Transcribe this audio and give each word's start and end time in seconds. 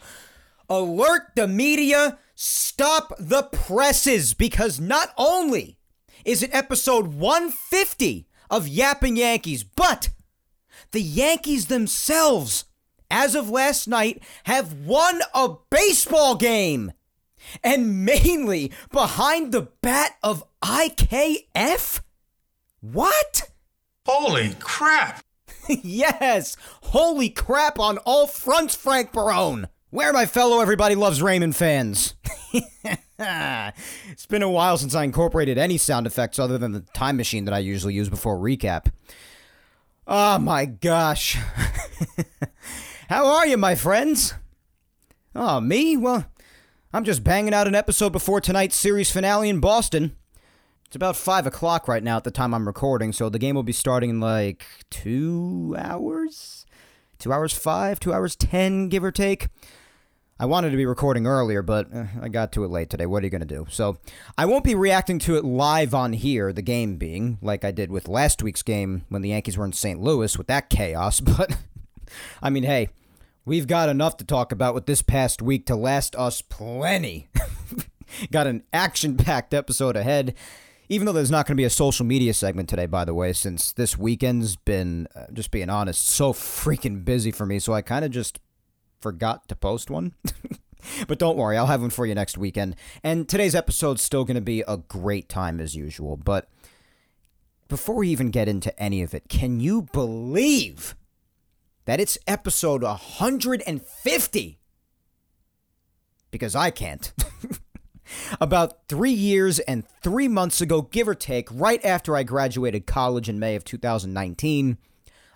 Alert 0.69 1.31
the 1.35 1.47
media! 1.47 2.17
Stop 2.39 3.13
the 3.17 3.43
presses 3.43 4.35
because 4.35 4.79
not 4.79 5.11
only 5.17 5.76
is 6.27 6.43
it 6.43 6.53
episode 6.53 7.07
150 7.07 8.27
of 8.49 8.67
Yapping 8.67 9.15
Yankees, 9.15 9.63
but 9.63 10.09
the 10.91 11.01
Yankees 11.01 11.67
themselves, 11.67 12.65
as 13.09 13.33
of 13.33 13.49
last 13.49 13.87
night, 13.87 14.21
have 14.43 14.73
won 14.73 15.21
a 15.33 15.55
baseball 15.69 16.35
game. 16.35 16.91
And 17.63 18.03
mainly 18.03 18.73
behind 18.91 19.53
the 19.53 19.69
bat 19.81 20.17
of 20.21 20.43
IKF? 20.61 22.01
What? 22.81 23.49
Holy 24.05 24.53
crap! 24.59 25.23
yes, 25.69 26.57
holy 26.83 27.29
crap 27.29 27.79
on 27.79 27.99
all 27.99 28.27
fronts, 28.27 28.75
Frank 28.75 29.13
Barone. 29.13 29.69
Where 29.89 30.11
my 30.11 30.25
fellow 30.25 30.59
Everybody 30.59 30.95
Loves 30.95 31.21
Raymond 31.21 31.55
fans? 31.55 32.13
it's 33.17 34.25
been 34.25 34.43
a 34.43 34.49
while 34.49 34.77
since 34.77 34.93
I 34.93 35.05
incorporated 35.05 35.57
any 35.57 35.77
sound 35.77 36.05
effects 36.05 36.37
other 36.37 36.57
than 36.57 36.73
the 36.73 36.81
time 36.93 37.15
machine 37.15 37.45
that 37.45 37.53
I 37.53 37.59
usually 37.59 37.93
use 37.93 38.09
before 38.09 38.37
recap. 38.37 38.91
Oh 40.05 40.39
my 40.39 40.65
gosh. 40.65 41.37
How 43.09 43.27
are 43.27 43.47
you, 43.47 43.55
my 43.55 43.75
friends? 43.75 44.33
Oh, 45.33 45.61
me? 45.61 45.95
Well, 45.95 46.25
I'm 46.91 47.05
just 47.05 47.23
banging 47.23 47.53
out 47.53 47.67
an 47.67 47.75
episode 47.75 48.11
before 48.11 48.41
tonight's 48.41 48.75
series 48.75 49.09
finale 49.09 49.47
in 49.47 49.61
Boston. 49.61 50.17
It's 50.85 50.97
about 50.97 51.15
5 51.15 51.47
o'clock 51.47 51.87
right 51.87 52.03
now 52.03 52.17
at 52.17 52.25
the 52.25 52.31
time 52.31 52.53
I'm 52.53 52.67
recording, 52.67 53.13
so 53.13 53.29
the 53.29 53.39
game 53.39 53.55
will 53.55 53.63
be 53.63 53.71
starting 53.71 54.09
in 54.09 54.19
like 54.19 54.65
two 54.89 55.77
hours? 55.79 56.65
Two 57.19 57.33
hours 57.33 57.53
five? 57.53 57.99
Two 57.99 58.13
hours 58.13 58.35
ten, 58.35 58.89
give 58.89 59.03
or 59.03 59.11
take? 59.11 59.47
I 60.39 60.45
wanted 60.45 60.69
to 60.69 60.77
be 60.77 60.85
recording 60.85 61.25
earlier, 61.25 61.63
but 61.63 61.91
uh, 61.91 62.05
I 62.21 62.29
got 62.29 62.51
to 62.51 62.63
it 62.63 62.69
late 62.69 62.91
today. 62.91 63.07
What 63.07 63.23
are 63.23 63.25
you 63.25 63.31
going 63.31 63.41
to 63.41 63.47
do? 63.47 63.65
So, 63.69 63.97
I 64.37 64.45
won't 64.45 64.63
be 64.63 64.75
reacting 64.75 65.17
to 65.19 65.35
it 65.35 65.43
live 65.43 65.95
on 65.95 66.13
here, 66.13 66.53
the 66.53 66.61
game 66.61 66.97
being, 66.97 67.39
like 67.41 67.65
I 67.65 67.71
did 67.71 67.89
with 67.89 68.07
last 68.07 68.43
week's 68.43 68.61
game 68.61 69.03
when 69.09 69.23
the 69.23 69.29
Yankees 69.29 69.57
were 69.57 69.65
in 69.65 69.73
St. 69.73 69.99
Louis 69.99 70.37
with 70.37 70.47
that 70.47 70.69
chaos. 70.69 71.21
But, 71.37 71.57
I 72.41 72.49
mean, 72.49 72.63
hey, 72.63 72.89
we've 73.45 73.67
got 73.67 73.89
enough 73.89 74.17
to 74.17 74.25
talk 74.25 74.51
about 74.51 74.73
with 74.73 74.85
this 74.85 75.01
past 75.01 75.41
week 75.41 75.65
to 75.65 75.75
last 75.75 76.15
us 76.15 76.41
plenty. 76.41 77.27
got 78.31 78.47
an 78.47 78.63
action 78.71 79.17
packed 79.17 79.53
episode 79.53 79.95
ahead. 79.97 80.35
Even 80.87 81.05
though 81.05 81.11
there's 81.11 81.31
not 81.31 81.45
going 81.45 81.55
to 81.55 81.61
be 81.61 81.65
a 81.65 81.69
social 81.69 82.05
media 82.05 82.33
segment 82.33 82.69
today, 82.69 82.85
by 82.85 83.03
the 83.03 83.13
way, 83.13 83.33
since 83.33 83.73
this 83.73 83.97
weekend's 83.97 84.55
been, 84.55 85.07
uh, 85.15 85.25
just 85.33 85.51
being 85.51 85.69
honest, 85.69 86.07
so 86.07 86.31
freaking 86.31 87.03
busy 87.03 87.29
for 87.31 87.45
me. 87.45 87.59
So 87.59 87.73
I 87.73 87.81
kind 87.81 88.05
of 88.05 88.11
just 88.11 88.39
forgot 88.99 89.47
to 89.49 89.55
post 89.55 89.89
one. 89.89 90.13
but 91.07 91.19
don't 91.19 91.37
worry, 91.37 91.57
I'll 91.57 91.67
have 91.67 91.81
one 91.81 91.89
for 91.89 92.05
you 92.05 92.15
next 92.15 92.37
weekend. 92.37 92.75
And 93.03 93.27
today's 93.27 93.55
episode's 93.55 94.01
still 94.01 94.25
going 94.25 94.35
to 94.35 94.41
be 94.41 94.63
a 94.67 94.77
great 94.77 95.29
time 95.29 95.59
as 95.59 95.75
usual. 95.75 96.17
But 96.17 96.49
before 97.67 97.95
we 97.95 98.09
even 98.09 98.31
get 98.31 98.47
into 98.47 98.77
any 98.81 99.01
of 99.01 99.13
it, 99.13 99.29
can 99.29 99.59
you 99.59 99.83
believe 99.93 100.95
that 101.85 101.99
it's 101.99 102.17
episode 102.27 102.83
150? 102.83 104.59
Because 106.31 106.55
I 106.55 106.71
can't. 106.71 107.13
About 108.41 108.87
three 108.87 109.11
years 109.11 109.59
and 109.59 109.83
three 110.01 110.29
months 110.29 110.61
ago, 110.61 110.81
give 110.81 111.09
or 111.09 111.15
take, 111.15 111.49
right 111.51 111.83
after 111.83 112.15
I 112.15 112.23
graduated 112.23 112.85
college 112.85 113.27
in 113.27 113.39
May 113.39 113.55
of 113.55 113.65
2019, 113.65 114.77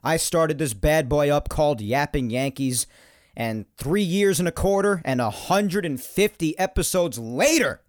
I 0.04 0.18
started 0.18 0.58
this 0.58 0.74
bad 0.74 1.10
boy 1.10 1.30
up 1.30 1.50
called 1.50 1.82
Yapping 1.82 2.30
Yankees 2.30 2.88
and 3.36 3.66
three 3.78 4.04
years 4.04 4.40
and 4.40 4.48
a 4.48 4.52
quarter 4.52 5.02
and 5.06 5.20
150 5.20 6.60
episodes 6.60 7.18
later, 7.18 7.82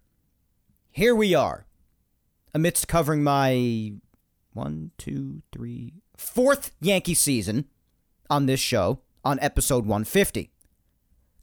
here 0.91 1.15
we 1.15 1.33
are, 1.33 1.65
amidst 2.53 2.87
covering 2.87 3.23
my 3.23 3.93
one, 4.53 4.91
two, 4.97 5.41
three, 5.51 5.93
fourth 6.15 6.71
Yankee 6.79 7.13
season 7.13 7.65
on 8.29 8.45
this 8.45 8.59
show 8.59 8.99
on 9.23 9.39
episode 9.41 9.85
150. 9.85 10.51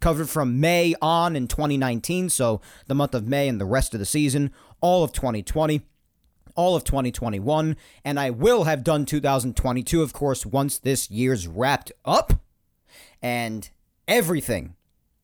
Covered 0.00 0.30
from 0.30 0.60
May 0.60 0.94
on 1.02 1.36
in 1.36 1.46
2019, 1.46 2.30
so 2.30 2.60
the 2.86 2.94
month 2.94 3.14
of 3.14 3.28
May 3.28 3.48
and 3.48 3.60
the 3.60 3.66
rest 3.66 3.92
of 3.92 4.00
the 4.00 4.06
season, 4.06 4.50
all 4.80 5.04
of 5.04 5.12
2020 5.12 5.82
all 6.56 6.76
of 6.76 6.84
2021, 6.84 7.76
and 8.04 8.20
I 8.20 8.30
will 8.30 8.64
have 8.64 8.84
done 8.84 9.06
2022, 9.06 10.02
of 10.02 10.12
course, 10.12 10.44
once 10.44 10.78
this 10.78 11.10
year's 11.10 11.46
wrapped 11.46 11.92
up. 12.04 12.34
And 13.22 13.70
everything 14.10 14.74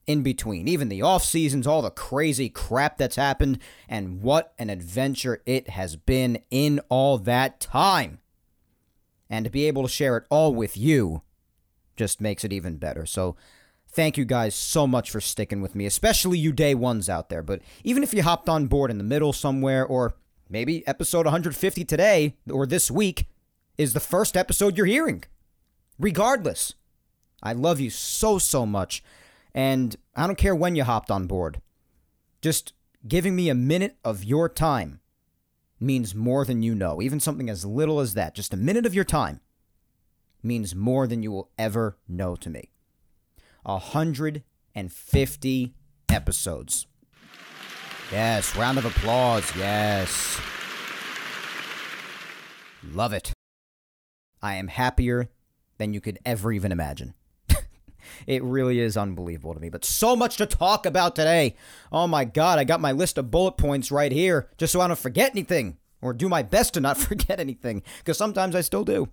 in 0.07 0.23
between, 0.23 0.69
even 0.69 0.89
the 0.89 1.03
off 1.03 1.25
seasons, 1.25 1.67
all 1.67 1.83
the 1.83 1.91
crazy 1.91 2.49
crap 2.49 2.97
that's 2.97 3.17
happened, 3.17 3.59
and 3.89 4.23
what 4.23 4.55
an 4.59 4.71
adventure 4.71 5.43
it 5.45 5.69
has 5.71 5.97
been 5.97 6.39
in 6.51 6.81
all 6.89 7.19
that 7.19 7.61
time. 7.61 8.21
And 9.29 9.45
to 9.45 9.51
be 9.51 9.67
able 9.67 9.83
to 9.83 9.89
share 9.89 10.17
it 10.17 10.25
all 10.31 10.55
with 10.55 10.77
you 10.77 11.23
just 11.97 12.21
makes 12.21 12.45
it 12.45 12.53
even 12.53 12.77
better. 12.77 13.05
So, 13.05 13.37
thank 13.89 14.17
you 14.17 14.25
guys 14.25 14.55
so 14.55 14.87
much 14.87 15.11
for 15.11 15.21
sticking 15.21 15.61
with 15.61 15.75
me, 15.75 15.87
especially 15.87 16.39
you 16.39 16.53
day 16.53 16.75
ones 16.75 17.09
out 17.09 17.29
there. 17.29 17.43
But 17.43 17.63
even 17.83 18.03
if 18.03 18.15
you 18.15 18.23
hopped 18.23 18.49
on 18.49 18.67
board 18.67 18.91
in 18.91 18.99
the 18.99 19.05
middle 19.05 19.33
somewhere, 19.33 19.85
or 19.85 20.15
maybe 20.49 20.87
episode 20.87 21.27
150 21.27 21.85
today 21.85 22.37
or 22.49 22.67
this 22.67 22.91
week 22.91 23.27
is 23.77 23.95
the 23.95 24.01
first 24.01 24.37
episode 24.37 24.77
you're 24.77 24.87
hearing, 24.87 25.25
regardless. 25.99 26.75
I 27.43 27.53
love 27.53 27.81
you 27.81 27.91
so, 27.91 28.39
so 28.39 28.67
much. 28.67 29.03
And 29.55 29.97
I 30.15 30.27
don't 30.27 30.39
care 30.39 30.55
when 30.55 30.77
you 30.77 30.85
hopped 30.85 31.11
on 31.11 31.27
board. 31.27 31.61
Just 32.43 32.75
giving 33.07 33.35
me 33.35 33.49
a 33.49 33.55
minute 33.55 33.97
of 34.05 34.25
your 34.25 34.49
time 34.49 35.01
means 35.81 36.15
more 36.15 36.45
than 36.45 36.63
you 36.63 36.75
know. 36.75 37.03
Even 37.03 37.21
something 37.21 37.49
as 37.49 37.65
little 37.65 38.01
as 38.01 38.15
that, 38.15 38.35
just 38.35 38.55
a 38.55 38.57
minute 38.57 38.87
of 38.87 38.95
your 38.95 39.05
time, 39.05 39.41
means 40.43 40.75
more 40.75 41.07
than 41.07 41.23
you 41.23 41.31
will 41.31 41.51
ever 41.59 41.99
know 42.09 42.37
to 42.37 42.51
me. 42.51 42.71
150 43.63 45.75
episodes. 46.09 46.87
Yes, 48.13 48.57
round 48.57 48.79
of 48.79 48.85
applause. 48.85 49.55
Yes. 49.57 50.41
Love 52.85 53.13
it. 53.13 53.33
I 54.41 54.55
am 54.55 54.69
happier 54.69 55.29
than 55.79 55.93
you 55.93 56.01
could 56.01 56.21
ever 56.25 56.53
even 56.53 56.71
imagine. 56.71 57.15
It 58.27 58.43
really 58.43 58.81
is 58.81 58.97
unbelievable 58.97 59.55
to 59.55 59.61
me. 59.61 59.69
But 59.69 59.85
so 59.85 60.17
much 60.17 60.37
to 60.37 60.47
talk 60.47 60.87
about 60.87 61.17
today. 61.17 61.57
Oh 61.93 62.07
my 62.07 62.25
God, 62.25 62.59
I 62.59 62.65
got 62.65 62.81
my 62.81 62.93
list 62.93 63.19
of 63.19 63.31
bullet 63.31 63.57
points 63.57 63.91
right 63.91 64.13
here 64.13 64.49
just 64.59 64.73
so 64.73 64.81
I 64.81 64.89
don't 64.89 64.99
forget 64.99 65.33
anything 65.33 65.77
or 66.01 66.13
do 66.13 66.29
my 66.29 66.43
best 66.43 66.75
to 66.75 66.81
not 66.81 66.97
forget 66.99 67.41
anything 67.41 67.83
because 67.99 68.19
sometimes 68.19 68.55
I 68.55 68.61
still 68.61 68.85
do. 68.85 69.09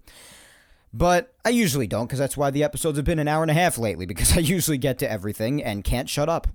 But 0.93 1.33
I 1.43 1.49
usually 1.49 1.87
don't 1.87 2.05
because 2.05 2.19
that's 2.19 2.37
why 2.37 2.51
the 2.51 2.63
episodes 2.63 2.97
have 2.97 3.05
been 3.05 3.19
an 3.19 3.27
hour 3.27 3.41
and 3.41 3.51
a 3.51 3.55
half 3.55 3.77
lately 3.77 4.05
because 4.07 4.37
I 4.37 4.41
usually 4.41 4.77
get 4.77 4.99
to 4.99 5.11
everything 5.11 5.63
and 5.63 5.83
can't 5.83 6.09
shut 6.09 6.29
up. 6.29 6.47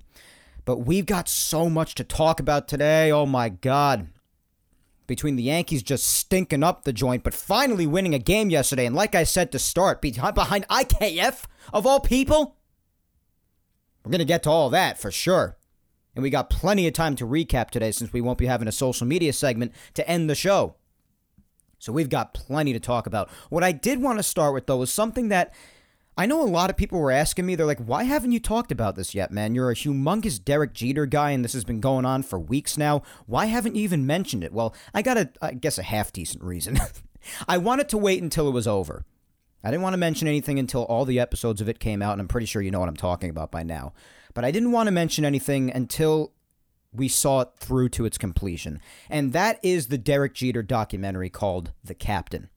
But 0.64 0.80
we've 0.80 1.06
got 1.06 1.28
so 1.28 1.70
much 1.70 1.94
to 1.94 2.04
talk 2.04 2.40
about 2.40 2.68
today. 2.68 3.10
Oh 3.10 3.26
my 3.26 3.48
God 3.48 4.08
between 5.08 5.34
the 5.34 5.42
Yankees 5.42 5.82
just 5.82 6.04
stinking 6.04 6.62
up 6.62 6.84
the 6.84 6.92
joint, 6.92 7.24
but 7.24 7.34
finally 7.34 7.86
winning 7.86 8.14
a 8.14 8.20
game 8.20 8.50
yesterday. 8.50 8.86
And 8.86 8.94
like 8.94 9.16
I 9.16 9.24
said 9.24 9.50
to 9.50 9.58
start, 9.58 10.00
behind 10.00 10.68
IKF 10.68 11.46
of 11.72 11.84
all 11.84 11.98
people, 11.98 12.56
we're 14.04 14.12
going 14.12 14.20
to 14.20 14.24
get 14.24 14.44
to 14.44 14.50
all 14.50 14.70
that 14.70 15.00
for 15.00 15.10
sure. 15.10 15.56
And 16.14 16.22
we 16.22 16.30
got 16.30 16.50
plenty 16.50 16.86
of 16.86 16.92
time 16.92 17.16
to 17.16 17.26
recap 17.26 17.70
today 17.70 17.90
since 17.90 18.12
we 18.12 18.20
won't 18.20 18.38
be 18.38 18.46
having 18.46 18.68
a 18.68 18.72
social 18.72 19.06
media 19.06 19.32
segment 19.32 19.72
to 19.94 20.08
end 20.08 20.30
the 20.30 20.34
show. 20.34 20.76
So 21.78 21.92
we've 21.92 22.08
got 22.08 22.34
plenty 22.34 22.72
to 22.72 22.80
talk 22.80 23.06
about. 23.06 23.30
What 23.50 23.64
I 23.64 23.72
did 23.72 24.02
want 24.02 24.18
to 24.18 24.22
start 24.22 24.52
with, 24.52 24.66
though, 24.66 24.78
was 24.78 24.92
something 24.92 25.28
that 25.28 25.54
I 26.18 26.26
know 26.26 26.42
a 26.42 26.50
lot 26.50 26.68
of 26.68 26.76
people 26.76 26.98
were 26.98 27.12
asking 27.12 27.46
me. 27.46 27.54
They're 27.54 27.64
like, 27.64 27.78
why 27.78 28.02
haven't 28.02 28.32
you 28.32 28.40
talked 28.40 28.72
about 28.72 28.96
this 28.96 29.14
yet, 29.14 29.30
man? 29.30 29.54
You're 29.54 29.70
a 29.70 29.76
humongous 29.76 30.44
Derek 30.44 30.74
Jeter 30.74 31.06
guy, 31.06 31.30
and 31.30 31.44
this 31.44 31.52
has 31.52 31.62
been 31.62 31.78
going 31.78 32.04
on 32.04 32.24
for 32.24 32.40
weeks 32.40 32.76
now. 32.76 33.02
Why 33.26 33.46
haven't 33.46 33.76
you 33.76 33.84
even 33.84 34.04
mentioned 34.04 34.42
it? 34.42 34.52
Well, 34.52 34.74
I 34.92 35.00
got 35.02 35.16
a, 35.16 35.30
I 35.40 35.52
guess, 35.52 35.78
a 35.78 35.84
half 35.84 36.12
decent 36.12 36.42
reason. 36.42 36.80
I 37.48 37.58
wanted 37.58 37.88
to 37.90 37.98
wait 37.98 38.20
until 38.20 38.48
it 38.48 38.52
was 38.52 38.66
over. 38.66 39.04
I 39.62 39.70
didn't 39.70 39.84
want 39.84 39.92
to 39.92 39.98
mention 39.98 40.26
anything 40.26 40.58
until 40.58 40.82
all 40.82 41.04
the 41.04 41.20
episodes 41.20 41.60
of 41.60 41.68
it 41.68 41.78
came 41.78 42.02
out, 42.02 42.12
and 42.12 42.20
I'm 42.20 42.28
pretty 42.28 42.46
sure 42.46 42.62
you 42.62 42.72
know 42.72 42.80
what 42.80 42.88
I'm 42.88 42.96
talking 42.96 43.30
about 43.30 43.52
by 43.52 43.62
now. 43.62 43.92
But 44.34 44.44
I 44.44 44.50
didn't 44.50 44.72
want 44.72 44.88
to 44.88 44.92
mention 44.92 45.24
anything 45.24 45.70
until 45.70 46.32
we 46.92 47.06
saw 47.06 47.42
it 47.42 47.50
through 47.58 47.90
to 47.90 48.04
its 48.04 48.18
completion. 48.18 48.80
And 49.08 49.32
that 49.34 49.60
is 49.62 49.86
the 49.86 49.98
Derek 49.98 50.34
Jeter 50.34 50.64
documentary 50.64 51.30
called 51.30 51.70
The 51.84 51.94
Captain. 51.94 52.48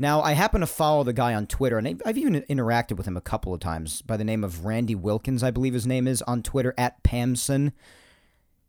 Now, 0.00 0.22
I 0.22 0.32
happen 0.32 0.60
to 0.60 0.66
follow 0.66 1.02
the 1.02 1.12
guy 1.12 1.34
on 1.34 1.48
Twitter, 1.48 1.76
and 1.76 2.00
I've 2.06 2.16
even 2.16 2.40
interacted 2.42 2.96
with 2.96 3.06
him 3.06 3.16
a 3.16 3.20
couple 3.20 3.52
of 3.52 3.58
times 3.58 4.00
by 4.00 4.16
the 4.16 4.24
name 4.24 4.44
of 4.44 4.64
Randy 4.64 4.94
Wilkins, 4.94 5.42
I 5.42 5.50
believe 5.50 5.74
his 5.74 5.88
name 5.88 6.06
is, 6.06 6.22
on 6.22 6.44
Twitter, 6.44 6.72
at 6.78 7.02
Pamson. 7.02 7.72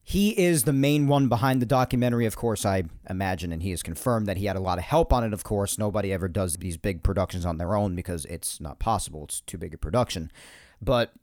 He 0.01 0.31
is 0.39 0.63
the 0.63 0.73
main 0.73 1.07
one 1.07 1.29
behind 1.29 1.61
the 1.61 1.67
documentary, 1.67 2.25
of 2.25 2.35
course, 2.35 2.65
I 2.65 2.85
imagine, 3.07 3.51
and 3.51 3.61
he 3.61 3.69
has 3.69 3.83
confirmed 3.83 4.25
that 4.25 4.37
he 4.37 4.45
had 4.47 4.55
a 4.55 4.59
lot 4.59 4.79
of 4.79 4.85
help 4.85 5.13
on 5.13 5.23
it, 5.23 5.31
of 5.31 5.43
course. 5.43 5.77
Nobody 5.77 6.11
ever 6.11 6.27
does 6.27 6.55
these 6.55 6.77
big 6.77 7.03
productions 7.03 7.45
on 7.45 7.59
their 7.59 7.75
own 7.75 7.95
because 7.95 8.25
it's 8.25 8.59
not 8.59 8.79
possible. 8.79 9.25
It's 9.25 9.41
too 9.41 9.59
big 9.59 9.75
a 9.75 9.77
production. 9.77 10.31
But 10.81 11.13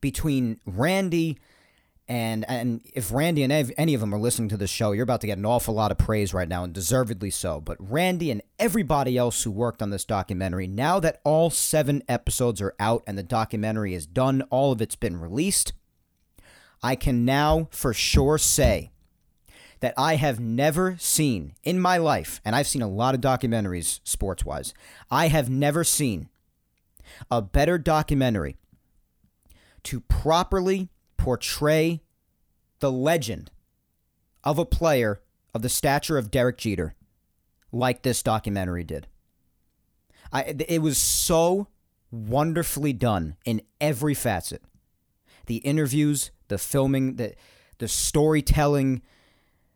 between 0.00 0.60
Randy 0.64 1.36
and 2.10 2.44
and 2.48 2.80
if 2.92 3.12
Randy 3.12 3.44
and 3.44 3.52
any 3.78 3.94
of 3.94 4.00
them 4.00 4.12
are 4.12 4.18
listening 4.18 4.48
to 4.48 4.56
this 4.56 4.68
show, 4.68 4.90
you're 4.90 5.04
about 5.04 5.20
to 5.20 5.28
get 5.28 5.38
an 5.38 5.46
awful 5.46 5.74
lot 5.74 5.92
of 5.92 5.98
praise 5.98 6.34
right 6.34 6.48
now, 6.48 6.64
and 6.64 6.72
deservedly 6.72 7.30
so. 7.30 7.60
But 7.60 7.76
Randy 7.78 8.32
and 8.32 8.42
everybody 8.58 9.16
else 9.16 9.44
who 9.44 9.52
worked 9.52 9.80
on 9.80 9.90
this 9.90 10.04
documentary, 10.04 10.66
now 10.66 10.98
that 10.98 11.20
all 11.22 11.50
seven 11.50 12.02
episodes 12.08 12.60
are 12.60 12.74
out 12.80 13.04
and 13.06 13.16
the 13.16 13.22
documentary 13.22 13.94
is 13.94 14.06
done, 14.06 14.42
all 14.50 14.72
of 14.72 14.82
it's 14.82 14.96
been 14.96 15.20
released, 15.20 15.72
I 16.82 16.96
can 16.96 17.24
now 17.24 17.68
for 17.70 17.94
sure 17.94 18.38
say 18.38 18.90
that 19.78 19.94
I 19.96 20.16
have 20.16 20.40
never 20.40 20.96
seen 20.98 21.54
in 21.62 21.78
my 21.78 21.96
life, 21.96 22.40
and 22.44 22.56
I've 22.56 22.66
seen 22.66 22.82
a 22.82 22.88
lot 22.88 23.14
of 23.14 23.20
documentaries 23.20 24.00
sports 24.02 24.44
wise, 24.44 24.74
I 25.12 25.28
have 25.28 25.48
never 25.48 25.84
seen 25.84 26.28
a 27.30 27.40
better 27.40 27.78
documentary 27.78 28.56
to 29.84 30.00
properly 30.00 30.88
portray 31.20 32.00
the 32.78 32.90
legend 32.90 33.50
of 34.42 34.58
a 34.58 34.64
player 34.64 35.20
of 35.54 35.60
the 35.60 35.68
stature 35.68 36.16
of 36.16 36.30
Derek 36.30 36.56
Jeter 36.56 36.94
like 37.70 38.00
this 38.00 38.22
documentary 38.22 38.84
did. 38.84 39.06
I, 40.32 40.54
it 40.66 40.80
was 40.80 40.96
so 40.96 41.68
wonderfully 42.10 42.94
done 42.94 43.36
in 43.44 43.60
every 43.82 44.14
facet. 44.14 44.62
The 45.44 45.56
interviews, 45.56 46.30
the 46.48 46.56
filming, 46.56 47.16
the 47.16 47.34
the 47.76 47.88
storytelling, 47.88 49.02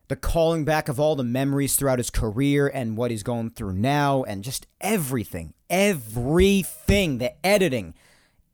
the 0.08 0.17
calling 0.17 0.64
back 0.64 0.88
of 0.88 0.99
all 0.99 1.14
the 1.14 1.25
memories 1.25 1.76
throughout 1.76 1.99
his 1.99 2.11
career 2.11 2.69
and 2.69 2.96
what 2.96 3.11
he's 3.11 3.23
going 3.23 3.50
through 3.50 3.75
now 3.75 4.23
and 4.23 4.44
just 4.44 4.67
everything. 4.81 5.52
Everything, 5.69 7.19
the 7.19 7.46
editing, 7.46 7.94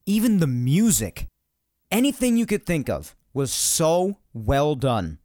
even 0.06 0.38
the 0.38 0.46
music 0.48 1.28
anything 1.90 2.36
you 2.36 2.46
could 2.46 2.66
think 2.66 2.88
of 2.88 3.14
was 3.32 3.52
so 3.52 4.18
well 4.32 4.74
done. 4.74 5.18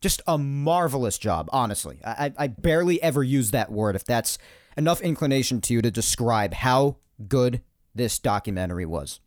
Just 0.00 0.22
a 0.26 0.38
marvelous 0.38 1.18
job, 1.18 1.48
honestly. 1.52 2.00
I, 2.04 2.32
I 2.38 2.46
barely 2.46 3.02
ever 3.02 3.22
use 3.22 3.50
that 3.50 3.70
word 3.70 3.96
if 3.96 4.04
that's 4.04 4.38
enough 4.76 5.00
inclination 5.02 5.60
to 5.62 5.74
you 5.74 5.82
to 5.82 5.90
describe 5.90 6.54
how 6.54 6.96
good 7.28 7.60
this 7.94 8.18
documentary 8.18 8.86
was. 8.86 9.20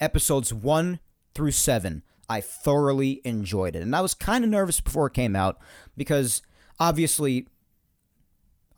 Episodes 0.00 0.54
1 0.54 1.00
through 1.34 1.50
7, 1.50 2.02
I 2.28 2.40
thoroughly 2.40 3.20
enjoyed 3.24 3.76
it. 3.76 3.82
And 3.82 3.94
I 3.94 4.00
was 4.00 4.14
kind 4.14 4.44
of 4.44 4.50
nervous 4.50 4.80
before 4.80 5.08
it 5.08 5.14
came 5.14 5.36
out 5.36 5.58
because 5.96 6.40
obviously, 6.80 7.46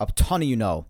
a 0.01 0.07
ton 0.17 0.43
of 0.43 0.49
you 0.49 0.57
know 0.57 0.87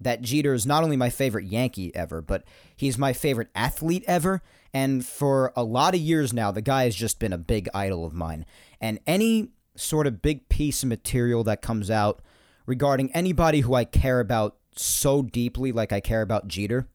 that 0.00 0.22
Jeter 0.22 0.52
is 0.52 0.66
not 0.66 0.82
only 0.82 0.96
my 0.96 1.10
favorite 1.10 1.46
Yankee 1.46 1.94
ever, 1.94 2.20
but 2.20 2.44
he's 2.76 2.98
my 2.98 3.12
favorite 3.12 3.48
athlete 3.54 4.04
ever. 4.06 4.42
And 4.74 5.04
for 5.04 5.52
a 5.56 5.64
lot 5.64 5.94
of 5.94 6.00
years 6.00 6.32
now, 6.32 6.50
the 6.50 6.62
guy 6.62 6.84
has 6.84 6.94
just 6.94 7.18
been 7.18 7.32
a 7.32 7.38
big 7.38 7.68
idol 7.72 8.04
of 8.04 8.12
mine. 8.12 8.44
And 8.80 9.00
any 9.06 9.50
sort 9.74 10.06
of 10.06 10.22
big 10.22 10.48
piece 10.48 10.82
of 10.82 10.88
material 10.88 11.44
that 11.44 11.62
comes 11.62 11.90
out 11.90 12.20
regarding 12.66 13.10
anybody 13.12 13.60
who 13.60 13.74
I 13.74 13.84
care 13.84 14.20
about 14.20 14.56
so 14.74 15.22
deeply, 15.22 15.72
like 15.72 15.92
I 15.92 16.00
care 16.00 16.22
about 16.22 16.48
Jeter, 16.48 16.88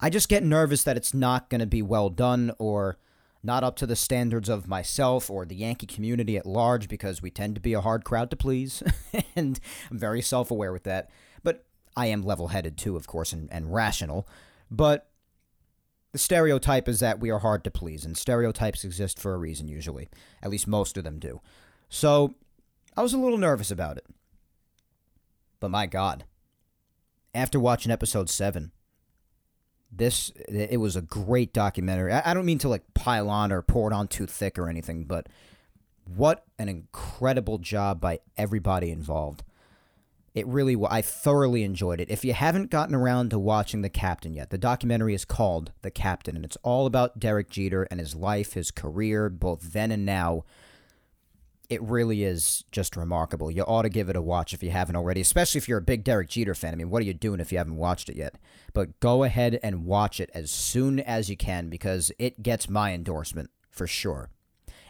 I 0.00 0.08
just 0.08 0.28
get 0.28 0.42
nervous 0.42 0.82
that 0.84 0.96
it's 0.96 1.12
not 1.12 1.50
going 1.50 1.60
to 1.60 1.66
be 1.66 1.82
well 1.82 2.08
done 2.08 2.52
or 2.58 2.96
not 3.42 3.64
up 3.64 3.76
to 3.76 3.86
the 3.86 3.96
standards 3.96 4.48
of 4.48 4.68
myself 4.68 5.30
or 5.30 5.44
the 5.44 5.54
Yankee 5.54 5.86
community 5.86 6.36
at 6.36 6.46
large 6.46 6.88
because 6.88 7.22
we 7.22 7.30
tend 7.30 7.54
to 7.54 7.60
be 7.60 7.72
a 7.72 7.80
hard 7.80 8.04
crowd 8.04 8.30
to 8.30 8.36
please. 8.36 8.82
and 9.36 9.60
I'm 9.90 9.98
very 9.98 10.22
self 10.22 10.50
aware 10.50 10.72
with 10.72 10.84
that. 10.84 11.10
I 11.96 12.06
am 12.06 12.22
level 12.22 12.48
headed 12.48 12.76
too, 12.76 12.96
of 12.96 13.06
course, 13.06 13.32
and, 13.32 13.50
and 13.52 13.72
rational. 13.72 14.26
But 14.70 15.08
the 16.12 16.18
stereotype 16.18 16.88
is 16.88 17.00
that 17.00 17.20
we 17.20 17.30
are 17.30 17.38
hard 17.38 17.64
to 17.64 17.70
please, 17.70 18.04
and 18.04 18.16
stereotypes 18.16 18.84
exist 18.84 19.18
for 19.20 19.34
a 19.34 19.38
reason, 19.38 19.68
usually. 19.68 20.08
At 20.42 20.50
least 20.50 20.66
most 20.66 20.96
of 20.96 21.04
them 21.04 21.18
do. 21.18 21.40
So 21.88 22.34
I 22.96 23.02
was 23.02 23.12
a 23.12 23.18
little 23.18 23.38
nervous 23.38 23.70
about 23.70 23.96
it. 23.96 24.06
But 25.60 25.70
my 25.70 25.86
God, 25.86 26.24
after 27.34 27.60
watching 27.60 27.92
episode 27.92 28.30
7, 28.30 28.72
this 29.92 30.30
it 30.48 30.78
was 30.78 30.96
a 30.96 31.02
great 31.02 31.52
documentary. 31.52 32.12
I, 32.12 32.30
I 32.30 32.34
don't 32.34 32.46
mean 32.46 32.58
to 32.58 32.68
like 32.68 32.94
pile 32.94 33.28
on 33.28 33.52
or 33.52 33.60
pour 33.60 33.90
it 33.90 33.94
on 33.94 34.08
too 34.08 34.26
thick 34.26 34.58
or 34.58 34.68
anything, 34.68 35.04
but 35.04 35.28
what 36.04 36.44
an 36.58 36.68
incredible 36.68 37.58
job 37.58 38.00
by 38.00 38.20
everybody 38.36 38.90
involved. 38.90 39.42
It 40.32 40.46
really, 40.46 40.76
I 40.88 41.02
thoroughly 41.02 41.64
enjoyed 41.64 42.00
it. 42.00 42.10
If 42.10 42.24
you 42.24 42.34
haven't 42.34 42.70
gotten 42.70 42.94
around 42.94 43.30
to 43.30 43.38
watching 43.38 43.82
The 43.82 43.88
Captain 43.88 44.32
yet, 44.32 44.50
the 44.50 44.58
documentary 44.58 45.12
is 45.14 45.24
called 45.24 45.72
The 45.82 45.90
Captain, 45.90 46.36
and 46.36 46.44
it's 46.44 46.58
all 46.62 46.86
about 46.86 47.18
Derek 47.18 47.50
Jeter 47.50 47.82
and 47.90 47.98
his 47.98 48.14
life, 48.14 48.52
his 48.52 48.70
career, 48.70 49.28
both 49.28 49.72
then 49.72 49.90
and 49.90 50.06
now. 50.06 50.44
It 51.68 51.82
really 51.82 52.22
is 52.22 52.64
just 52.70 52.96
remarkable. 52.96 53.50
You 53.50 53.62
ought 53.62 53.82
to 53.82 53.88
give 53.88 54.08
it 54.08 54.16
a 54.16 54.22
watch 54.22 54.52
if 54.52 54.62
you 54.62 54.70
haven't 54.70 54.96
already, 54.96 55.20
especially 55.20 55.58
if 55.58 55.68
you're 55.68 55.78
a 55.78 55.82
big 55.82 56.04
Derek 56.04 56.28
Jeter 56.28 56.54
fan. 56.54 56.72
I 56.72 56.76
mean, 56.76 56.90
what 56.90 57.02
are 57.02 57.06
you 57.06 57.14
doing 57.14 57.40
if 57.40 57.50
you 57.52 57.58
haven't 57.58 57.76
watched 57.76 58.08
it 58.08 58.16
yet? 58.16 58.36
But 58.72 58.98
go 59.00 59.24
ahead 59.24 59.58
and 59.62 59.84
watch 59.84 60.20
it 60.20 60.30
as 60.34 60.50
soon 60.50 61.00
as 61.00 61.28
you 61.28 61.36
can 61.36 61.68
because 61.68 62.10
it 62.18 62.42
gets 62.42 62.68
my 62.68 62.92
endorsement 62.92 63.50
for 63.68 63.86
sure. 63.86 64.30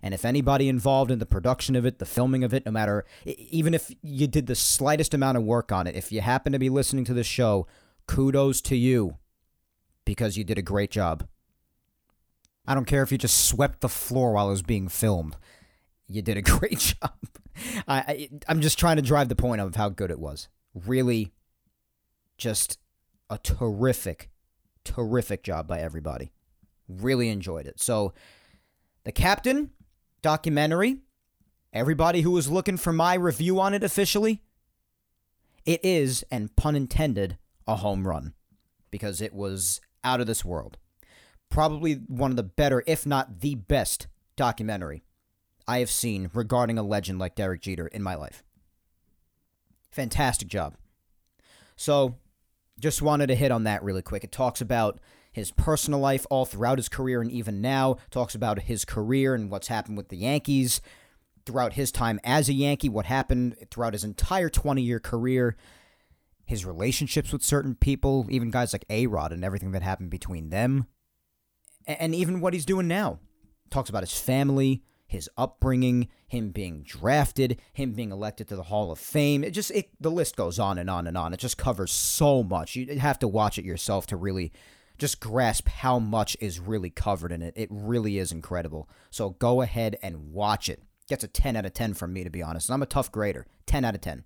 And 0.02 0.14
if 0.14 0.24
anybody 0.24 0.68
involved 0.68 1.10
in 1.10 1.18
the 1.18 1.26
production 1.26 1.76
of 1.76 1.84
it, 1.84 1.98
the 1.98 2.06
filming 2.06 2.42
of 2.42 2.54
it, 2.54 2.64
no 2.64 2.72
matter, 2.72 3.04
even 3.24 3.74
if 3.74 3.94
you 4.02 4.26
did 4.26 4.46
the 4.46 4.54
slightest 4.54 5.12
amount 5.12 5.36
of 5.36 5.44
work 5.44 5.70
on 5.72 5.86
it, 5.86 5.94
if 5.94 6.10
you 6.10 6.20
happen 6.20 6.52
to 6.52 6.58
be 6.58 6.70
listening 6.70 7.04
to 7.04 7.14
this 7.14 7.26
show, 7.26 7.66
kudos 8.06 8.60
to 8.62 8.76
you 8.76 9.18
because 10.04 10.36
you 10.36 10.44
did 10.44 10.58
a 10.58 10.62
great 10.62 10.90
job. 10.90 11.26
I 12.66 12.74
don't 12.74 12.86
care 12.86 13.02
if 13.02 13.12
you 13.12 13.18
just 13.18 13.46
swept 13.46 13.80
the 13.80 13.88
floor 13.88 14.32
while 14.32 14.48
it 14.48 14.52
was 14.52 14.62
being 14.62 14.88
filmed. 14.88 15.36
You 16.08 16.22
did 16.22 16.36
a 16.36 16.42
great 16.58 16.78
job. 16.78 17.12
I, 17.86 18.28
I 18.48 18.50
am 18.50 18.60
just 18.60 18.78
trying 18.78 18.96
to 18.96 19.02
drive 19.02 19.28
the 19.28 19.36
point 19.36 19.60
of 19.60 19.76
how 19.76 19.90
good 19.90 20.10
it 20.10 20.18
was. 20.18 20.48
Really, 20.74 21.32
just 22.38 22.78
a 23.28 23.38
terrific, 23.38 24.30
terrific 24.84 25.42
job 25.42 25.66
by 25.66 25.80
everybody. 25.80 26.32
Really 26.88 27.28
enjoyed 27.28 27.66
it. 27.66 27.80
So, 27.80 28.14
the 29.04 29.12
captain 29.12 29.70
documentary, 30.22 30.98
everybody 31.72 32.22
who 32.22 32.30
was 32.30 32.50
looking 32.50 32.76
for 32.76 32.92
my 32.92 33.14
review 33.14 33.60
on 33.60 33.74
it 33.74 33.84
officially, 33.84 34.42
it 35.64 35.80
is, 35.82 36.24
and 36.30 36.54
pun 36.56 36.76
intended, 36.76 37.38
a 37.66 37.76
home 37.76 38.06
run 38.06 38.34
because 38.90 39.20
it 39.20 39.32
was 39.32 39.80
out 40.02 40.20
of 40.20 40.26
this 40.26 40.44
world. 40.44 40.78
Probably 41.48 41.94
one 41.94 42.30
of 42.30 42.36
the 42.36 42.42
better, 42.42 42.82
if 42.86 43.06
not 43.06 43.40
the 43.40 43.54
best, 43.54 44.06
documentary 44.36 45.02
I 45.68 45.78
have 45.78 45.90
seen 45.90 46.30
regarding 46.34 46.78
a 46.78 46.82
legend 46.82 47.18
like 47.18 47.34
Derek 47.34 47.60
Jeter 47.60 47.86
in 47.86 48.02
my 48.02 48.14
life. 48.14 48.42
Fantastic 49.90 50.48
job. 50.48 50.74
So, 51.76 52.16
just 52.78 53.02
wanted 53.02 53.26
to 53.28 53.34
hit 53.34 53.52
on 53.52 53.64
that 53.64 53.82
really 53.82 54.02
quick. 54.02 54.24
It 54.24 54.32
talks 54.32 54.60
about 54.60 54.98
his 55.40 55.50
personal 55.50 55.98
life 55.98 56.26
all 56.30 56.44
throughout 56.44 56.78
his 56.78 56.88
career 56.88 57.20
and 57.20 57.32
even 57.32 57.60
now, 57.60 57.96
talks 58.10 58.34
about 58.34 58.60
his 58.60 58.84
career 58.84 59.34
and 59.34 59.50
what's 59.50 59.68
happened 59.68 59.96
with 59.96 60.08
the 60.08 60.18
Yankees 60.18 60.80
throughout 61.46 61.72
his 61.72 61.90
time 61.90 62.20
as 62.22 62.48
a 62.48 62.52
Yankee, 62.52 62.88
what 62.88 63.06
happened 63.06 63.56
throughout 63.70 63.94
his 63.94 64.04
entire 64.04 64.50
20 64.50 64.82
year 64.82 65.00
career, 65.00 65.56
his 66.44 66.66
relationships 66.66 67.32
with 67.32 67.42
certain 67.42 67.74
people, 67.74 68.26
even 68.28 68.50
guys 68.50 68.72
like 68.72 68.84
A 68.90 69.06
Rod 69.06 69.32
and 69.32 69.42
everything 69.42 69.72
that 69.72 69.82
happened 69.82 70.10
between 70.10 70.50
them, 70.50 70.86
and 71.86 72.14
even 72.14 72.40
what 72.40 72.52
he's 72.52 72.66
doing 72.66 72.86
now. 72.86 73.18
Talks 73.70 73.88
about 73.88 74.02
his 74.02 74.18
family, 74.18 74.82
his 75.06 75.30
upbringing, 75.38 76.08
him 76.28 76.50
being 76.50 76.82
drafted, 76.82 77.60
him 77.72 77.92
being 77.92 78.12
elected 78.12 78.48
to 78.48 78.56
the 78.56 78.64
Hall 78.64 78.92
of 78.92 78.98
Fame. 78.98 79.42
It 79.42 79.52
just 79.52 79.70
it 79.70 79.88
the 79.98 80.10
list 80.10 80.36
goes 80.36 80.58
on 80.58 80.76
and 80.76 80.90
on 80.90 81.06
and 81.06 81.16
on. 81.16 81.32
It 81.32 81.40
just 81.40 81.56
covers 81.56 81.92
so 81.92 82.42
much. 82.42 82.76
You 82.76 82.98
have 82.98 83.18
to 83.20 83.28
watch 83.28 83.58
it 83.58 83.64
yourself 83.64 84.06
to 84.08 84.16
really 84.16 84.52
just 85.00 85.18
grasp 85.18 85.66
how 85.68 85.98
much 85.98 86.36
is 86.40 86.60
really 86.60 86.90
covered 86.90 87.32
in 87.32 87.42
it. 87.42 87.54
It 87.56 87.68
really 87.70 88.18
is 88.18 88.30
incredible. 88.30 88.88
So 89.10 89.30
go 89.30 89.62
ahead 89.62 89.96
and 90.02 90.32
watch 90.32 90.68
it. 90.68 90.82
Gets 91.08 91.24
a 91.24 91.28
10 91.28 91.56
out 91.56 91.66
of 91.66 91.74
10 91.74 91.94
from 91.94 92.12
me 92.12 92.22
to 92.22 92.30
be 92.30 92.42
honest. 92.42 92.70
I'm 92.70 92.82
a 92.82 92.86
tough 92.86 93.10
grader. 93.10 93.46
10 93.66 93.84
out 93.84 93.94
of 93.94 94.00
10. 94.00 94.24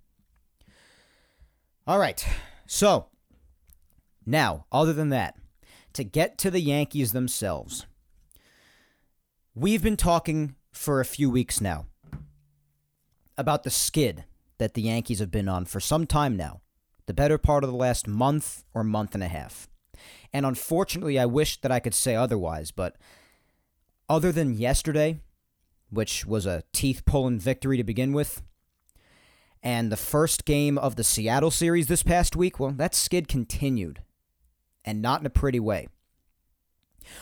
All 1.87 1.99
right. 1.99 2.27
So, 2.67 3.07
now, 4.27 4.67
other 4.73 4.93
than 4.93 5.11
that, 5.11 5.37
to 5.93 6.03
get 6.03 6.39
to 6.39 6.51
the 6.51 6.61
Yankees 6.61 7.13
themselves, 7.13 7.87
we've 9.55 9.83
been 9.83 9.97
talking 9.97 10.57
for 10.73 11.01
a 11.01 11.05
few 11.05 11.31
weeks 11.31 11.61
now 11.61 11.87
about 13.37 13.63
the 13.63 13.71
skid 13.71 14.25
that 14.59 14.75
the 14.75 14.83
Yankees 14.83 15.19
have 15.19 15.31
been 15.31 15.49
on 15.49 15.67
for 15.67 15.79
some 15.79 16.07
time 16.07 16.37
now, 16.37 16.63
the 17.07 17.15
better 17.15 17.39
part 17.39 17.65
of 17.65 17.71
the 17.71 17.77
last 17.77 18.09
month 18.09 18.65
or 18.73 18.83
month 18.83 19.15
and 19.15 19.23
a 19.23 19.29
half. 19.29 19.69
And 20.33 20.45
unfortunately, 20.47 21.19
I 21.19 21.27
wish 21.27 21.61
that 21.61 21.73
I 21.73 21.81
could 21.81 21.95
say 21.95 22.15
otherwise, 22.15 22.71
but 22.71 22.97
other 24.09 24.33
than 24.33 24.55
yesterday, 24.55 25.21
which 25.91 26.27
was 26.27 26.47
a 26.47 26.65
teeth 26.73 27.05
pulling 27.05 27.39
victory 27.39 27.77
to 27.77 27.85
begin 27.85 28.13
with, 28.13 28.43
and 29.63 29.91
the 29.91 29.97
first 29.97 30.45
game 30.45 30.77
of 30.77 30.97
the 30.97 31.05
Seattle 31.05 31.51
series 31.51 31.87
this 31.87 32.03
past 32.03 32.37
week, 32.37 32.61
well, 32.61 32.73
that 32.73 32.95
skid 32.95 33.29
continued, 33.29 34.03
and 34.85 35.01
not 35.01 35.21
in 35.21 35.27
a 35.27 35.31
pretty 35.31 35.61
way. 35.61 35.89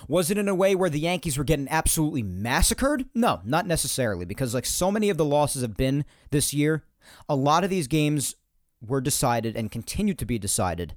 Was 0.09 0.31
it 0.31 0.39
in 0.39 0.49
a 0.49 0.55
way 0.55 0.75
where 0.75 0.91
the 0.91 1.01
Yankees 1.01 1.39
were 1.39 1.45
getting 1.45 1.69
absolutely 1.69 2.23
massacred? 2.23 3.07
No, 3.15 3.41
not 3.45 3.67
necessarily, 3.67 4.25
because 4.25 4.55
like 4.55 4.67
so 4.67 4.91
many 4.91 5.09
of 5.11 5.17
the 5.17 5.25
losses 5.25 5.63
have 5.63 5.77
been 5.77 6.05
this 6.31 6.53
year, 6.53 6.85
a 7.29 7.37
lot 7.37 7.65
of 7.65 7.71
these 7.71 7.87
games 7.87 8.35
were 8.81 9.01
decided 9.01 9.57
and 9.57 9.71
continue 9.71 10.15
to 10.15 10.27
be 10.27 10.39
decided 10.39 10.97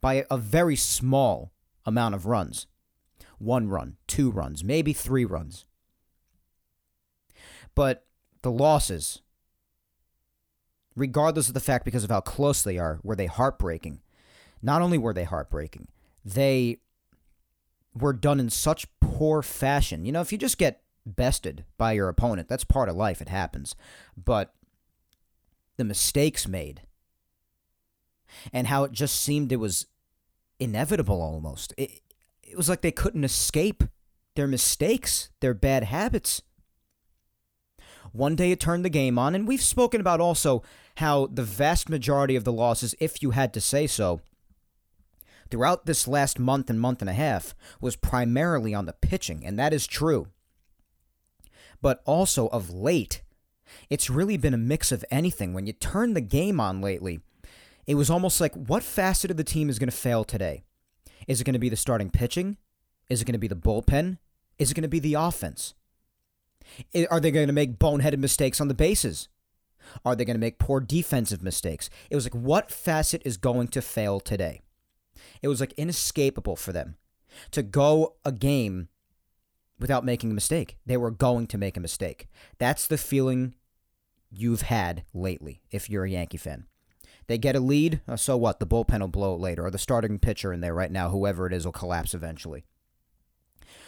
by 0.00 0.24
a 0.30 0.38
very 0.38 0.76
small 0.76 1.52
amount 1.84 2.14
of 2.14 2.26
runs. 2.26 2.66
One 3.38 3.68
run, 3.68 3.96
two 4.06 4.30
runs, 4.30 4.62
maybe 4.62 4.92
three 4.92 5.24
runs. 5.24 5.64
But 7.74 8.04
the 8.42 8.50
losses, 8.50 9.22
regardless 10.96 11.48
of 11.48 11.54
the 11.54 11.60
fact 11.60 11.84
because 11.84 12.04
of 12.04 12.10
how 12.10 12.20
close 12.20 12.62
they 12.62 12.78
are, 12.78 13.00
were 13.02 13.16
they 13.16 13.26
heartbreaking. 13.26 14.00
Not 14.62 14.82
only 14.82 14.98
were 14.98 15.14
they 15.14 15.24
heartbreaking, 15.24 15.88
they 16.24 16.78
were 17.94 18.12
done 18.12 18.38
in 18.38 18.50
such 18.50 18.86
poor 19.00 19.42
fashion. 19.42 20.04
You 20.04 20.12
know, 20.12 20.20
if 20.20 20.32
you 20.32 20.38
just 20.38 20.58
get 20.58 20.82
bested 21.06 21.64
by 21.78 21.92
your 21.92 22.08
opponent, 22.08 22.48
that's 22.48 22.64
part 22.64 22.88
of 22.88 22.96
life, 22.96 23.20
it 23.22 23.28
happens. 23.28 23.74
But 24.22 24.54
the 25.76 25.84
mistakes 25.84 26.46
made 26.46 26.82
and 28.52 28.66
how 28.66 28.84
it 28.84 28.92
just 28.92 29.20
seemed 29.20 29.52
it 29.52 29.56
was 29.56 29.86
inevitable 30.58 31.20
almost. 31.20 31.72
It, 31.76 32.00
it 32.42 32.56
was 32.56 32.68
like 32.68 32.80
they 32.80 32.92
couldn't 32.92 33.24
escape 33.24 33.84
their 34.36 34.46
mistakes, 34.46 35.30
their 35.40 35.54
bad 35.54 35.84
habits. 35.84 36.42
One 38.12 38.36
day 38.36 38.50
it 38.50 38.60
turned 38.60 38.84
the 38.84 38.90
game 38.90 39.18
on, 39.18 39.34
and 39.34 39.46
we've 39.46 39.62
spoken 39.62 40.00
about 40.00 40.20
also 40.20 40.62
how 40.96 41.26
the 41.26 41.42
vast 41.42 41.88
majority 41.88 42.36
of 42.36 42.44
the 42.44 42.52
losses, 42.52 42.94
if 42.98 43.22
you 43.22 43.30
had 43.30 43.54
to 43.54 43.60
say 43.60 43.86
so, 43.86 44.20
throughout 45.50 45.86
this 45.86 46.08
last 46.08 46.38
month 46.38 46.70
and 46.70 46.80
month 46.80 47.00
and 47.00 47.10
a 47.10 47.14
half 47.14 47.54
was 47.80 47.96
primarily 47.96 48.74
on 48.74 48.86
the 48.86 48.92
pitching, 48.92 49.44
and 49.44 49.58
that 49.58 49.72
is 49.72 49.86
true. 49.86 50.26
But 51.80 52.02
also 52.04 52.48
of 52.48 52.70
late, 52.70 53.22
it's 53.88 54.10
really 54.10 54.36
been 54.36 54.54
a 54.54 54.58
mix 54.58 54.92
of 54.92 55.04
anything. 55.10 55.54
When 55.54 55.66
you 55.66 55.72
turn 55.72 56.14
the 56.14 56.20
game 56.20 56.60
on 56.60 56.80
lately, 56.80 57.20
it 57.90 57.96
was 57.96 58.08
almost 58.08 58.40
like 58.40 58.54
what 58.54 58.84
facet 58.84 59.32
of 59.32 59.36
the 59.36 59.42
team 59.42 59.68
is 59.68 59.80
going 59.80 59.88
to 59.88 59.96
fail 59.96 60.22
today? 60.22 60.62
Is 61.26 61.40
it 61.40 61.44
going 61.44 61.54
to 61.54 61.58
be 61.58 61.68
the 61.68 61.74
starting 61.74 62.08
pitching? 62.08 62.56
Is 63.08 63.20
it 63.20 63.24
going 63.24 63.32
to 63.32 63.38
be 63.38 63.48
the 63.48 63.56
bullpen? 63.56 64.18
Is 64.60 64.70
it 64.70 64.74
going 64.74 64.82
to 64.82 64.88
be 64.88 65.00
the 65.00 65.14
offense? 65.14 65.74
Are 67.10 67.18
they 67.18 67.32
going 67.32 67.48
to 67.48 67.52
make 67.52 67.80
boneheaded 67.80 68.18
mistakes 68.18 68.60
on 68.60 68.68
the 68.68 68.74
bases? 68.74 69.28
Are 70.04 70.14
they 70.14 70.24
going 70.24 70.36
to 70.36 70.40
make 70.40 70.60
poor 70.60 70.78
defensive 70.78 71.42
mistakes? 71.42 71.90
It 72.10 72.14
was 72.14 72.26
like, 72.26 72.34
what 72.36 72.70
facet 72.70 73.22
is 73.24 73.36
going 73.36 73.66
to 73.68 73.82
fail 73.82 74.20
today? 74.20 74.62
It 75.42 75.48
was 75.48 75.58
like 75.58 75.72
inescapable 75.72 76.54
for 76.54 76.70
them 76.70 76.94
to 77.50 77.60
go 77.60 78.14
a 78.24 78.30
game 78.30 78.88
without 79.80 80.04
making 80.04 80.30
a 80.30 80.34
mistake. 80.34 80.76
They 80.86 80.96
were 80.96 81.10
going 81.10 81.48
to 81.48 81.58
make 81.58 81.76
a 81.76 81.80
mistake. 81.80 82.28
That's 82.58 82.86
the 82.86 82.98
feeling 82.98 83.56
you've 84.30 84.62
had 84.62 85.02
lately 85.12 85.62
if 85.72 85.90
you're 85.90 86.04
a 86.04 86.10
Yankee 86.10 86.38
fan. 86.38 86.66
They 87.30 87.38
get 87.38 87.54
a 87.54 87.60
lead, 87.60 88.00
uh, 88.08 88.16
so 88.16 88.36
what? 88.36 88.58
The 88.58 88.66
bullpen 88.66 88.98
will 88.98 89.06
blow 89.06 89.36
it 89.36 89.40
later, 89.40 89.64
or 89.64 89.70
the 89.70 89.78
starting 89.78 90.18
pitcher 90.18 90.52
in 90.52 90.62
there 90.62 90.74
right 90.74 90.90
now, 90.90 91.10
whoever 91.10 91.46
it 91.46 91.52
is, 91.52 91.64
will 91.64 91.70
collapse 91.70 92.12
eventually. 92.12 92.64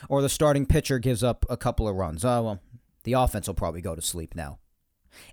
Or 0.09 0.23
the 0.23 0.29
starting 0.29 0.65
pitcher 0.65 1.01
gives 1.01 1.25
up 1.25 1.45
a 1.51 1.57
couple 1.57 1.89
of 1.89 1.97
runs. 1.97 2.25
Oh, 2.25 2.43
well, 2.45 2.61
the 3.03 3.15
offense 3.15 3.49
will 3.49 3.55
probably 3.55 3.81
go 3.81 3.97
to 3.97 4.01
sleep 4.01 4.37
now. 4.37 4.61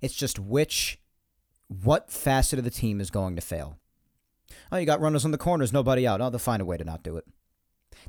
It's 0.02 0.16
just 0.16 0.40
which, 0.40 1.00
what 1.68 2.10
facet 2.10 2.58
of 2.58 2.66
the 2.66 2.72
team 2.72 3.00
is 3.00 3.12
going 3.12 3.36
to 3.36 3.44
fail. 3.44 3.78
Oh, 4.72 4.78
you 4.78 4.88
got 4.88 5.02
runners 5.02 5.24
on 5.24 5.30
the 5.30 5.38
corners, 5.38 5.72
nobody 5.72 6.08
out. 6.08 6.20
Oh, 6.20 6.32
they'll 6.32 6.40
find 6.40 6.64
a 6.64 6.66
way 6.66 6.78
to 6.78 6.84
not 6.84 7.04
do 7.04 7.16
it. 7.16 7.26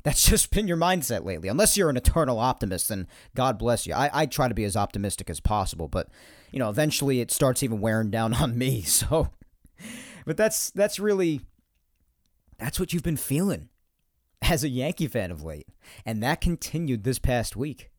That's 0.01 0.25
just 0.27 0.49
been 0.49 0.67
your 0.67 0.77
mindset 0.77 1.25
lately. 1.25 1.47
Unless 1.47 1.77
you're 1.77 1.91
an 1.91 1.97
eternal 1.97 2.39
optimist, 2.39 2.89
then 2.89 3.07
God 3.35 3.59
bless 3.59 3.85
you. 3.85 3.93
I, 3.93 4.09
I 4.11 4.25
try 4.25 4.47
to 4.47 4.55
be 4.55 4.63
as 4.63 4.75
optimistic 4.75 5.29
as 5.29 5.39
possible, 5.39 5.87
but 5.87 6.07
you 6.51 6.57
know, 6.57 6.71
eventually 6.71 7.21
it 7.21 7.29
starts 7.29 7.61
even 7.61 7.81
wearing 7.81 8.09
down 8.09 8.33
on 8.41 8.57
me. 8.57 8.81
So, 8.81 9.29
but 10.25 10.37
that's 10.37 10.71
that's 10.71 10.99
really 10.99 11.41
that's 12.57 12.79
what 12.79 12.93
you've 12.93 13.03
been 13.03 13.17
feeling 13.17 13.69
as 14.41 14.63
a 14.63 14.69
Yankee 14.69 15.07
fan 15.07 15.31
of 15.31 15.43
late, 15.43 15.67
and 16.05 16.21
that 16.21 16.41
continued 16.41 17.03
this 17.03 17.19
past 17.19 17.55
week. 17.55 17.91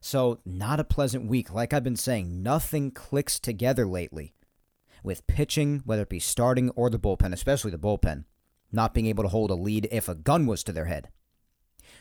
So, 0.00 0.38
not 0.44 0.80
a 0.80 0.84
pleasant 0.84 1.26
week. 1.26 1.52
Like 1.52 1.72
I've 1.72 1.84
been 1.84 1.96
saying, 1.96 2.42
nothing 2.42 2.90
clicks 2.90 3.40
together 3.40 3.86
lately 3.86 4.34
with 5.02 5.26
pitching, 5.26 5.82
whether 5.84 6.02
it 6.02 6.08
be 6.08 6.20
starting 6.20 6.70
or 6.70 6.88
the 6.88 6.98
bullpen, 6.98 7.32
especially 7.32 7.70
the 7.70 7.78
bullpen, 7.78 8.24
not 8.70 8.94
being 8.94 9.06
able 9.06 9.24
to 9.24 9.28
hold 9.28 9.50
a 9.50 9.54
lead 9.54 9.88
if 9.90 10.08
a 10.08 10.14
gun 10.14 10.46
was 10.46 10.62
to 10.64 10.72
their 10.72 10.84
head, 10.84 11.08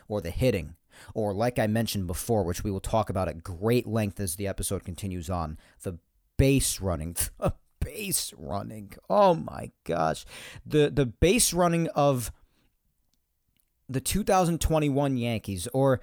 or 0.08 0.22
the 0.22 0.30
hitting, 0.30 0.76
or 1.14 1.34
like 1.34 1.58
I 1.58 1.68
mentioned 1.68 2.08
before, 2.08 2.44
which 2.44 2.64
we 2.64 2.72
will 2.72 2.80
talk 2.80 3.10
about 3.10 3.28
at 3.28 3.44
great 3.44 3.88
length 3.88 4.20
as 4.20 4.36
the 4.36 4.48
episode 4.48 4.84
continues 4.84 5.30
on, 5.30 5.58
the 5.84 5.98
base 6.38 6.80
running. 6.80 7.16
base 7.88 8.34
running. 8.38 8.94
Oh 9.10 9.34
my 9.34 9.72
gosh. 9.84 10.26
The 10.66 10.90
the 10.90 11.06
base 11.06 11.54
running 11.54 11.88
of 11.90 12.32
the 13.88 14.02
2021 14.02 15.18
Yankees 15.18 15.68
or 15.74 16.02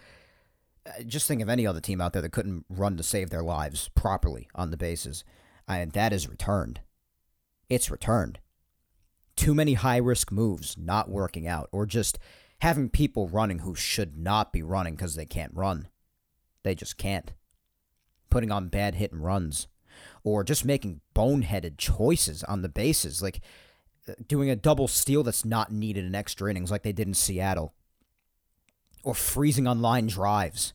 uh, 0.86 1.02
just 1.06 1.28
think 1.28 1.42
of 1.42 1.48
any 1.48 1.66
other 1.66 1.80
team 1.80 2.00
out 2.00 2.14
there 2.14 2.22
that 2.22 2.32
couldn't 2.32 2.64
run 2.70 2.96
to 2.96 3.02
save 3.02 3.30
their 3.30 3.42
lives 3.42 3.90
properly 3.94 4.48
on 4.54 4.70
the 4.70 4.76
bases 4.76 5.24
and 5.68 5.92
that 5.92 6.12
is 6.12 6.28
returned. 6.28 6.80
It's 7.68 7.90
returned. 7.90 8.38
Too 9.36 9.54
many 9.54 9.74
high 9.74 9.96
risk 9.96 10.30
moves 10.30 10.76
not 10.78 11.08
working 11.08 11.48
out, 11.48 11.68
or 11.72 11.86
just 11.86 12.18
having 12.60 12.88
people 12.88 13.28
running 13.28 13.60
who 13.60 13.74
should 13.74 14.16
not 14.16 14.52
be 14.52 14.62
running 14.62 14.94
because 14.94 15.16
they 15.16 15.26
can't 15.26 15.52
run. 15.54 15.88
They 16.62 16.74
just 16.74 16.96
can't. 16.96 17.32
Putting 18.30 18.52
on 18.52 18.68
bad 18.68 18.94
hit 18.94 19.12
and 19.12 19.24
runs, 19.24 19.66
or 20.24 20.42
just 20.42 20.64
making 20.64 21.00
boneheaded 21.14 21.78
choices 21.78 22.42
on 22.44 22.62
the 22.62 22.68
bases, 22.68 23.22
like 23.22 23.40
uh, 24.08 24.14
doing 24.26 24.50
a 24.50 24.56
double 24.56 24.88
steal 24.88 25.22
that's 25.22 25.44
not 25.44 25.70
needed 25.70 26.04
in 26.04 26.14
extra 26.14 26.50
innings, 26.50 26.70
like 26.70 26.82
they 26.82 26.92
did 26.92 27.06
in 27.06 27.14
Seattle, 27.14 27.74
or 29.04 29.14
freezing 29.14 29.66
on 29.68 29.80
line 29.80 30.08
drives 30.08 30.74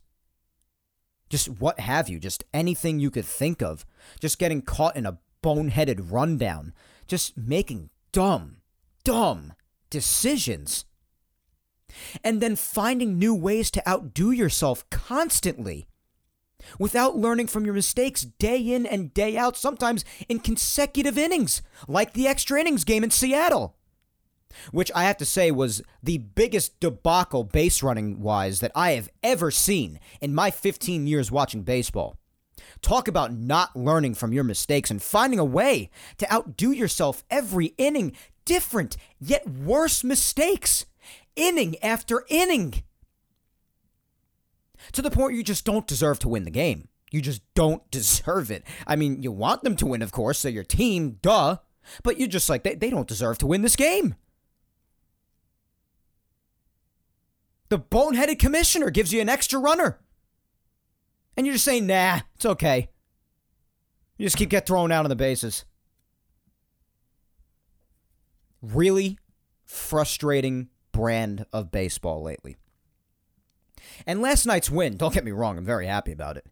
just 1.30 1.48
what 1.48 1.80
have 1.80 2.10
you, 2.10 2.20
just 2.20 2.44
anything 2.54 3.00
you 3.00 3.12
could 3.12 3.26
think 3.26 3.62
of, 3.62 3.86
just 4.20 4.40
getting 4.40 4.62
caught 4.62 4.96
in 4.96 5.06
a 5.06 5.20
boneheaded 5.44 6.12
rundown, 6.12 6.74
just 7.08 7.38
making 7.38 7.90
dumb, 8.12 8.58
dumb 9.04 9.54
decisions. 9.90 10.86
And 12.24 12.42
then 12.42 12.56
finding 12.56 13.18
new 13.18 13.34
ways 13.34 13.72
to 13.72 13.90
outdo 13.90 14.32
yourself 14.32 14.88
constantly 14.90 15.88
without 16.78 17.18
learning 17.18 17.48
from 17.48 17.66
your 17.66 17.74
mistakes 17.74 18.24
day 18.24 18.60
in 18.60 18.86
and 18.86 19.14
day 19.14 19.38
out, 19.38 19.58
sometimes 19.58 20.06
in 20.28 20.40
consecutive 20.40 21.18
innings, 21.18 21.62
like 21.88 22.14
the 22.14 22.28
extra 22.28 22.60
innings 22.60 22.84
game 22.84 23.04
in 23.04 23.12
Seattle 23.12 23.76
which 24.72 24.92
I 24.94 25.04
have 25.04 25.18
to 25.18 25.26
say 25.26 25.52
was 25.52 25.82
the 26.02 26.18
biggest 26.18 26.80
debacle 26.80 27.44
base 27.44 27.84
running 27.84 28.22
wise 28.22 28.60
that 28.60 28.72
I 28.76 28.92
have 28.92 29.10
ever 29.24 29.52
seen 29.52 30.00
in 30.22 30.36
my 30.36 30.52
15 30.52 31.08
years 31.08 31.32
watching 31.32 31.64
baseball. 31.64 32.18
Talk 32.82 33.08
about 33.08 33.34
not 33.34 33.76
learning 33.76 34.16
from 34.16 34.34
your 34.34 34.44
mistakes 34.44 34.92
and 34.92 35.02
finding 35.02 35.40
a 35.40 35.46
way 35.46 35.90
to 36.18 36.32
outdo 36.34 36.72
yourself 36.72 37.24
every 37.30 37.68
inning, 37.78 38.14
different 38.46 38.98
yet 39.20 39.48
worse 39.48 40.04
mistakes, 40.04 40.86
inning 41.36 41.82
after 41.84 42.26
inning. 42.30 42.84
To 44.94 45.02
the 45.02 45.12
point 45.12 45.36
you 45.36 45.44
just 45.44 45.66
don't 45.66 45.88
deserve 45.88 46.20
to 46.20 46.30
win 46.30 46.44
the 46.44 46.52
game. 46.52 46.88
You 47.12 47.22
just 47.22 47.42
don't 47.54 47.90
deserve 47.92 48.52
it. 48.52 48.64
I 48.88 48.96
mean, 48.96 49.22
you 49.24 49.32
want 49.32 49.64
them 49.64 49.76
to 49.78 49.86
win, 49.86 50.02
of 50.02 50.12
course, 50.12 50.42
they're 50.42 50.52
your 50.52 50.64
team, 50.64 51.18
duh. 51.22 51.58
But 52.04 52.20
you're 52.20 52.28
just 52.28 52.50
like, 52.50 52.64
they, 52.64 52.76
they 52.76 52.90
don't 52.90 53.08
deserve 53.08 53.38
to 53.40 53.48
win 53.48 53.62
this 53.62 53.76
game. 53.76 54.16
The 57.70 57.80
boneheaded 57.80 58.40
commissioner 58.40 58.90
gives 58.90 59.14
you 59.14 59.22
an 59.22 59.30
extra 59.30 59.60
runner. 59.60 60.00
And 61.38 61.46
you're 61.46 61.54
just 61.54 61.66
saying, 61.66 61.88
nah, 61.88 62.22
it's 62.36 62.46
okay. 62.46 62.90
You 64.18 64.26
just 64.26 64.38
keep 64.38 64.50
get 64.50 64.66
thrown 64.66 64.92
out 64.92 65.06
on 65.06 65.10
the 65.10 65.16
bases. 65.16 65.66
Really 68.62 69.18
frustrating 69.64 70.70
brand 70.92 71.46
of 71.54 71.72
baseball 71.72 72.22
lately. 72.22 72.58
And 74.06 74.22
last 74.22 74.46
night's 74.46 74.70
win, 74.70 74.98
don't 74.98 75.14
get 75.14 75.26
me 75.26 75.32
wrong, 75.32 75.58
I'm 75.58 75.66
very 75.66 75.88
happy 75.88 76.12
about 76.12 76.38
it. 76.38 76.46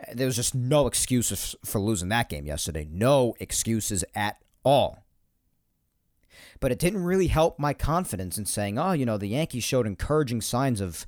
Uh, 0.00 0.12
there 0.14 0.26
was 0.26 0.36
just 0.36 0.54
no 0.54 0.86
excuses 0.86 1.56
for 1.64 1.80
losing 1.80 2.08
that 2.10 2.28
game 2.28 2.46
yesterday. 2.46 2.86
No 2.90 3.34
excuses 3.40 4.04
at 4.14 4.38
all. 4.64 5.04
But 6.60 6.72
it 6.72 6.78
didn't 6.78 7.04
really 7.04 7.28
help 7.28 7.58
my 7.58 7.72
confidence 7.72 8.38
in 8.38 8.44
saying, 8.44 8.78
oh, 8.78 8.92
you 8.92 9.06
know, 9.06 9.18
the 9.18 9.28
Yankees 9.28 9.64
showed 9.64 9.86
encouraging 9.86 10.40
signs 10.40 10.80
of 10.80 11.06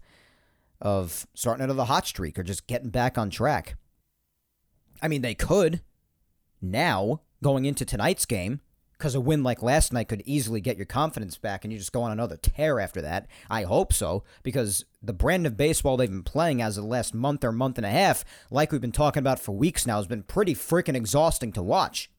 of 0.80 1.26
starting 1.34 1.62
out 1.62 1.68
of 1.68 1.76
the 1.76 1.84
hot 1.84 2.06
streak 2.06 2.38
or 2.38 2.42
just 2.42 2.66
getting 2.66 2.88
back 2.88 3.18
on 3.18 3.28
track. 3.28 3.76
I 5.02 5.08
mean, 5.08 5.20
they 5.20 5.34
could 5.34 5.82
now 6.62 7.20
going 7.42 7.66
into 7.66 7.84
tonight's 7.84 8.24
game 8.24 8.60
because 9.00 9.14
a 9.14 9.20
win 9.20 9.42
like 9.42 9.62
last 9.62 9.94
night 9.94 10.08
could 10.08 10.22
easily 10.26 10.60
get 10.60 10.76
your 10.76 10.84
confidence 10.84 11.38
back 11.38 11.64
and 11.64 11.72
you 11.72 11.78
just 11.78 11.92
go 11.92 12.02
on 12.02 12.12
another 12.12 12.36
tear 12.36 12.78
after 12.78 13.00
that. 13.00 13.26
I 13.48 13.62
hope 13.62 13.94
so, 13.94 14.24
because 14.42 14.84
the 15.02 15.14
brand 15.14 15.46
of 15.46 15.56
baseball 15.56 15.96
they've 15.96 16.08
been 16.08 16.22
playing 16.22 16.60
as 16.60 16.76
of 16.76 16.84
the 16.84 16.90
last 16.90 17.14
month 17.14 17.42
or 17.42 17.50
month 17.50 17.78
and 17.78 17.86
a 17.86 17.90
half, 17.90 18.26
like 18.50 18.70
we've 18.70 18.80
been 18.80 18.92
talking 18.92 19.20
about 19.20 19.40
for 19.40 19.52
weeks 19.52 19.86
now, 19.86 19.96
has 19.96 20.06
been 20.06 20.22
pretty 20.22 20.54
freaking 20.54 20.94
exhausting 20.94 21.50
to 21.52 21.62
watch. 21.62 22.10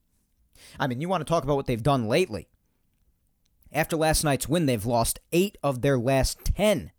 I 0.79 0.87
mean, 0.87 1.01
you 1.01 1.07
want 1.07 1.21
to 1.21 1.29
talk 1.29 1.43
about 1.43 1.55
what 1.55 1.67
they've 1.67 1.81
done 1.81 2.07
lately. 2.07 2.49
After 3.71 3.95
last 3.95 4.23
night's 4.23 4.49
win, 4.49 4.65
they've 4.65 4.85
lost 4.85 5.19
eight 5.31 5.59
of 5.61 5.81
their 5.81 5.99
last 5.99 6.43
10. 6.43 6.91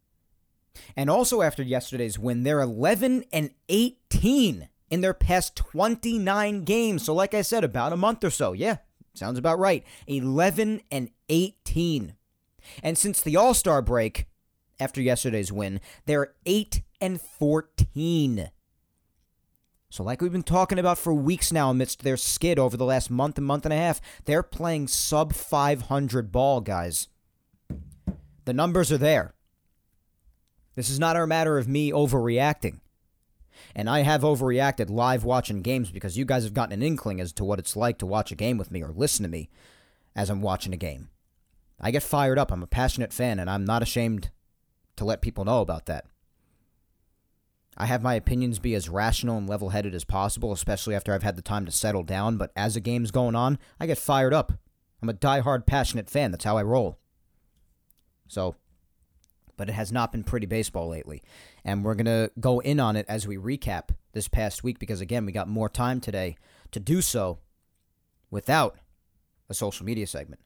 And 0.96 1.10
also 1.10 1.42
after 1.42 1.62
yesterday's 1.62 2.20
win, 2.20 2.44
they're 2.44 2.60
11 2.60 3.24
and 3.32 3.50
18 3.68 4.68
in 4.90 5.00
their 5.00 5.14
past 5.14 5.56
29 5.56 6.64
games. 6.64 7.04
So, 7.04 7.14
like 7.14 7.34
I 7.34 7.42
said, 7.42 7.64
about 7.64 7.92
a 7.92 7.96
month 7.96 8.22
or 8.22 8.30
so. 8.30 8.52
Yeah, 8.52 8.76
Sounds 9.14 9.38
about 9.38 9.58
right. 9.58 9.84
11 10.06 10.82
and 10.90 11.10
18. 11.28 12.14
And 12.82 12.96
since 12.96 13.20
the 13.20 13.36
All 13.36 13.54
Star 13.54 13.82
break, 13.82 14.26
after 14.80 15.00
yesterday's 15.00 15.52
win, 15.52 15.80
they're 16.06 16.34
8 16.46 16.82
and 17.00 17.20
14. 17.20 18.50
So, 19.90 20.02
like 20.02 20.22
we've 20.22 20.32
been 20.32 20.42
talking 20.42 20.78
about 20.78 20.96
for 20.96 21.12
weeks 21.12 21.52
now, 21.52 21.70
amidst 21.70 22.02
their 22.02 22.16
skid 22.16 22.58
over 22.58 22.78
the 22.78 22.84
last 22.86 23.10
month 23.10 23.36
and 23.36 23.46
month 23.46 23.66
and 23.66 23.74
a 23.74 23.76
half, 23.76 24.00
they're 24.24 24.42
playing 24.42 24.88
sub 24.88 25.34
500 25.34 26.32
ball, 26.32 26.62
guys. 26.62 27.08
The 28.46 28.54
numbers 28.54 28.90
are 28.90 28.98
there. 28.98 29.34
This 30.74 30.88
is 30.88 30.98
not 30.98 31.16
a 31.16 31.26
matter 31.26 31.58
of 31.58 31.68
me 31.68 31.92
overreacting. 31.92 32.80
And 33.74 33.88
I 33.88 34.00
have 34.00 34.22
overreacted 34.22 34.90
live 34.90 35.24
watching 35.24 35.62
games 35.62 35.90
because 35.90 36.16
you 36.16 36.24
guys 36.24 36.44
have 36.44 36.54
gotten 36.54 36.72
an 36.72 36.82
inkling 36.82 37.20
as 37.20 37.32
to 37.34 37.44
what 37.44 37.58
it's 37.58 37.76
like 37.76 37.98
to 37.98 38.06
watch 38.06 38.32
a 38.32 38.36
game 38.36 38.58
with 38.58 38.70
me 38.70 38.82
or 38.82 38.92
listen 38.92 39.22
to 39.22 39.28
me 39.28 39.50
as 40.14 40.30
I'm 40.30 40.42
watching 40.42 40.72
a 40.72 40.78
game. 40.78 41.08
I 41.80 41.90
get 41.90 42.02
fired 42.02 42.38
up. 42.38 42.52
I'm 42.52 42.62
a 42.62 42.66
passionate 42.66 43.12
fan, 43.12 43.38
and 43.38 43.50
I'm 43.50 43.64
not 43.64 43.82
ashamed 43.82 44.30
to 44.96 45.04
let 45.04 45.22
people 45.22 45.44
know 45.44 45.60
about 45.60 45.86
that. 45.86 46.04
I 47.76 47.86
have 47.86 48.02
my 48.02 48.14
opinions 48.14 48.58
be 48.58 48.74
as 48.74 48.88
rational 48.88 49.38
and 49.38 49.48
level 49.48 49.70
headed 49.70 49.94
as 49.94 50.04
possible, 50.04 50.52
especially 50.52 50.94
after 50.94 51.12
I've 51.12 51.22
had 51.22 51.36
the 51.36 51.42
time 51.42 51.64
to 51.64 51.72
settle 51.72 52.02
down, 52.02 52.36
but 52.36 52.52
as 52.54 52.76
a 52.76 52.80
game's 52.80 53.10
going 53.10 53.34
on, 53.34 53.58
I 53.80 53.86
get 53.86 53.98
fired 53.98 54.34
up. 54.34 54.52
I'm 55.00 55.08
a 55.08 55.14
die-hard, 55.14 55.66
passionate 55.66 56.10
fan. 56.10 56.30
That's 56.30 56.44
how 56.44 56.56
I 56.56 56.62
roll. 56.62 56.98
So, 58.28 58.56
but 59.56 59.68
it 59.68 59.72
has 59.72 59.90
not 59.90 60.12
been 60.12 60.22
pretty 60.22 60.46
baseball 60.46 60.88
lately. 60.88 61.22
And 61.64 61.84
we're 61.84 61.94
going 61.94 62.06
to 62.06 62.30
go 62.40 62.60
in 62.60 62.80
on 62.80 62.96
it 62.96 63.06
as 63.08 63.26
we 63.26 63.36
recap 63.36 63.90
this 64.12 64.28
past 64.28 64.64
week 64.64 64.78
because, 64.78 65.00
again, 65.00 65.24
we 65.24 65.32
got 65.32 65.48
more 65.48 65.68
time 65.68 66.00
today 66.00 66.36
to 66.72 66.80
do 66.80 67.00
so 67.00 67.38
without 68.30 68.76
a 69.48 69.54
social 69.54 69.86
media 69.86 70.06
segment. 70.06 70.40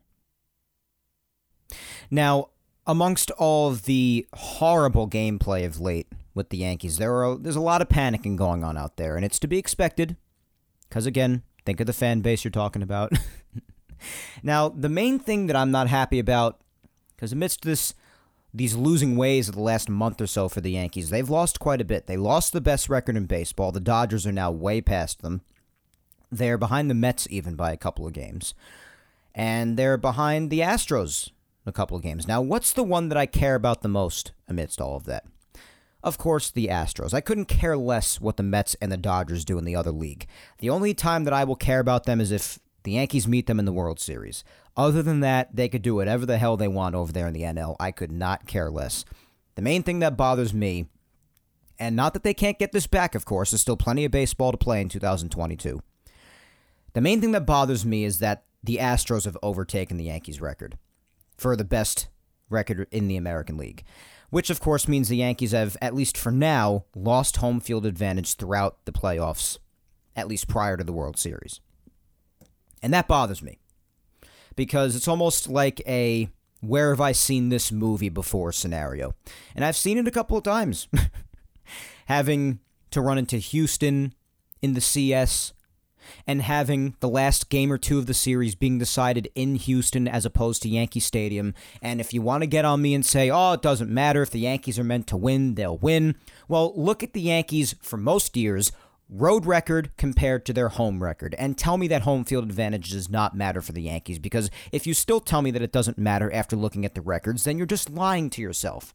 Now, 2.10 2.50
amongst 2.86 3.30
all 3.32 3.70
the 3.72 4.26
horrible 4.34 5.08
gameplay 5.08 5.64
of 5.64 5.80
late 5.80 6.08
with 6.34 6.50
the 6.50 6.58
Yankees, 6.58 6.98
there 6.98 7.24
are 7.24 7.36
there's 7.36 7.56
a 7.56 7.60
lot 7.60 7.82
of 7.82 7.88
panicking 7.88 8.36
going 8.36 8.62
on 8.62 8.76
out 8.76 8.96
there, 8.96 9.16
and 9.16 9.24
it's 9.24 9.38
to 9.40 9.48
be 9.48 9.58
expected. 9.58 10.16
Because 10.88 11.06
again, 11.06 11.42
think 11.64 11.80
of 11.80 11.86
the 11.86 11.92
fan 11.92 12.20
base 12.20 12.44
you're 12.44 12.50
talking 12.50 12.82
about. 12.82 13.12
now, 14.42 14.68
the 14.68 14.88
main 14.88 15.18
thing 15.18 15.46
that 15.46 15.56
I'm 15.56 15.70
not 15.70 15.88
happy 15.88 16.18
about, 16.18 16.60
because 17.14 17.32
amidst 17.32 17.62
this 17.62 17.94
these 18.56 18.74
losing 18.74 19.16
ways 19.16 19.48
of 19.48 19.54
the 19.54 19.60
last 19.60 19.90
month 19.90 20.18
or 20.18 20.26
so 20.26 20.48
for 20.48 20.62
the 20.62 20.70
Yankees. 20.70 21.10
They've 21.10 21.28
lost 21.28 21.60
quite 21.60 21.82
a 21.82 21.84
bit. 21.84 22.06
They 22.06 22.16
lost 22.16 22.54
the 22.54 22.60
best 22.62 22.88
record 22.88 23.14
in 23.16 23.26
baseball. 23.26 23.70
The 23.70 23.80
Dodgers 23.80 24.26
are 24.26 24.32
now 24.32 24.50
way 24.50 24.80
past 24.80 25.20
them. 25.20 25.42
They're 26.32 26.56
behind 26.56 26.88
the 26.88 26.94
Mets 26.94 27.28
even 27.30 27.54
by 27.54 27.72
a 27.72 27.76
couple 27.76 28.06
of 28.06 28.14
games. 28.14 28.54
And 29.34 29.76
they're 29.76 29.98
behind 29.98 30.48
the 30.48 30.60
Astros 30.60 31.30
a 31.66 31.72
couple 31.72 31.98
of 31.98 32.02
games. 32.02 32.26
Now, 32.26 32.40
what's 32.40 32.72
the 32.72 32.82
one 32.82 33.10
that 33.10 33.18
I 33.18 33.26
care 33.26 33.56
about 33.56 33.82
the 33.82 33.88
most 33.88 34.32
amidst 34.48 34.80
all 34.80 34.96
of 34.96 35.04
that? 35.04 35.24
Of 36.02 36.16
course, 36.16 36.50
the 36.50 36.68
Astros. 36.68 37.12
I 37.12 37.20
couldn't 37.20 37.46
care 37.46 37.76
less 37.76 38.20
what 38.20 38.38
the 38.38 38.42
Mets 38.42 38.74
and 38.80 38.90
the 38.90 38.96
Dodgers 38.96 39.44
do 39.44 39.58
in 39.58 39.64
the 39.64 39.76
other 39.76 39.90
league. 39.90 40.26
The 40.58 40.70
only 40.70 40.94
time 40.94 41.24
that 41.24 41.34
I 41.34 41.44
will 41.44 41.56
care 41.56 41.80
about 41.80 42.04
them 42.04 42.22
is 42.22 42.32
if 42.32 42.58
the 42.84 42.92
Yankees 42.92 43.28
meet 43.28 43.48
them 43.48 43.58
in 43.58 43.64
the 43.66 43.72
World 43.72 44.00
Series. 44.00 44.44
Other 44.76 45.02
than 45.02 45.20
that, 45.20 45.56
they 45.56 45.68
could 45.68 45.82
do 45.82 45.94
whatever 45.94 46.26
the 46.26 46.38
hell 46.38 46.56
they 46.56 46.68
want 46.68 46.94
over 46.94 47.12
there 47.12 47.26
in 47.26 47.32
the 47.32 47.42
NL. 47.42 47.76
I 47.80 47.90
could 47.90 48.12
not 48.12 48.46
care 48.46 48.70
less. 48.70 49.04
The 49.54 49.62
main 49.62 49.82
thing 49.82 50.00
that 50.00 50.16
bothers 50.18 50.52
me, 50.52 50.86
and 51.78 51.96
not 51.96 52.12
that 52.12 52.22
they 52.22 52.34
can't 52.34 52.58
get 52.58 52.72
this 52.72 52.86
back, 52.86 53.14
of 53.14 53.24
course, 53.24 53.50
there's 53.50 53.62
still 53.62 53.76
plenty 53.76 54.04
of 54.04 54.12
baseball 54.12 54.52
to 54.52 54.58
play 54.58 54.82
in 54.82 54.88
2022. 54.88 55.82
The 56.92 57.00
main 57.00 57.20
thing 57.20 57.32
that 57.32 57.46
bothers 57.46 57.86
me 57.86 58.04
is 58.04 58.18
that 58.18 58.44
the 58.62 58.76
Astros 58.76 59.24
have 59.24 59.38
overtaken 59.42 59.96
the 59.96 60.04
Yankees' 60.04 60.40
record 60.40 60.76
for 61.38 61.56
the 61.56 61.64
best 61.64 62.08
record 62.50 62.86
in 62.90 63.08
the 63.08 63.16
American 63.16 63.56
League, 63.56 63.82
which 64.30 64.50
of 64.50 64.60
course 64.60 64.88
means 64.88 65.08
the 65.08 65.16
Yankees 65.16 65.52
have, 65.52 65.76
at 65.80 65.94
least 65.94 66.18
for 66.18 66.30
now, 66.30 66.84
lost 66.94 67.38
home 67.38 67.60
field 67.60 67.86
advantage 67.86 68.34
throughout 68.34 68.84
the 68.84 68.92
playoffs, 68.92 69.58
at 70.14 70.28
least 70.28 70.48
prior 70.48 70.76
to 70.76 70.84
the 70.84 70.92
World 70.92 71.18
Series. 71.18 71.60
And 72.82 72.92
that 72.92 73.08
bothers 73.08 73.42
me 73.42 73.58
because 74.56 74.96
it's 74.96 75.08
almost 75.08 75.48
like 75.48 75.80
a 75.86 76.28
where 76.60 76.90
have 76.90 77.00
I 77.00 77.12
seen 77.12 77.50
this 77.50 77.70
movie 77.70 78.08
before 78.08 78.50
scenario. 78.50 79.14
And 79.54 79.64
I've 79.64 79.76
seen 79.76 79.98
it 79.98 80.08
a 80.08 80.10
couple 80.10 80.36
of 80.36 80.42
times. 80.42 80.88
having 82.06 82.60
to 82.90 83.00
run 83.00 83.18
into 83.18 83.36
Houston 83.36 84.14
in 84.62 84.74
the 84.74 84.80
CS 84.80 85.52
and 86.26 86.40
having 86.40 86.94
the 87.00 87.08
last 87.08 87.50
game 87.50 87.72
or 87.72 87.78
two 87.78 87.98
of 87.98 88.06
the 88.06 88.14
series 88.14 88.54
being 88.54 88.78
decided 88.78 89.28
in 89.34 89.56
Houston 89.56 90.06
as 90.06 90.24
opposed 90.24 90.62
to 90.62 90.68
Yankee 90.68 91.00
Stadium. 91.00 91.52
And 91.82 92.00
if 92.00 92.14
you 92.14 92.22
want 92.22 92.42
to 92.42 92.46
get 92.46 92.64
on 92.64 92.80
me 92.80 92.94
and 92.94 93.04
say, 93.04 93.28
oh, 93.28 93.54
it 93.54 93.62
doesn't 93.62 93.90
matter 93.90 94.22
if 94.22 94.30
the 94.30 94.40
Yankees 94.40 94.78
are 94.78 94.84
meant 94.84 95.08
to 95.08 95.16
win, 95.16 95.54
they'll 95.54 95.78
win. 95.78 96.14
Well, 96.48 96.72
look 96.76 97.02
at 97.02 97.12
the 97.12 97.20
Yankees 97.20 97.74
for 97.82 97.96
most 97.96 98.36
years 98.36 98.70
road 99.08 99.46
record 99.46 99.90
compared 99.96 100.44
to 100.44 100.52
their 100.52 100.68
home 100.68 101.02
record 101.02 101.34
and 101.38 101.56
tell 101.56 101.76
me 101.76 101.86
that 101.88 102.02
home 102.02 102.24
field 102.24 102.44
advantage 102.44 102.90
does 102.90 103.08
not 103.08 103.36
matter 103.36 103.60
for 103.60 103.72
the 103.72 103.82
Yankees 103.82 104.18
because 104.18 104.50
if 104.72 104.86
you 104.86 104.94
still 104.94 105.20
tell 105.20 105.42
me 105.42 105.50
that 105.52 105.62
it 105.62 105.72
doesn't 105.72 105.98
matter 105.98 106.32
after 106.32 106.56
looking 106.56 106.84
at 106.84 106.94
the 106.94 107.00
records 107.00 107.44
then 107.44 107.56
you're 107.56 107.66
just 107.66 107.90
lying 107.90 108.28
to 108.30 108.42
yourself. 108.42 108.94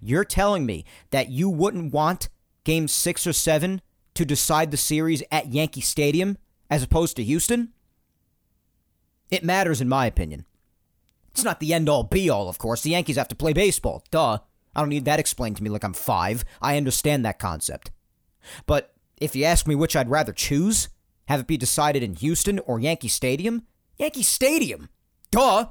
You're 0.00 0.24
telling 0.24 0.64
me 0.64 0.84
that 1.10 1.30
you 1.30 1.48
wouldn't 1.50 1.92
want 1.92 2.28
game 2.64 2.88
6 2.88 3.26
or 3.26 3.32
7 3.32 3.82
to 4.14 4.24
decide 4.24 4.70
the 4.70 4.76
series 4.76 5.22
at 5.30 5.52
Yankee 5.52 5.80
Stadium 5.80 6.38
as 6.70 6.82
opposed 6.82 7.16
to 7.16 7.24
Houston? 7.24 7.72
It 9.30 9.44
matters 9.44 9.80
in 9.80 9.88
my 9.88 10.06
opinion. 10.06 10.46
It's 11.30 11.44
not 11.44 11.60
the 11.60 11.72
end 11.72 11.88
all 11.88 12.04
be 12.04 12.28
all, 12.28 12.48
of 12.48 12.58
course. 12.58 12.82
The 12.82 12.90
Yankees 12.90 13.16
have 13.16 13.28
to 13.28 13.34
play 13.34 13.52
baseball. 13.52 14.04
Duh. 14.10 14.38
I 14.74 14.80
don't 14.80 14.88
need 14.88 15.04
that 15.04 15.20
explained 15.20 15.56
to 15.58 15.62
me 15.62 15.70
like 15.70 15.84
I'm 15.84 15.92
5. 15.92 16.44
I 16.60 16.76
understand 16.76 17.24
that 17.24 17.38
concept. 17.38 17.90
But 18.66 18.94
if 19.22 19.36
you 19.36 19.44
ask 19.44 19.66
me 19.66 19.74
which 19.74 19.94
I'd 19.96 20.10
rather 20.10 20.32
choose, 20.32 20.88
have 21.26 21.40
it 21.40 21.46
be 21.46 21.56
decided 21.56 22.02
in 22.02 22.14
Houston 22.14 22.58
or 22.60 22.80
Yankee 22.80 23.08
Stadium, 23.08 23.62
Yankee 23.98 24.22
Stadium. 24.22 24.88
Duh. 25.30 25.66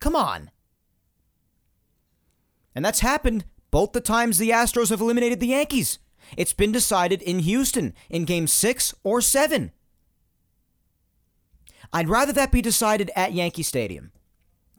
Come 0.00 0.16
on. 0.16 0.50
And 2.74 2.84
that's 2.84 3.00
happened 3.00 3.44
both 3.70 3.92
the 3.92 4.00
times 4.00 4.38
the 4.38 4.50
Astros 4.50 4.90
have 4.90 5.00
eliminated 5.00 5.40
the 5.40 5.48
Yankees. 5.48 5.98
It's 6.36 6.52
been 6.52 6.72
decided 6.72 7.22
in 7.22 7.40
Houston 7.40 7.94
in 8.10 8.24
game 8.24 8.46
six 8.46 8.94
or 9.02 9.20
seven. 9.20 9.72
I'd 11.92 12.08
rather 12.08 12.32
that 12.32 12.50
be 12.52 12.62
decided 12.62 13.10
at 13.14 13.32
Yankee 13.32 13.62
Stadium. 13.62 14.12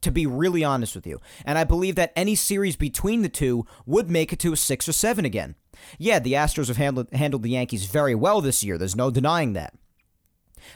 to 0.01 0.11
be 0.11 0.25
really 0.27 0.63
honest 0.63 0.95
with 0.95 1.07
you. 1.07 1.19
And 1.45 1.57
I 1.57 1.63
believe 1.63 1.95
that 1.95 2.13
any 2.15 2.35
series 2.35 2.75
between 2.75 3.21
the 3.21 3.29
two 3.29 3.65
would 3.85 4.09
make 4.09 4.31
it 4.31 4.39
to 4.39 4.53
a 4.53 4.57
six 4.57 4.87
or 4.87 4.93
seven 4.93 5.25
again. 5.25 5.55
Yeah, 5.97 6.19
the 6.19 6.33
Astros 6.33 6.67
have 6.67 6.77
handled, 6.77 7.07
handled 7.13 7.43
the 7.43 7.49
Yankees 7.49 7.85
very 7.85 8.15
well 8.15 8.41
this 8.41 8.63
year. 8.63 8.77
There's 8.77 8.95
no 8.95 9.11
denying 9.11 9.53
that. 9.53 9.73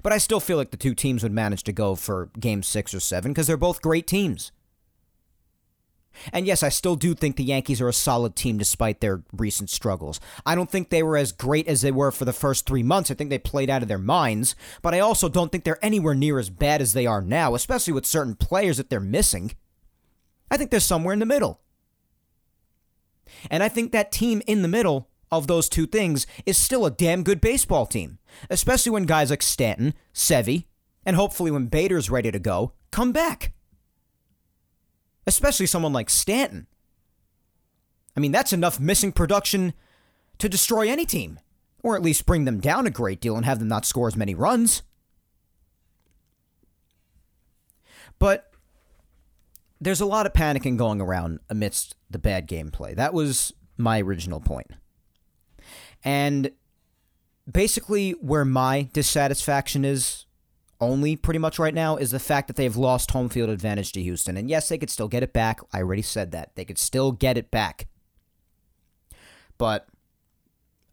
But 0.04 0.14
I 0.14 0.18
still 0.18 0.40
feel 0.40 0.58
like 0.58 0.72
the 0.72 0.78
two 0.78 0.94
teams 0.94 1.24
would 1.24 1.32
manage 1.32 1.64
to 1.64 1.72
go 1.72 1.96
for 1.96 2.30
game 2.40 2.64
six 2.64 2.94
or 2.94 3.00
seven 3.00 3.32
because 3.32 3.48
they're 3.48 3.58
both 3.58 3.82
great 3.82 4.08
teams. 4.08 4.52
And 6.34 6.48
yes, 6.48 6.64
I 6.64 6.70
still 6.70 6.96
do 6.96 7.14
think 7.14 7.36
the 7.36 7.44
Yankees 7.44 7.80
are 7.80 7.88
a 7.88 7.94
solid 7.94 8.36
team 8.36 8.58
despite 8.58 9.02
their 9.02 9.24
recent 9.32 9.70
struggles. 9.70 10.20
I 10.46 10.56
don't 10.56 10.70
think 10.70 10.90
they 10.90 11.04
were 11.04 11.18
as 11.18 11.32
great 11.32 11.68
as 11.68 11.82
they 11.82 11.92
were 11.92 12.12
for 12.12 12.26
the 12.26 12.34
first 12.34 12.66
three 12.66 12.84
months. 12.84 13.12
I 13.12 13.14
think 13.14 13.30
they 13.30 13.38
played 13.38 13.70
out 13.70 13.82
of 13.82 13.88
their 13.88 13.98
minds, 13.98 14.56
but 14.82 14.94
I 14.94 15.00
also 15.00 15.30
don't 15.30 15.52
think 15.52 15.64
they're 15.64 15.84
anywhere 15.84 16.16
near 16.16 16.40
as 16.40 16.50
bad 16.50 16.82
as 16.82 16.94
they 16.94 17.06
are 17.06 17.22
now, 17.22 17.56
especially 17.56 17.94
with 17.94 18.06
certain 18.06 18.36
players 18.36 18.78
that 18.78 18.90
they're 18.90 19.00
missing. 19.00 19.56
I 20.50 20.58
think 20.58 20.72
they're 20.72 20.80
somewhere 20.80 21.14
in 21.14 21.20
the 21.20 21.26
middle. 21.26 21.60
And 23.50 23.64
I 23.64 23.70
think 23.70 23.92
that 23.92 24.12
team 24.12 24.42
in 24.48 24.62
the 24.62 24.68
middle 24.68 25.10
of 25.32 25.48
those 25.48 25.70
two 25.70 25.86
things 25.86 26.26
is 26.46 26.58
still 26.58 26.86
a 26.86 26.92
damn 26.92 27.24
good 27.24 27.42
baseball 27.42 27.86
team, 27.86 28.20
especially 28.50 28.92
when 28.92 29.06
guys 29.06 29.30
like 29.30 29.44
Stanton, 29.44 29.94
Sevy, 30.14 30.66
and 31.06 31.16
hopefully 31.16 31.52
when 31.52 31.68
Bader's 31.68 32.10
ready 32.10 32.32
to 32.32 32.40
go, 32.40 32.74
come 32.92 33.12
back 33.12 33.54
especially 35.28 35.66
someone 35.66 35.94
like 35.94 36.10
Stanton. 36.10 36.66
I 38.16 38.20
mean, 38.20 38.32
that's 38.32 38.54
enough 38.54 38.80
missing 38.80 39.12
production 39.12 39.74
to 40.40 40.50
destroy 40.50 40.90
any 40.90 41.06
team, 41.06 41.40
or 41.84 41.96
at 41.96 42.02
least 42.02 42.26
bring 42.26 42.46
them 42.46 42.60
down 42.60 42.88
a 42.88 42.92
great 42.92 43.20
deal 43.20 43.36
and 43.36 43.46
have 43.46 43.60
them 43.60 43.68
not 43.68 43.86
score 43.86 44.08
as 44.08 44.16
many 44.16 44.34
runs. 44.34 44.82
But 48.18 48.47
there's 49.80 50.02
a 50.02 50.06
lot 50.06 50.26
of 50.26 50.34
panicking 50.34 50.78
going 50.78 51.02
around 51.02 51.40
amidst 51.50 51.96
the 52.10 52.20
bad 52.20 52.48
gameplay. 52.48 52.96
That 52.96 53.14
was 53.14 53.54
my 53.78 54.02
original 54.02 54.40
point. 54.40 54.72
And 56.04 56.52
basically, 57.52 58.12
where 58.12 58.46
my 58.46 58.90
dissatisfaction 58.94 59.86
is 59.86 60.26
only 60.80 61.16
pretty 61.16 61.40
much 61.40 61.58
right 61.58 61.74
now 61.74 61.98
is 61.98 62.12
the 62.12 62.20
fact 62.20 62.48
that 62.48 62.56
they've 62.56 62.76
lost 62.76 63.12
home 63.12 63.30
field 63.30 63.50
advantage 63.50 63.92
to 63.94 64.02
Houston. 64.02 64.38
And 64.38 64.50
yes, 64.50 64.70
they 64.70 64.78
could 64.78 64.90
still 64.90 65.08
get 65.08 65.24
it 65.24 65.34
back. 65.34 65.60
I 65.74 65.80
already 65.80 66.02
said 66.02 66.32
that. 66.32 66.56
They 66.56 66.66
could 66.66 66.78
still 66.78 67.12
get 67.12 67.38
it 67.38 67.50
back. 67.50 67.88
But 69.58 69.88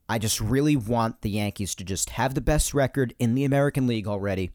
I 0.09 0.18
just 0.18 0.40
really 0.40 0.77
want 0.77 1.20
the 1.20 1.31
Yankees 1.31 1.75
to 1.77 1.85
just 1.85 2.11
have 2.11 2.35
the 2.35 2.40
best 2.40 2.73
record 2.73 3.14
in 3.18 3.35
the 3.35 3.44
American 3.44 3.87
League 3.87 4.07
already 4.07 4.53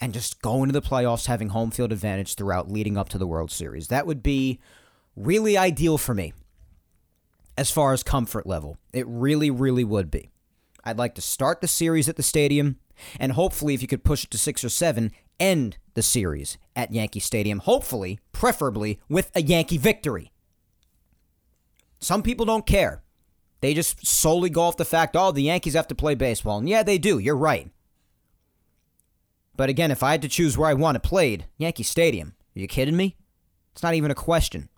and 0.00 0.12
just 0.12 0.40
go 0.42 0.62
into 0.62 0.72
the 0.72 0.82
playoffs 0.82 1.26
having 1.26 1.50
home 1.50 1.70
field 1.70 1.92
advantage 1.92 2.34
throughout 2.34 2.70
leading 2.70 2.96
up 2.96 3.08
to 3.10 3.18
the 3.18 3.26
World 3.26 3.50
Series. 3.50 3.88
That 3.88 4.06
would 4.06 4.22
be 4.22 4.60
really 5.16 5.56
ideal 5.56 5.98
for 5.98 6.14
me 6.14 6.32
as 7.56 7.70
far 7.70 7.92
as 7.92 8.02
comfort 8.02 8.46
level. 8.46 8.78
It 8.92 9.06
really, 9.06 9.50
really 9.50 9.84
would 9.84 10.10
be. 10.10 10.30
I'd 10.84 10.98
like 10.98 11.14
to 11.14 11.22
start 11.22 11.60
the 11.60 11.68
series 11.68 12.08
at 12.08 12.16
the 12.16 12.22
stadium 12.22 12.78
and 13.18 13.32
hopefully, 13.32 13.74
if 13.74 13.82
you 13.82 13.88
could 13.88 14.04
push 14.04 14.24
it 14.24 14.30
to 14.30 14.38
six 14.38 14.64
or 14.64 14.68
seven, 14.68 15.12
end 15.40 15.78
the 15.94 16.02
series 16.02 16.58
at 16.76 16.92
Yankee 16.92 17.20
Stadium. 17.20 17.60
Hopefully, 17.60 18.18
preferably 18.32 19.00
with 19.08 19.30
a 19.34 19.42
Yankee 19.42 19.78
victory. 19.78 20.32
Some 22.00 22.22
people 22.22 22.46
don't 22.46 22.66
care. 22.66 23.02
They 23.60 23.74
just 23.74 24.06
solely 24.06 24.50
go 24.50 24.62
off 24.62 24.76
the 24.76 24.84
fact, 24.84 25.16
oh, 25.16 25.32
the 25.32 25.42
Yankees 25.42 25.74
have 25.74 25.88
to 25.88 25.94
play 25.94 26.14
baseball. 26.14 26.58
And 26.58 26.68
yeah, 26.68 26.82
they 26.82 26.98
do. 26.98 27.18
You're 27.18 27.36
right. 27.36 27.70
But 29.56 29.68
again, 29.68 29.90
if 29.90 30.02
I 30.02 30.12
had 30.12 30.22
to 30.22 30.28
choose 30.28 30.58
where 30.58 30.68
I 30.68 30.74
want 30.74 30.96
it 30.96 31.02
played, 31.02 31.46
Yankee 31.56 31.82
Stadium. 31.82 32.34
Are 32.56 32.60
you 32.60 32.68
kidding 32.68 32.96
me? 32.96 33.16
It's 33.72 33.82
not 33.82 33.94
even 33.94 34.10
a 34.10 34.16
question. 34.16 34.68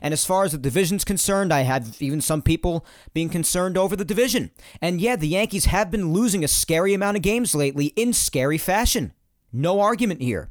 And 0.00 0.12
as 0.12 0.24
far 0.24 0.44
as 0.44 0.52
the 0.52 0.58
division's 0.58 1.04
concerned, 1.04 1.52
I 1.52 1.62
have 1.62 2.00
even 2.00 2.20
some 2.20 2.42
people 2.42 2.84
being 3.14 3.28
concerned 3.28 3.78
over 3.78 3.96
the 3.96 4.04
division. 4.04 4.50
And 4.80 5.00
yeah, 5.00 5.16
the 5.16 5.28
Yankees 5.28 5.66
have 5.66 5.90
been 5.90 6.12
losing 6.12 6.44
a 6.44 6.48
scary 6.48 6.92
amount 6.94 7.16
of 7.16 7.22
games 7.22 7.54
lately 7.54 7.86
in 7.96 8.12
scary 8.12 8.58
fashion. 8.58 9.12
No 9.52 9.80
argument 9.80 10.20
here. 10.20 10.50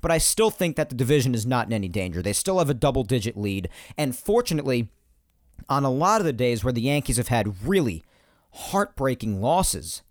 But 0.00 0.10
I 0.10 0.18
still 0.18 0.50
think 0.50 0.76
that 0.76 0.88
the 0.88 0.94
division 0.94 1.34
is 1.34 1.46
not 1.46 1.66
in 1.66 1.72
any 1.72 1.88
danger. 1.88 2.22
They 2.22 2.32
still 2.32 2.58
have 2.58 2.70
a 2.70 2.74
double 2.74 3.04
digit 3.04 3.36
lead. 3.36 3.68
And 3.96 4.16
fortunately, 4.16 4.88
on 5.68 5.84
a 5.84 5.90
lot 5.90 6.20
of 6.20 6.24
the 6.24 6.32
days 6.32 6.62
where 6.62 6.72
the 6.72 6.82
Yankees 6.82 7.16
have 7.16 7.28
had 7.28 7.66
really 7.66 8.04
heartbreaking 8.52 9.40
losses, 9.40 10.02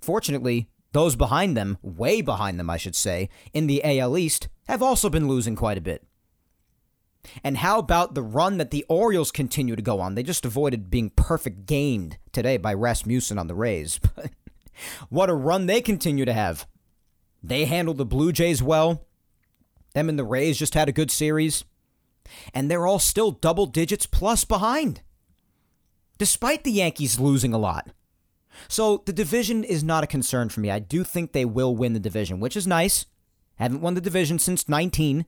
fortunately, 0.00 0.68
those 0.96 1.14
behind 1.14 1.54
them, 1.54 1.76
way 1.82 2.22
behind 2.22 2.58
them, 2.58 2.70
I 2.70 2.78
should 2.78 2.96
say, 2.96 3.28
in 3.52 3.66
the 3.66 3.84
AL 3.84 4.16
East, 4.16 4.48
have 4.66 4.82
also 4.82 5.10
been 5.10 5.28
losing 5.28 5.54
quite 5.54 5.76
a 5.76 5.82
bit. 5.82 6.02
And 7.44 7.58
how 7.58 7.78
about 7.78 8.14
the 8.14 8.22
run 8.22 8.56
that 8.56 8.70
the 8.70 8.86
Orioles 8.88 9.30
continue 9.30 9.76
to 9.76 9.82
go 9.82 10.00
on? 10.00 10.14
They 10.14 10.22
just 10.22 10.46
avoided 10.46 10.90
being 10.90 11.10
perfect 11.10 11.66
gamed 11.66 12.16
today 12.32 12.56
by 12.56 12.72
Rasmussen 12.72 13.38
on 13.38 13.46
the 13.46 13.54
Rays. 13.54 14.00
what 15.10 15.28
a 15.28 15.34
run 15.34 15.66
they 15.66 15.82
continue 15.82 16.24
to 16.24 16.32
have. 16.32 16.66
They 17.42 17.66
handled 17.66 17.98
the 17.98 18.06
Blue 18.06 18.32
Jays 18.32 18.62
well. 18.62 19.04
Them 19.92 20.08
and 20.08 20.18
the 20.18 20.24
Rays 20.24 20.58
just 20.58 20.72
had 20.72 20.88
a 20.88 20.92
good 20.92 21.10
series. 21.10 21.64
And 22.54 22.70
they're 22.70 22.86
all 22.86 23.00
still 23.00 23.32
double 23.32 23.66
digits 23.66 24.06
plus 24.06 24.46
behind, 24.46 25.02
despite 26.16 26.64
the 26.64 26.72
Yankees 26.72 27.20
losing 27.20 27.52
a 27.52 27.58
lot. 27.58 27.90
So 28.68 29.02
the 29.06 29.12
division 29.12 29.64
is 29.64 29.84
not 29.84 30.04
a 30.04 30.08
concern 30.08 30.48
for 30.48 30.60
me. 30.60 30.70
I 30.70 30.78
do 30.78 31.04
think 31.04 31.32
they 31.32 31.44
will 31.44 31.74
win 31.74 31.92
the 31.92 32.00
division, 32.00 32.40
which 32.40 32.56
is 32.56 32.66
nice. 32.66 33.06
Haven't 33.56 33.80
won 33.80 33.94
the 33.94 34.00
division 34.00 34.38
since 34.38 34.68
19. 34.68 35.26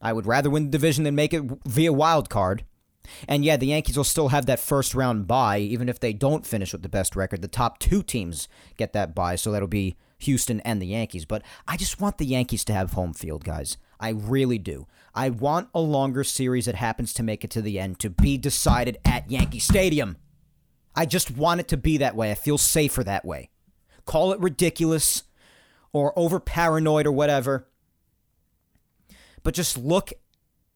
I 0.00 0.12
would 0.12 0.26
rather 0.26 0.50
win 0.50 0.64
the 0.64 0.70
division 0.70 1.04
than 1.04 1.14
make 1.14 1.34
it 1.34 1.44
via 1.66 1.92
wild 1.92 2.30
card. 2.30 2.64
And 3.26 3.44
yeah, 3.44 3.56
the 3.56 3.68
Yankees 3.68 3.96
will 3.96 4.04
still 4.04 4.28
have 4.28 4.46
that 4.46 4.60
first 4.60 4.94
round 4.94 5.26
bye, 5.26 5.58
even 5.58 5.88
if 5.88 5.98
they 5.98 6.12
don't 6.12 6.46
finish 6.46 6.72
with 6.72 6.82
the 6.82 6.88
best 6.88 7.16
record. 7.16 7.42
The 7.42 7.48
top 7.48 7.78
two 7.78 8.02
teams 8.02 8.48
get 8.76 8.92
that 8.92 9.14
bye, 9.14 9.36
so 9.36 9.50
that'll 9.50 9.68
be 9.68 9.96
Houston 10.18 10.60
and 10.60 10.80
the 10.80 10.88
Yankees. 10.88 11.24
But 11.24 11.42
I 11.66 11.76
just 11.76 12.00
want 12.00 12.18
the 12.18 12.26
Yankees 12.26 12.64
to 12.66 12.72
have 12.72 12.92
home 12.92 13.14
field, 13.14 13.44
guys. 13.44 13.78
I 14.00 14.10
really 14.10 14.58
do. 14.58 14.86
I 15.14 15.30
want 15.30 15.68
a 15.74 15.80
longer 15.80 16.22
series 16.22 16.66
that 16.66 16.76
happens 16.76 17.12
to 17.14 17.22
make 17.22 17.44
it 17.44 17.50
to 17.52 17.62
the 17.62 17.80
end 17.80 17.98
to 18.00 18.10
be 18.10 18.36
decided 18.36 18.98
at 19.04 19.30
Yankee 19.30 19.58
Stadium. 19.58 20.16
I 20.94 21.06
just 21.06 21.30
want 21.30 21.60
it 21.60 21.68
to 21.68 21.76
be 21.76 21.98
that 21.98 22.16
way. 22.16 22.30
I 22.30 22.34
feel 22.34 22.58
safer 22.58 23.04
that 23.04 23.24
way. 23.24 23.50
Call 24.04 24.32
it 24.32 24.40
ridiculous 24.40 25.24
or 25.92 26.12
over 26.18 26.40
paranoid 26.40 27.06
or 27.06 27.12
whatever 27.12 27.68
but 29.48 29.54
just 29.54 29.78
look 29.78 30.12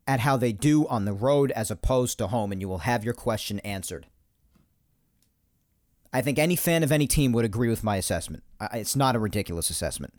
at 0.06 0.20
how 0.20 0.38
they 0.38 0.50
do 0.50 0.86
on 0.88 1.04
the 1.04 1.12
road 1.12 1.50
as 1.52 1.70
opposed 1.70 2.16
to 2.16 2.28
home, 2.28 2.52
and 2.52 2.60
you 2.60 2.68
will 2.68 2.78
have 2.78 3.04
your 3.04 3.12
question 3.14 3.58
answered. 3.60 4.06
I 6.10 6.22
think 6.22 6.38
any 6.38 6.56
fan 6.56 6.82
of 6.82 6.90
any 6.90 7.06
team 7.06 7.32
would 7.32 7.44
agree 7.44 7.68
with 7.68 7.84
my 7.84 7.96
assessment. 7.96 8.44
It's 8.72 8.96
not 8.96 9.14
a 9.14 9.18
ridiculous 9.18 9.68
assessment. 9.68 10.14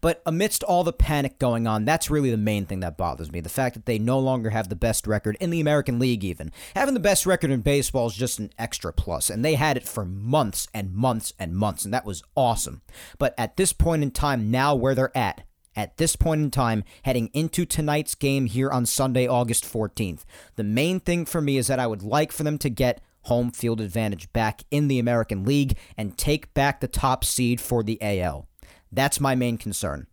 But 0.00 0.22
amidst 0.26 0.62
all 0.62 0.84
the 0.84 0.92
panic 0.92 1.38
going 1.38 1.66
on, 1.66 1.84
that's 1.84 2.10
really 2.10 2.30
the 2.30 2.36
main 2.36 2.66
thing 2.66 2.80
that 2.80 2.96
bothers 2.96 3.32
me. 3.32 3.40
The 3.40 3.48
fact 3.48 3.74
that 3.74 3.86
they 3.86 3.98
no 3.98 4.18
longer 4.18 4.50
have 4.50 4.68
the 4.68 4.76
best 4.76 5.06
record 5.06 5.36
in 5.40 5.50
the 5.50 5.60
American 5.60 5.98
League, 5.98 6.24
even. 6.24 6.52
Having 6.74 6.94
the 6.94 7.00
best 7.00 7.26
record 7.26 7.50
in 7.50 7.60
baseball 7.60 8.06
is 8.06 8.14
just 8.14 8.38
an 8.38 8.50
extra 8.58 8.92
plus, 8.92 9.30
and 9.30 9.44
they 9.44 9.54
had 9.54 9.76
it 9.76 9.88
for 9.88 10.04
months 10.04 10.68
and 10.74 10.94
months 10.94 11.32
and 11.38 11.54
months, 11.54 11.84
and 11.84 11.94
that 11.94 12.04
was 12.04 12.22
awesome. 12.34 12.82
But 13.18 13.34
at 13.38 13.56
this 13.56 13.72
point 13.72 14.02
in 14.02 14.10
time, 14.10 14.50
now 14.50 14.74
where 14.74 14.94
they're 14.94 15.16
at, 15.16 15.42
at 15.76 15.96
this 15.96 16.16
point 16.16 16.42
in 16.42 16.50
time, 16.50 16.84
heading 17.04 17.30
into 17.32 17.64
tonight's 17.64 18.14
game 18.14 18.46
here 18.46 18.70
on 18.70 18.86
Sunday, 18.86 19.26
August 19.26 19.64
14th. 19.64 20.24
The 20.56 20.64
main 20.64 21.00
thing 21.00 21.24
for 21.24 21.40
me 21.40 21.56
is 21.56 21.68
that 21.68 21.78
I 21.78 21.86
would 21.86 22.02
like 22.02 22.32
for 22.32 22.42
them 22.42 22.58
to 22.58 22.68
get 22.68 23.00
home 23.22 23.50
field 23.50 23.80
advantage 23.80 24.32
back 24.32 24.62
in 24.70 24.88
the 24.88 24.98
American 24.98 25.44
League 25.44 25.76
and 25.96 26.16
take 26.16 26.52
back 26.54 26.80
the 26.80 26.88
top 26.88 27.24
seed 27.24 27.60
for 27.60 27.82
the 27.82 27.98
AL. 28.00 28.49
That's 28.92 29.20
my 29.20 29.34
main 29.34 29.58
concern. 29.58 30.06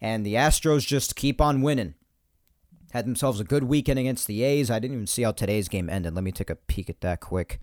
And 0.00 0.24
the 0.24 0.34
Astros 0.34 0.86
just 0.86 1.16
keep 1.16 1.40
on 1.40 1.62
winning. 1.62 1.94
Had 2.92 3.06
themselves 3.06 3.40
a 3.40 3.44
good 3.44 3.64
weekend 3.64 3.98
against 3.98 4.26
the 4.26 4.42
A's. 4.42 4.70
I 4.70 4.78
didn't 4.78 4.96
even 4.96 5.06
see 5.06 5.22
how 5.22 5.32
today's 5.32 5.68
game 5.68 5.88
ended. 5.88 6.14
Let 6.14 6.24
me 6.24 6.32
take 6.32 6.50
a 6.50 6.56
peek 6.56 6.90
at 6.90 7.00
that 7.00 7.20
quick. 7.20 7.58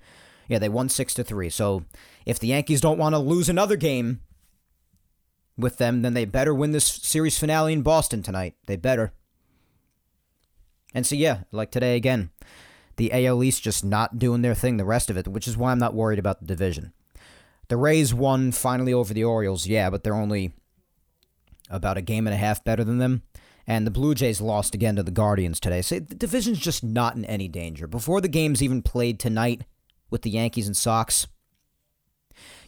Yeah, 0.47 0.57
they 0.57 0.69
won 0.69 0.89
6 0.89 1.13
to 1.13 1.23
3. 1.23 1.49
So, 1.49 1.85
if 2.25 2.39
the 2.39 2.47
Yankees 2.47 2.81
don't 2.81 2.97
want 2.97 3.13
to 3.13 3.19
lose 3.19 3.49
another 3.49 3.75
game, 3.75 4.21
with 5.59 5.77
them, 5.77 6.01
then 6.01 6.13
they 6.13 6.25
better 6.25 6.53
win 6.53 6.71
this 6.71 6.85
series 6.85 7.37
finale 7.37 7.73
in 7.73 7.81
Boston 7.81 8.23
tonight. 8.23 8.55
They 8.65 8.77
better. 8.77 9.13
And 10.93 11.05
so, 11.05 11.15
yeah, 11.15 11.41
like 11.51 11.69
today 11.69 11.95
again, 11.95 12.31
the 12.95 13.11
AL 13.13 13.43
East 13.43 13.61
just 13.61 13.85
not 13.85 14.17
doing 14.17 14.41
their 14.41 14.55
thing 14.55 14.77
the 14.77 14.85
rest 14.85 15.09
of 15.09 15.17
it, 15.17 15.27
which 15.27 15.47
is 15.47 15.57
why 15.57 15.71
I'm 15.71 15.79
not 15.79 15.93
worried 15.93 16.19
about 16.19 16.39
the 16.39 16.47
division. 16.47 16.93
The 17.69 17.77
Rays 17.77 18.13
won 18.13 18.51
finally 18.51 18.93
over 18.93 19.13
the 19.13 19.23
Orioles, 19.23 19.65
yeah, 19.67 19.89
but 19.89 20.03
they're 20.03 20.13
only 20.13 20.51
about 21.69 21.97
a 21.97 22.01
game 22.01 22.27
and 22.27 22.33
a 22.33 22.37
half 22.37 22.63
better 22.63 22.83
than 22.83 22.97
them. 22.97 23.23
And 23.67 23.85
the 23.85 23.91
Blue 23.91 24.15
Jays 24.15 24.41
lost 24.41 24.73
again 24.73 24.95
to 24.95 25.03
the 25.03 25.11
Guardians 25.11 25.59
today. 25.59 25.83
So 25.83 25.99
the 25.99 26.15
division's 26.15 26.57
just 26.57 26.83
not 26.83 27.15
in 27.15 27.23
any 27.25 27.47
danger. 27.47 27.85
Before 27.85 28.19
the 28.19 28.27
game's 28.27 28.63
even 28.63 28.81
played 28.81 29.19
tonight 29.19 29.61
with 30.09 30.23
the 30.23 30.31
Yankees 30.31 30.65
and 30.65 30.75
Sox, 30.75 31.27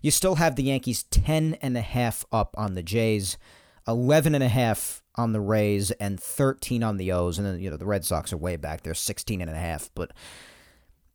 you 0.01 0.11
still 0.11 0.35
have 0.35 0.55
the 0.55 0.63
Yankees 0.63 1.03
10 1.03 1.55
and 1.55 1.75
a 1.75 1.81
half 1.81 2.23
up 2.31 2.53
on 2.55 2.75
the 2.75 2.83
Jays. 2.83 3.37
11 3.87 4.35
and 4.35 4.43
a 4.43 4.47
half 4.47 5.01
on 5.15 5.33
the 5.33 5.41
Rays 5.41 5.89
and 5.91 6.19
13 6.19 6.83
on 6.83 6.97
the 6.97 7.11
O's. 7.11 7.39
And 7.39 7.47
then, 7.47 7.59
you 7.59 7.71
know, 7.71 7.77
the 7.77 7.85
Red 7.85 8.05
Sox 8.05 8.31
are 8.31 8.37
way 8.37 8.55
back. 8.55 8.83
They're 8.83 8.93
16 8.93 9.41
and 9.41 9.49
a 9.49 9.55
half. 9.55 9.89
But 9.95 10.11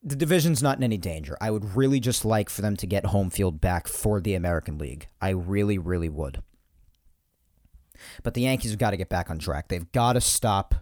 the 0.07 0.15
division's 0.15 0.63
not 0.63 0.79
in 0.79 0.85
any 0.85 0.97
danger. 0.97 1.37
I 1.41 1.51
would 1.51 1.75
really 1.75 1.99
just 1.99 2.25
like 2.25 2.49
for 2.49 2.63
them 2.63 2.77
to 2.77 2.87
get 2.87 3.07
home 3.07 3.29
field 3.29 3.61
back 3.61 3.89
for 3.89 4.21
the 4.21 4.35
American 4.35 4.79
League. 4.79 5.09
I 5.21 5.31
really, 5.31 5.79
really 5.79 6.09
would. 6.09 6.43
But 8.23 8.35
the 8.35 8.43
Yankees 8.43 8.71
have 8.71 8.79
got 8.79 8.93
to 8.93 8.97
get 8.97 9.09
back 9.09 9.31
on 9.31 9.41
track. 9.41 9.67
They've 9.67 9.91
got 9.91 10.13
to 10.13 10.21
stop 10.21 10.77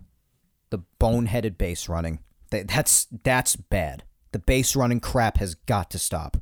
the 0.68 0.80
boneheaded 1.00 1.56
base 1.56 1.88
running. 1.88 2.18
That's 2.50 3.06
that's 3.24 3.56
bad. 3.56 4.04
The 4.32 4.38
base 4.38 4.76
running 4.76 5.00
crap 5.00 5.38
has 5.38 5.54
got 5.54 5.90
to 5.92 5.98
stop. 5.98 6.36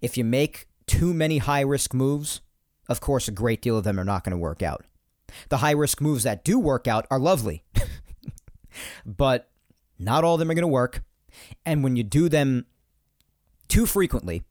If 0.00 0.16
you 0.16 0.22
make 0.22 0.68
too 0.86 1.12
many 1.12 1.38
high 1.38 1.62
risk 1.62 1.92
moves, 1.92 2.40
of 2.88 3.00
course, 3.00 3.26
a 3.26 3.32
great 3.32 3.60
deal 3.60 3.76
of 3.76 3.82
them 3.82 3.98
are 3.98 4.04
not 4.04 4.22
going 4.22 4.30
to 4.30 4.38
work 4.38 4.62
out. 4.62 4.84
The 5.48 5.56
high 5.56 5.72
risk 5.72 6.00
moves 6.00 6.22
that 6.22 6.44
do 6.44 6.56
work 6.60 6.86
out 6.86 7.04
are 7.10 7.18
lovely, 7.18 7.64
but 9.04 9.50
not 9.98 10.24
all 10.24 10.34
of 10.34 10.38
them 10.38 10.50
are 10.50 10.54
going 10.54 10.62
to 10.62 10.68
work. 10.68 11.02
And 11.64 11.82
when 11.82 11.96
you 11.96 12.02
do 12.02 12.28
them 12.28 12.66
too 13.68 13.86
frequently, 13.86 14.42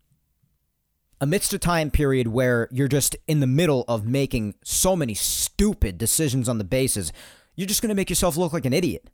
amidst 1.22 1.54
a 1.54 1.60
time 1.60 1.90
period 1.90 2.28
where 2.28 2.68
you're 2.72 2.88
just 2.88 3.16
in 3.28 3.40
the 3.40 3.48
middle 3.48 3.86
of 3.88 4.06
making 4.06 4.56
so 4.64 4.96
many 4.96 5.14
stupid 5.14 5.98
decisions 5.98 6.50
on 6.50 6.58
the 6.58 6.64
bases, 6.64 7.12
you're 7.56 7.68
just 7.68 7.82
going 7.82 7.90
to 7.90 7.96
make 7.96 8.10
yourself 8.10 8.38
look 8.38 8.54
like 8.54 8.66
an 8.66 8.74
idiot 8.74 9.10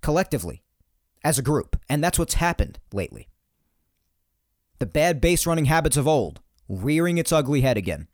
collectively 0.00 0.62
as 1.22 1.38
a 1.38 1.42
group. 1.42 1.76
And 1.88 2.02
that's 2.02 2.18
what's 2.18 2.34
happened 2.34 2.78
lately. 2.92 3.28
The 4.78 4.86
bad 4.86 5.20
base 5.20 5.46
running 5.46 5.66
habits 5.66 5.96
of 5.96 6.08
old 6.08 6.40
rearing 6.68 7.18
its 7.18 7.32
ugly 7.32 7.60
head 7.60 7.76
again. 7.76 8.08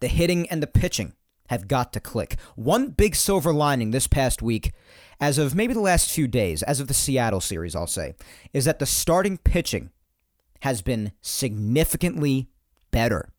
The 0.00 0.08
hitting 0.08 0.48
and 0.48 0.62
the 0.62 0.66
pitching 0.66 1.14
have 1.48 1.68
got 1.68 1.92
to 1.92 2.00
click. 2.00 2.36
One 2.56 2.88
big 2.88 3.14
silver 3.14 3.52
lining 3.52 3.90
this 3.90 4.06
past 4.06 4.42
week, 4.42 4.72
as 5.20 5.38
of 5.38 5.54
maybe 5.54 5.74
the 5.74 5.80
last 5.80 6.10
few 6.10 6.28
days, 6.28 6.62
as 6.62 6.80
of 6.80 6.88
the 6.88 6.94
Seattle 6.94 7.40
series, 7.40 7.74
I'll 7.74 7.86
say, 7.86 8.14
is 8.52 8.64
that 8.64 8.78
the 8.78 8.86
starting 8.86 9.38
pitching 9.38 9.90
has 10.60 10.82
been 10.82 11.12
significantly 11.20 12.48
better. 12.90 13.30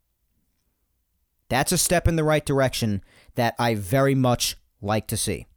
That's 1.49 1.71
a 1.71 1.77
step 1.77 2.07
in 2.07 2.15
the 2.15 2.23
right 2.23 2.45
direction 2.45 3.03
that 3.35 3.55
I 3.57 3.75
very 3.75 4.15
much 4.15 4.55
like 4.81 5.07
to 5.07 5.17
see. 5.17 5.47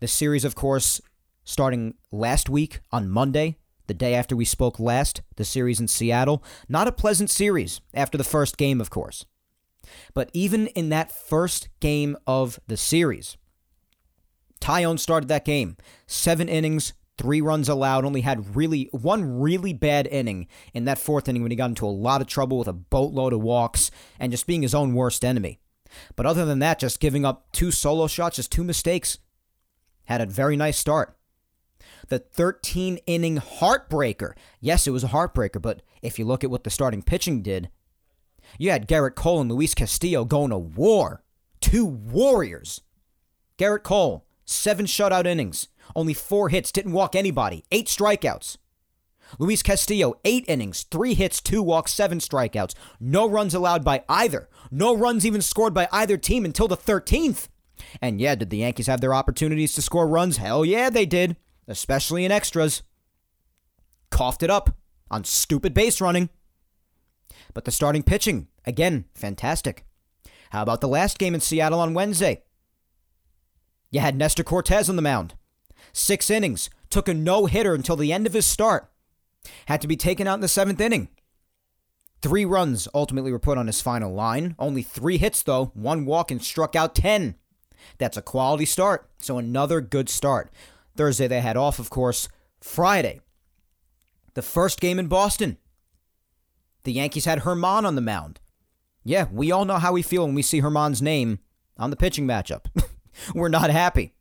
The 0.00 0.08
series, 0.08 0.44
of 0.44 0.54
course, 0.54 1.00
starting 1.44 1.94
last 2.12 2.48
week 2.48 2.80
on 2.92 3.08
Monday, 3.08 3.56
the 3.86 3.94
day 3.94 4.14
after 4.14 4.36
we 4.36 4.44
spoke 4.44 4.78
last, 4.78 5.22
the 5.36 5.44
series 5.44 5.80
in 5.80 5.88
Seattle. 5.88 6.44
Not 6.68 6.86
a 6.86 6.92
pleasant 6.92 7.30
series 7.30 7.80
after 7.94 8.18
the 8.18 8.24
first 8.24 8.56
game, 8.56 8.80
of 8.80 8.90
course. 8.90 9.24
But 10.14 10.30
even 10.32 10.68
in 10.68 10.88
that 10.90 11.12
first 11.12 11.68
game 11.80 12.16
of 12.26 12.58
the 12.66 12.76
series, 12.76 13.36
Taillon 14.60 14.98
started 14.98 15.28
that 15.28 15.44
game. 15.44 15.76
Seven 16.06 16.48
innings, 16.48 16.94
three 17.16 17.40
runs 17.40 17.68
allowed, 17.68 18.04
only 18.04 18.22
had 18.22 18.56
really 18.56 18.88
one 18.92 19.40
really 19.40 19.72
bad 19.72 20.06
inning 20.06 20.48
in 20.74 20.84
that 20.84 20.98
fourth 20.98 21.28
inning 21.28 21.42
when 21.42 21.50
he 21.50 21.56
got 21.56 21.70
into 21.70 21.86
a 21.86 21.88
lot 21.88 22.20
of 22.20 22.26
trouble 22.26 22.58
with 22.58 22.68
a 22.68 22.72
boatload 22.72 23.32
of 23.32 23.40
walks 23.40 23.90
and 24.18 24.32
just 24.32 24.46
being 24.46 24.62
his 24.62 24.74
own 24.74 24.94
worst 24.94 25.24
enemy. 25.24 25.60
But 26.16 26.26
other 26.26 26.44
than 26.44 26.58
that, 26.58 26.78
just 26.78 27.00
giving 27.00 27.24
up 27.24 27.50
two 27.52 27.70
solo 27.70 28.06
shots, 28.06 28.36
just 28.36 28.52
two 28.52 28.64
mistakes. 28.64 29.18
Had 30.04 30.20
a 30.20 30.26
very 30.26 30.56
nice 30.56 30.78
start 30.78 31.18
the 32.08 32.18
13 32.18 32.98
inning 33.06 33.36
heartbreaker. 33.36 34.32
Yes, 34.60 34.86
it 34.86 34.90
was 34.90 35.04
a 35.04 35.08
heartbreaker, 35.08 35.60
but 35.60 35.82
if 36.02 36.18
you 36.18 36.24
look 36.24 36.44
at 36.44 36.50
what 36.50 36.64
the 36.64 36.70
starting 36.70 37.02
pitching 37.02 37.42
did, 37.42 37.70
you 38.58 38.70
had 38.70 38.88
Gerrit 38.88 39.14
Cole 39.14 39.40
and 39.40 39.50
Luis 39.50 39.74
Castillo 39.74 40.24
going 40.24 40.50
to 40.50 40.58
war. 40.58 41.22
Two 41.60 41.84
warriors. 41.84 42.80
Gerrit 43.58 43.82
Cole, 43.82 44.26
seven 44.44 44.86
shutout 44.86 45.26
innings, 45.26 45.68
only 45.96 46.14
four 46.14 46.48
hits, 46.48 46.70
didn't 46.70 46.92
walk 46.92 47.16
anybody, 47.16 47.64
eight 47.72 47.86
strikeouts. 47.86 48.56
Luis 49.38 49.62
Castillo, 49.62 50.14
eight 50.24 50.44
innings, 50.48 50.84
three 50.84 51.14
hits, 51.14 51.40
two 51.40 51.62
walks, 51.62 51.92
seven 51.92 52.18
strikeouts. 52.18 52.74
No 52.98 53.28
runs 53.28 53.52
allowed 53.52 53.84
by 53.84 54.02
either. 54.08 54.48
No 54.70 54.96
runs 54.96 55.26
even 55.26 55.42
scored 55.42 55.74
by 55.74 55.88
either 55.92 56.16
team 56.16 56.44
until 56.44 56.68
the 56.68 56.76
13th. 56.76 57.48
And 58.00 58.20
yeah, 58.20 58.36
did 58.36 58.50
the 58.50 58.58
Yankees 58.58 58.86
have 58.86 59.00
their 59.00 59.12
opportunities 59.12 59.74
to 59.74 59.82
score 59.82 60.08
runs? 60.08 60.38
Hell 60.38 60.64
yeah, 60.64 60.88
they 60.88 61.04
did 61.04 61.36
especially 61.68 62.24
in 62.24 62.32
extras, 62.32 62.82
coughed 64.10 64.42
it 64.42 64.50
up 64.50 64.74
on 65.10 65.22
stupid 65.22 65.74
base 65.74 66.00
running. 66.00 66.30
But 67.58 67.64
the 67.64 67.72
starting 67.72 68.04
pitching, 68.04 68.46
again, 68.66 69.06
fantastic. 69.16 69.84
How 70.50 70.62
about 70.62 70.80
the 70.80 70.86
last 70.86 71.18
game 71.18 71.34
in 71.34 71.40
Seattle 71.40 71.80
on 71.80 71.92
Wednesday? 71.92 72.44
You 73.90 73.98
had 73.98 74.14
Nestor 74.14 74.44
Cortes 74.44 74.88
on 74.88 74.94
the 74.94 75.02
mound. 75.02 75.34
Six 75.92 76.30
innings, 76.30 76.70
took 76.88 77.08
a 77.08 77.14
no 77.14 77.46
hitter 77.46 77.74
until 77.74 77.96
the 77.96 78.12
end 78.12 78.28
of 78.28 78.32
his 78.32 78.46
start. 78.46 78.92
Had 79.66 79.80
to 79.80 79.88
be 79.88 79.96
taken 79.96 80.28
out 80.28 80.36
in 80.36 80.40
the 80.40 80.46
seventh 80.46 80.80
inning. 80.80 81.08
Three 82.22 82.44
runs 82.44 82.86
ultimately 82.94 83.32
were 83.32 83.40
put 83.40 83.58
on 83.58 83.66
his 83.66 83.82
final 83.82 84.14
line. 84.14 84.54
Only 84.56 84.82
three 84.82 85.18
hits, 85.18 85.42
though. 85.42 85.72
One 85.74 86.06
walk 86.06 86.30
and 86.30 86.40
struck 86.40 86.76
out 86.76 86.94
10. 86.94 87.34
That's 87.98 88.16
a 88.16 88.22
quality 88.22 88.66
start. 88.66 89.10
So 89.18 89.36
another 89.36 89.80
good 89.80 90.08
start. 90.08 90.52
Thursday 90.96 91.26
they 91.26 91.40
had 91.40 91.56
off, 91.56 91.80
of 91.80 91.90
course. 91.90 92.28
Friday, 92.60 93.20
the 94.34 94.42
first 94.42 94.78
game 94.78 95.00
in 95.00 95.08
Boston. 95.08 95.58
The 96.88 96.94
Yankees 96.94 97.26
had 97.26 97.40
Germán 97.40 97.84
on 97.84 97.96
the 97.96 98.00
mound. 98.00 98.40
Yeah, 99.04 99.26
we 99.30 99.52
all 99.52 99.66
know 99.66 99.76
how 99.76 99.92
we 99.92 100.00
feel 100.00 100.24
when 100.24 100.34
we 100.34 100.40
see 100.40 100.62
Germán's 100.62 101.02
name 101.02 101.38
on 101.76 101.90
the 101.90 101.96
pitching 101.96 102.26
matchup. 102.26 102.64
We're 103.34 103.50
not 103.50 103.68
happy. 103.68 104.14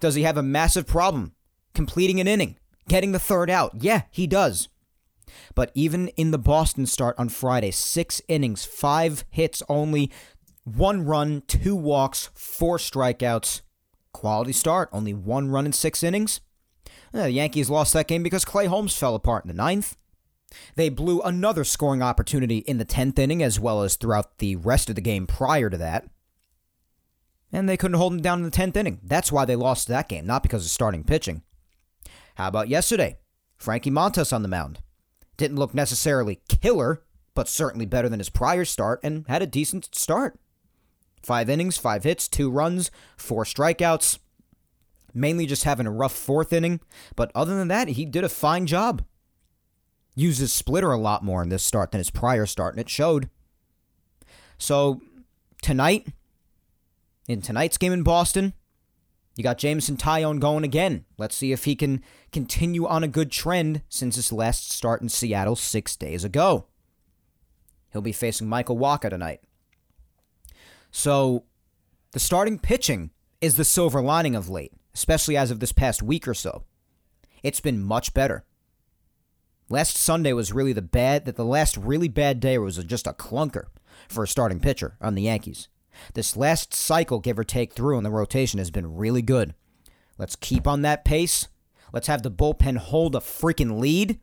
Does 0.00 0.16
he 0.16 0.24
have 0.24 0.36
a 0.36 0.42
massive 0.42 0.84
problem 0.84 1.36
completing 1.74 2.18
an 2.18 2.26
inning, 2.26 2.56
getting 2.88 3.12
the 3.12 3.20
third 3.20 3.48
out? 3.48 3.70
Yeah, 3.80 4.02
he 4.10 4.26
does. 4.26 4.68
But 5.54 5.70
even 5.74 6.08
in 6.16 6.32
the 6.32 6.40
Boston 6.40 6.86
start 6.86 7.14
on 7.20 7.28
Friday, 7.28 7.70
six 7.70 8.20
innings, 8.26 8.64
five 8.64 9.24
hits 9.30 9.62
only, 9.68 10.10
one 10.64 11.04
run, 11.04 11.44
two 11.46 11.76
walks, 11.76 12.30
four 12.34 12.78
strikeouts. 12.78 13.60
Quality 14.12 14.54
start, 14.54 14.88
only 14.90 15.14
one 15.14 15.50
run 15.50 15.66
in 15.66 15.72
six 15.72 16.02
innings. 16.02 16.40
Uh, 17.14 17.22
the 17.22 17.30
Yankees 17.30 17.70
lost 17.70 17.92
that 17.92 18.08
game 18.08 18.24
because 18.24 18.44
Clay 18.44 18.66
Holmes 18.66 18.96
fell 18.96 19.14
apart 19.14 19.44
in 19.44 19.48
the 19.48 19.54
ninth. 19.54 19.96
They 20.76 20.88
blew 20.88 21.20
another 21.20 21.64
scoring 21.64 22.02
opportunity 22.02 22.58
in 22.58 22.78
the 22.78 22.84
10th 22.84 23.18
inning 23.18 23.42
as 23.42 23.60
well 23.60 23.82
as 23.82 23.96
throughout 23.96 24.38
the 24.38 24.56
rest 24.56 24.88
of 24.88 24.94
the 24.94 25.00
game 25.00 25.26
prior 25.26 25.68
to 25.70 25.76
that. 25.76 26.08
And 27.52 27.68
they 27.68 27.76
couldn't 27.76 27.96
hold 27.96 28.12
them 28.12 28.22
down 28.22 28.38
in 28.38 28.44
the 28.44 28.50
10th 28.50 28.76
inning. 28.76 29.00
That's 29.02 29.32
why 29.32 29.44
they 29.44 29.56
lost 29.56 29.88
that 29.88 30.08
game, 30.08 30.26
not 30.26 30.42
because 30.42 30.64
of 30.64 30.70
starting 30.70 31.04
pitching. 31.04 31.42
How 32.36 32.48
about 32.48 32.68
yesterday? 32.68 33.18
Frankie 33.56 33.90
Montas 33.90 34.32
on 34.32 34.42
the 34.42 34.48
mound. 34.48 34.80
Didn't 35.36 35.58
look 35.58 35.74
necessarily 35.74 36.40
killer, 36.48 37.02
but 37.34 37.48
certainly 37.48 37.86
better 37.86 38.08
than 38.08 38.20
his 38.20 38.30
prior 38.30 38.64
start 38.64 39.00
and 39.02 39.24
had 39.28 39.42
a 39.42 39.46
decent 39.46 39.94
start. 39.94 40.38
Five 41.22 41.50
innings, 41.50 41.76
five 41.76 42.04
hits, 42.04 42.28
two 42.28 42.50
runs, 42.50 42.90
four 43.16 43.44
strikeouts. 43.44 44.18
Mainly 45.14 45.46
just 45.46 45.64
having 45.64 45.86
a 45.86 45.90
rough 45.90 46.14
fourth 46.14 46.52
inning. 46.52 46.80
But 47.16 47.32
other 47.34 47.56
than 47.56 47.68
that, 47.68 47.88
he 47.88 48.04
did 48.04 48.24
a 48.24 48.28
fine 48.28 48.66
job. 48.66 49.04
Used 50.18 50.40
his 50.40 50.52
splitter 50.52 50.90
a 50.90 50.98
lot 50.98 51.22
more 51.22 51.44
in 51.44 51.48
this 51.48 51.62
start 51.62 51.92
than 51.92 52.00
his 52.00 52.10
prior 52.10 52.44
start, 52.44 52.74
and 52.74 52.80
it 52.80 52.88
showed. 52.88 53.30
So, 54.58 55.00
tonight, 55.62 56.08
in 57.28 57.40
tonight's 57.40 57.78
game 57.78 57.92
in 57.92 58.02
Boston, 58.02 58.52
you 59.36 59.44
got 59.44 59.58
Jameson 59.58 59.96
Taillon 59.96 60.40
going 60.40 60.64
again. 60.64 61.04
Let's 61.18 61.36
see 61.36 61.52
if 61.52 61.66
he 61.66 61.76
can 61.76 62.02
continue 62.32 62.84
on 62.84 63.04
a 63.04 63.06
good 63.06 63.30
trend 63.30 63.82
since 63.88 64.16
his 64.16 64.32
last 64.32 64.72
start 64.72 65.02
in 65.02 65.08
Seattle 65.08 65.54
six 65.54 65.94
days 65.94 66.24
ago. 66.24 66.66
He'll 67.92 68.02
be 68.02 68.10
facing 68.10 68.48
Michael 68.48 68.76
Wacha 68.76 69.10
tonight. 69.10 69.40
So 70.90 71.44
the 72.10 72.18
starting 72.18 72.58
pitching 72.58 73.10
is 73.40 73.54
the 73.54 73.64
silver 73.64 74.02
lining 74.02 74.34
of 74.34 74.48
late, 74.48 74.72
especially 74.94 75.36
as 75.36 75.52
of 75.52 75.60
this 75.60 75.70
past 75.70 76.02
week 76.02 76.26
or 76.26 76.34
so. 76.34 76.64
It's 77.44 77.60
been 77.60 77.84
much 77.84 78.14
better. 78.14 78.44
Last 79.70 79.98
Sunday 79.98 80.32
was 80.32 80.50
really 80.50 80.72
the 80.72 80.80
bad 80.80 81.26
that 81.26 81.36
the 81.36 81.44
last 81.44 81.76
really 81.76 82.08
bad 82.08 82.40
day 82.40 82.56
was 82.56 82.78
just 82.84 83.06
a 83.06 83.12
clunker 83.12 83.64
for 84.08 84.24
a 84.24 84.28
starting 84.28 84.60
pitcher 84.60 84.96
on 84.98 85.14
the 85.14 85.22
Yankees. 85.22 85.68
This 86.14 86.38
last 86.38 86.72
cycle, 86.72 87.18
give 87.18 87.38
or 87.38 87.44
take 87.44 87.74
through 87.74 87.98
on 87.98 88.02
the 88.02 88.10
rotation, 88.10 88.58
has 88.58 88.70
been 88.70 88.96
really 88.96 89.20
good. 89.20 89.54
Let's 90.16 90.36
keep 90.36 90.66
on 90.66 90.80
that 90.82 91.04
pace. 91.04 91.48
Let's 91.92 92.06
have 92.06 92.22
the 92.22 92.30
bullpen 92.30 92.78
hold 92.78 93.14
a 93.14 93.18
freaking 93.18 93.78
lead 93.78 94.18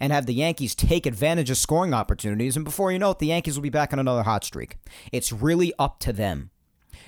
and 0.00 0.14
have 0.14 0.24
the 0.24 0.32
Yankees 0.32 0.74
take 0.74 1.04
advantage 1.04 1.50
of 1.50 1.58
scoring 1.58 1.92
opportunities. 1.92 2.56
And 2.56 2.64
before 2.64 2.90
you 2.90 2.98
know 2.98 3.10
it, 3.10 3.18
the 3.18 3.26
Yankees 3.26 3.56
will 3.56 3.62
be 3.62 3.68
back 3.68 3.92
on 3.92 3.98
another 3.98 4.22
hot 4.22 4.44
streak. 4.44 4.78
It's 5.12 5.30
really 5.30 5.74
up 5.78 5.98
to 6.00 6.12
them. 6.12 6.50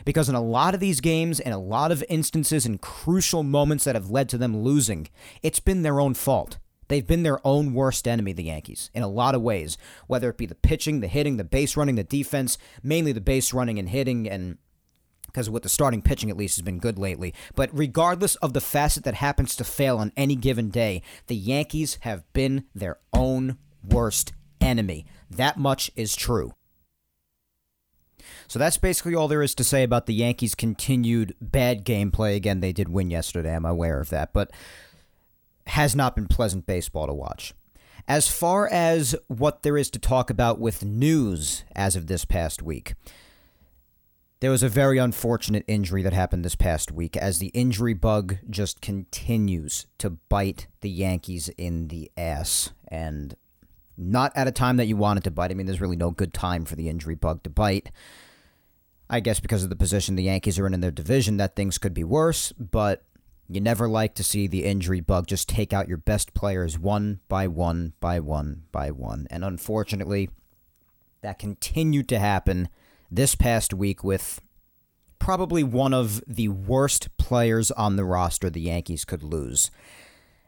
Because 0.05 0.29
in 0.29 0.35
a 0.35 0.43
lot 0.43 0.75
of 0.75 0.81
these 0.81 1.01
games, 1.01 1.41
in 1.41 1.53
a 1.53 1.59
lot 1.59 1.91
of 1.91 2.05
instances, 2.11 2.67
in 2.67 2.79
crucial 2.79 3.43
moments 3.43 3.85
that 3.85 3.95
have 3.95 4.11
led 4.11 4.29
to 4.29 4.39
them 4.39 4.59
losing, 4.59 5.09
it's 5.43 5.61
been 5.61 5.83
their 5.83 6.01
own 6.01 6.13
fault. 6.13 6.59
They've 6.89 7.07
been 7.07 7.23
their 7.23 7.47
own 7.47 7.75
worst 7.75 8.09
enemy, 8.09 8.33
the 8.33 8.45
Yankees, 8.45 8.91
in 8.95 9.03
a 9.03 9.09
lot 9.09 9.35
of 9.35 9.43
ways, 9.43 9.79
whether 10.07 10.31
it 10.31 10.39
be 10.39 10.47
the 10.47 10.55
pitching, 10.55 11.01
the 11.01 11.07
hitting, 11.07 11.37
the 11.37 11.45
base 11.45 11.77
running, 11.77 11.95
the 11.95 12.05
defense, 12.05 12.59
mainly 12.83 13.13
the 13.13 13.21
base 13.21 13.53
running 13.53 13.79
and 13.79 13.91
hitting, 13.91 14.29
and 14.29 14.59
because 15.27 15.51
with 15.51 15.63
the 15.63 15.69
starting 15.69 16.01
pitching 16.01 16.31
at 16.31 16.37
least 16.37 16.57
has 16.57 16.65
been 16.65 16.79
good 16.79 16.99
lately. 16.99 17.35
But 17.55 17.71
regardless 17.73 18.35
of 18.37 18.55
the 18.55 18.63
facet 18.63 19.05
that 19.05 19.15
happens 19.15 19.55
to 19.57 19.65
fail 19.65 19.99
on 19.99 20.13
any 20.17 20.35
given 20.35 20.71
day, 20.71 21.03
the 21.27 21.37
Yankees 21.37 21.99
have 22.01 22.25
been 22.33 22.65
their 22.75 22.97
own 23.13 23.59
worst 23.85 24.33
enemy. 24.61 25.07
That 25.31 25.59
much 25.59 25.91
is 25.95 26.17
true. 26.17 26.55
So 28.47 28.59
that's 28.59 28.79
basically 28.79 29.15
all 29.15 29.29
there 29.29 29.43
is 29.43 29.55
to 29.57 29.65
say 29.65 29.83
about 29.83 30.07
the 30.07 30.15
Yankees' 30.15 30.55
continued 30.55 31.35
bad 31.41 31.85
gameplay. 31.85 32.35
Again, 32.35 32.61
they 32.61 32.73
did 32.73 32.89
win 32.89 33.11
yesterday, 33.11 33.55
I'm 33.55 33.65
aware 33.65 34.01
of 34.01 34.09
that, 34.11 34.33
but 34.33 34.51
has 35.69 35.95
not 35.95 36.15
been 36.15 36.27
pleasant 36.27 36.67
baseball 36.67 37.07
to 37.07 37.13
watch. 37.13 37.55
As 38.07 38.29
far 38.29 38.69
as 38.69 39.15
what 39.27 39.63
there 39.63 39.77
is 39.77 39.91
to 39.91 39.99
talk 39.99 40.31
about 40.31 40.59
with 40.59 40.85
news 40.85 41.65
as 41.77 41.95
of 41.95 42.07
this 42.07 42.25
past 42.25 42.63
week, 42.63 42.95
there 44.41 44.51
was 44.51 44.63
a 44.63 44.69
very 44.69 44.99
unfortunate 44.99 45.65
injury 45.67 46.03
that 46.03 46.13
happened 46.13 46.45
this 46.45 46.55
past 46.55 46.93
week 46.93 47.17
as 47.17 47.39
the 47.39 47.49
injury 47.49 47.93
bug 47.93 48.39
just 48.49 48.81
continues 48.81 49.87
to 49.99 50.11
bite 50.11 50.69
the 50.81 50.89
Yankees 50.89 51.49
in 51.59 51.89
the 51.89 52.11
ass. 52.17 52.71
And 52.87 53.37
not 53.99 54.33
at 54.37 54.47
a 54.47 54.53
time 54.53 54.77
that 54.77 54.87
you 54.87 54.97
want 54.97 55.19
it 55.19 55.25
to 55.25 55.31
bite. 55.31 55.51
I 55.51 55.55
mean, 55.55 55.67
there's 55.67 55.81
really 55.81 55.97
no 55.97 56.13
good 56.13 56.33
time 56.33 56.65
for 56.65 56.77
the 56.77 56.89
injury 56.89 57.17
bug 57.17 57.43
to 57.43 57.51
bite. 57.51 57.91
I 59.11 59.21
guess 59.21 59.41
because 59.41 59.65
of 59.65 59.71
the 59.71 59.77
position 59.77 60.15
the 60.15 60.23
Yankees 60.23 60.59
are 60.59 60.67
in 60.67 60.75
in 60.75 60.81
their 60.81 60.91
division, 60.91 61.39
that 61.39 61.57
things 61.57 61.79
could 61.79 61.95
be 61.95 62.05
worse, 62.05 62.53
but 62.53 63.05
you 63.49 63.61
never 63.61 63.89
like 63.89 64.15
to 64.15 64.25
see 64.25 64.47
the 64.47 64.65
injury 64.65 65.01
bug 65.01 65.27
just 65.27 65.49
take 65.49 65.73
out 65.73 65.89
your 65.89 65.97
best 65.97 66.35
players 66.35 66.79
one 66.79 67.21
by 67.29 67.47
one 67.47 67.95
by 68.01 68.21
one 68.21 68.65
by 68.73 68.91
one. 68.91 69.27
And 69.31 69.45
unfortunately, 69.45 70.31
that 71.23 71.39
continued 71.39 72.09
to 72.09 72.19
happen 72.19 72.69
this 73.11 73.35
past 73.35 73.73
week 73.73 74.05
with 74.05 74.41
probably 75.19 75.65
one 75.65 75.95
of 75.95 76.23
the 76.27 76.49
worst 76.49 77.17
players 77.17 77.71
on 77.73 77.97
the 77.97 78.05
roster 78.05 78.51
the 78.51 78.61
Yankees 78.61 79.05
could 79.05 79.23
lose. 79.23 79.71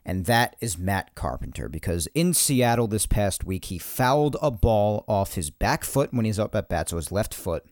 And 0.04 0.26
that 0.26 0.56
is 0.60 0.78
Matt 0.78 1.14
Carpenter, 1.14 1.68
because 1.68 2.08
in 2.14 2.32
Seattle 2.32 2.86
this 2.86 3.06
past 3.06 3.44
week, 3.44 3.66
he 3.66 3.78
fouled 3.78 4.36
a 4.40 4.50
ball 4.50 5.04
off 5.06 5.34
his 5.34 5.50
back 5.50 5.84
foot 5.84 6.12
when 6.12 6.24
he's 6.24 6.38
up 6.38 6.54
at 6.54 6.68
bat, 6.68 6.88
so 6.88 6.96
his 6.96 7.12
left 7.12 7.34
foot 7.34 7.64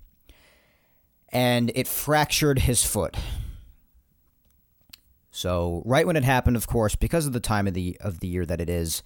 and 1.30 1.70
it 1.74 1.86
fractured 1.86 2.60
his 2.60 2.84
foot. 2.84 3.16
So 5.38 5.82
right 5.84 6.04
when 6.04 6.16
it 6.16 6.24
happened, 6.24 6.56
of 6.56 6.66
course, 6.66 6.96
because 6.96 7.24
of 7.24 7.32
the 7.32 7.38
time 7.38 7.68
of 7.68 7.74
the 7.74 7.96
of 8.00 8.18
the 8.18 8.26
year 8.26 8.44
that 8.44 8.60
it 8.60 8.68
is, 8.68 9.04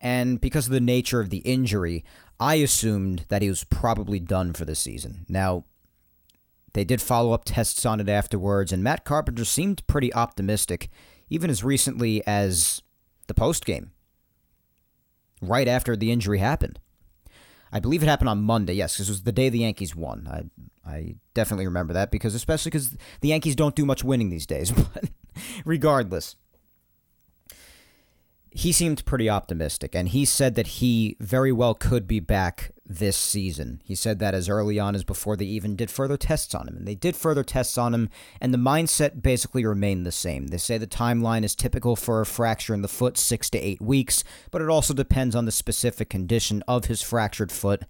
and 0.00 0.40
because 0.40 0.66
of 0.66 0.72
the 0.72 0.80
nature 0.80 1.20
of 1.20 1.30
the 1.30 1.38
injury, 1.38 2.04
I 2.40 2.56
assumed 2.56 3.26
that 3.28 3.42
he 3.42 3.48
was 3.48 3.62
probably 3.62 4.18
done 4.18 4.54
for 4.54 4.64
the 4.64 4.74
season. 4.74 5.24
Now, 5.28 5.64
they 6.72 6.82
did 6.82 7.00
follow 7.00 7.32
up 7.32 7.44
tests 7.44 7.86
on 7.86 8.00
it 8.00 8.08
afterwards, 8.08 8.72
and 8.72 8.82
Matt 8.82 9.04
Carpenter 9.04 9.44
seemed 9.44 9.86
pretty 9.86 10.12
optimistic, 10.12 10.90
even 11.30 11.48
as 11.48 11.62
recently 11.62 12.26
as 12.26 12.82
the 13.28 13.34
post 13.34 13.64
game, 13.64 13.92
right 15.40 15.68
after 15.68 15.94
the 15.94 16.10
injury 16.10 16.38
happened. 16.38 16.80
I 17.70 17.78
believe 17.78 18.02
it 18.02 18.08
happened 18.08 18.30
on 18.30 18.42
Monday. 18.42 18.72
Yes, 18.72 18.98
this 18.98 19.08
was 19.08 19.22
the 19.22 19.32
day 19.32 19.48
the 19.48 19.60
Yankees 19.60 19.94
won. 19.94 20.26
I 20.26 20.90
I 20.90 21.14
definitely 21.34 21.66
remember 21.66 21.92
that 21.92 22.10
because 22.10 22.34
especially 22.34 22.70
because 22.70 22.96
the 23.20 23.28
Yankees 23.28 23.54
don't 23.54 23.76
do 23.76 23.86
much 23.86 24.02
winning 24.02 24.30
these 24.30 24.46
days. 24.46 24.72
But 24.94 25.10
regardless, 25.64 26.36
he 28.50 28.72
seemed 28.72 29.04
pretty 29.04 29.28
optimistic, 29.28 29.94
and 29.94 30.08
he 30.08 30.24
said 30.24 30.54
that 30.54 30.66
he 30.66 31.16
very 31.20 31.52
well 31.52 31.74
could 31.74 32.08
be 32.08 32.18
back 32.18 32.72
this 32.84 33.16
season. 33.16 33.82
He 33.84 33.94
said 33.94 34.18
that 34.18 34.34
as 34.34 34.48
early 34.48 34.78
on 34.78 34.94
as 34.94 35.04
before 35.04 35.36
they 35.36 35.44
even 35.44 35.76
did 35.76 35.90
further 35.90 36.16
tests 36.16 36.54
on 36.54 36.66
him. 36.66 36.76
And 36.78 36.88
they 36.88 36.94
did 36.94 37.14
further 37.14 37.44
tests 37.44 37.76
on 37.76 37.92
him, 37.92 38.08
and 38.40 38.52
the 38.52 38.58
mindset 38.58 39.22
basically 39.22 39.66
remained 39.66 40.06
the 40.06 40.12
same. 40.12 40.46
They 40.46 40.56
say 40.56 40.78
the 40.78 40.86
timeline 40.86 41.44
is 41.44 41.54
typical 41.54 41.94
for 41.94 42.20
a 42.20 42.26
fracture 42.26 42.72
in 42.72 42.80
the 42.82 42.88
foot, 42.88 43.18
six 43.18 43.50
to 43.50 43.58
eight 43.58 43.82
weeks, 43.82 44.24
but 44.50 44.62
it 44.62 44.70
also 44.70 44.94
depends 44.94 45.36
on 45.36 45.44
the 45.44 45.52
specific 45.52 46.08
condition 46.08 46.64
of 46.66 46.86
his 46.86 47.02
fractured 47.02 47.52
foot. 47.52 47.82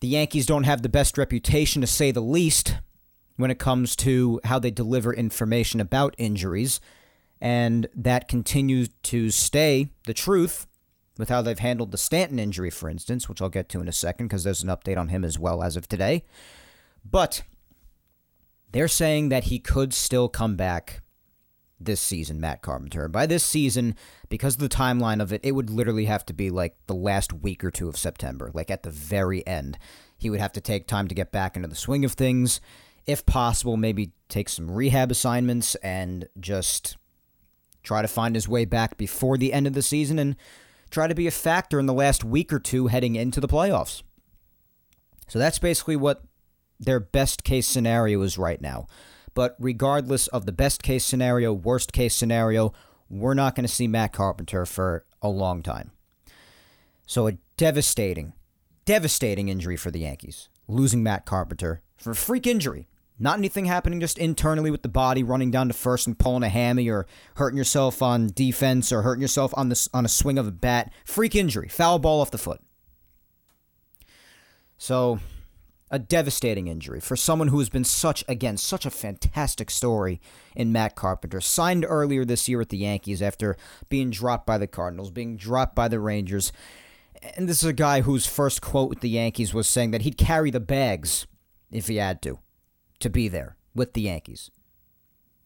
The 0.00 0.08
Yankees 0.08 0.46
don't 0.46 0.64
have 0.64 0.82
the 0.82 0.88
best 0.88 1.18
reputation, 1.18 1.80
to 1.80 1.88
say 1.88 2.12
the 2.12 2.20
least, 2.20 2.76
when 3.38 3.50
it 3.50 3.58
comes 3.58 3.96
to 3.96 4.40
how 4.44 4.58
they 4.58 4.70
deliver 4.70 5.14
information 5.14 5.80
about 5.80 6.14
injuries 6.18 6.80
and 7.40 7.86
that 7.94 8.28
continues 8.28 8.90
to 9.04 9.30
stay 9.30 9.88
the 10.06 10.12
truth 10.12 10.66
with 11.18 11.28
how 11.28 11.40
they've 11.40 11.58
handled 11.58 11.92
the 11.92 11.98
Stanton 11.98 12.38
injury, 12.38 12.68
for 12.68 12.90
instance, 12.90 13.28
which 13.28 13.40
I'll 13.40 13.48
get 13.48 13.68
to 13.70 13.80
in 13.80 13.88
a 13.88 13.92
second 13.92 14.26
because 14.26 14.44
there's 14.44 14.62
an 14.62 14.68
update 14.68 14.98
on 14.98 15.08
him 15.08 15.24
as 15.24 15.38
well 15.38 15.62
as 15.62 15.76
of 15.76 15.88
today. 15.88 16.24
But 17.08 17.42
they're 18.72 18.88
saying 18.88 19.28
that 19.30 19.44
he 19.44 19.60
could 19.60 19.94
still 19.94 20.28
come 20.28 20.56
back 20.56 21.02
this 21.80 22.00
season, 22.00 22.40
Matt 22.40 22.60
Carpenter. 22.60 23.06
By 23.06 23.26
this 23.26 23.44
season, 23.44 23.94
because 24.28 24.54
of 24.54 24.60
the 24.60 24.68
timeline 24.68 25.22
of 25.22 25.32
it, 25.32 25.40
it 25.44 25.52
would 25.52 25.70
literally 25.70 26.06
have 26.06 26.26
to 26.26 26.32
be 26.32 26.50
like 26.50 26.76
the 26.88 26.94
last 26.94 27.32
week 27.32 27.62
or 27.62 27.70
two 27.70 27.88
of 27.88 27.96
September, 27.96 28.50
like 28.52 28.70
at 28.70 28.82
the 28.82 28.90
very 28.90 29.46
end. 29.46 29.78
He 30.16 30.28
would 30.28 30.40
have 30.40 30.52
to 30.54 30.60
take 30.60 30.88
time 30.88 31.06
to 31.06 31.14
get 31.14 31.30
back 31.30 31.54
into 31.54 31.68
the 31.68 31.76
swing 31.76 32.04
of 32.04 32.12
things. 32.12 32.60
If 33.08 33.24
possible, 33.24 33.78
maybe 33.78 34.12
take 34.28 34.50
some 34.50 34.70
rehab 34.70 35.10
assignments 35.10 35.74
and 35.76 36.28
just 36.38 36.98
try 37.82 38.02
to 38.02 38.08
find 38.08 38.34
his 38.34 38.46
way 38.46 38.66
back 38.66 38.98
before 38.98 39.38
the 39.38 39.54
end 39.54 39.66
of 39.66 39.72
the 39.72 39.82
season 39.82 40.18
and 40.18 40.36
try 40.90 41.08
to 41.08 41.14
be 41.14 41.26
a 41.26 41.30
factor 41.30 41.80
in 41.80 41.86
the 41.86 41.94
last 41.94 42.22
week 42.22 42.52
or 42.52 42.58
two 42.58 42.88
heading 42.88 43.16
into 43.16 43.40
the 43.40 43.48
playoffs. 43.48 44.02
So 45.26 45.38
that's 45.38 45.58
basically 45.58 45.96
what 45.96 46.22
their 46.78 47.00
best 47.00 47.44
case 47.44 47.66
scenario 47.66 48.20
is 48.20 48.36
right 48.36 48.60
now. 48.60 48.86
But 49.32 49.56
regardless 49.58 50.26
of 50.26 50.44
the 50.44 50.52
best 50.52 50.82
case 50.82 51.04
scenario, 51.04 51.52
worst 51.52 51.94
case 51.94 52.14
scenario, 52.14 52.74
we're 53.08 53.32
not 53.32 53.54
going 53.54 53.66
to 53.66 53.72
see 53.72 53.88
Matt 53.88 54.12
Carpenter 54.12 54.66
for 54.66 55.06
a 55.22 55.28
long 55.30 55.62
time. 55.62 55.92
So 57.06 57.26
a 57.26 57.38
devastating, 57.56 58.34
devastating 58.84 59.48
injury 59.48 59.76
for 59.76 59.90
the 59.90 60.00
Yankees, 60.00 60.50
losing 60.66 61.02
Matt 61.02 61.24
Carpenter 61.24 61.80
for 61.96 62.10
a 62.10 62.14
freak 62.14 62.46
injury. 62.46 62.86
Not 63.18 63.38
anything 63.38 63.64
happening 63.64 63.98
just 63.98 64.16
internally 64.16 64.70
with 64.70 64.82
the 64.82 64.88
body 64.88 65.22
running 65.22 65.50
down 65.50 65.68
to 65.68 65.74
first 65.74 66.06
and 66.06 66.18
pulling 66.18 66.44
a 66.44 66.48
hammy 66.48 66.88
or 66.88 67.06
hurting 67.34 67.56
yourself 67.56 68.00
on 68.00 68.28
defense 68.28 68.92
or 68.92 69.02
hurting 69.02 69.22
yourself 69.22 69.52
on 69.56 69.68
this 69.68 69.88
on 69.92 70.04
a 70.04 70.08
swing 70.08 70.38
of 70.38 70.46
a 70.46 70.52
bat. 70.52 70.92
Freak 71.04 71.34
injury, 71.34 71.68
foul 71.68 71.98
ball 71.98 72.20
off 72.20 72.30
the 72.30 72.38
foot. 72.38 72.60
So, 74.76 75.18
a 75.90 75.98
devastating 75.98 76.68
injury 76.68 77.00
for 77.00 77.16
someone 77.16 77.48
who 77.48 77.58
has 77.58 77.68
been 77.68 77.82
such 77.82 78.24
again 78.28 78.56
such 78.56 78.86
a 78.86 78.90
fantastic 78.90 79.70
story 79.70 80.20
in 80.54 80.70
Matt 80.70 80.94
Carpenter. 80.94 81.40
Signed 81.40 81.84
earlier 81.88 82.24
this 82.24 82.48
year 82.48 82.58
with 82.58 82.68
the 82.68 82.78
Yankees 82.78 83.20
after 83.20 83.56
being 83.88 84.10
dropped 84.10 84.46
by 84.46 84.58
the 84.58 84.68
Cardinals, 84.68 85.10
being 85.10 85.36
dropped 85.36 85.74
by 85.74 85.88
the 85.88 85.98
Rangers. 85.98 86.52
And 87.36 87.48
this 87.48 87.64
is 87.64 87.68
a 87.68 87.72
guy 87.72 88.02
whose 88.02 88.26
first 88.26 88.60
quote 88.60 88.88
with 88.88 89.00
the 89.00 89.08
Yankees 89.08 89.52
was 89.52 89.66
saying 89.66 89.90
that 89.90 90.02
he'd 90.02 90.16
carry 90.16 90.52
the 90.52 90.60
bags 90.60 91.26
if 91.72 91.88
he 91.88 91.96
had 91.96 92.22
to 92.22 92.38
to 93.00 93.10
be 93.10 93.28
there 93.28 93.56
with 93.74 93.92
the 93.92 94.02
Yankees, 94.02 94.50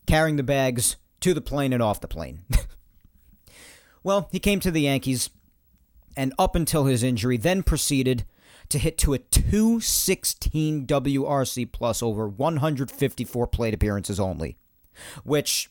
carrying 0.06 0.36
the 0.36 0.42
bags 0.42 0.96
to 1.20 1.34
the 1.34 1.40
plane 1.40 1.72
and 1.72 1.82
off 1.82 2.00
the 2.00 2.08
plane. 2.08 2.42
well, 4.02 4.28
he 4.32 4.38
came 4.38 4.60
to 4.60 4.70
the 4.70 4.82
Yankees, 4.82 5.30
and 6.16 6.32
up 6.38 6.54
until 6.54 6.84
his 6.84 7.02
injury, 7.02 7.36
then 7.36 7.62
proceeded 7.62 8.24
to 8.68 8.78
hit 8.78 8.96
to 8.98 9.12
a 9.12 9.18
216 9.18 10.86
WRC 10.86 11.72
plus 11.72 12.02
over 12.02 12.26
154 12.26 13.46
plate 13.46 13.74
appearances 13.74 14.18
only, 14.18 14.56
which, 15.24 15.70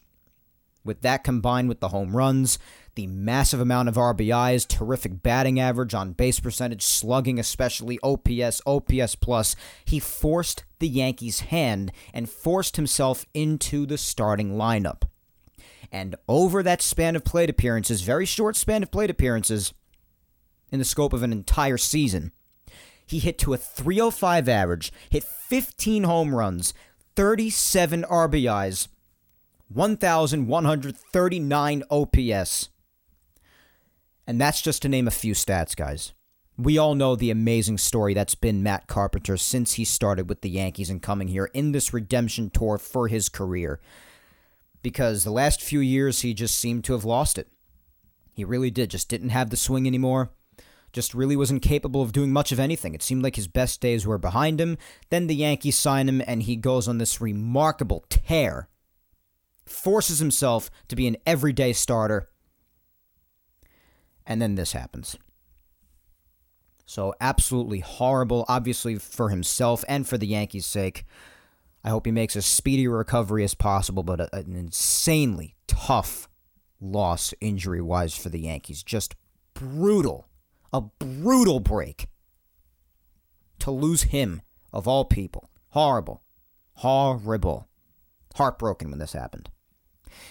with 0.84 1.02
that 1.02 1.24
combined 1.24 1.68
with 1.68 1.80
the 1.80 1.90
home 1.90 2.16
runs, 2.16 2.60
the 2.96 3.08
massive 3.08 3.60
amount 3.60 3.90
of 3.90 3.96
RBIs, 3.96 4.68
terrific 4.68 5.24
batting 5.24 5.60
average, 5.60 5.94
on 5.94 6.14
base 6.14 6.40
percentage, 6.40 6.84
slugging, 6.84 7.40
especially 7.40 8.00
OPS, 8.04 8.62
OPS 8.66 9.16
plus. 9.16 9.56
He 9.86 10.00
forced 10.00 10.64
the 10.80 10.88
Yankees' 10.88 11.42
hand 11.42 11.92
and 12.14 12.30
forced 12.30 12.76
himself 12.76 13.26
into 13.34 13.86
the 13.86 13.98
starting 13.98 14.56
lineup. 14.56 15.04
And 15.92 16.16
over 16.28 16.64
that 16.64 16.82
span 16.82 17.16
of 17.16 17.24
plate 17.24 17.50
appearances, 17.50 18.02
very 18.02 18.26
short 18.26 18.56
span 18.56 18.84
of 18.84 18.92
plate 18.92 19.10
appearances, 19.10 19.74
in 20.72 20.80
the 20.80 20.86
scope 20.86 21.14
of 21.14 21.22
an 21.22 21.34
entire 21.34 21.78
season, 21.78 22.32
he 23.06 23.20
hit 23.20 23.38
to 23.40 23.54
a 23.54 23.58
305 23.58 24.48
average, 24.48 24.94
hit 25.10 25.24
15 25.24 26.04
home 26.04 26.34
runs, 26.34 26.74
37 27.16 28.04
RBIs, 28.04 28.88
1,139 29.68 31.84
OPS, 31.90 32.70
and 34.32 34.40
that's 34.40 34.62
just 34.62 34.82
to 34.82 34.88
name 34.88 35.10
a 35.10 35.12
few 35.12 35.34
stats, 35.34 35.76
guys. 35.76 36.14
We 36.58 36.78
all 36.78 36.96
know 36.96 37.18
the 37.18 37.32
amazing 37.32 37.80
story 37.80 38.14
that's 38.14 38.34
been 38.34 38.64
Matt 38.64 38.88
Carpenter 38.88 39.36
since 39.36 39.74
he 39.74 39.84
started 39.84 40.30
with 40.30 40.40
the 40.40 40.50
Yankees 40.50 40.90
and 40.90 41.02
coming 41.02 41.28
here 41.28 41.50
in 41.54 41.74
this 41.74 41.94
redemption 41.94 42.50
tour 42.50 42.78
for 42.78 43.10
his 43.10 43.28
career. 43.28 43.82
Because 44.82 45.26
the 45.26 45.32
last 45.32 45.62
few 45.62 45.82
years, 45.82 46.22
he 46.22 46.34
just 46.34 46.58
seemed 46.58 46.86
to 46.86 46.94
have 46.94 47.04
lost 47.04 47.38
it. 47.38 47.50
He 48.34 48.46
really 48.46 48.72
did. 48.72 48.90
Just 48.90 49.10
didn't 49.10 49.32
have 49.32 49.50
the 49.50 49.58
swing 49.58 49.86
anymore. 49.86 50.32
Just 50.94 51.14
really 51.14 51.36
wasn't 51.36 51.62
capable 51.62 52.02
of 52.02 52.14
doing 52.14 52.32
much 52.32 52.54
of 52.54 52.60
anything. 52.60 52.94
It 52.96 53.04
seemed 53.04 53.24
like 53.24 53.36
his 53.36 53.50
best 53.50 53.82
days 53.82 54.08
were 54.08 54.18
behind 54.18 54.62
him. 54.62 54.78
Then 55.10 55.28
the 55.28 55.36
Yankees 55.36 55.76
sign 55.76 56.08
him, 56.08 56.22
and 56.26 56.44
he 56.44 56.56
goes 56.56 56.88
on 56.88 57.00
this 57.00 57.20
remarkable 57.20 58.06
tear. 58.08 58.70
Forces 59.66 60.20
himself 60.20 60.72
to 60.88 60.96
be 60.96 61.06
an 61.06 61.18
everyday 61.26 61.74
starter. 61.74 62.30
And 64.26 64.42
then 64.42 64.56
this 64.56 64.74
happens. 64.74 65.18
So, 66.86 67.14
absolutely 67.22 67.80
horrible, 67.80 68.46
obviously, 68.50 68.98
for 68.98 69.30
himself 69.30 69.86
and 69.88 70.08
for 70.08 70.18
the 70.18 70.28
Yankees' 70.28 70.66
sake. 70.66 71.06
I 71.84 71.90
hope 71.90 72.06
he 72.06 72.12
makes 72.12 72.36
as 72.36 72.46
speedy 72.46 72.86
a 72.86 72.90
recovery 72.90 73.44
as 73.44 73.54
possible, 73.54 74.04
but 74.04 74.20
a, 74.20 74.36
an 74.36 74.56
insanely 74.56 75.56
tough 75.68 76.28
loss 76.82 77.34
injury 77.40 77.82
wise 77.82 78.16
for 78.16 78.30
the 78.30 78.42
Yankees. 78.42 78.84
Just 78.84 79.16
brutal. 79.54 80.28
A 80.74 80.82
brutal 80.82 81.60
break. 81.60 82.08
To 83.60 83.72
lose 83.72 84.04
him, 84.04 84.42
of 84.74 84.88
all 84.88 85.06
people. 85.06 85.50
Horrible. 85.70 86.24
Horrible. 86.76 87.68
Heartbroken 88.36 88.90
when 88.90 89.00
this 89.00 89.14
happened. 89.14 89.50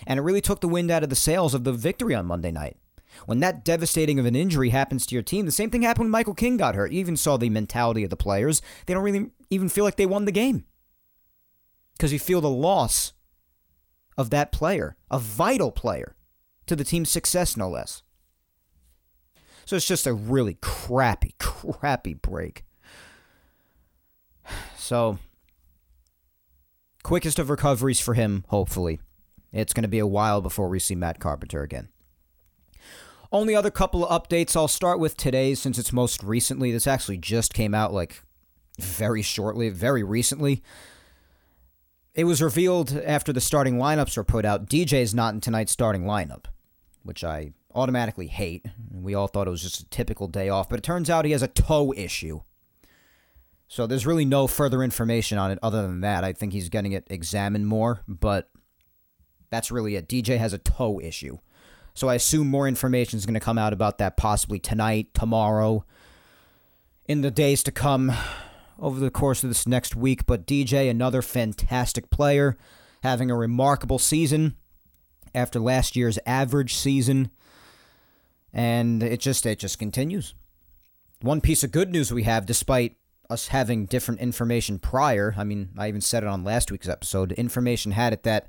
And 0.07 0.19
it 0.19 0.23
really 0.23 0.41
took 0.41 0.61
the 0.61 0.69
wind 0.69 0.91
out 0.91 1.03
of 1.03 1.11
the 1.11 1.17
sails 1.17 1.55
of 1.55 1.65
the 1.65 1.73
victory 1.73 2.15
on 2.15 2.27
Monday 2.27 2.51
night. 2.51 2.77
When 3.27 3.41
that 3.41 3.65
devastating 3.65 4.19
of 4.19 4.27
an 4.27 4.37
injury 4.37 4.71
happens 4.71 5.07
to 5.07 5.15
your 5.15 5.23
team, 5.23 5.47
the 5.47 5.53
same 5.53 5.71
thing 5.71 5.83
happened 5.83 6.05
when 6.05 6.11
Michael 6.11 6.35
King 6.35 6.57
got 6.57 6.75
hurt. 6.75 6.93
You 6.93 7.01
even 7.01 7.17
saw 7.17 7.37
the 7.37 7.51
mentality 7.51 8.05
of 8.05 8.11
the 8.11 8.17
players. 8.17 8.63
They 8.87 8.95
don't 8.95 9.03
really 9.03 9.31
even 9.51 9.69
feel 9.69 9.85
like 9.85 9.97
they 9.97 10.07
won 10.07 10.25
the 10.25 10.33
game. 10.33 10.65
Because 11.97 12.13
you 12.13 12.19
feel 12.19 12.41
the 12.41 12.49
loss 12.49 13.13
of 14.17 14.31
that 14.31 14.53
player, 14.53 14.97
a 15.11 15.19
vital 15.19 15.71
player 15.71 16.17
to 16.67 16.77
the 16.77 16.85
team's 16.85 17.11
success, 17.11 17.57
no 17.57 17.69
less. 17.69 18.03
So 19.65 19.77
it's 19.77 19.87
just 19.87 20.07
a 20.07 20.15
really 20.15 20.55
crappy, 20.61 21.35
crappy 21.39 22.15
break. 22.15 22.65
So, 24.77 25.19
quickest 27.03 27.39
of 27.39 27.51
recoveries 27.51 28.01
for 28.01 28.15
him, 28.15 28.45
hopefully. 28.49 29.01
It's 29.53 29.73
going 29.73 29.83
to 29.83 29.89
be 29.89 29.99
a 29.99 30.07
while 30.07 30.41
before 30.41 30.69
we 30.69 30.79
see 30.79 30.95
Matt 30.95 31.21
Carpenter 31.21 31.63
again. 31.63 31.89
Only 33.33 33.55
other 33.55 33.71
couple 33.71 34.05
of 34.05 34.23
updates 34.23 34.57
I'll 34.57 34.67
start 34.67 34.99
with 34.99 35.17
today 35.17 35.55
since 35.55 35.79
it's 35.79 35.93
most 35.93 36.23
recently. 36.23 36.73
This 36.73 36.87
actually 36.87 37.19
just 37.19 37.55
came 37.55 37.75
out 37.75 37.93
like 37.93 38.23
very 38.81 39.23
shortly, 39.23 39.69
very 39.69 40.03
recently. 40.03 40.63
It 42.15 42.25
was 42.25 42.43
revealed 42.43 42.93
after 42.93 43.33
the 43.33 43.41
starting 43.41 43.77
lineups 43.77 44.17
were 44.17 44.25
put 44.25 44.45
out. 44.45 44.69
DJ's 44.69 45.15
not 45.15 45.33
in 45.33 45.41
tonight's 45.41 45.71
starting 45.71 46.03
lineup, 46.03 46.47
which 47.05 47.23
I 47.23 47.53
automatically 47.73 48.27
hate. 48.27 48.67
We 48.91 49.15
all 49.15 49.29
thought 49.29 49.47
it 49.47 49.51
was 49.51 49.63
just 49.63 49.81
a 49.81 49.89
typical 49.91 50.27
day 50.27 50.49
off, 50.49 50.69
but 50.69 50.81
it 50.81 50.83
turns 50.83 51.09
out 51.09 51.25
he 51.25 51.31
has 51.31 51.43
a 51.43 51.49
toe 51.49 51.95
issue. 51.97 52.41
So 53.69 53.87
there's 53.87 54.07
really 54.07 54.25
no 54.25 54.49
further 54.49 54.83
information 54.83 55.39
on 55.39 55.53
it 55.53 55.61
other 55.63 55.83
than 55.83 56.01
that. 56.01 56.25
I 56.25 56.33
think 56.33 56.53
he's 56.53 56.69
getting 56.69 56.91
it 56.91 57.07
examined 57.09 57.69
more, 57.69 58.01
but 58.09 58.51
that's 59.51 59.71
really 59.71 59.95
it. 59.95 60.09
DJ 60.09 60.39
has 60.39 60.53
a 60.53 60.59
toe 60.59 61.01
issue. 61.01 61.39
So 61.95 62.09
I 62.09 62.15
assume 62.15 62.49
more 62.49 62.69
information 62.69 63.19
is 63.19 63.27
going 63.27 63.35
to 63.35 63.41
come 63.41 63.59
out 63.59 63.73
about 63.73 63.99
that 63.99 64.17
possibly 64.17 64.59
tonight, 64.59 65.13
tomorrow, 65.15 65.85
in 67.07 67.23
the 67.23 67.31
days 67.31 67.63
to 67.65 67.73
come 67.73 68.13
over 68.79 68.99
the 68.99 69.11
course 69.11 69.45
of 69.45 69.51
this 69.51 69.67
next 69.67 69.95
week. 69.97 70.27
But 70.27 70.47
DJ, 70.47 70.89
another 70.91 71.23
fantastic 71.23 72.11
player, 72.11 72.57
having 73.03 73.31
a 73.31 73.37
remarkable 73.37 73.99
season 73.99 74.57
after 75.35 75.61
last 75.61 75.97
year's 75.97 76.19
average 76.27 76.75
season. 76.75 77.31
And 78.53 79.03
it 79.03 79.21
just 79.21 79.47
it 79.47 79.59
just 79.59 79.79
continues. 79.79 80.35
One 81.21 81.41
piece 81.41 81.63
of 81.63 81.71
good 81.71 81.91
news 81.91 82.13
we 82.13 82.23
have, 82.25 82.47
despite 82.47 82.97
us 83.29 83.49
having 83.49 83.87
different 83.87 84.21
information 84.21 84.79
prior, 84.79 85.35
I 85.37 85.45
mean, 85.45 85.71
I 85.79 85.89
even 85.89 86.01
said 86.01 86.25
it 86.25 86.29
on 86.29 86.43
last 86.43 86.73
week's 86.73 86.89
episode, 86.89 87.33
information 87.33 87.93
had 87.93 88.13
it 88.13 88.25
that 88.25 88.49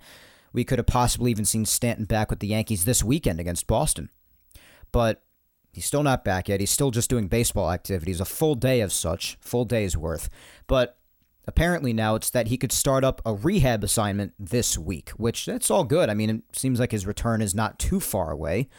we 0.54 0.64
could 0.64 0.80
have 0.80 0.88
possibly 0.88 1.32
even 1.32 1.45
seen 1.45 1.66
Stanton 1.66 2.06
back 2.06 2.30
with 2.30 2.39
the 2.39 2.47
Yankees 2.47 2.86
this 2.86 3.04
weekend 3.04 3.39
against 3.39 3.68
Boston. 3.68 4.10
But 4.91 5.24
he's 5.72 5.86
still 5.86 6.04
not 6.04 6.24
back 6.26 6.49
yet. 6.49 6.60
He's 6.60 6.72
still 6.72 6.91
just 6.91 7.10
doing 7.10 7.28
baseball 7.28 7.72
activities, 7.72 8.20
a 8.20 8.26
full 8.26 8.56
day 8.56 8.82
of 8.82 8.91
such, 8.91 9.38
full 9.39 9.66
day's 9.66 9.95
worth. 9.95 10.30
But 10.68 10.97
apparently 11.47 11.93
now 11.93 12.16
it's 12.16 12.30
that 12.30 12.47
he 12.47 12.58
could 12.58 12.72
start 12.72 13.04
up 13.04 13.22
a 13.26 13.34
rehab 13.34 13.84
assignment 13.84 14.34
this 14.38 14.78
week, 14.78 15.10
which 15.12 15.45
that's 15.45 15.72
all 15.72 15.84
good. 15.84 16.10
I 16.10 16.14
mean, 16.14 16.30
it 16.30 16.43
seems 16.54 16.80
like 16.80 16.91
his 16.91 17.06
return 17.06 17.41
is 17.41 17.56
not 17.56 17.80
too 17.80 17.99
far 17.99 18.32
away. 18.32 18.70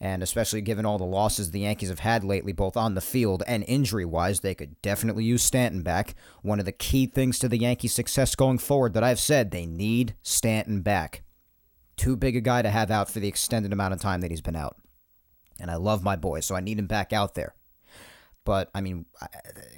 And 0.00 0.22
especially 0.22 0.60
given 0.60 0.86
all 0.86 0.98
the 0.98 1.04
losses 1.04 1.50
the 1.50 1.60
Yankees 1.60 1.88
have 1.88 1.98
had 1.98 2.22
lately, 2.22 2.52
both 2.52 2.76
on 2.76 2.94
the 2.94 3.00
field 3.00 3.42
and 3.48 3.64
injury 3.66 4.04
wise, 4.04 4.40
they 4.40 4.54
could 4.54 4.80
definitely 4.80 5.24
use 5.24 5.42
Stanton 5.42 5.82
back. 5.82 6.14
One 6.42 6.60
of 6.60 6.66
the 6.66 6.72
key 6.72 7.06
things 7.06 7.38
to 7.40 7.48
the 7.48 7.58
Yankees' 7.58 7.94
success 7.94 8.36
going 8.36 8.58
forward 8.58 8.94
that 8.94 9.02
I've 9.02 9.18
said 9.18 9.50
they 9.50 9.66
need 9.66 10.14
Stanton 10.22 10.82
back. 10.82 11.22
Too 11.96 12.14
big 12.14 12.36
a 12.36 12.40
guy 12.40 12.62
to 12.62 12.70
have 12.70 12.92
out 12.92 13.10
for 13.10 13.18
the 13.18 13.26
extended 13.26 13.72
amount 13.72 13.92
of 13.92 14.00
time 14.00 14.20
that 14.20 14.30
he's 14.30 14.40
been 14.40 14.54
out. 14.54 14.76
And 15.60 15.68
I 15.68 15.74
love 15.74 16.04
my 16.04 16.14
boy, 16.14 16.40
so 16.40 16.54
I 16.54 16.60
need 16.60 16.78
him 16.78 16.86
back 16.86 17.12
out 17.12 17.34
there. 17.34 17.56
But, 18.44 18.70
I 18.72 18.80
mean, 18.80 19.06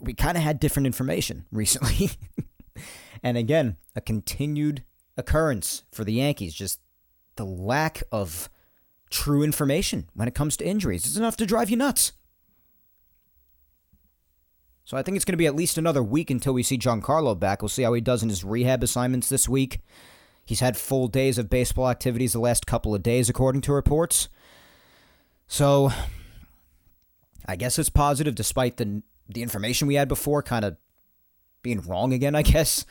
we 0.03 0.13
kind 0.13 0.37
of 0.37 0.43
had 0.43 0.61
different 0.61 0.87
information 0.87 1.47
recently. 1.53 2.11
and 3.23 3.39
again, 3.39 3.79
a 3.97 4.03
continued 4.03 4.85
occurrence 5.17 5.85
for 5.91 6.05
the 6.05 6.13
Yankees. 6.13 6.55
Just 6.55 6.81
the 7.37 7.47
lack 7.47 8.03
of 8.13 8.51
true 9.11 9.43
information 9.43 10.09
when 10.15 10.29
it 10.29 10.35
comes 10.35 10.57
to 10.57 10.67
injuries. 10.67 11.05
It's 11.05 11.17
enough 11.17 11.37
to 11.39 11.47
drive 11.47 11.69
you 11.69 11.77
nuts. 11.77 12.13
So 14.85 14.97
I 14.97 15.03
think 15.03 15.17
it's 15.17 15.25
going 15.25 15.35
to 15.35 15.39
be 15.39 15.47
at 15.47 15.55
least 15.55 15.79
another 15.79 16.03
week 16.03 16.31
until 16.31 16.53
we 16.53 16.63
see 16.63 16.79
Giancarlo 16.79 17.39
back. 17.39 17.63
We'll 17.63 17.69
see 17.69 17.83
how 17.83 17.93
he 17.93 18.01
does 18.01 18.23
in 18.23 18.29
his 18.29 18.43
rehab 18.43 18.83
assignments 18.83 19.29
this 19.29 19.49
week. 19.49 19.81
He's 20.45 20.61
had 20.61 20.77
full 20.77 21.07
days 21.07 21.39
of 21.39 21.49
baseball 21.49 21.89
activities 21.89 22.33
the 22.33 22.41
last 22.41 22.67
couple 22.67 22.95
of 22.95 23.03
days, 23.03 23.29
according 23.29 23.61
to 23.63 23.73
reports. 23.73 24.29
So 25.47 25.93
I 27.47 27.55
guess 27.55 27.79
it's 27.79 27.89
positive, 27.89 28.35
despite 28.35 28.79
the 28.79 29.03
the 29.29 29.43
information 29.43 29.87
we 29.87 29.95
had 29.95 30.09
before 30.09 30.43
kind 30.43 30.65
of 30.65 30.77
being 31.63 31.81
wrong 31.83 32.13
again. 32.13 32.35
I 32.35 32.43
guess, 32.43 32.85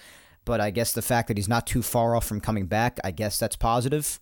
but 0.45 0.61
I 0.61 0.70
guess 0.70 0.93
the 0.93 1.01
fact 1.01 1.28
that 1.28 1.36
he's 1.36 1.49
not 1.49 1.67
too 1.67 1.82
far 1.82 2.15
off 2.15 2.26
from 2.26 2.39
coming 2.39 2.65
back, 2.65 2.97
I 3.03 3.11
guess 3.11 3.38
that's 3.38 3.57
positive 3.57 4.22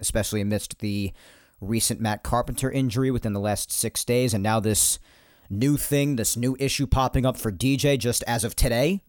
especially 0.00 0.40
amidst 0.40 0.78
the 0.78 1.12
recent 1.60 2.00
Matt 2.00 2.22
Carpenter 2.22 2.70
injury 2.70 3.10
within 3.10 3.32
the 3.32 3.40
last 3.40 3.70
six 3.70 4.04
days, 4.04 4.34
and 4.34 4.42
now 4.42 4.60
this 4.60 4.98
new 5.48 5.76
thing, 5.76 6.16
this 6.16 6.36
new 6.36 6.56
issue 6.58 6.86
popping 6.86 7.26
up 7.26 7.36
for 7.36 7.52
DJ 7.52 7.98
just 7.98 8.22
as 8.26 8.44
of 8.44 8.56
today. 8.56 9.00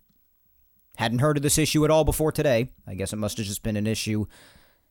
Hadn't 0.97 1.19
heard 1.19 1.37
of 1.37 1.43
this 1.43 1.57
issue 1.57 1.85
at 1.85 1.91
all 1.91 2.03
before 2.03 2.31
today. 2.31 2.69
I 2.85 2.95
guess 2.95 3.13
it 3.13 3.17
must 3.17 3.37
have 3.37 3.45
just 3.45 3.63
been 3.63 3.77
an 3.77 3.87
issue 3.87 4.25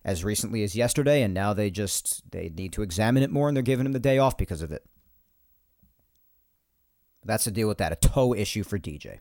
as 0.05 0.25
recently 0.25 0.63
as 0.63 0.75
yesterday, 0.75 1.23
and 1.23 1.35
now 1.35 1.53
they 1.53 1.71
just 1.71 2.31
they 2.31 2.49
need 2.49 2.73
to 2.73 2.83
examine 2.83 3.23
it 3.23 3.31
more, 3.31 3.49
and 3.49 3.57
they're 3.57 3.63
giving 3.63 3.87
him 3.87 3.93
the 3.93 3.99
day 3.99 4.19
off 4.19 4.37
because 4.37 4.63
of 4.63 4.73
it. 4.73 4.85
That's 7.25 7.45
the 7.45 7.51
deal 7.51 7.69
with 7.69 7.79
that. 7.79 7.93
A 7.93 7.97
toe 7.97 8.35
issue 8.35 8.65
for 8.65 8.79
DJ. 8.79 9.19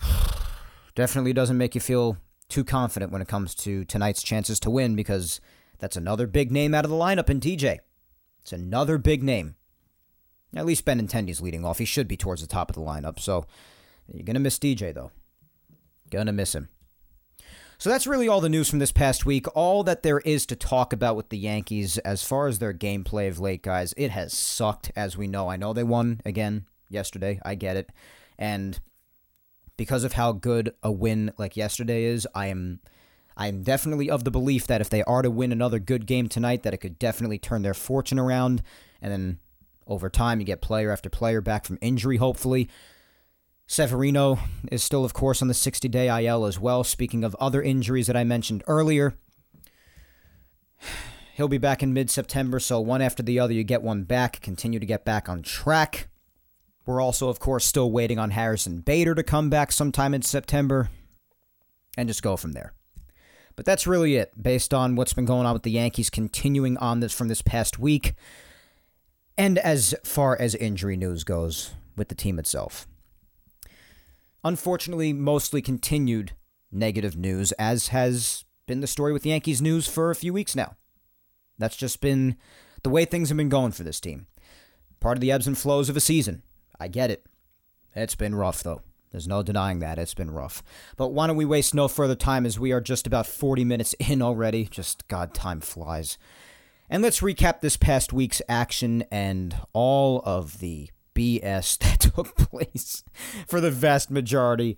Definitely 0.94 1.32
doesn't 1.32 1.56
make 1.56 1.74
you 1.74 1.80
feel 1.80 2.16
too 2.52 2.64
confident 2.64 3.10
when 3.10 3.22
it 3.22 3.28
comes 3.28 3.54
to 3.56 3.84
tonight's 3.86 4.22
chances 4.22 4.60
to 4.60 4.70
win 4.70 4.94
because 4.94 5.40
that's 5.78 5.96
another 5.96 6.26
big 6.26 6.52
name 6.52 6.74
out 6.74 6.84
of 6.84 6.90
the 6.90 6.96
lineup 6.96 7.30
in 7.30 7.40
DJ. 7.40 7.78
It's 8.42 8.52
another 8.52 8.98
big 8.98 9.22
name. 9.22 9.56
At 10.54 10.66
least 10.66 10.84
Ben 10.84 11.00
Benintendi's 11.00 11.40
leading 11.40 11.64
off. 11.64 11.78
He 11.78 11.84
should 11.86 12.06
be 12.06 12.16
towards 12.16 12.42
the 12.42 12.46
top 12.46 12.68
of 12.68 12.76
the 12.76 12.82
lineup. 12.82 13.18
So 13.18 13.46
you're 14.12 14.24
going 14.24 14.34
to 14.34 14.40
miss 14.40 14.58
DJ, 14.58 14.92
though. 14.92 15.10
Going 16.10 16.26
to 16.26 16.32
miss 16.32 16.54
him. 16.54 16.68
So 17.78 17.90
that's 17.90 18.06
really 18.06 18.28
all 18.28 18.40
the 18.40 18.48
news 18.48 18.68
from 18.68 18.78
this 18.78 18.92
past 18.92 19.24
week. 19.24 19.46
All 19.56 19.82
that 19.84 20.02
there 20.02 20.20
is 20.20 20.46
to 20.46 20.54
talk 20.54 20.92
about 20.92 21.16
with 21.16 21.30
the 21.30 21.38
Yankees 21.38 21.98
as 21.98 22.22
far 22.22 22.46
as 22.46 22.58
their 22.58 22.74
gameplay 22.74 23.28
of 23.28 23.40
late, 23.40 23.62
guys. 23.62 23.94
It 23.96 24.10
has 24.10 24.32
sucked, 24.34 24.92
as 24.94 25.16
we 25.16 25.26
know. 25.26 25.48
I 25.48 25.56
know 25.56 25.72
they 25.72 25.82
won 25.82 26.20
again 26.24 26.66
yesterday. 26.90 27.40
I 27.44 27.54
get 27.54 27.76
it. 27.76 27.90
And 28.38 28.78
because 29.76 30.04
of 30.04 30.14
how 30.14 30.32
good 30.32 30.74
a 30.82 30.92
win 30.92 31.32
like 31.38 31.56
yesterday 31.56 32.04
is, 32.04 32.26
I 32.34 32.46
am 32.46 32.80
I 33.36 33.46
am 33.46 33.62
definitely 33.62 34.10
of 34.10 34.24
the 34.24 34.30
belief 34.30 34.66
that 34.66 34.80
if 34.80 34.90
they 34.90 35.02
are 35.04 35.22
to 35.22 35.30
win 35.30 35.52
another 35.52 35.78
good 35.78 36.06
game 36.06 36.28
tonight, 36.28 36.62
that 36.62 36.74
it 36.74 36.78
could 36.78 36.98
definitely 36.98 37.38
turn 37.38 37.62
their 37.62 37.74
fortune 37.74 38.18
around, 38.18 38.62
and 39.00 39.10
then 39.10 39.38
over 39.86 40.10
time 40.10 40.40
you 40.40 40.46
get 40.46 40.60
player 40.60 40.90
after 40.90 41.08
player 41.08 41.40
back 41.40 41.64
from 41.64 41.78
injury, 41.80 42.18
hopefully. 42.18 42.68
Severino 43.66 44.38
is 44.70 44.82
still, 44.82 45.04
of 45.04 45.14
course, 45.14 45.40
on 45.40 45.48
the 45.48 45.54
60 45.54 45.88
day 45.88 46.24
IL 46.24 46.44
as 46.44 46.58
well. 46.58 46.84
Speaking 46.84 47.24
of 47.24 47.34
other 47.40 47.62
injuries 47.62 48.06
that 48.06 48.16
I 48.16 48.24
mentioned 48.24 48.62
earlier, 48.66 49.14
he'll 51.34 51.48
be 51.48 51.58
back 51.58 51.82
in 51.82 51.94
mid 51.94 52.10
September, 52.10 52.60
so 52.60 52.80
one 52.80 53.00
after 53.00 53.22
the 53.22 53.38
other, 53.38 53.54
you 53.54 53.64
get 53.64 53.82
one 53.82 54.04
back, 54.04 54.40
continue 54.40 54.78
to 54.78 54.86
get 54.86 55.04
back 55.04 55.28
on 55.28 55.42
track. 55.42 56.08
We're 56.84 57.00
also, 57.00 57.28
of 57.28 57.38
course, 57.38 57.64
still 57.64 57.90
waiting 57.90 58.18
on 58.18 58.30
Harrison 58.30 58.80
Bader 58.80 59.14
to 59.14 59.22
come 59.22 59.50
back 59.50 59.70
sometime 59.70 60.14
in 60.14 60.22
September 60.22 60.90
and 61.96 62.08
just 62.08 62.22
go 62.22 62.36
from 62.36 62.52
there. 62.52 62.72
But 63.54 63.66
that's 63.66 63.86
really 63.86 64.16
it, 64.16 64.32
based 64.40 64.72
on 64.72 64.96
what's 64.96 65.12
been 65.12 65.26
going 65.26 65.46
on 65.46 65.52
with 65.52 65.62
the 65.62 65.70
Yankees 65.70 66.10
continuing 66.10 66.76
on 66.78 67.00
this 67.00 67.12
from 67.12 67.28
this 67.28 67.42
past 67.42 67.78
week, 67.78 68.14
and 69.36 69.58
as 69.58 69.94
far 70.04 70.36
as 70.40 70.54
injury 70.54 70.96
news 70.96 71.22
goes 71.22 71.74
with 71.96 72.08
the 72.08 72.14
team 72.14 72.38
itself. 72.38 72.86
Unfortunately, 74.42 75.12
mostly 75.12 75.62
continued 75.62 76.32
negative 76.72 77.16
news, 77.16 77.52
as 77.52 77.88
has 77.88 78.44
been 78.66 78.80
the 78.80 78.86
story 78.86 79.12
with 79.12 79.26
Yankees 79.26 79.62
news 79.62 79.86
for 79.86 80.10
a 80.10 80.16
few 80.16 80.32
weeks 80.32 80.56
now. 80.56 80.74
That's 81.58 81.76
just 81.76 82.00
been 82.00 82.36
the 82.82 82.90
way 82.90 83.04
things 83.04 83.28
have 83.28 83.38
been 83.38 83.48
going 83.48 83.72
for 83.72 83.84
this 83.84 84.00
team. 84.00 84.26
Part 84.98 85.18
of 85.18 85.20
the 85.20 85.30
ebbs 85.30 85.46
and 85.46 85.56
flows 85.56 85.88
of 85.88 85.96
a 85.96 86.00
season. 86.00 86.42
I 86.82 86.88
get 86.88 87.12
it. 87.12 87.24
It's 87.94 88.16
been 88.16 88.34
rough, 88.34 88.64
though. 88.64 88.82
There's 89.12 89.28
no 89.28 89.44
denying 89.44 89.78
that. 89.78 90.00
It's 90.00 90.14
been 90.14 90.32
rough. 90.32 90.64
But 90.96 91.12
why 91.12 91.28
don't 91.28 91.36
we 91.36 91.44
waste 91.44 91.74
no 91.74 91.86
further 91.86 92.16
time 92.16 92.44
as 92.44 92.58
we 92.58 92.72
are 92.72 92.80
just 92.80 93.06
about 93.06 93.26
40 93.26 93.64
minutes 93.64 93.94
in 94.00 94.20
already? 94.20 94.64
Just, 94.64 95.06
God, 95.06 95.32
time 95.32 95.60
flies. 95.60 96.18
And 96.90 97.04
let's 97.04 97.20
recap 97.20 97.60
this 97.60 97.76
past 97.76 98.12
week's 98.12 98.42
action 98.48 99.04
and 99.12 99.54
all 99.72 100.22
of 100.24 100.58
the 100.58 100.90
BS 101.14 101.78
that 101.78 102.00
took 102.00 102.34
place 102.34 103.04
for 103.46 103.60
the 103.60 103.70
vast 103.70 104.10
majority 104.10 104.76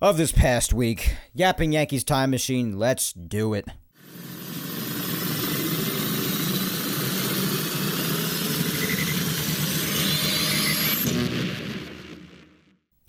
of 0.00 0.16
this 0.16 0.32
past 0.32 0.72
week. 0.72 1.14
Yapping 1.34 1.72
Yankees 1.72 2.04
Time 2.04 2.30
Machine, 2.30 2.78
let's 2.78 3.12
do 3.12 3.52
it. 3.52 3.68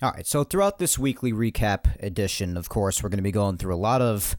All 0.02 0.12
right, 0.12 0.26
so 0.26 0.44
throughout 0.44 0.78
this 0.78 0.98
weekly 0.98 1.30
recap 1.30 2.02
edition, 2.02 2.56
of 2.56 2.70
course, 2.70 3.02
we're 3.02 3.10
going 3.10 3.18
to 3.18 3.22
be 3.22 3.30
going 3.30 3.58
through 3.58 3.74
a 3.74 3.76
lot 3.76 4.00
of 4.00 4.34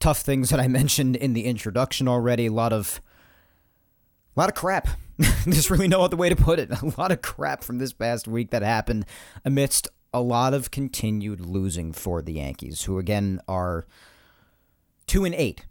tough 0.00 0.20
things 0.20 0.48
that 0.48 0.58
I 0.58 0.68
mentioned 0.68 1.16
in 1.16 1.34
the 1.34 1.44
introduction 1.44 2.08
already. 2.08 2.46
A 2.46 2.52
lot 2.52 2.72
of, 2.72 3.02
a 4.34 4.40
lot 4.40 4.48
of 4.48 4.54
crap. 4.54 4.88
There's 5.44 5.70
really 5.70 5.86
no 5.86 6.00
other 6.00 6.16
way 6.16 6.30
to 6.30 6.36
put 6.36 6.58
it. 6.58 6.70
A 6.82 6.94
lot 6.98 7.12
of 7.12 7.20
crap 7.20 7.62
from 7.62 7.76
this 7.76 7.92
past 7.92 8.26
week 8.26 8.50
that 8.50 8.62
happened 8.62 9.04
amidst 9.44 9.88
a 10.14 10.20
lot 10.20 10.54
of 10.54 10.70
continued 10.70 11.40
losing 11.40 11.92
for 11.92 12.22
the 12.22 12.32
Yankees, 12.32 12.84
who 12.84 12.98
again 12.98 13.38
are 13.46 13.86
two 15.06 15.26
and 15.26 15.34
eight 15.34 15.66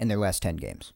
in 0.00 0.08
their 0.08 0.16
last 0.16 0.42
ten 0.42 0.56
games. 0.56 0.93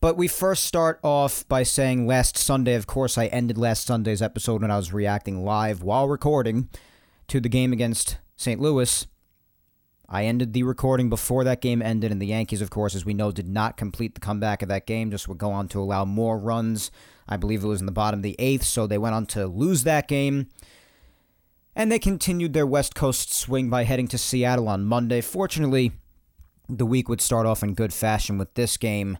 But 0.00 0.16
we 0.16 0.28
first 0.28 0.62
start 0.62 1.00
off 1.02 1.46
by 1.48 1.64
saying 1.64 2.06
last 2.06 2.38
Sunday, 2.38 2.74
of 2.74 2.86
course, 2.86 3.18
I 3.18 3.26
ended 3.26 3.58
last 3.58 3.84
Sunday's 3.84 4.22
episode 4.22 4.62
when 4.62 4.70
I 4.70 4.76
was 4.76 4.92
reacting 4.92 5.44
live 5.44 5.82
while 5.82 6.08
recording 6.08 6.68
to 7.26 7.40
the 7.40 7.48
game 7.48 7.72
against 7.72 8.18
St. 8.36 8.60
Louis. 8.60 9.08
I 10.08 10.24
ended 10.24 10.52
the 10.52 10.62
recording 10.62 11.10
before 11.10 11.42
that 11.42 11.60
game 11.60 11.82
ended, 11.82 12.12
and 12.12 12.22
the 12.22 12.28
Yankees, 12.28 12.62
of 12.62 12.70
course, 12.70 12.94
as 12.94 13.04
we 13.04 13.12
know, 13.12 13.32
did 13.32 13.48
not 13.48 13.76
complete 13.76 14.14
the 14.14 14.20
comeback 14.20 14.62
of 14.62 14.68
that 14.68 14.86
game, 14.86 15.10
just 15.10 15.26
would 15.26 15.36
go 15.36 15.50
on 15.50 15.66
to 15.68 15.80
allow 15.80 16.04
more 16.04 16.38
runs. 16.38 16.92
I 17.28 17.36
believe 17.36 17.64
it 17.64 17.68
was 17.68 17.80
in 17.80 17.86
the 17.86 17.92
bottom 17.92 18.20
of 18.20 18.22
the 18.22 18.36
eighth, 18.38 18.62
so 18.62 18.86
they 18.86 18.98
went 18.98 19.16
on 19.16 19.26
to 19.26 19.48
lose 19.48 19.82
that 19.82 20.06
game. 20.06 20.46
And 21.74 21.90
they 21.90 21.98
continued 21.98 22.52
their 22.52 22.66
West 22.66 22.94
Coast 22.94 23.34
swing 23.34 23.68
by 23.68 23.82
heading 23.82 24.06
to 24.08 24.18
Seattle 24.18 24.68
on 24.68 24.84
Monday. 24.84 25.20
Fortunately, 25.20 25.90
the 26.68 26.86
week 26.86 27.08
would 27.08 27.20
start 27.20 27.46
off 27.46 27.64
in 27.64 27.74
good 27.74 27.92
fashion 27.92 28.38
with 28.38 28.54
this 28.54 28.76
game 28.76 29.18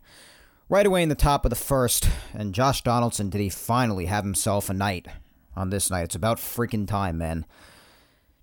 right 0.69 0.87
away 0.87 1.03
in 1.03 1.09
the 1.09 1.14
top 1.14 1.45
of 1.45 1.51
the 1.51 1.57
first, 1.57 2.09
and 2.35 2.55
Josh 2.55 2.83
Donaldson 2.83 3.31
did 3.31 3.41
he 3.41 3.49
finally 3.49 4.07
have 4.07 4.25
himself 4.25 4.69
a 4.69 4.75
night 4.75 5.09
on 5.57 5.71
this 5.71 5.91
night. 5.91 6.05
It's 6.05 6.14
about 6.14 6.39
freaking 6.39 6.87
time, 6.87 7.19
man. 7.19 7.47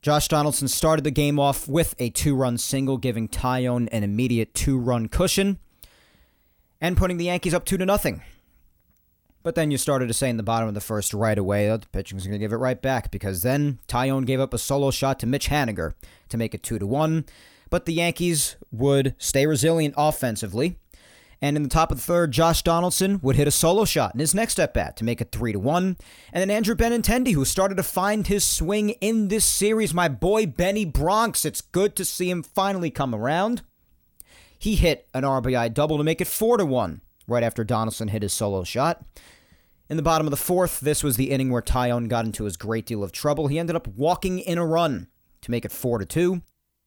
Josh 0.01 0.27
Donaldson 0.27 0.67
started 0.67 1.03
the 1.03 1.11
game 1.11 1.39
off 1.39 1.67
with 1.67 1.95
a 1.97 2.09
two 2.11 2.35
run 2.35 2.57
single, 2.57 2.97
giving 2.97 3.27
Taillon 3.27 3.87
an 3.91 4.03
immediate 4.03 4.53
two 4.53 4.77
run 4.77 5.07
cushion 5.07 5.57
and 6.79 6.97
putting 6.97 7.17
the 7.17 7.25
Yankees 7.25 7.53
up 7.53 7.65
two 7.65 7.77
to 7.77 7.85
nothing. 7.85 8.21
But 9.41 9.55
then 9.55 9.69
you 9.69 9.77
started 9.77 10.07
to 10.07 10.13
say 10.13 10.29
in 10.29 10.37
the 10.37 10.43
bottom 10.43 10.67
of 10.67 10.73
the 10.73 10.81
first 10.81 11.13
right 11.13 11.37
away 11.37 11.67
that 11.67 11.81
the 11.81 11.87
pitching's 11.89 12.23
going 12.23 12.33
to 12.33 12.39
give 12.39 12.51
it 12.51 12.57
right 12.57 12.81
back 12.81 13.11
because 13.11 13.41
then 13.41 13.79
Taillon 13.87 14.25
gave 14.25 14.39
up 14.39 14.53
a 14.53 14.57
solo 14.57 14.89
shot 14.91 15.19
to 15.19 15.27
Mitch 15.27 15.49
Haniger 15.49 15.93
to 16.29 16.37
make 16.37 16.55
it 16.55 16.63
two 16.63 16.79
to 16.79 16.87
one. 16.87 17.25
But 17.69 17.85
the 17.85 17.93
Yankees 17.93 18.57
would 18.71 19.15
stay 19.17 19.45
resilient 19.45 19.95
offensively 19.97 20.77
and 21.45 21.55
in 21.55 21.61
the 21.61 21.69
top 21.69 21.91
of 21.91 21.97
the 21.97 22.03
third, 22.03 22.31
Josh 22.31 22.63
Donaldson 22.63 23.19
would 23.21 23.35
hit 23.35 23.47
a 23.47 23.51
solo 23.51 23.85
shot 23.85 24.15
in 24.15 24.19
his 24.19 24.33
next 24.33 24.59
at 24.59 24.73
bat 24.73 24.97
to 24.97 25.03
make 25.03 25.21
it 25.21 25.31
3 25.31 25.51
to 25.51 25.59
1. 25.59 25.95
And 26.33 26.41
then 26.41 26.49
Andrew 26.49 26.73
Benintendi, 26.73 27.33
who 27.33 27.45
started 27.45 27.75
to 27.75 27.83
find 27.83 28.25
his 28.25 28.43
swing 28.43 28.89
in 28.99 29.27
this 29.27 29.45
series, 29.45 29.93
my 29.93 30.07
boy 30.07 30.47
Benny 30.47 30.85
Bronx. 30.85 31.45
It's 31.45 31.61
good 31.61 31.95
to 31.97 32.03
see 32.03 32.31
him 32.31 32.41
finally 32.41 32.89
come 32.89 33.13
around. 33.13 33.61
He 34.57 34.75
hit 34.75 35.07
an 35.13 35.21
RBI 35.21 35.71
double 35.71 35.99
to 35.99 36.03
make 36.03 36.19
it 36.19 36.25
4 36.27 36.57
to 36.57 36.65
1 36.65 37.01
right 37.27 37.43
after 37.43 37.63
Donaldson 37.63 38.07
hit 38.07 38.23
his 38.23 38.33
solo 38.33 38.63
shot. 38.63 39.05
In 39.87 39.97
the 39.97 40.03
bottom 40.03 40.25
of 40.25 40.31
the 40.31 40.37
fourth, 40.37 40.79
this 40.79 41.03
was 41.03 41.15
the 41.15 41.29
inning 41.29 41.51
where 41.51 41.61
Taillon 41.61 42.09
got 42.09 42.25
into 42.25 42.45
his 42.45 42.57
great 42.57 42.87
deal 42.87 43.03
of 43.03 43.11
trouble. 43.11 43.49
He 43.49 43.59
ended 43.59 43.75
up 43.75 43.87
walking 43.87 44.39
in 44.39 44.57
a 44.57 44.65
run 44.65 45.09
to 45.41 45.51
make 45.51 45.63
it 45.63 45.71
4 45.71 45.99
to 45.99 46.05
2. 46.07 46.41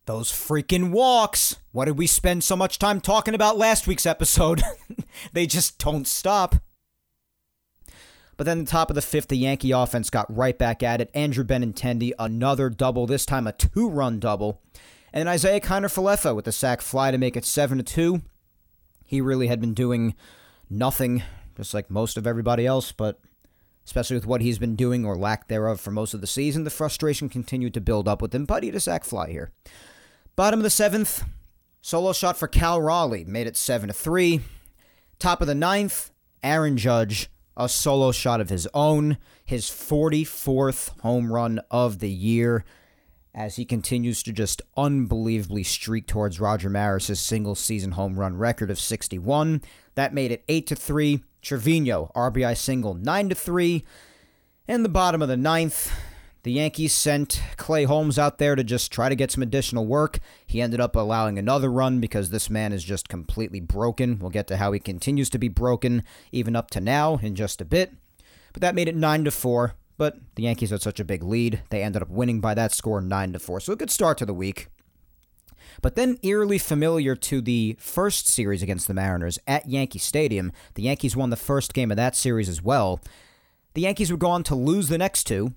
Those 0.09 0.33
freaking 0.33 0.91
walks. 0.91 1.57
What 1.71 1.85
did 1.85 1.99
we 1.99 2.07
spend 2.07 2.43
so 2.43 2.57
much 2.57 2.79
time 2.79 2.99
talking 2.99 3.35
about 3.35 3.59
last 3.59 3.87
week's 3.87 4.07
episode? 4.07 4.63
they 5.35 5.45
just 5.45 5.77
don't 5.79 6.09
stop. 6.09 6.57
But 8.39 8.45
then 8.45 8.61
the 8.61 8.71
top 8.71 8.89
of 8.89 8.95
the 8.95 9.03
fifth, 9.03 9.29
the 9.29 9.37
Yankee 9.37 9.71
offense 9.71 10.09
got 10.09 10.35
right 10.35 10.57
back 10.57 10.83
at 10.83 11.03
it. 11.03 11.11
Andrew 11.13 11.45
Benintendi, 11.45 12.13
another 12.19 12.71
double, 12.71 13.07
this 13.07 13.27
time 13.27 13.47
a 13.47 13.53
two-run 13.53 14.19
double. 14.19 14.63
And 15.13 15.29
then 15.29 15.35
Isiah 15.35 15.61
Kiner-Falefa 15.61 16.35
with 16.35 16.47
the 16.47 16.53
sac 16.53 16.81
fly 16.81 17.11
to 17.11 17.19
make 17.19 17.37
it 17.37 17.45
7 17.45 17.77
to 17.77 17.85
2. 17.85 18.23
He 19.05 19.21
really 19.21 19.49
had 19.49 19.61
been 19.61 19.75
doing 19.75 20.15
nothing, 20.71 21.23
just 21.55 21.75
like 21.75 21.91
most 21.91 22.17
of 22.17 22.27
everybody 22.27 22.65
else, 22.65 22.93
but 22.93 23.21
especially 23.85 24.17
with 24.17 24.27
what 24.27 24.41
he's 24.41 24.59
been 24.59 24.75
doing 24.75 25.05
or 25.05 25.19
lack 25.19 25.49
thereof 25.49 25.83
for 25.83 25.91
most 25.91 26.15
of 26.15 26.23
the 26.23 26.27
season, 26.27 26.65
the 26.65 26.71
frustration 26.71 27.29
continued 27.29 27.75
to 27.75 27.81
build 27.83 28.09
up 28.09 28.23
with 28.23 28.35
him, 28.35 28.47
but 28.47 28.63
he 28.63 28.71
had 28.71 28.77
a 28.77 28.81
sac 28.81 29.05
fly 29.05 29.29
here. 29.29 29.51
Bottom 30.39 30.61
of 30.61 30.63
the 30.63 30.71
seventh, 30.71 31.25
solo 31.81 32.13
shot 32.13 32.37
for 32.37 32.47
Cal 32.47 32.81
Raleigh 32.81 33.25
made 33.25 33.49
it 33.49 33.57
7 33.57 33.89
to 33.89 33.93
3. 33.93 34.41
Top 35.19 35.41
of 35.41 35.49
the 35.49 35.55
ninth, 35.57 36.13
Aaron 36.45 36.77
Judge, 36.77 37.29
a 37.57 37.69
solo 37.69 38.13
shot 38.13 38.41
of 38.41 38.49
his 38.49 38.69
own, 38.73 39.19
his 39.45 39.65
44th 39.65 40.97
home 41.01 41.33
run 41.33 41.61
of 41.73 41.99
the 41.99 42.09
year 42.09 42.65
as 43.35 43.57
he 43.57 43.65
continues 43.65 44.23
to 44.23 44.33
just 44.33 44.63
unbelievably 44.77 45.65
streak 45.65 46.07
towards 46.07 46.39
Roger 46.39 46.71
Maris's 46.71 47.19
single 47.19 47.57
season 47.57 47.91
home 47.91 48.17
run 48.17 48.37
record 48.37 48.71
of 48.71 48.79
61. 48.79 49.61
That 49.97 50.15
made 50.15 50.31
it 50.31 50.45
8 50.47 50.69
to 50.69 50.77
3. 50.77 51.25
Trevino, 51.43 52.13
RBI 52.15 52.57
single 52.57 52.95
9 52.95 53.31
to 53.31 53.35
3. 53.35 53.85
And 54.69 54.85
the 54.85 54.89
bottom 54.89 55.21
of 55.21 55.27
the 55.27 55.37
ninth, 55.37 55.93
the 56.43 56.53
Yankees 56.53 56.93
sent 56.93 57.43
Clay 57.57 57.85
Holmes 57.85 58.19
out 58.19 58.39
there 58.39 58.55
to 58.55 58.65
just 58.65 58.93
try 58.93 59.09
to 59.09 59.17
get 59.17 59.31
some 59.31 59.43
additional 59.43 59.87
work. 59.87 60.21
He 60.47 60.61
ended 60.61 60.81
up 60.81 60.95
allowing 60.95 61.39
another 61.39 61.71
run 61.71 62.01
because 62.01 62.31
this 62.31 62.49
man 62.49 62.73
is 62.73 62.85
just 62.85 63.09
completely 63.09 63.61
broken. 63.61 64.19
We'll 64.19 64.31
get 64.31 64.47
to 64.49 64.57
how 64.57 64.73
he 64.73 64.81
continues 64.81 65.31
to 65.31 65.39
be 65.39 65.49
broken 65.49 66.05
even 66.33 66.55
up 66.55 66.71
to 66.71 66.81
now 66.81 67.19
in 67.23 67.35
just 67.35 67.61
a 67.61 67.65
bit. 67.65 67.93
But 68.53 68.63
that 68.63 68.75
made 68.75 68.89
it 68.89 68.97
9 68.97 69.25
to 69.25 69.31
4. 69.31 69.75
But 69.97 70.19
the 70.37 70.45
Yankees 70.45 70.71
had 70.71 70.81
such 70.81 71.01
a 71.01 71.05
big 71.05 71.25
lead, 71.25 71.63
they 71.71 71.83
ended 71.83 72.03
up 72.03 72.09
winning 72.09 72.41
by 72.41 72.55
that 72.55 72.73
score 72.73 73.01
9 73.01 73.33
to 73.33 73.39
4. 73.41 73.61
So 73.61 73.73
a 73.73 73.77
good 73.77 73.91
start 73.91 74.17
to 74.19 74.27
the 74.27 74.33
week. 74.33 74.69
But 75.83 75.97
then, 75.97 76.19
eerily 76.23 76.59
familiar 76.59 77.15
to 77.15 77.41
the 77.41 77.77
first 77.79 78.27
series 78.27 78.63
against 78.63 78.89
the 78.89 78.95
Mariners 78.95 79.39
at 79.47 79.69
Yankee 79.69 79.99
Stadium, 79.99 80.53
the 80.75 80.83
Yankees 80.83 81.17
won 81.17 81.31
the 81.31 81.37
first 81.37 81.75
game 81.75 81.91
of 81.91 81.97
that 81.97 82.17
series 82.17 82.49
as 82.49 82.63
well. 82.63 83.01
The 83.75 83.83
Yankees 83.83 84.11
would 84.11 84.21
go 84.21 84.31
on 84.31 84.43
to 84.45 84.55
lose 84.55 84.89
the 84.89 84.99
next 84.99 85.25
two, 85.25 85.53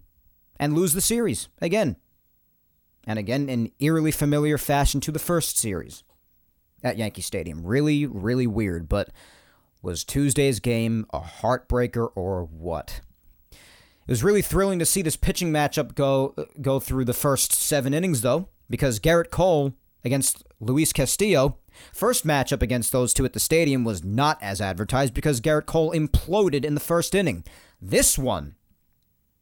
and 0.62 0.76
lose 0.76 0.94
the 0.94 1.02
series 1.02 1.50
again. 1.60 1.98
And 3.08 3.18
again, 3.18 3.50
in 3.50 3.72
eerily 3.80 4.12
familiar 4.12 4.60
fashion 4.60 5.02
to 5.02 5.12
the 5.12 5.20
first 5.20 5.58
series 5.58 6.04
at 6.84 6.98
Yankee 6.98 7.24
Stadium. 7.24 7.66
Really, 7.66 8.06
really 8.06 8.46
weird, 8.46 8.88
but 8.88 9.10
was 9.82 10.04
Tuesday's 10.04 10.60
game 10.60 11.08
a 11.12 11.20
heartbreaker 11.20 12.10
or 12.16 12.44
what? 12.44 13.02
It 13.52 14.12
was 14.12 14.24
really 14.24 14.44
thrilling 14.44 14.78
to 14.78 14.86
see 14.86 15.02
this 15.02 15.18
pitching 15.18 15.52
matchup 15.52 15.96
go 15.96 16.36
uh, 16.38 16.46
go 16.62 16.80
through 16.80 17.06
the 17.06 17.14
first 17.14 17.54
seven 17.54 17.94
innings, 17.94 18.22
though, 18.22 18.50
because 18.70 19.00
Gerrit 19.00 19.32
Cole 19.32 19.74
against 20.04 20.44
Luis 20.60 20.94
Castillo, 20.94 21.58
first 21.92 22.26
matchup 22.26 22.62
against 22.62 22.92
those 22.92 23.14
two 23.14 23.26
at 23.26 23.34
the 23.34 23.40
stadium 23.40 23.84
was 23.84 24.04
not 24.04 24.38
as 24.42 24.62
advertised 24.62 25.14
because 25.14 25.42
Gerrit 25.42 25.66
Cole 25.66 25.92
imploded 25.92 26.66
in 26.66 26.76
the 26.76 26.80
first 26.80 27.16
inning. 27.16 27.44
This 27.82 28.18
one 28.18 28.56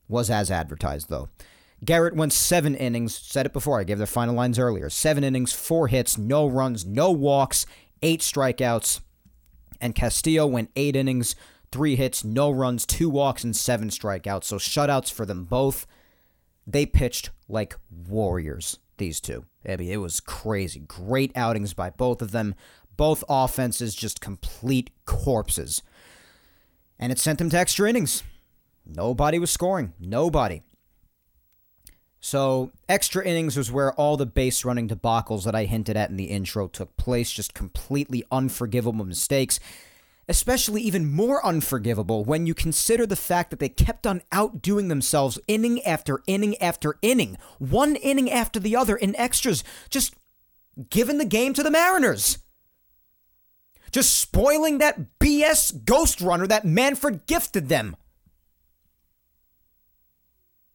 was 0.09 0.29
as 0.29 0.51
advertised, 0.51 1.09
though. 1.09 1.29
Gerrit 1.85 2.13
went 2.13 2.33
seven 2.33 2.75
innings. 2.75 3.15
Said 3.15 3.45
it 3.45 3.53
before. 3.53 3.79
I 3.79 3.85
gave 3.85 3.97
their 3.97 4.07
final 4.07 4.35
lines 4.35 4.59
earlier. 4.59 4.89
Seven 4.89 5.23
innings, 5.23 5.53
four 5.53 5.87
hits, 5.87 6.17
no 6.17 6.45
runs, 6.45 6.85
no 6.85 7.11
walks, 7.11 7.65
eight 8.01 8.19
strikeouts. 8.19 8.99
And 9.79 9.95
Castillo 9.95 10.45
went 10.45 10.71
eight 10.75 10.97
innings, 10.97 11.35
three 11.71 11.95
hits, 11.95 12.25
no 12.25 12.51
runs, 12.51 12.85
two 12.85 13.09
walks, 13.09 13.45
and 13.45 13.55
seven 13.55 13.89
strikeouts. 13.89 14.43
So 14.45 14.57
shutouts 14.57 15.11
for 15.11 15.25
them 15.25 15.45
both. 15.45 15.87
They 16.67 16.85
pitched 16.85 17.29
like 17.47 17.77
warriors 17.89 18.79
these 18.97 19.21
two. 19.21 19.45
I 19.67 19.77
mean, 19.77 19.89
it 19.89 19.97
was 19.97 20.19
crazy. 20.19 20.81
Great 20.81 21.31
outings 21.35 21.73
by 21.73 21.89
both 21.89 22.21
of 22.21 22.31
them. 22.31 22.55
Both 22.97 23.23
offenses 23.29 23.95
just 23.95 24.19
complete 24.19 24.89
corpses. 25.05 25.81
And 26.99 27.11
it 27.11 27.17
sent 27.17 27.39
them 27.39 27.49
to 27.51 27.57
extra 27.57 27.89
innings. 27.89 28.23
Nobody 28.95 29.39
was 29.39 29.51
scoring. 29.51 29.93
Nobody. 29.99 30.63
So, 32.21 32.71
extra 32.89 33.23
innings 33.25 33.55
was 33.55 33.71
where 33.71 33.93
all 33.93 34.17
the 34.17 34.25
base 34.25 34.65
running 34.65 34.89
debacles 34.89 35.45
that 35.45 35.55
I 35.55 35.65
hinted 35.65 35.95
at 35.95 36.09
in 36.09 36.17
the 36.17 36.25
intro 36.25 36.67
took 36.67 36.97
place. 36.97 37.31
Just 37.31 37.53
completely 37.53 38.23
unforgivable 38.31 39.05
mistakes. 39.05 39.59
Especially 40.27 40.81
even 40.81 41.09
more 41.09 41.43
unforgivable 41.45 42.23
when 42.23 42.45
you 42.45 42.53
consider 42.53 43.05
the 43.05 43.15
fact 43.15 43.49
that 43.49 43.59
they 43.59 43.69
kept 43.69 44.05
on 44.05 44.21
outdoing 44.31 44.87
themselves 44.89 45.39
inning 45.47 45.81
after 45.83 46.21
inning 46.27 46.55
after 46.57 46.97
inning, 47.01 47.37
one 47.57 47.95
inning 47.95 48.29
after 48.29 48.59
the 48.59 48.75
other 48.75 48.95
in 48.95 49.15
extras, 49.15 49.63
just 49.89 50.13
giving 50.89 51.17
the 51.17 51.25
game 51.25 51.53
to 51.53 51.63
the 51.63 51.71
Mariners. 51.71 52.39
Just 53.91 54.19
spoiling 54.19 54.77
that 54.77 55.19
BS 55.19 55.83
ghost 55.85 56.21
runner 56.21 56.45
that 56.45 56.65
Manfred 56.65 57.25
gifted 57.25 57.69
them. 57.69 57.95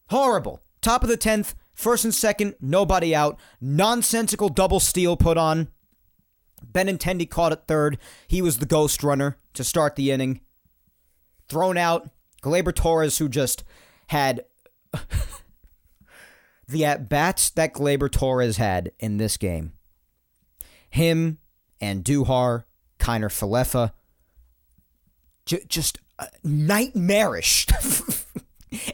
Horrible. 0.09 0.61
Top 0.81 1.03
of 1.03 1.09
the 1.09 1.17
10th, 1.17 1.55
first 1.75 2.05
and 2.05 2.15
second, 2.15 2.55
nobody 2.61 3.15
out. 3.15 3.39
Nonsensical 3.61 4.49
double 4.49 4.81
steal 4.81 5.17
put 5.17 5.39
on. 5.39 5.69
Benintendi 6.71 7.29
caught 7.29 7.53
at 7.53 7.67
third. 7.67 7.99
He 8.27 8.43
was 8.43 8.59
the 8.59 8.67
ghost 8.67 9.03
runner 9.03 9.39
to 9.55 9.65
start 9.65 9.97
the 9.97 10.11
inning. 10.11 10.41
Thrown 11.49 11.79
out. 11.79 12.11
Gleyber 12.43 12.75
Torres, 12.75 13.19
who 13.19 13.29
just 13.29 13.65
had 14.09 14.45
the 16.69 16.85
at 16.85 17.09
bats 17.09 17.51
that 17.51 17.73
Gleyber 17.73 18.11
Torres 18.11 18.59
had 18.59 18.93
in 18.99 19.17
this 19.17 19.37
game. 19.37 19.73
Him 20.91 21.39
and 21.81 22.05
Duhar, 22.05 22.65
Kiner 22.99 23.31
Falefa, 23.31 23.93
j- 25.47 25.65
just 25.69 25.99
uh, 26.19 26.27
nightmarish. 26.43 27.67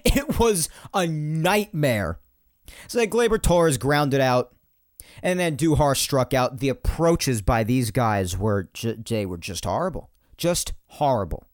it 0.05 0.39
was 0.39 0.69
a 0.95 1.07
nightmare. 1.07 2.21
So 2.89 2.99
that 2.99 3.11
Gleyber 3.11 3.41
Torres 3.43 3.79
grounded 3.79 4.21
out, 4.21 4.55
and 5.23 5.39
then 5.39 5.57
Duhar 5.57 5.97
struck 5.97 6.33
out. 6.33 6.59
The 6.59 6.69
approaches 6.69 7.43
by 7.43 7.65
these 7.65 7.91
guys 7.91 8.37
were 8.37 8.69
they 8.83 9.27
were 9.27 9.39
just 9.39 9.65
horrible, 9.65 10.11
just 10.37 10.73
horrible, 10.87 11.45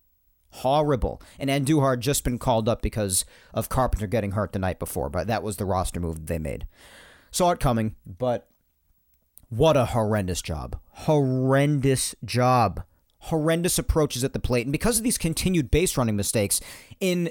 horrible. 0.51 1.22
And 1.38 1.51
Andujar 1.51 1.92
had 1.92 2.01
just 2.01 2.24
been 2.24 2.38
called 2.38 2.68
up 2.68 2.82
because 2.82 3.24
of 3.55 3.68
Carpenter 3.68 4.07
getting 4.07 4.32
hurt 4.32 4.53
the 4.53 4.59
night 4.59 4.78
before, 4.78 5.09
but 5.09 5.26
that 5.26 5.42
was 5.42 5.57
the 5.57 5.64
roster 5.64 6.01
move 6.01 6.26
they 6.26 6.38
made. 6.38 6.66
Saw 7.30 7.51
it 7.51 7.61
coming, 7.61 7.97
but 8.07 8.49
what 9.49 9.76
a 9.76 9.86
horrendous 9.86 10.42
job, 10.42 10.78
horrendous 10.90 12.14
job, 12.24 12.82
horrendous 13.18 13.78
approaches 13.78 14.24
at 14.24 14.32
the 14.32 14.38
plate, 14.38 14.66
and 14.66 14.72
because 14.72 14.99
of 14.99 15.05
these 15.05 15.18
continued 15.18 15.70
base 15.70 15.97
running 15.97 16.16
mistakes 16.16 16.61
in 17.01 17.30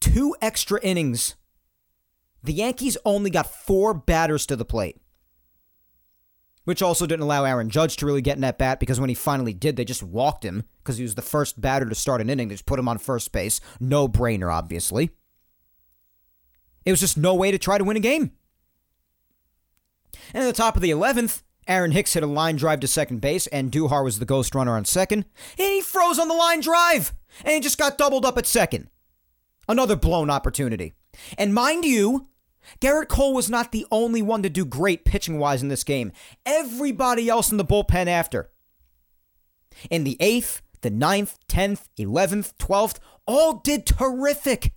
two 0.00 0.34
extra 0.40 0.80
innings 0.80 1.36
the 2.46 2.52
Yankees 2.52 2.96
only 3.04 3.28
got 3.28 3.52
four 3.52 3.92
batters 3.92 4.46
to 4.46 4.54
the 4.54 4.64
plate, 4.64 5.00
which 6.62 6.80
also 6.80 7.04
didn't 7.04 7.24
allow 7.24 7.44
Aaron 7.44 7.70
Judge 7.70 7.96
to 7.96 8.06
really 8.06 8.22
get 8.22 8.36
in 8.36 8.42
that 8.42 8.56
bat 8.56 8.78
because 8.78 9.00
when 9.00 9.08
he 9.08 9.16
finally 9.16 9.52
did, 9.52 9.74
they 9.74 9.84
just 9.84 10.02
walked 10.02 10.44
him 10.44 10.62
because 10.78 10.96
he 10.96 11.02
was 11.02 11.16
the 11.16 11.22
first 11.22 11.60
batter 11.60 11.88
to 11.88 11.94
start 11.96 12.20
an 12.20 12.30
inning. 12.30 12.46
They 12.46 12.54
just 12.54 12.64
put 12.64 12.78
him 12.78 12.86
on 12.86 12.98
first 12.98 13.32
base. 13.32 13.60
No 13.80 14.06
brainer, 14.06 14.52
obviously. 14.52 15.10
It 16.84 16.92
was 16.92 17.00
just 17.00 17.16
no 17.16 17.34
way 17.34 17.50
to 17.50 17.58
try 17.58 17.78
to 17.78 17.84
win 17.84 17.96
a 17.96 18.00
game. 18.00 18.30
And 20.32 20.44
at 20.44 20.46
the 20.46 20.52
top 20.52 20.76
of 20.76 20.82
the 20.82 20.90
11th, 20.90 21.42
Aaron 21.66 21.90
Hicks 21.90 22.12
hit 22.12 22.22
a 22.22 22.28
line 22.28 22.54
drive 22.54 22.78
to 22.78 22.86
second 22.86 23.20
base, 23.20 23.48
and 23.48 23.72
Duhar 23.72 24.04
was 24.04 24.20
the 24.20 24.24
ghost 24.24 24.54
runner 24.54 24.76
on 24.76 24.84
second. 24.84 25.24
And 25.58 25.66
he 25.66 25.80
froze 25.80 26.20
on 26.20 26.28
the 26.28 26.34
line 26.34 26.60
drive, 26.60 27.12
and 27.44 27.54
he 27.54 27.60
just 27.60 27.76
got 27.76 27.98
doubled 27.98 28.24
up 28.24 28.38
at 28.38 28.46
second. 28.46 28.88
Another 29.68 29.96
blown 29.96 30.30
opportunity. 30.30 30.94
And 31.36 31.54
mind 31.54 31.84
you, 31.84 32.28
Gerrit 32.80 33.08
Cole 33.08 33.34
was 33.34 33.50
not 33.50 33.72
the 33.72 33.86
only 33.90 34.22
one 34.22 34.42
to 34.42 34.50
do 34.50 34.64
great 34.64 35.04
pitching 35.04 35.38
wise 35.38 35.62
in 35.62 35.68
this 35.68 35.84
game. 35.84 36.12
Everybody 36.44 37.28
else 37.28 37.50
in 37.50 37.56
the 37.56 37.64
bullpen 37.64 38.06
after. 38.06 38.50
In 39.90 40.04
the 40.04 40.16
8th, 40.20 40.60
the 40.82 40.90
ninth, 40.90 41.38
10th, 41.48 41.86
11th, 41.98 42.54
12th, 42.58 42.98
all 43.26 43.54
did 43.54 43.86
terrific. 43.86 44.72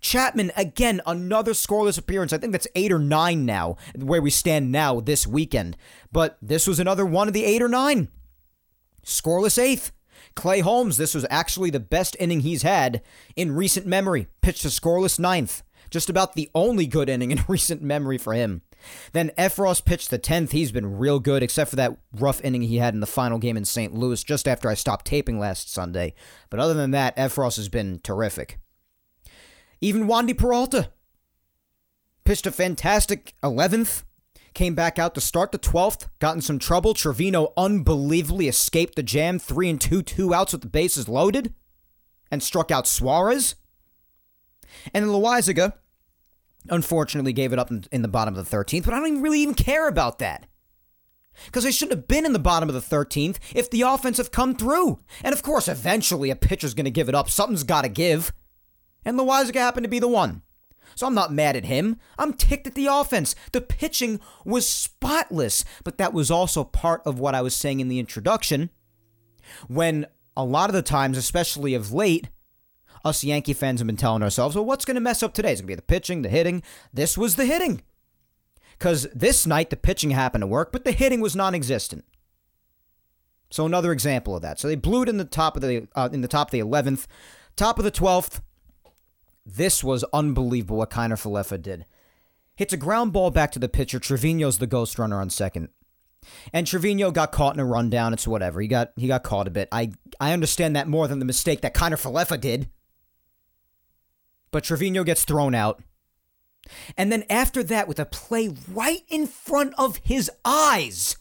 Chapman, 0.00 0.52
again, 0.56 1.00
another 1.06 1.52
scoreless 1.52 1.98
appearance. 1.98 2.32
I 2.32 2.38
think 2.38 2.52
that's 2.52 2.68
eight 2.74 2.92
or 2.92 2.98
nine 2.98 3.46
now, 3.46 3.76
where 3.96 4.20
we 4.20 4.30
stand 4.30 4.70
now 4.70 5.00
this 5.00 5.26
weekend. 5.26 5.76
But 6.12 6.36
this 6.42 6.66
was 6.66 6.78
another 6.78 7.06
one 7.06 7.26
of 7.26 7.34
the 7.34 7.44
eight 7.44 7.62
or 7.62 7.68
nine. 7.68 8.08
Scoreless 9.04 9.58
eighth. 9.58 9.92
Clay 10.34 10.60
Holmes, 10.60 10.96
this 10.96 11.14
was 11.14 11.26
actually 11.30 11.70
the 11.70 11.80
best 11.80 12.16
inning 12.18 12.40
he's 12.40 12.62
had 12.62 13.02
in 13.36 13.54
recent 13.54 13.86
memory. 13.86 14.26
Pitched 14.40 14.64
a 14.64 14.68
scoreless 14.68 15.18
ninth. 15.18 15.62
Just 15.90 16.10
about 16.10 16.34
the 16.34 16.50
only 16.54 16.86
good 16.86 17.08
inning 17.08 17.30
in 17.30 17.44
recent 17.48 17.82
memory 17.82 18.18
for 18.18 18.32
him. 18.32 18.62
Then 19.12 19.30
Effross 19.38 19.84
pitched 19.84 20.10
the 20.10 20.18
10th. 20.18 20.50
He's 20.50 20.72
been 20.72 20.98
real 20.98 21.20
good, 21.20 21.42
except 21.42 21.70
for 21.70 21.76
that 21.76 21.96
rough 22.12 22.42
inning 22.42 22.62
he 22.62 22.78
had 22.78 22.94
in 22.94 23.00
the 23.00 23.06
final 23.06 23.38
game 23.38 23.56
in 23.56 23.64
St. 23.64 23.94
Louis 23.94 24.22
just 24.22 24.48
after 24.48 24.68
I 24.68 24.74
stopped 24.74 25.06
taping 25.06 25.38
last 25.38 25.72
Sunday. 25.72 26.14
But 26.50 26.60
other 26.60 26.74
than 26.74 26.90
that, 26.90 27.16
Effross 27.16 27.56
has 27.56 27.68
been 27.68 28.00
terrific. 28.02 28.58
Even 29.80 30.06
Wandy 30.06 30.36
Peralta 30.36 30.90
pitched 32.24 32.46
a 32.46 32.52
fantastic 32.52 33.34
11th. 33.42 34.02
Came 34.54 34.76
back 34.76 35.00
out 35.00 35.16
to 35.16 35.20
start 35.20 35.50
the 35.50 35.58
12th, 35.58 36.06
got 36.20 36.36
in 36.36 36.40
some 36.40 36.60
trouble. 36.60 36.94
Trevino 36.94 37.52
unbelievably 37.56 38.46
escaped 38.46 38.94
the 38.94 39.02
jam, 39.02 39.40
3 39.40 39.70
and 39.70 39.80
2, 39.80 40.02
two 40.02 40.32
outs 40.32 40.52
with 40.52 40.62
the 40.62 40.68
bases 40.68 41.08
loaded, 41.08 41.52
and 42.30 42.40
struck 42.40 42.70
out 42.70 42.86
Suarez. 42.86 43.56
And 44.92 45.06
Loaisiga 45.06 45.74
unfortunately 46.68 47.32
gave 47.32 47.52
it 47.52 47.58
up 47.58 47.70
in, 47.70 47.84
in 47.90 48.02
the 48.02 48.08
bottom 48.08 48.36
of 48.36 48.48
the 48.48 48.56
13th, 48.56 48.84
but 48.84 48.94
I 48.94 48.98
don't 48.98 49.08
even 49.08 49.22
really 49.22 49.40
even 49.40 49.54
care 49.54 49.88
about 49.88 50.20
that. 50.20 50.46
Because 51.46 51.64
they 51.64 51.72
shouldn't 51.72 51.98
have 51.98 52.08
been 52.08 52.24
in 52.24 52.32
the 52.32 52.38
bottom 52.38 52.68
of 52.68 52.74
the 52.76 52.96
13th 52.96 53.38
if 53.56 53.68
the 53.68 53.82
offense 53.82 54.18
have 54.18 54.30
come 54.30 54.54
through. 54.54 55.00
And 55.24 55.32
of 55.32 55.42
course, 55.42 55.66
eventually 55.66 56.30
a 56.30 56.36
pitcher's 56.36 56.74
going 56.74 56.84
to 56.84 56.92
give 56.92 57.08
it 57.08 57.14
up. 57.14 57.28
Something's 57.28 57.64
got 57.64 57.82
to 57.82 57.88
give. 57.88 58.32
And 59.04 59.18
Loaisiga 59.18 59.56
happened 59.56 59.82
to 59.82 59.90
be 59.90 59.98
the 59.98 60.06
one. 60.06 60.42
So 60.94 61.06
I'm 61.06 61.14
not 61.14 61.32
mad 61.32 61.56
at 61.56 61.64
him. 61.64 61.98
I'm 62.18 62.32
ticked 62.32 62.66
at 62.66 62.74
the 62.74 62.86
offense. 62.86 63.34
The 63.52 63.60
pitching 63.60 64.20
was 64.44 64.68
spotless. 64.68 65.64
But 65.82 65.98
that 65.98 66.12
was 66.12 66.30
also 66.30 66.64
part 66.64 67.02
of 67.04 67.18
what 67.18 67.34
I 67.34 67.42
was 67.42 67.54
saying 67.54 67.80
in 67.80 67.88
the 67.88 67.98
introduction. 67.98 68.70
When 69.68 70.06
a 70.36 70.44
lot 70.44 70.70
of 70.70 70.74
the 70.74 70.82
times, 70.82 71.18
especially 71.18 71.74
of 71.74 71.92
late, 71.92 72.28
us 73.04 73.22
Yankee 73.22 73.52
fans 73.52 73.80
have 73.80 73.86
been 73.86 73.96
telling 73.96 74.22
ourselves, 74.22 74.56
well, 74.56 74.64
what's 74.64 74.84
going 74.84 74.94
to 74.94 75.00
mess 75.00 75.22
up 75.22 75.34
today? 75.34 75.52
It's 75.52 75.60
going 75.60 75.66
to 75.66 75.72
be 75.72 75.74
the 75.76 75.82
pitching, 75.82 76.22
the 76.22 76.28
hitting. 76.28 76.62
This 76.92 77.18
was 77.18 77.36
the 77.36 77.44
hitting. 77.44 77.82
Because 78.78 79.06
this 79.14 79.46
night, 79.46 79.70
the 79.70 79.76
pitching 79.76 80.10
happened 80.10 80.42
to 80.42 80.46
work, 80.46 80.72
but 80.72 80.84
the 80.84 80.92
hitting 80.92 81.20
was 81.20 81.36
non 81.36 81.54
existent. 81.54 82.04
So 83.50 83.66
another 83.66 83.92
example 83.92 84.34
of 84.34 84.42
that. 84.42 84.58
So 84.58 84.66
they 84.66 84.74
blew 84.74 85.02
it 85.02 85.08
in 85.08 85.18
the 85.18 85.24
top 85.24 85.54
of 85.54 85.62
the 85.62 85.86
uh, 85.94 86.08
in 86.12 86.22
the 86.22 86.28
top 86.28 86.48
of 86.48 86.52
the 86.52 86.60
11th, 86.60 87.06
top 87.56 87.78
of 87.78 87.84
the 87.84 87.92
12th. 87.92 88.40
This 89.46 89.84
was 89.84 90.04
unbelievable 90.12 90.78
what 90.78 90.90
Kiner 90.90 91.20
Falefa 91.20 91.60
did. 91.60 91.84
Hits 92.56 92.72
a 92.72 92.78
ground 92.78 93.12
ball 93.12 93.30
back 93.30 93.52
to 93.52 93.58
the 93.58 93.68
pitcher. 93.68 93.98
Trevino's 93.98 94.58
the 94.58 94.66
ghost 94.66 94.98
runner 94.98 95.20
on 95.20 95.30
second. 95.30 95.68
And 96.52 96.66
Trevino 96.66 97.10
got 97.10 97.32
caught 97.32 97.54
in 97.54 97.60
a 97.60 97.66
rundown. 97.66 98.14
It's 98.14 98.26
whatever. 98.26 98.60
He 98.60 98.68
got 98.68 98.92
he 98.96 99.08
got 99.08 99.24
caught 99.24 99.46
a 99.46 99.50
bit. 99.50 99.68
I 99.70 99.92
I 100.18 100.32
understand 100.32 100.74
that 100.74 100.88
more 100.88 101.06
than 101.06 101.18
the 101.18 101.24
mistake 101.26 101.60
that 101.60 101.74
Kiner 101.74 102.00
Falefa 102.00 102.40
did 102.40 102.70
but 104.54 104.62
Trevino 104.62 105.02
gets 105.02 105.24
thrown 105.24 105.52
out. 105.52 105.82
And 106.96 107.10
then 107.10 107.24
after 107.28 107.64
that, 107.64 107.88
with 107.88 107.98
a 107.98 108.06
play 108.06 108.54
right 108.72 109.02
in 109.08 109.26
front 109.26 109.74
of 109.76 109.96
his 110.04 110.30
eyes, 110.44 111.16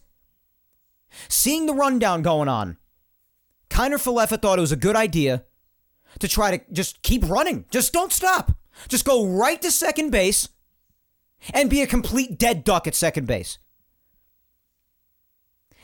seeing 1.27 1.65
the 1.65 1.73
rundown 1.73 2.21
going 2.21 2.47
on, 2.47 2.77
Kiner 3.71 3.95
Falefa 3.95 4.39
thought 4.39 4.59
it 4.59 4.61
was 4.61 4.71
a 4.71 4.75
good 4.75 4.95
idea 4.95 5.45
to 6.19 6.27
try 6.27 6.57
to 6.57 6.63
just 6.71 7.01
keep 7.01 7.27
running. 7.27 7.65
Just 7.69 7.93
don't 7.93 8.11
stop. 8.11 8.51
Just 8.87 9.05
go 9.05 9.25
right 9.25 9.61
to 9.61 9.71
second 9.71 10.11
base 10.11 10.49
and 11.53 11.69
be 11.69 11.81
a 11.81 11.87
complete 11.87 12.37
dead 12.37 12.63
duck 12.63 12.87
at 12.87 12.95
second 12.95 13.27
base. 13.27 13.57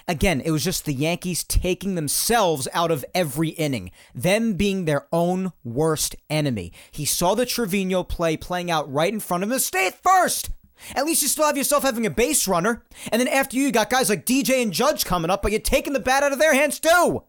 Again, 0.08 0.42
it 0.42 0.50
was 0.50 0.64
just 0.64 0.86
the 0.86 0.94
Yankees 0.94 1.44
taking 1.44 1.94
themselves 1.94 2.68
out 2.74 2.90
of 2.90 3.06
every 3.14 3.50
inning, 3.50 3.92
them 4.16 4.54
being 4.54 4.86
their 4.86 5.08
own 5.12 5.54
worst 5.64 6.16
enemy. 6.32 6.74
He 6.90 7.06
saw 7.06 7.36
the 7.36 7.46
Trevino 7.46 8.04
play 8.04 8.36
playing 8.36 8.72
out 8.72 8.92
right 8.92 9.14
in 9.14 9.20
front 9.20 9.44
of 9.44 9.52
him. 9.52 9.60
Stay 9.60 9.86
at 9.86 10.02
first! 10.02 10.50
At 10.96 11.06
least 11.06 11.22
you 11.22 11.28
still 11.28 11.46
have 11.46 11.58
yourself 11.58 11.84
having 11.84 12.08
a 12.08 12.10
base 12.10 12.48
runner. 12.48 12.84
And 13.12 13.20
then 13.20 13.28
after 13.28 13.56
you, 13.56 13.64
you 13.64 13.72
got 13.72 13.92
guys 13.92 14.10
like 14.10 14.26
DJ 14.26 14.64
and 14.64 14.72
Judge 14.72 15.06
coming 15.06 15.30
up, 15.30 15.44
but 15.44 15.52
you're 15.52 15.62
taking 15.62 15.94
the 15.94 16.00
bat 16.00 16.24
out 16.24 16.32
of 16.32 16.40
their 16.40 16.56
hands 16.56 16.80
too. 16.80 17.24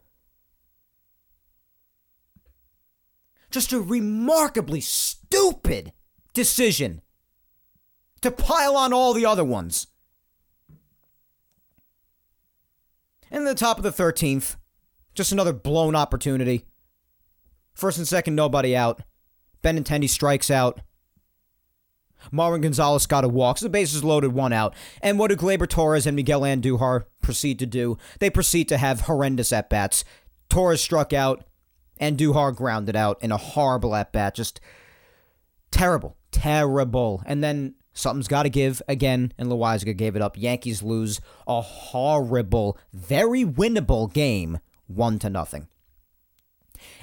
Just 3.51 3.73
a 3.73 3.81
remarkably 3.81 4.81
stupid 4.81 5.93
decision 6.35 7.03
to 8.21 8.31
pile 8.31 8.77
on 8.77 8.93
all 8.93 9.13
the 9.13 9.27
other 9.27 9.45
ones. 9.45 9.87
And 13.31 13.47
the 13.47 13.55
top 13.55 13.79
of 13.79 13.85
the 13.85 13.93
13th, 13.93 14.57
just 15.15 15.33
another 15.33 15.53
blown 15.53 15.95
opportunity. 15.95 16.67
First 17.75 17.99
and 17.99 18.07
second, 18.07 18.35
nobody 18.35 18.77
out. 18.77 19.03
Benintendi 19.63 20.09
strikes 20.09 20.51
out. 20.51 20.81
Marwin 22.33 22.61
Gonzalez 22.61 23.07
got 23.07 23.25
a 23.25 23.29
walk. 23.29 23.59
So 23.59 23.67
the 23.67 23.71
bases 23.71 24.05
loaded, 24.05 24.33
one 24.33 24.53
out. 24.53 24.75
And 25.01 25.19
what 25.19 25.29
do 25.29 25.37
Gleyber 25.37 25.69
Torres 25.69 26.07
and 26.07 26.17
Miguel 26.17 26.43
Andujar 26.43 27.05
proceed 27.23 27.59
to 27.61 27.67
do? 27.67 27.97
They 28.19 28.31
proceed 28.31 28.69
to 28.69 28.79
have 28.79 29.03
horrendous 29.03 29.53
at 29.53 29.71
bats. 29.71 30.05
Torres 30.49 30.81
struck 30.81 31.13
out, 31.13 31.45
and 32.01 32.19
Duhar 32.19 32.57
grounded 32.57 32.97
out 32.97 33.23
in 33.23 33.31
a 33.31 33.37
horrible 33.37 33.95
at 33.95 34.11
bat. 34.11 34.35
Just 34.35 34.59
terrible, 35.71 36.17
terrible. 36.33 37.23
And 37.27 37.45
then 37.45 37.75
something's 37.93 38.27
got 38.27 38.45
to 38.45 38.51
give 38.51 38.83
again, 38.89 39.33
and 39.39 39.49
Loaisiga 39.49 39.97
gave 39.97 40.17
it 40.17 40.23
up. 40.23 40.37
Yankees 40.37 40.83
lose 40.83 41.21
a 41.47 41.61
horrible, 41.61 42.79
very 42.93 43.45
winnable 43.45 44.13
game, 44.13 44.59
one 44.87 45.19
to 45.21 45.29
nothing. 45.29 45.69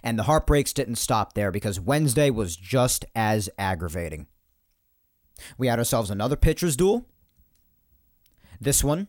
And 0.04 0.18
the 0.18 0.24
heartbreaks 0.24 0.74
didn't 0.74 0.96
stop 0.96 1.34
there 1.34 1.52
because 1.52 1.80
Wednesday 1.80 2.32
was 2.32 2.56
just 2.56 3.06
as 3.16 3.48
aggravating. 3.60 4.26
We 5.60 5.68
had 5.68 5.78
ourselves 5.78 6.10
another 6.10 6.36
pitcher's 6.36 6.76
duel. 6.76 7.06
This 8.60 8.84
one 8.84 9.08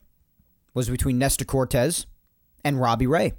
was 0.75 0.87
between 0.87 1.17
Nestor 1.17 1.45
Cortes 1.45 2.05
and 2.63 2.79
Robbie 2.79 3.07
Ray. 3.07 3.33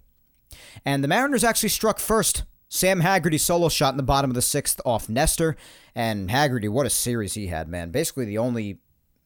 And 0.85 1.03
the 1.03 1.09
Mariners 1.09 1.45
actually 1.45 1.69
struck 1.71 1.99
first. 1.99 2.45
Sam 2.69 3.01
Haggerty 3.01 3.39
solo 3.39 3.69
shot 3.69 3.93
in 3.93 3.97
the 3.97 4.03
bottom 4.03 4.31
of 4.31 4.35
the 4.35 4.43
sixth 4.43 4.81
off 4.85 5.09
Nestor. 5.09 5.57
And 5.95 6.31
Haggerty, 6.31 6.69
what 6.69 6.87
a 6.87 6.91
series 6.91 7.35
he 7.35 7.49
had, 7.49 7.69
man. 7.69 7.91
Basically 7.91 8.25
the 8.25 8.39
only 8.39 8.79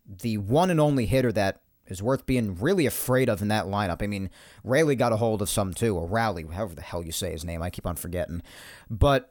the 0.07 0.39
one 0.39 0.71
and 0.71 0.81
only 0.81 1.07
hitter 1.07 1.33
that 1.33 1.63
is 1.87 2.03
worth 2.03 2.27
being 2.27 2.55
really 2.57 2.87
afraid 2.87 3.29
of 3.29 3.43
in 3.43 3.49
that 3.49 3.67
lineup. 3.67 4.03
I 4.03 4.07
mean, 4.07 4.31
Rayleigh 4.63 4.95
got 4.95 5.13
a 5.13 5.17
hold 5.17 5.43
of 5.43 5.51
some 5.51 5.75
too, 5.75 5.97
or 5.97 6.07
Rowley, 6.07 6.45
however 6.45 6.75
the 6.75 6.83
hell 6.83 7.05
you 7.05 7.13
say 7.13 7.33
his 7.33 7.45
name. 7.45 7.63
I 7.63 7.71
keep 7.71 7.87
on 7.87 7.97
forgetting. 7.97 8.43
But 8.89 9.31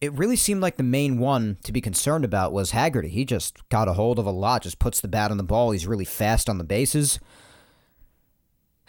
it 0.00 0.12
really 0.12 0.36
seemed 0.36 0.60
like 0.60 0.76
the 0.76 0.82
main 0.82 1.18
one 1.18 1.58
to 1.64 1.72
be 1.72 1.80
concerned 1.80 2.24
about 2.24 2.52
was 2.52 2.70
Haggerty. 2.70 3.08
He 3.08 3.24
just 3.24 3.68
got 3.68 3.88
a 3.88 3.94
hold 3.94 4.18
of 4.18 4.26
a 4.26 4.30
lot, 4.30 4.62
just 4.62 4.78
puts 4.78 5.00
the 5.00 5.08
bat 5.08 5.30
on 5.30 5.36
the 5.36 5.42
ball. 5.42 5.72
He's 5.72 5.86
really 5.86 6.04
fast 6.04 6.48
on 6.48 6.58
the 6.58 6.64
bases. 6.64 7.18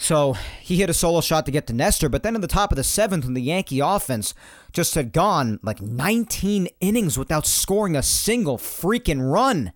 So 0.01 0.31
he 0.61 0.77
hit 0.77 0.89
a 0.89 0.93
solo 0.93 1.19
shot 1.19 1.45
to 1.45 1.51
get 1.51 1.67
to 1.67 1.73
Nestor, 1.73 2.07
but 2.07 2.23
then 2.23 2.33
in 2.33 2.39
the 2.39 2.47
top 2.47 2.71
of 2.71 2.77
the 2.77 2.85
seventh, 2.85 3.25
when 3.25 3.33
the 3.33 3.41
Yankee 3.41 3.81
offense 3.81 4.33
just 4.71 4.95
had 4.95 5.11
gone 5.11 5.59
like 5.61 5.81
19 5.81 6.69
innings 6.79 7.17
without 7.17 7.45
scoring 7.45 7.97
a 7.97 8.01
single 8.01 8.57
freaking 8.57 9.29
run, 9.29 9.73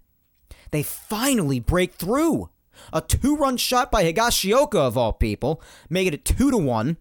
they 0.72 0.82
finally 0.82 1.60
break 1.60 1.94
through. 1.96 2.50
A 2.94 3.02
two 3.02 3.36
run 3.36 3.58
shot 3.58 3.92
by 3.92 4.06
Higashioka, 4.06 4.76
of 4.76 4.98
all 4.98 5.12
people, 5.12 5.62
making 5.90 6.14
it 6.14 6.24
2 6.24 6.52
to 6.52 6.58
1. 6.58 6.96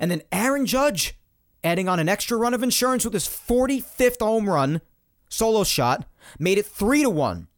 And 0.00 0.10
then 0.10 0.22
Aaron 0.32 0.64
Judge 0.64 1.18
adding 1.62 1.90
on 1.90 2.00
an 2.00 2.08
extra 2.08 2.38
run 2.38 2.54
of 2.54 2.62
insurance 2.62 3.04
with 3.04 3.12
his 3.12 3.28
45th 3.28 4.20
home 4.20 4.48
run, 4.48 4.80
solo 5.28 5.62
shot, 5.62 6.06
made 6.38 6.56
it 6.56 6.64
3 6.64 7.02
to 7.02 7.10
1. 7.10 7.48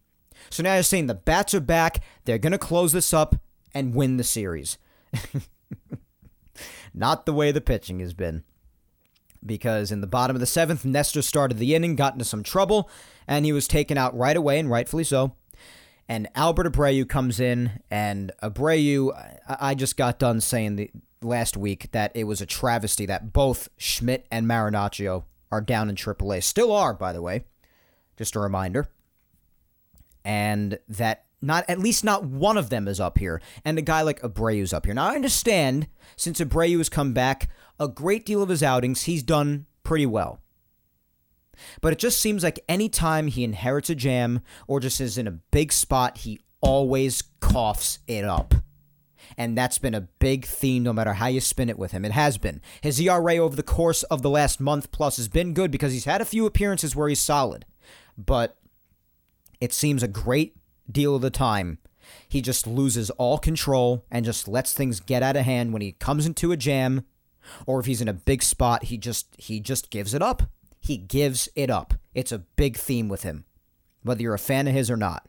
So 0.50 0.64
now 0.64 0.74
you're 0.74 0.82
saying 0.82 1.06
the 1.06 1.14
bats 1.14 1.54
are 1.54 1.60
back, 1.60 2.02
they're 2.24 2.36
going 2.36 2.52
to 2.52 2.58
close 2.58 2.90
this 2.90 3.14
up 3.14 3.36
and 3.76 3.94
win 3.94 4.16
the 4.16 4.24
series. 4.24 4.78
Not 6.94 7.26
the 7.26 7.34
way 7.34 7.52
the 7.52 7.60
pitching 7.60 8.00
has 8.00 8.14
been. 8.14 8.42
Because 9.44 9.92
in 9.92 10.00
the 10.00 10.06
bottom 10.06 10.34
of 10.34 10.40
the 10.40 10.46
seventh, 10.46 10.86
Nestor 10.86 11.20
started 11.20 11.58
the 11.58 11.74
inning, 11.74 11.94
got 11.94 12.14
into 12.14 12.24
some 12.24 12.42
trouble, 12.42 12.90
and 13.28 13.44
he 13.44 13.52
was 13.52 13.68
taken 13.68 13.98
out 13.98 14.16
right 14.16 14.36
away, 14.36 14.58
and 14.58 14.70
rightfully 14.70 15.04
so. 15.04 15.36
And 16.08 16.26
Albert 16.34 16.72
Abreu 16.72 17.06
comes 17.06 17.38
in, 17.38 17.82
and 17.90 18.32
Abreu, 18.42 19.12
I 19.46 19.74
just 19.74 19.98
got 19.98 20.18
done 20.18 20.40
saying 20.40 20.76
the 20.76 20.90
last 21.20 21.56
week 21.56 21.92
that 21.92 22.12
it 22.14 22.24
was 22.24 22.40
a 22.40 22.46
travesty 22.46 23.04
that 23.06 23.34
both 23.34 23.68
Schmidt 23.76 24.26
and 24.32 24.46
Marinaccio 24.46 25.24
are 25.52 25.60
down 25.60 25.90
in 25.90 25.96
AAA. 25.96 26.42
Still 26.42 26.72
are, 26.72 26.94
by 26.94 27.12
the 27.12 27.22
way. 27.22 27.44
Just 28.16 28.36
a 28.36 28.40
reminder. 28.40 28.88
And 30.24 30.78
that 30.88 31.25
not 31.40 31.64
at 31.68 31.78
least 31.78 32.04
not 32.04 32.24
one 32.24 32.56
of 32.56 32.70
them 32.70 32.88
is 32.88 33.00
up 33.00 33.18
here, 33.18 33.40
and 33.64 33.78
a 33.78 33.82
guy 33.82 34.02
like 34.02 34.20
Abreu's 34.22 34.72
up 34.72 34.86
here. 34.86 34.94
Now 34.94 35.08
I 35.08 35.14
understand 35.14 35.88
since 36.16 36.40
Abreu 36.40 36.78
has 36.78 36.88
come 36.88 37.12
back, 37.12 37.48
a 37.78 37.88
great 37.88 38.24
deal 38.24 38.42
of 38.42 38.48
his 38.48 38.62
outings 38.62 39.02
he's 39.02 39.22
done 39.22 39.66
pretty 39.82 40.06
well. 40.06 40.40
But 41.80 41.92
it 41.92 41.98
just 41.98 42.20
seems 42.20 42.42
like 42.42 42.60
anytime 42.68 43.28
he 43.28 43.44
inherits 43.44 43.90
a 43.90 43.94
jam 43.94 44.40
or 44.66 44.80
just 44.80 45.00
is 45.00 45.18
in 45.18 45.26
a 45.26 45.38
big 45.50 45.72
spot, 45.72 46.18
he 46.18 46.40
always 46.60 47.22
coughs 47.40 47.98
it 48.06 48.24
up. 48.24 48.54
And 49.36 49.56
that's 49.56 49.78
been 49.78 49.94
a 49.94 50.08
big 50.18 50.44
theme 50.44 50.82
no 50.82 50.92
matter 50.92 51.14
how 51.14 51.26
you 51.26 51.40
spin 51.40 51.68
it 51.68 51.78
with 51.78 51.92
him. 51.92 52.04
It 52.04 52.12
has 52.12 52.38
been. 52.38 52.60
His 52.80 53.00
ERA 53.00 53.36
over 53.36 53.56
the 53.56 53.62
course 53.62 54.02
of 54.04 54.22
the 54.22 54.30
last 54.30 54.60
month 54.60 54.92
plus 54.92 55.16
has 55.16 55.28
been 55.28 55.52
good 55.52 55.70
because 55.70 55.92
he's 55.92 56.04
had 56.04 56.20
a 56.20 56.26
few 56.26 56.46
appearances 56.46 56.94
where 56.94 57.08
he's 57.08 57.20
solid. 57.20 57.64
But 58.16 58.56
it 59.60 59.72
seems 59.72 60.02
a 60.02 60.08
great 60.08 60.56
deal 60.90 61.14
of 61.14 61.22
the 61.22 61.30
time 61.30 61.78
he 62.28 62.40
just 62.40 62.66
loses 62.66 63.10
all 63.10 63.38
control 63.38 64.04
and 64.10 64.24
just 64.24 64.46
lets 64.46 64.72
things 64.72 65.00
get 65.00 65.22
out 65.22 65.36
of 65.36 65.44
hand 65.44 65.72
when 65.72 65.82
he 65.82 65.92
comes 65.92 66.26
into 66.26 66.52
a 66.52 66.56
jam 66.56 67.04
or 67.66 67.80
if 67.80 67.86
he's 67.86 68.00
in 68.00 68.08
a 68.08 68.12
big 68.12 68.42
spot 68.42 68.84
he 68.84 68.96
just 68.96 69.34
he 69.38 69.60
just 69.60 69.90
gives 69.90 70.14
it 70.14 70.22
up 70.22 70.44
he 70.80 70.96
gives 70.96 71.48
it 71.56 71.70
up 71.70 71.94
it's 72.14 72.32
a 72.32 72.38
big 72.38 72.76
theme 72.76 73.08
with 73.08 73.22
him 73.22 73.44
whether 74.02 74.22
you're 74.22 74.34
a 74.34 74.38
fan 74.38 74.68
of 74.68 74.74
his 74.74 74.90
or 74.90 74.96
not 74.96 75.26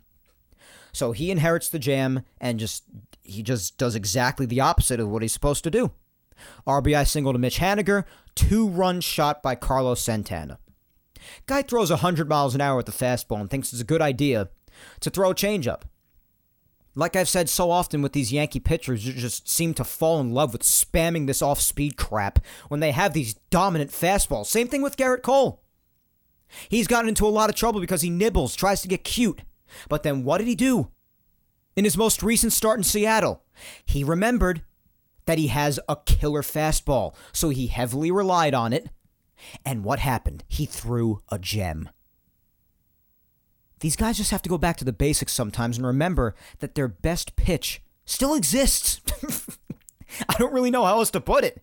so 0.97 1.11
he 1.11 1.29
inherits 1.29 1.69
the 1.69 1.77
jam 1.77 2.23
and 2.41 2.59
just 2.59 2.83
he 3.21 3.43
just 3.43 3.77
does 3.77 3.93
exactly 3.93 4.47
the 4.47 4.61
opposite 4.61 4.99
of 4.99 5.09
what 5.09 5.21
he's 5.21 5.31
supposed 5.31 5.63
to 5.65 5.69
do. 5.69 5.91
RBI 6.65 7.07
single 7.07 7.33
to 7.33 7.39
Mitch 7.39 7.59
Haniger, 7.59 8.03
two 8.33 8.67
run 8.67 9.01
shot 9.01 9.43
by 9.43 9.53
Carlos 9.53 10.01
Santana. 10.01 10.57
Guy 11.45 11.61
throws 11.61 11.89
100 11.89 12.27
miles 12.27 12.55
an 12.55 12.61
hour 12.61 12.77
with 12.77 12.85
the 12.85 12.91
fastball 12.91 13.39
and 13.39 13.49
thinks 13.49 13.73
it's 13.73 13.81
a 13.81 13.85
good 13.85 14.01
idea 14.01 14.49
to 14.99 15.09
throw 15.09 15.31
a 15.31 15.35
changeup. 15.35 15.81
Like 16.95 17.15
I've 17.15 17.29
said 17.29 17.47
so 17.47 17.69
often 17.69 18.01
with 18.01 18.13
these 18.13 18.33
Yankee 18.33 18.59
pitchers, 18.59 19.05
you 19.05 19.13
just 19.13 19.47
seem 19.47 19.75
to 19.75 19.83
fall 19.83 20.19
in 20.19 20.31
love 20.31 20.51
with 20.51 20.63
spamming 20.63 21.27
this 21.27 21.43
off 21.43 21.61
speed 21.61 21.95
crap 21.95 22.39
when 22.69 22.79
they 22.79 22.91
have 22.91 23.13
these 23.13 23.35
dominant 23.51 23.91
fastballs. 23.91 24.47
Same 24.47 24.67
thing 24.67 24.81
with 24.81 24.97
Gerrit 24.97 25.21
Cole. 25.21 25.61
He's 26.69 26.87
gotten 26.87 27.09
into 27.09 27.27
a 27.27 27.29
lot 27.29 27.49
of 27.49 27.55
trouble 27.55 27.79
because 27.79 28.01
he 28.01 28.09
nibbles, 28.09 28.55
tries 28.55 28.81
to 28.81 28.87
get 28.87 29.03
cute. 29.03 29.41
But 29.89 30.03
then 30.03 30.23
what 30.23 30.39
did 30.39 30.47
he 30.47 30.55
do? 30.55 30.89
In 31.75 31.83
his 31.83 31.97
most 31.97 32.23
recent 32.23 32.51
start 32.51 32.79
in 32.79 32.83
Seattle, 32.83 33.43
he 33.85 34.03
remembered 34.03 34.63
that 35.25 35.37
he 35.37 35.47
has 35.47 35.79
a 35.87 35.97
killer 36.05 36.41
fastball, 36.41 37.13
so 37.31 37.49
he 37.49 37.67
heavily 37.67 38.09
relied 38.09 38.55
on 38.55 38.73
it. 38.73 38.89
And 39.63 39.83
what 39.83 39.99
happened? 39.99 40.43
He 40.47 40.65
threw 40.65 41.21
a 41.29 41.37
gem. 41.37 41.89
These 43.79 43.95
guys 43.95 44.17
just 44.17 44.31
have 44.31 44.41
to 44.41 44.49
go 44.49 44.57
back 44.57 44.77
to 44.77 44.85
the 44.85 44.93
basics 44.93 45.33
sometimes 45.33 45.77
and 45.77 45.85
remember 45.85 46.35
that 46.59 46.75
their 46.75 46.87
best 46.87 47.35
pitch 47.35 47.81
still 48.05 48.33
exists. 48.33 49.01
I 50.29 50.35
don't 50.37 50.53
really 50.53 50.71
know 50.71 50.85
how 50.85 50.97
else 50.97 51.11
to 51.11 51.21
put 51.21 51.43
it. 51.43 51.61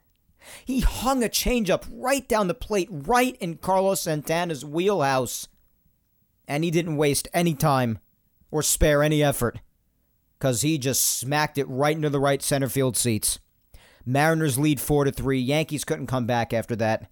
He 0.64 0.80
hung 0.80 1.24
a 1.24 1.28
changeup 1.28 1.84
right 1.90 2.28
down 2.28 2.48
the 2.48 2.54
plate, 2.54 2.88
right 2.90 3.36
in 3.36 3.56
Carlos 3.56 4.02
Santana's 4.02 4.64
wheelhouse. 4.64 5.48
And 6.46 6.62
he 6.62 6.70
didn't 6.70 6.96
waste 6.96 7.28
any 7.32 7.54
time 7.54 7.98
or 8.50 8.62
spare 8.62 9.02
any 9.02 9.22
effort 9.22 9.60
because 10.38 10.60
he 10.60 10.76
just 10.76 11.18
smacked 11.18 11.56
it 11.56 11.68
right 11.68 11.96
into 11.96 12.10
the 12.10 12.20
right 12.20 12.42
center 12.42 12.68
field 12.68 12.96
seats. 12.96 13.38
Mariners 14.04 14.58
lead 14.58 14.80
4 14.80 15.04
to 15.04 15.12
3. 15.12 15.38
Yankees 15.38 15.84
couldn't 15.84 16.06
come 16.06 16.26
back 16.26 16.52
after 16.52 16.76
that. 16.76 17.10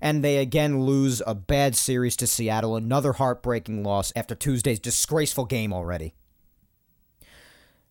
And 0.00 0.24
they 0.24 0.38
again 0.38 0.82
lose 0.82 1.22
a 1.26 1.34
bad 1.34 1.76
series 1.76 2.16
to 2.16 2.26
Seattle, 2.26 2.76
another 2.76 3.14
heartbreaking 3.14 3.82
loss 3.82 4.12
after 4.16 4.34
Tuesday's 4.34 4.80
disgraceful 4.80 5.44
game 5.44 5.72
already. 5.72 6.14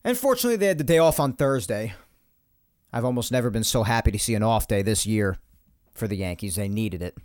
And 0.03 0.17
fortunately, 0.17 0.57
they 0.57 0.67
had 0.67 0.77
the 0.77 0.83
day 0.83 0.97
off 0.97 1.19
on 1.19 1.33
Thursday. 1.33 1.93
I've 2.91 3.05
almost 3.05 3.31
never 3.31 3.49
been 3.49 3.63
so 3.63 3.83
happy 3.83 4.11
to 4.11 4.19
see 4.19 4.33
an 4.33 4.43
off 4.43 4.67
day 4.67 4.81
this 4.81 5.05
year 5.05 5.37
for 5.93 6.07
the 6.07 6.15
Yankees. 6.15 6.55
They 6.55 6.67
needed 6.67 7.01
it. 7.01 7.15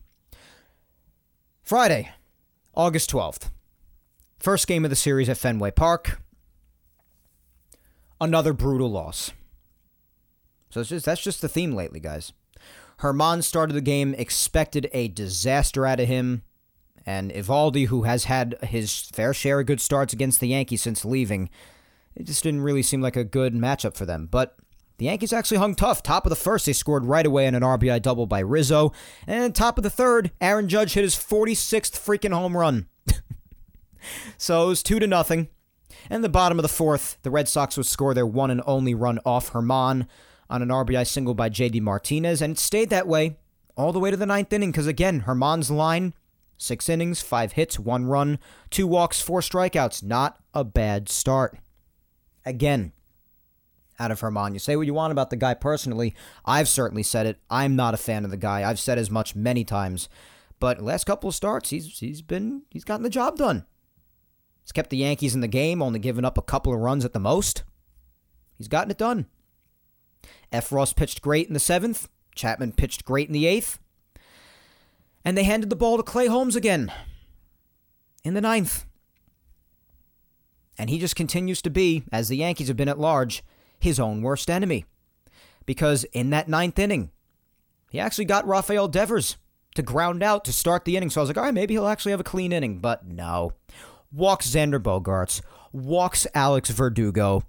Friday, 1.63 2.11
August 2.75 3.11
12th. 3.11 3.51
First 4.39 4.67
game 4.67 4.85
of 4.85 4.91
the 4.91 4.97
series 4.97 5.31
at 5.31 5.39
Fenway 5.39 5.71
Park. 5.71 6.21
Another 8.21 8.53
brutal 8.53 8.91
loss. 8.91 9.33
So 10.69 10.83
just, 10.83 11.07
that's 11.07 11.23
just 11.23 11.41
the 11.41 11.49
theme 11.49 11.73
lately, 11.73 12.01
guys. 12.01 12.33
Germán 13.01 13.43
started 13.43 13.75
the 13.75 13.81
game, 13.81 14.15
expected 14.15 14.89
a 14.93 15.09
disaster 15.09 15.87
out 15.87 16.01
of 16.01 16.09
him, 16.09 16.43
and 17.07 17.31
Eovaldi, 17.33 17.89
who 17.89 18.03
has 18.05 18.25
had 18.25 18.57
his 18.63 19.03
fair 19.13 19.35
share 19.35 19.61
of 19.61 19.67
good 19.67 19.81
starts 19.81 20.13
against 20.13 20.41
the 20.41 20.49
Yankees 20.49 20.83
since 20.83 21.05
leaving, 21.05 21.51
it 22.15 22.25
just 22.25 22.43
didn't 22.43 22.63
really 22.63 22.83
seem 22.83 23.01
like 23.01 23.17
a 23.17 23.25
good 23.25 23.55
matchup 23.55 23.97
for 23.97 24.07
them. 24.07 24.27
But 24.31 24.57
the 24.99 25.07
Yankees 25.07 25.33
actually 25.33 25.59
hung 25.59 25.75
tough. 25.75 26.03
Top 26.03 26.25
of 26.25 26.31
the 26.31 26.37
first, 26.37 26.67
they 26.67 26.73
scored 26.73 27.05
right 27.05 27.27
away 27.27 27.47
on 27.47 27.55
an 27.55 27.63
RBI 27.63 28.01
double 28.01 28.27
by 28.27 28.39
Rizzo. 28.39 28.93
And 29.27 29.55
top 29.55 29.77
of 29.77 29.83
the 29.83 29.91
third, 29.91 30.31
Aaron 30.41 30.69
Judge 30.69 30.95
hit 30.95 31.03
his 31.03 31.17
46th 31.17 31.93
freaking 31.93 32.33
home 32.33 32.57
run. 32.57 32.87
so 34.39 34.65
it 34.65 34.69
was 34.69 34.83
two 34.83 35.01
to 35.01 35.07
nothing. 35.07 35.49
And 36.09 36.23
the 36.23 36.29
bottom 36.29 36.59
of 36.59 36.63
the 36.63 36.69
fourth, 36.69 37.19
the 37.23 37.31
Red 37.31 37.49
Sox 37.49 37.77
would 37.77 37.87
score 37.87 38.15
their 38.15 38.27
one 38.27 38.51
and 38.51 38.63
only 38.67 38.95
run 38.95 39.19
off 39.25 39.51
Germán 39.51 40.07
on 40.49 40.63
an 40.63 40.69
RBI 40.69 41.07
single 41.07 41.35
by 41.35 41.51
JD 41.51 41.81
Martinez, 41.81 42.43
and 42.43 42.53
it 42.53 42.59
stayed 42.59 42.91
that 42.91 43.07
way 43.07 43.37
all 43.77 43.93
the 43.93 43.99
way 43.99 44.11
to 44.11 44.17
the 44.17 44.27
ninth 44.27 44.53
inning 44.53 44.71
because, 44.71 44.87
again, 44.87 45.23
Germán's 45.23 45.71
line 45.71 46.15
six 46.57 46.89
innings, 46.89 47.21
five 47.21 47.53
hits, 47.53 47.79
one 47.79 48.07
run, 48.07 48.39
two 48.71 48.87
walks, 48.87 49.21
four 49.21 49.41
strikeouts. 49.41 50.03
Not 50.03 50.39
a 50.53 50.65
bad 50.65 51.09
start. 51.09 51.59
Again, 52.47 52.93
out 53.99 54.11
of 54.11 54.21
Germán. 54.21 54.53
You 54.53 54.59
say 54.59 54.77
what 54.77 54.87
you 54.87 54.95
want 54.95 55.13
about 55.13 55.31
the 55.31 55.37
guy 55.37 55.55
personally. 55.55 56.15
I've 56.45 56.69
certainly 56.69 57.03
said 57.03 57.27
it. 57.27 57.39
I'm 57.49 57.77
not 57.77 57.95
a 57.95 57.99
fan 57.99 58.25
of 58.25 58.31
the 58.31 58.37
guy. 58.37 58.69
I've 58.69 58.79
said 58.79 58.99
as 58.99 59.11
much 59.11 59.37
many 59.37 59.65
times. 59.65 60.09
But 60.61 60.83
last 60.83 61.05
couple 61.05 61.29
of 61.29 61.35
starts, 61.35 61.71
he's 61.71 61.99
he's 61.99 62.23
been 62.23 62.63
he's 62.71 62.85
gotten 62.85 63.03
the 63.03 63.11
job 63.11 63.37
done. 63.37 63.67
He's 64.63 64.73
kept 64.73 64.91
the 64.91 64.97
Yankees 64.97 65.35
in 65.35 65.43
the 65.43 65.49
game, 65.49 65.83
only 65.83 65.99
giving 65.99 66.25
up 66.25 66.39
a 66.39 66.43
couple 66.43 66.73
of 66.73 66.81
runs 66.81 67.05
at 67.05 67.13
the 67.13 67.21
most. 67.21 67.65
He's 68.57 68.69
gotten 68.69 68.91
it 68.91 68.99
done. 68.99 69.27
Effross 70.53 70.95
pitched 70.95 71.23
great 71.23 71.49
in 71.49 71.55
the 71.55 71.61
seventh. 71.61 72.09
Chapman 72.35 72.73
pitched 72.73 73.05
great 73.05 73.29
in 73.29 73.33
the 73.33 73.47
eighth. 73.47 73.79
And 75.25 75.39
they 75.39 75.45
handed 75.45 75.71
the 75.71 75.77
ball 75.77 75.97
to 75.97 76.03
Clay 76.03 76.27
Holmes 76.27 76.57
again 76.57 76.93
in 78.25 78.35
the 78.35 78.41
ninth. 78.41 78.85
And 80.77 80.91
he 80.91 80.99
just 80.99 81.17
continues 81.17 81.63
to 81.63 81.71
be, 81.71 82.05
as 82.13 82.29
the 82.29 82.37
Yankees 82.37 82.69
have 82.69 82.77
been 82.77 82.89
at 82.89 82.99
large, 82.99 83.43
his 83.79 84.01
own 84.01 84.23
worst 84.23 84.51
enemy. 84.51 84.85
Because 85.67 86.05
in 86.13 86.31
that 86.31 86.49
ninth 86.49 86.79
inning, 86.79 87.11
he 87.91 88.01
actually 88.01 88.25
got 88.25 88.47
Rafael 88.47 88.89
Devers 88.89 89.37
to 89.77 89.83
ground 89.83 90.23
out 90.23 90.45
to 90.45 90.53
start 90.53 90.85
the 90.85 90.97
inning. 90.97 91.11
So 91.11 91.21
I 91.21 91.23
was 91.23 91.31
like, 91.31 91.37
all 91.39 91.45
right, 91.45 91.55
maybe 91.55 91.75
he'll 91.75 91.87
actually 91.87 92.11
have 92.11 92.21
a 92.21 92.25
clean 92.25 92.53
inning. 92.53 92.81
But 92.81 93.07
no 93.07 93.53
walks 94.13 94.49
Xander 94.49 94.81
Bogaerts, 94.81 95.43
walks 95.73 96.27
Alex 96.35 96.71
Verdugo. 96.71 97.43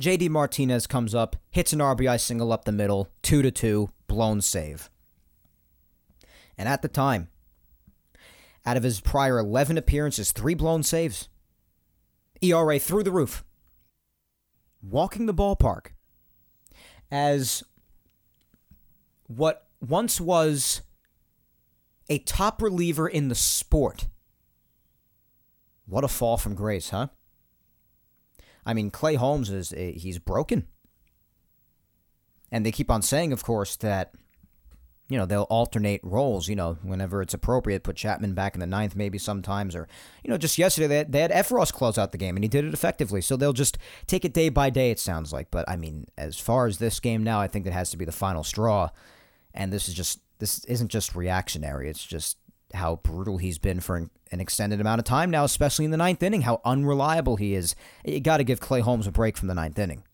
JD 0.00 0.30
Martinez 0.30 0.86
comes 0.86 1.14
up, 1.14 1.36
hits 1.50 1.72
an 1.72 1.78
RBI 1.78 2.18
single 2.20 2.52
up 2.52 2.64
the 2.64 2.72
middle, 2.72 3.08
2 3.22 3.42
to 3.42 3.50
2, 3.50 3.90
blown 4.06 4.40
save. 4.40 4.90
And 6.56 6.68
at 6.68 6.82
the 6.82 6.88
time, 6.88 7.28
out 8.64 8.76
of 8.76 8.82
his 8.82 9.00
prior 9.00 9.38
11 9.38 9.76
appearances, 9.78 10.32
3 10.32 10.54
blown 10.54 10.82
saves. 10.82 11.28
ERA 12.40 12.78
through 12.78 13.04
the 13.04 13.12
roof. 13.12 13.44
Walking 14.82 15.26
the 15.26 15.34
ballpark 15.34 15.88
as 17.10 17.62
what 19.26 19.66
once 19.80 20.20
was 20.20 20.82
a 22.08 22.18
top 22.18 22.60
reliever 22.60 23.06
in 23.06 23.28
the 23.28 23.34
sport 23.34 24.08
what 25.86 26.04
a 26.04 26.08
fall 26.08 26.36
from 26.36 26.54
grace, 26.54 26.90
huh? 26.90 27.08
I 28.64 28.74
mean, 28.74 28.90
Clay 28.90 29.14
Holmes 29.14 29.50
is 29.50 29.72
eh, 29.72 29.92
he's 29.92 30.18
broken. 30.18 30.66
And 32.50 32.66
they 32.66 32.72
keep 32.72 32.90
on 32.90 33.02
saying, 33.02 33.32
of 33.32 33.42
course, 33.44 33.76
that 33.76 34.14
you 35.08 35.18
know 35.18 35.26
they'll 35.26 35.42
alternate 35.44 36.00
roles. 36.02 36.48
You 36.48 36.56
know, 36.56 36.78
whenever 36.82 37.22
it's 37.22 37.34
appropriate, 37.34 37.82
put 37.82 37.96
Chapman 37.96 38.34
back 38.34 38.54
in 38.54 38.60
the 38.60 38.66
ninth, 38.66 38.94
maybe 38.94 39.18
sometimes, 39.18 39.74
or 39.74 39.88
you 40.22 40.30
know, 40.30 40.38
just 40.38 40.58
yesterday 40.58 40.86
they 40.86 40.98
had, 40.98 41.12
they 41.12 41.20
had 41.20 41.30
Effross 41.30 41.72
close 41.72 41.96
out 41.98 42.12
the 42.12 42.18
game, 42.18 42.36
and 42.36 42.44
he 42.44 42.48
did 42.48 42.64
it 42.64 42.74
effectively. 42.74 43.20
So 43.20 43.36
they'll 43.36 43.52
just 43.52 43.78
take 44.06 44.24
it 44.24 44.34
day 44.34 44.48
by 44.48 44.70
day. 44.70 44.90
It 44.90 44.98
sounds 44.98 45.32
like, 45.32 45.50
but 45.50 45.68
I 45.68 45.76
mean, 45.76 46.06
as 46.18 46.38
far 46.38 46.66
as 46.66 46.78
this 46.78 47.00
game 47.00 47.24
now, 47.24 47.40
I 47.40 47.48
think 47.48 47.64
that 47.64 47.72
has 47.72 47.90
to 47.90 47.96
be 47.96 48.04
the 48.04 48.12
final 48.12 48.44
straw. 48.44 48.90
And 49.54 49.72
this 49.72 49.88
is 49.88 49.94
just 49.94 50.20
this 50.38 50.64
isn't 50.64 50.88
just 50.88 51.14
reactionary. 51.14 51.88
It's 51.88 52.04
just 52.04 52.36
how 52.74 52.96
brutal 52.96 53.38
he's 53.38 53.58
been 53.58 53.80
for 53.80 53.96
an, 53.96 54.10
extended 54.30 54.80
amount 54.80 54.98
of 54.98 55.04
time 55.04 55.30
now, 55.30 55.44
especially 55.44 55.84
in 55.84 55.90
the 55.90 55.96
ninth 55.96 56.22
inning, 56.22 56.42
how 56.42 56.60
unreliable 56.64 57.36
he 57.36 57.54
is. 57.54 57.74
You 58.04 58.18
got 58.18 58.38
to 58.38 58.44
give 58.44 58.60
Clay 58.60 58.80
Holmes 58.80 59.06
a 59.06 59.12
break 59.12 59.36
from 59.36 59.48
the 59.48 59.54
ninth 59.54 59.78
inning. 59.78 60.04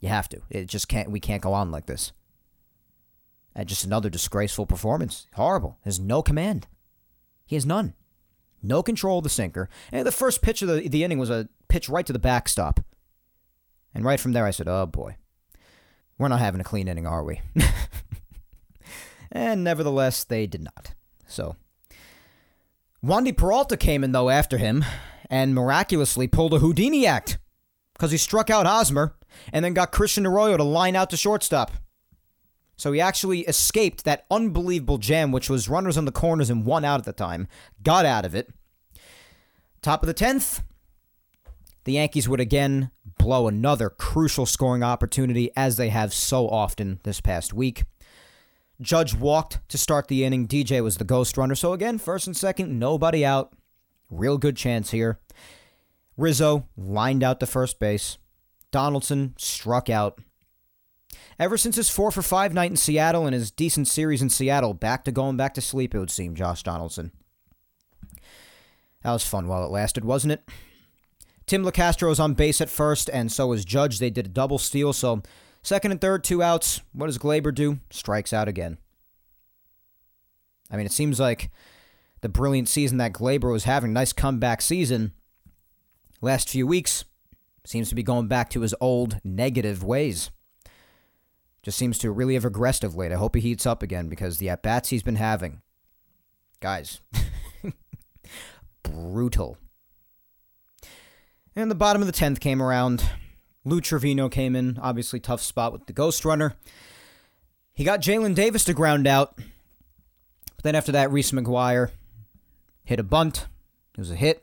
You 0.00 0.08
have 0.08 0.28
to. 0.30 0.40
It 0.50 0.66
just 0.66 0.88
can't. 0.88 1.10
We 1.10 1.20
can't 1.20 1.42
go 1.42 1.52
on 1.52 1.70
like 1.70 1.86
this. 1.86 2.12
And 3.54 3.68
just 3.68 3.84
another 3.84 4.10
disgraceful 4.10 4.66
performance. 4.66 5.26
Horrible. 5.34 5.78
There's 5.84 6.00
no 6.00 6.22
command. 6.22 6.66
He 7.46 7.56
has 7.56 7.66
none. 7.66 7.94
No 8.62 8.82
control 8.82 9.18
of 9.18 9.24
the 9.24 9.30
sinker. 9.30 9.68
And 9.92 10.06
the 10.06 10.12
first 10.12 10.42
pitch 10.42 10.62
of 10.62 10.68
the, 10.68 10.88
the 10.88 11.04
inning 11.04 11.18
was 11.18 11.30
a 11.30 11.48
pitch 11.68 11.88
right 11.88 12.06
to 12.06 12.12
the 12.12 12.18
backstop. 12.18 12.80
And 13.94 14.04
right 14.04 14.20
from 14.20 14.32
there, 14.32 14.46
I 14.46 14.50
said, 14.50 14.68
"Oh 14.68 14.86
boy, 14.86 15.16
we're 16.18 16.28
not 16.28 16.40
having 16.40 16.60
a 16.60 16.64
clean 16.64 16.88
inning, 16.88 17.06
are 17.06 17.24
we?" 17.24 17.40
and 19.32 19.64
nevertheless, 19.64 20.24
they 20.24 20.46
did 20.46 20.62
not. 20.62 20.94
So 21.26 21.56
Wandy 23.04 23.36
Peralta 23.36 23.76
came 23.76 24.02
in, 24.02 24.12
though, 24.12 24.28
after 24.28 24.58
him 24.58 24.84
and 25.30 25.54
miraculously 25.54 26.26
pulled 26.26 26.54
a 26.54 26.58
Houdini 26.58 27.06
act 27.06 27.38
because 27.94 28.10
he 28.10 28.16
struck 28.16 28.50
out 28.50 28.66
Hosmer 28.66 29.14
and 29.52 29.64
then 29.64 29.74
got 29.74 29.92
Christian 29.92 30.26
Arroyo 30.26 30.56
to 30.56 30.64
line 30.64 30.96
out 30.96 31.10
to 31.10 31.16
shortstop. 31.16 31.72
So 32.76 32.92
he 32.92 33.00
actually 33.00 33.40
escaped 33.40 34.04
that 34.04 34.24
unbelievable 34.30 34.98
jam, 34.98 35.32
which 35.32 35.50
was 35.50 35.68
runners 35.68 35.96
on 35.96 36.06
the 36.06 36.12
corners 36.12 36.50
and 36.50 36.64
one 36.64 36.84
out 36.84 37.00
at 37.00 37.04
the 37.04 37.12
time. 37.12 37.48
Got 37.82 38.04
out 38.06 38.24
of 38.24 38.34
it. 38.34 38.50
Top 39.82 40.02
of 40.02 40.06
the 40.06 40.14
10th, 40.14 40.62
the 41.84 41.92
Yankees 41.92 42.28
would 42.28 42.40
again 42.40 42.90
blow 43.16 43.46
another 43.48 43.90
crucial 43.90 44.46
scoring 44.46 44.82
opportunity 44.82 45.50
as 45.56 45.76
they 45.76 45.88
have 45.88 46.12
so 46.12 46.48
often 46.48 47.00
this 47.04 47.20
past 47.20 47.52
week. 47.52 47.84
Judge 48.80 49.14
walked 49.14 49.58
to 49.68 49.78
start 49.78 50.08
the 50.08 50.24
inning. 50.24 50.46
DJ 50.46 50.82
was 50.82 50.96
the 50.96 51.04
ghost 51.04 51.36
runner. 51.36 51.54
So 51.54 51.72
again, 51.72 51.98
first 51.98 52.26
and 52.26 52.36
second, 52.36 52.78
nobody 52.78 53.24
out. 53.24 53.52
Real 54.10 54.38
good 54.38 54.56
chance 54.56 54.90
here. 54.90 55.18
Rizzo 56.16 56.66
lined 56.76 57.22
out 57.22 57.40
to 57.40 57.46
first 57.46 57.78
base. 57.78 58.18
Donaldson 58.70 59.34
struck 59.38 59.90
out. 59.90 60.20
Ever 61.38 61.56
since 61.56 61.76
his 61.76 61.90
4 61.90 62.10
for 62.10 62.22
5 62.22 62.52
night 62.52 62.70
in 62.70 62.76
Seattle 62.76 63.26
and 63.26 63.34
his 63.34 63.50
decent 63.50 63.88
series 63.88 64.22
in 64.22 64.28
Seattle, 64.28 64.74
back 64.74 65.04
to 65.04 65.12
going 65.12 65.36
back 65.36 65.54
to 65.54 65.60
sleep, 65.60 65.94
it 65.94 65.98
would 65.98 66.10
seem, 66.10 66.34
Josh 66.34 66.62
Donaldson. 66.62 67.12
That 69.02 69.12
was 69.12 69.24
fun 69.24 69.46
while 69.46 69.64
it 69.64 69.70
lasted, 69.70 70.04
wasn't 70.04 70.32
it? 70.32 70.48
Tim 71.46 71.64
Locastro 71.64 72.08
was 72.08 72.20
on 72.20 72.34
base 72.34 72.60
at 72.60 72.68
first, 72.68 73.08
and 73.08 73.30
so 73.30 73.52
is 73.52 73.64
Judge. 73.64 73.98
They 73.98 74.10
did 74.10 74.26
a 74.26 74.30
double 74.30 74.58
steal, 74.58 74.92
so 74.92 75.22
Second 75.62 75.92
and 75.92 76.00
third, 76.00 76.24
two 76.24 76.42
outs. 76.42 76.80
What 76.92 77.06
does 77.06 77.18
Gleyber 77.18 77.54
do? 77.54 77.80
Strikes 77.90 78.32
out 78.32 78.48
again. 78.48 78.78
I 80.70 80.76
mean, 80.76 80.86
it 80.86 80.92
seems 80.92 81.18
like 81.18 81.50
the 82.20 82.28
brilliant 82.28 82.68
season 82.68 82.98
that 82.98 83.12
Gleyber 83.12 83.52
was 83.52 83.64
having, 83.64 83.92
nice 83.92 84.12
comeback 84.12 84.60
season, 84.60 85.12
last 86.20 86.48
few 86.48 86.66
weeks, 86.66 87.04
seems 87.64 87.88
to 87.88 87.94
be 87.94 88.02
going 88.02 88.28
back 88.28 88.50
to 88.50 88.60
his 88.60 88.74
old 88.80 89.20
negative 89.24 89.84
ways. 89.84 90.30
Just 91.62 91.78
seems 91.78 91.98
to 91.98 92.10
really 92.10 92.34
have 92.34 92.44
regressed 92.44 92.84
of 92.84 92.94
late. 92.94 93.12
I 93.12 93.16
hope 93.16 93.34
he 93.34 93.40
heats 93.40 93.66
up 93.66 93.82
again 93.82 94.08
because 94.08 94.38
the 94.38 94.48
at 94.48 94.62
bats 94.62 94.88
he's 94.88 95.02
been 95.02 95.16
having, 95.16 95.60
guys, 96.60 97.00
brutal. 98.82 99.58
And 101.54 101.70
the 101.70 101.74
bottom 101.74 102.00
of 102.00 102.06
the 102.06 102.12
10th 102.12 102.40
came 102.40 102.62
around. 102.62 103.02
Lou 103.64 103.80
Trivino 103.80 104.30
came 104.30 104.56
in, 104.56 104.78
obviously 104.80 105.20
tough 105.20 105.42
spot 105.42 105.72
with 105.72 105.86
the 105.86 105.92
Ghost 105.92 106.24
Runner. 106.24 106.54
He 107.74 107.84
got 107.84 108.00
Jaylin 108.00 108.34
Davis 108.34 108.64
to 108.64 108.74
ground 108.74 109.06
out. 109.06 109.36
But 110.56 110.64
then 110.64 110.74
after 110.74 110.92
that, 110.92 111.12
Reese 111.12 111.30
McGuire 111.30 111.90
hit 112.84 112.98
a 112.98 113.04
bunt. 113.04 113.46
It 113.94 114.00
was 114.00 114.10
a 114.10 114.16
hit. 114.16 114.42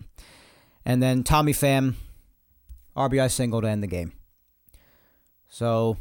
And 0.85 1.01
then 1.01 1.23
Tommy 1.23 1.51
Pham, 1.51 1.95
RBI 2.95 3.29
single 3.31 3.61
to 3.61 3.67
end 3.67 3.83
the 3.83 3.87
game. 3.87 4.13
So, 5.49 5.97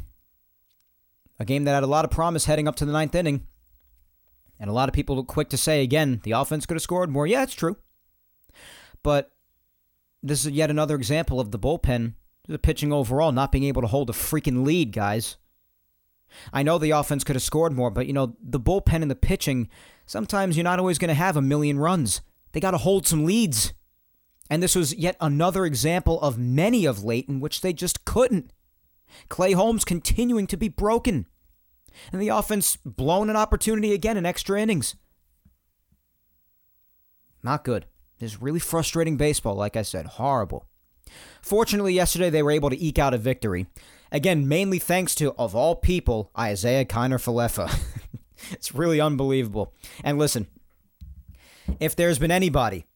a 1.39 1.45
game 1.45 1.63
that 1.63 1.73
had 1.73 1.83
a 1.83 1.87
lot 1.87 2.05
of 2.05 2.11
promise 2.11 2.45
heading 2.45 2.67
up 2.67 2.75
to 2.77 2.85
the 2.85 2.91
ninth 2.91 3.15
inning. 3.15 3.45
And 4.59 4.69
a 4.69 4.73
lot 4.73 4.87
of 4.87 4.93
people 4.93 5.21
quick 5.23 5.49
to 5.49 5.57
say, 5.57 5.81
again, 5.81 6.21
the 6.23 6.31
offense 6.31 6.65
could 6.65 6.75
have 6.75 6.81
scored 6.81 7.09
more. 7.09 7.27
Yeah, 7.27 7.43
it's 7.43 7.53
true. 7.53 7.77
But 9.03 9.31
this 10.23 10.45
is 10.45 10.51
yet 10.51 10.69
another 10.69 10.95
example 10.95 11.39
of 11.39 11.51
the 11.51 11.59
bullpen 11.59 12.13
the 12.47 12.59
pitching 12.59 12.93
overall 12.93 13.31
not 13.31 13.51
being 13.51 13.63
able 13.63 13.81
to 13.81 13.87
hold 13.87 14.09
a 14.09 14.13
freaking 14.13 14.65
lead, 14.65 14.91
guys. 14.91 15.37
I 16.51 16.63
know 16.63 16.77
the 16.77 16.91
offense 16.91 17.23
could 17.23 17.35
have 17.35 17.43
scored 17.43 17.73
more, 17.73 17.89
but 17.89 18.07
you 18.07 18.13
know, 18.13 18.35
the 18.41 18.59
bullpen 18.59 19.01
and 19.01 19.09
the 19.09 19.15
pitching, 19.15 19.69
sometimes 20.05 20.57
you're 20.57 20.63
not 20.63 20.79
always 20.79 20.97
going 20.97 21.09
to 21.09 21.15
have 21.15 21.37
a 21.37 21.41
million 21.41 21.79
runs. 21.79 22.21
They 22.51 22.59
got 22.59 22.71
to 22.71 22.77
hold 22.77 23.07
some 23.07 23.25
leads. 23.25 23.73
And 24.49 24.61
this 24.61 24.75
was 24.75 24.93
yet 24.93 25.17
another 25.19 25.65
example 25.65 26.21
of 26.21 26.37
many 26.37 26.85
of 26.85 27.03
late 27.03 27.27
in 27.27 27.39
which 27.39 27.61
they 27.61 27.73
just 27.73 28.05
couldn't. 28.05 28.51
Clay 29.29 29.53
Holmes 29.53 29.85
continuing 29.85 30.47
to 30.47 30.57
be 30.57 30.69
broken. 30.69 31.25
And 32.11 32.21
the 32.21 32.29
offense 32.29 32.77
blown 32.85 33.29
an 33.29 33.35
opportunity 33.35 33.93
again 33.93 34.17
in 34.17 34.25
extra 34.25 34.61
innings. 34.61 34.95
Not 37.41 37.63
good. 37.63 37.85
This 38.19 38.33
is 38.33 38.41
really 38.41 38.59
frustrating 38.59 39.17
baseball, 39.17 39.55
like 39.55 39.75
I 39.75 39.81
said. 39.81 40.05
Horrible. 40.05 40.67
Fortunately, 41.45 41.93
yesterday 41.93 42.31
they 42.31 42.41
were 42.41 42.49
able 42.49 42.71
to 42.71 42.83
eke 42.83 42.97
out 42.97 43.13
a 43.13 43.19
victory. 43.19 43.67
Again, 44.11 44.47
mainly 44.47 44.79
thanks 44.79 45.13
to, 45.13 45.31
of 45.33 45.53
all 45.53 45.75
people, 45.75 46.31
Isiah 46.35 46.85
Kiner 46.85 47.21
Falefa. 47.21 47.71
it's 48.51 48.73
really 48.73 48.99
unbelievable. 48.99 49.71
And 50.03 50.17
listen, 50.17 50.47
if 51.79 51.95
there's 51.95 52.17
been 52.17 52.31
anybody 52.31 52.87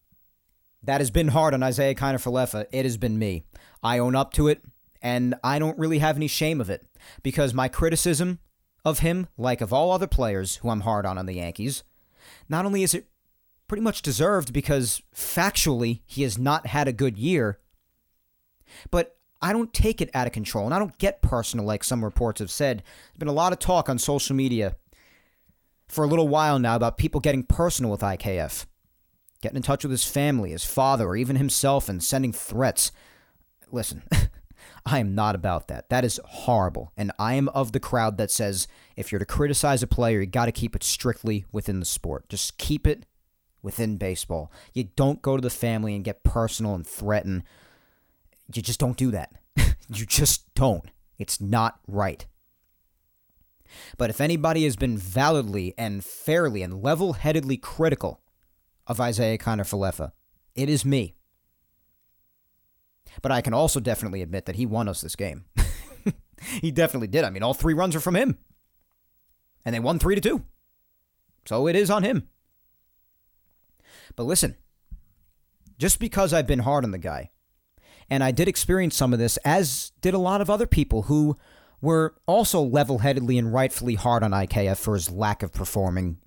that 0.81 0.99
has 0.99 1.11
been 1.11 1.27
hard 1.27 1.53
on 1.53 1.61
Isiah 1.61 1.93
Kiner-Falefa, 1.93 2.65
it 2.71 2.85
has 2.85 2.97
been 2.97 3.19
me. 3.19 3.43
I 3.83 3.99
own 3.99 4.15
up 4.15 4.33
to 4.33 4.47
it, 4.47 4.63
and 4.99 5.35
I 5.43 5.59
don't 5.59 5.77
really 5.77 5.99
have 5.99 6.15
any 6.15 6.27
shame 6.27 6.59
of 6.59 6.71
it 6.71 6.87
because 7.21 7.53
my 7.53 7.67
criticism 7.67 8.39
of 8.83 8.99
him, 8.99 9.27
like 9.37 9.61
of 9.61 9.71
all 9.71 9.91
other 9.91 10.07
players 10.07 10.55
who 10.55 10.71
I'm 10.71 10.81
hard 10.81 11.05
on 11.05 11.19
on 11.19 11.27
the 11.27 11.33
Yankees, 11.33 11.83
not 12.49 12.65
only 12.65 12.81
is 12.81 12.95
it 12.95 13.09
pretty 13.67 13.83
much 13.83 14.01
deserved 14.01 14.51
because 14.53 15.03
factually 15.15 16.01
he 16.07 16.23
has 16.23 16.39
not 16.39 16.65
had 16.65 16.87
a 16.87 16.91
good 16.91 17.15
year, 17.15 17.59
but 18.91 19.15
I 19.41 19.53
don't 19.53 19.73
take 19.73 20.01
it 20.01 20.09
out 20.13 20.27
of 20.27 20.33
control 20.33 20.65
and 20.65 20.73
I 20.73 20.79
don't 20.79 20.97
get 20.97 21.21
personal 21.21 21.65
like 21.65 21.83
some 21.83 22.03
reports 22.03 22.39
have 22.39 22.51
said. 22.51 22.79
There's 22.79 23.19
been 23.19 23.27
a 23.27 23.33
lot 23.33 23.53
of 23.53 23.59
talk 23.59 23.89
on 23.89 23.97
social 23.97 24.35
media 24.35 24.75
for 25.87 26.03
a 26.03 26.07
little 26.07 26.27
while 26.27 26.59
now 26.59 26.75
about 26.75 26.97
people 26.97 27.21
getting 27.21 27.43
personal 27.43 27.91
with 27.91 28.01
IKF, 28.01 28.65
getting 29.41 29.57
in 29.57 29.63
touch 29.63 29.83
with 29.83 29.91
his 29.91 30.05
family, 30.05 30.51
his 30.51 30.65
father, 30.65 31.07
or 31.07 31.15
even 31.15 31.37
himself 31.37 31.89
and 31.89 32.03
sending 32.03 32.33
threats. 32.33 32.91
Listen, 33.71 34.03
I 34.85 34.99
am 34.99 35.15
not 35.15 35.35
about 35.35 35.67
that. 35.67 35.89
That 35.89 36.03
is 36.03 36.19
horrible. 36.25 36.91
And 36.97 37.11
I 37.17 37.35
am 37.35 37.49
of 37.49 37.71
the 37.71 37.79
crowd 37.79 38.17
that 38.17 38.31
says 38.31 38.67
if 38.95 39.11
you're 39.11 39.19
to 39.19 39.25
criticize 39.25 39.83
a 39.83 39.87
player, 39.87 40.19
you 40.19 40.25
got 40.25 40.45
to 40.45 40.51
keep 40.51 40.75
it 40.75 40.83
strictly 40.83 41.45
within 41.51 41.79
the 41.79 41.85
sport. 41.85 42.29
Just 42.29 42.57
keep 42.57 42.85
it 42.85 43.05
within 43.61 43.97
baseball. 43.97 44.51
You 44.73 44.85
don't 44.95 45.21
go 45.21 45.35
to 45.35 45.41
the 45.41 45.49
family 45.49 45.95
and 45.95 46.03
get 46.03 46.23
personal 46.23 46.75
and 46.75 46.85
threaten. 46.85 47.43
You 48.53 48.61
just 48.61 48.79
don't 48.79 48.97
do 48.97 49.11
that. 49.11 49.31
you 49.89 50.05
just 50.05 50.53
don't. 50.55 50.89
It's 51.17 51.39
not 51.39 51.79
right. 51.87 52.25
But 53.97 54.09
if 54.09 54.19
anybody 54.19 54.63
has 54.63 54.75
been 54.75 54.97
validly 54.97 55.75
and 55.77 56.03
fairly 56.03 56.63
and 56.63 56.81
level 56.81 57.13
headedly 57.13 57.57
critical 57.57 58.21
of 58.87 58.99
Isiah 58.99 59.37
Kiner-Falefa, 59.37 60.11
it 60.55 60.69
is 60.69 60.83
me. 60.83 61.15
But 63.21 63.31
I 63.31 63.41
can 63.41 63.53
also 63.53 63.79
definitely 63.79 64.21
admit 64.21 64.45
that 64.45 64.55
he 64.55 64.65
won 64.65 64.87
us 64.87 65.01
this 65.01 65.15
game. 65.15 65.45
he 66.61 66.71
definitely 66.71 67.07
did. 67.07 67.23
I 67.23 67.29
mean, 67.29 67.43
all 67.43 67.53
three 67.53 67.73
runs 67.73 67.95
are 67.95 67.99
from 67.99 68.15
him. 68.15 68.37
And 69.65 69.75
they 69.75 69.79
won 69.79 69.99
3 69.99 70.15
to 70.15 70.21
2. 70.21 70.43
So 71.45 71.67
it 71.67 71.75
is 71.75 71.89
on 71.89 72.03
him. 72.03 72.29
But 74.15 74.23
listen, 74.23 74.55
just 75.77 75.99
because 75.99 76.33
I've 76.33 76.47
been 76.47 76.59
hard 76.59 76.83
on 76.83 76.91
the 76.91 76.97
guy, 76.97 77.31
and 78.09 78.23
I 78.23 78.31
did 78.31 78.47
experience 78.47 78.95
some 78.95 79.13
of 79.13 79.19
this, 79.19 79.37
as 79.37 79.91
did 80.01 80.13
a 80.13 80.19
lot 80.19 80.41
of 80.41 80.49
other 80.49 80.67
people 80.67 81.03
who 81.03 81.37
were 81.81 82.15
also 82.25 82.61
level 82.61 82.99
headedly 82.99 83.37
and 83.37 83.53
rightfully 83.53 83.95
hard 83.95 84.23
on 84.23 84.31
IKF 84.31 84.77
for 84.77 84.95
his 84.95 85.09
lack 85.09 85.43
of 85.43 85.53
performing 85.53 86.17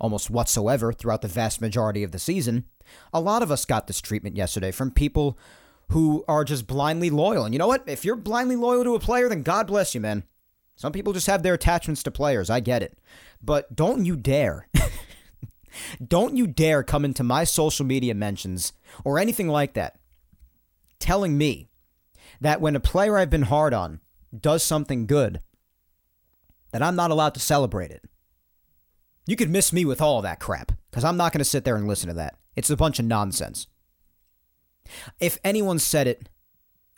almost 0.00 0.30
whatsoever 0.30 0.92
throughout 0.92 1.22
the 1.22 1.28
vast 1.28 1.60
majority 1.60 2.02
of 2.02 2.10
the 2.10 2.18
season. 2.18 2.64
A 3.12 3.20
lot 3.20 3.42
of 3.42 3.50
us 3.50 3.64
got 3.64 3.86
this 3.86 4.00
treatment 4.00 4.36
yesterday 4.36 4.72
from 4.72 4.90
people 4.90 5.38
who 5.90 6.24
are 6.26 6.44
just 6.44 6.66
blindly 6.66 7.10
loyal. 7.10 7.44
And 7.44 7.54
you 7.54 7.58
know 7.58 7.68
what? 7.68 7.84
If 7.86 8.04
you're 8.04 8.16
blindly 8.16 8.56
loyal 8.56 8.84
to 8.84 8.94
a 8.94 9.00
player, 9.00 9.28
then 9.28 9.42
God 9.42 9.66
bless 9.66 9.94
you, 9.94 10.00
man. 10.00 10.24
Some 10.76 10.92
people 10.92 11.12
just 11.12 11.28
have 11.28 11.42
their 11.42 11.54
attachments 11.54 12.02
to 12.02 12.10
players. 12.10 12.50
I 12.50 12.60
get 12.60 12.82
it. 12.82 12.98
But 13.40 13.76
don't 13.76 14.04
you 14.04 14.16
dare. 14.16 14.68
don't 16.06 16.36
you 16.36 16.46
dare 16.46 16.82
come 16.82 17.04
into 17.04 17.22
my 17.22 17.44
social 17.44 17.86
media 17.86 18.14
mentions 18.14 18.72
or 19.04 19.18
anything 19.18 19.48
like 19.48 19.74
that 19.74 19.98
telling 21.04 21.36
me 21.36 21.68
that 22.40 22.62
when 22.62 22.74
a 22.74 22.80
player 22.80 23.18
I've 23.18 23.28
been 23.28 23.42
hard 23.42 23.74
on 23.74 24.00
does 24.38 24.62
something 24.62 25.06
good, 25.06 25.42
that 26.72 26.82
I'm 26.82 26.96
not 26.96 27.10
allowed 27.10 27.34
to 27.34 27.40
celebrate 27.40 27.90
it. 27.90 28.02
You 29.26 29.36
could 29.36 29.50
miss 29.50 29.70
me 29.72 29.84
with 29.84 30.00
all 30.00 30.22
that 30.22 30.40
crap, 30.40 30.72
because 30.90 31.04
I'm 31.04 31.18
not 31.18 31.32
going 31.32 31.40
to 31.40 31.44
sit 31.44 31.64
there 31.64 31.76
and 31.76 31.86
listen 31.86 32.08
to 32.08 32.14
that. 32.14 32.38
It's 32.56 32.70
a 32.70 32.76
bunch 32.76 32.98
of 32.98 33.04
nonsense. 33.04 33.66
If 35.20 35.38
anyone 35.44 35.78
said 35.78 36.06
it 36.06 36.30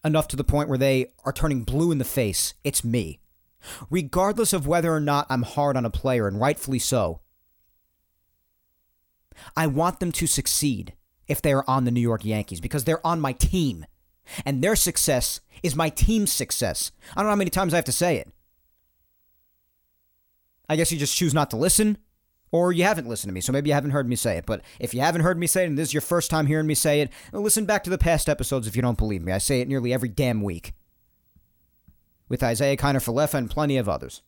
enough 0.05 0.29
to 0.29 0.37
the 0.37 0.45
point 0.45 0.69
where 0.69 0.79
they 0.79 1.13
are 1.25 1.33
turning 1.33 1.65
blue 1.65 1.91
in 1.91 1.99
the 1.99 2.05
face, 2.05 2.55
it's 2.63 2.85
me. 2.85 3.19
Regardless 3.91 4.53
of 4.53 4.67
whether 4.67 4.95
or 4.95 5.01
not 5.01 5.27
I'm 5.29 5.43
hard 5.43 5.77
on 5.77 5.85
a 5.85 5.91
player, 5.91 6.29
and 6.29 6.41
rightfully 6.41 6.79
so, 6.79 7.21
I 9.57 9.67
want 9.67 9.99
them 9.99 10.13
to 10.13 10.27
succeed 10.29 10.95
if 11.27 11.43
they 11.43 11.53
are 11.53 11.65
on 11.67 11.85
the 11.85 11.91
New 11.91 12.01
York 12.01 12.25
Yankees 12.25 12.61
because 12.61 12.85
they're 12.85 13.05
on 13.05 13.21
my 13.21 13.33
team. 13.33 13.85
And 14.45 14.63
their 14.63 14.77
success 14.77 15.41
is 15.63 15.77
my 15.77 15.89
team's 15.89 16.33
success. 16.33 16.93
I 17.13 17.21
don't 17.21 17.27
know 17.27 17.31
how 17.31 17.37
many 17.37 17.51
times 17.51 17.73
I 17.73 17.77
have 17.77 17.85
to 17.87 17.93
say 17.93 18.17
it. 18.17 18.29
I 20.69 20.77
guess 20.77 20.91
you 20.91 20.99
just 20.99 21.17
choose 21.17 21.33
not 21.33 21.51
to 21.51 21.57
listen, 21.57 21.99
or 22.51 22.73
you 22.73 22.85
haven't 22.85 23.09
listened 23.09 23.31
to 23.31 23.35
me, 23.35 23.41
so 23.41 23.53
maybe 23.53 23.71
you 23.71 23.75
haven't 23.75 23.91
heard 23.93 24.09
me 24.09 24.17
say 24.17 24.37
it. 24.37 24.47
But 24.47 24.63
if 24.81 24.95
you 24.95 25.01
haven't 25.01 25.21
heard 25.21 25.39
me 25.39 25.47
say 25.47 25.65
it 25.65 25.69
and 25.69 25.79
this 25.79 25.89
is 25.89 25.95
your 25.95 26.01
first 26.01 26.31
time 26.31 26.47
hearing 26.47 26.67
me 26.67 26.75
say 26.75 27.01
it, 27.01 27.11
listen 27.33 27.67
back 27.67 27.85
to 27.85 27.91
the 27.91 27.99
past 27.99 28.29
episodes 28.29 28.67
if 28.67 28.75
you 28.75 28.83
don't 28.83 28.99
believe 28.99 29.23
me. 29.23 29.33
I 29.33 29.39
say 29.39 29.61
it 29.61 29.69
nearly 29.69 29.93
every 29.93 30.09
damn 30.09 30.43
week. 30.43 30.73
With 32.29 32.43
Isiah 32.43 32.77
Kiner-Falefa 32.77 33.35
and 33.35 33.51
plenty 33.51 33.77
of 33.77 33.89
others. 33.89 34.23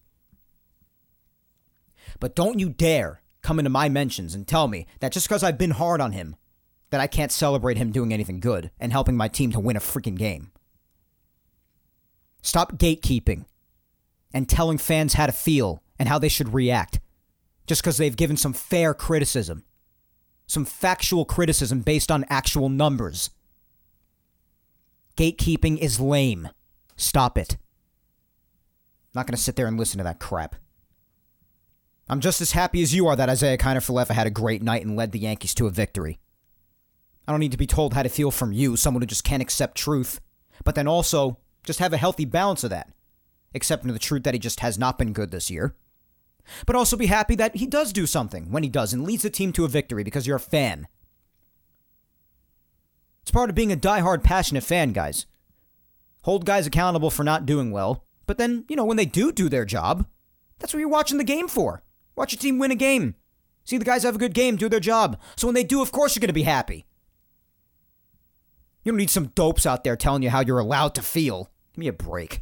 But 2.21 2.37
don't 2.37 2.61
you 2.61 2.69
dare 2.69 3.23
come 3.43 3.59
into 3.59 3.71
my 3.71 3.89
mentions 3.89 4.35
and 4.35 4.47
tell 4.47 4.69
me 4.69 4.87
that 5.01 5.13
just 5.13 5.29
because 5.29 5.43
I've 5.43 5.59
been 5.59 5.73
hard 5.73 6.01
on 6.01 6.13
him, 6.13 6.37
that 6.91 7.01
I 7.01 7.07
can't 7.07 7.33
celebrate 7.33 7.77
him 7.77 7.93
doing 7.93 8.13
anything 8.13 8.41
good 8.41 8.71
and 8.81 8.93
helping 8.93 9.17
my 9.17 9.29
team 9.29 9.53
to 9.53 9.61
win 9.61 9.77
a 9.77 9.81
freaking 9.81 10.17
game. 10.17 10.51
Stop 12.43 12.79
gatekeeping 12.79 13.45
and 14.33 14.49
telling 14.49 14.79
fans 14.79 15.15
how 15.15 15.27
to 15.27 15.33
feel 15.33 15.83
and 15.99 16.09
how 16.09 16.19
they 16.19 16.29
should 16.29 16.55
react 16.55 17.01
just 17.67 17.83
because 17.83 17.99
they've 17.99 18.17
given 18.17 18.37
some 18.37 18.53
fair 18.53 18.95
criticism, 18.95 19.65
some 20.47 20.65
factual 20.65 21.25
criticism 21.25 21.81
based 21.81 22.11
on 22.11 22.25
actual 22.31 22.69
numbers. 22.69 23.31
Gatekeeping 25.17 25.79
is 25.79 26.01
lame. 26.01 26.49
Stop 26.97 27.37
it. 27.37 27.55
I'm 27.55 29.21
not 29.21 29.27
going 29.27 29.37
to 29.37 29.43
sit 29.43 29.57
there 29.57 29.67
and 29.67 29.79
listen 29.79 29.99
to 29.99 30.05
that 30.05 30.21
crap. 30.21 30.55
I'm 32.09 32.21
just 32.21 32.41
as 32.41 32.53
happy 32.53 32.81
as 32.83 32.95
you 32.95 33.07
are 33.07 33.17
that 33.17 33.29
Isiah 33.29 33.59
Kiner-Falefa 33.59 34.11
had 34.11 34.27
a 34.27 34.31
great 34.31 34.63
night 34.63 34.85
and 34.85 34.97
led 34.97 35.13
the 35.13 35.19
Yankees 35.19 35.55
to 35.55 35.67
a 35.67 35.71
victory. 35.71 36.19
I 37.29 37.31
don't 37.31 37.41
need 37.41 37.53
to 37.53 37.59
be 37.59 37.67
told 37.67 37.93
how 37.93 38.03
to 38.03 38.09
feel 38.09 38.31
from 38.31 38.53
you, 38.53 38.75
someone 38.75 39.03
who 39.03 39.07
just 39.07 39.23
can't 39.23 39.43
accept 39.43 39.77
truth. 39.77 40.19
But 40.65 40.75
then 40.75 40.89
also, 40.89 41.37
just 41.63 41.79
have 41.79 41.93
a 41.93 41.99
healthy 41.99 42.25
balance 42.25 42.65
of 42.65 42.71
that. 42.71 42.91
Accepting 43.55 43.93
the 43.93 43.99
truth 43.99 44.23
that 44.23 44.33
he 44.33 44.41
just 44.41 44.61
has 44.61 44.79
not 44.79 44.97
been 44.97 45.13
good 45.13 45.31
this 45.31 45.51
year. 45.51 45.77
But 46.65 46.75
also 46.75 46.97
be 46.97 47.07
happy 47.07 47.35
that 47.35 47.57
he 47.57 47.67
does 47.67 47.93
do 47.93 48.07
something 48.07 48.51
when 48.51 48.63
he 48.63 48.71
does 48.71 48.95
and 48.95 49.05
leads 49.05 49.25
the 49.25 49.29
team 49.31 49.53
to 49.53 49.67
a 49.67 49.69
victory 49.69 50.03
because 50.03 50.27
you're 50.27 50.37
a 50.37 50.41
fan. 50.41 50.89
It's 53.21 53.31
part 53.31 53.51
of 53.51 53.55
being 53.55 53.71
a 53.71 53.77
die-hard, 53.77 54.25
passionate 54.25 54.65
fan, 54.65 54.93
guys. 54.93 55.27
Hold 56.23 56.47
guys 56.47 56.67
accountable 56.67 57.11
for 57.11 57.25
not 57.25 57.45
doing 57.45 57.71
well, 57.71 58.07
but 58.27 58.39
then, 58.39 58.65
you 58.71 58.77
know, 58.77 58.87
when 58.87 58.97
they 58.97 59.05
do 59.05 59.33
do 59.33 59.51
their 59.51 59.67
job, 59.67 60.07
that's 60.59 60.73
what 60.73 60.81
you're 60.81 60.89
watching 60.89 61.19
the 61.19 61.25
game 61.25 61.47
for. 61.47 61.83
Watch 62.17 62.33
your 62.33 62.41
team 62.41 62.59
win 62.59 62.71
a 62.71 62.75
game. 62.75 63.17
See 63.65 63.77
the 63.77 63.85
guys 63.85 64.03
have 64.05 64.15
a 64.15 64.19
good 64.19 64.33
game, 64.33 64.57
do 64.57 64.71
their 64.71 64.81
job. 64.81 65.21
So 65.37 65.47
when 65.47 65.55
they 65.55 65.63
do, 65.63 65.83
of 65.83 65.93
course 65.93 66.17
you're 66.17 66.21
going 66.21 66.29
to 66.29 66.33
be 66.33 66.45
happy. 66.45 66.87
You 68.89 68.93
don't 68.93 69.01
need 69.01 69.11
some 69.11 69.27
dopes 69.35 69.67
out 69.67 69.85
there 69.85 69.97
telling 69.97 70.23
you 70.23 70.31
how 70.31 70.41
you're 70.41 70.59
allowed 70.59 70.95
to 70.95 71.03
feel. 71.03 71.51
Give 71.75 71.81
me 71.81 71.89
a 71.89 71.93
break. 71.93 72.41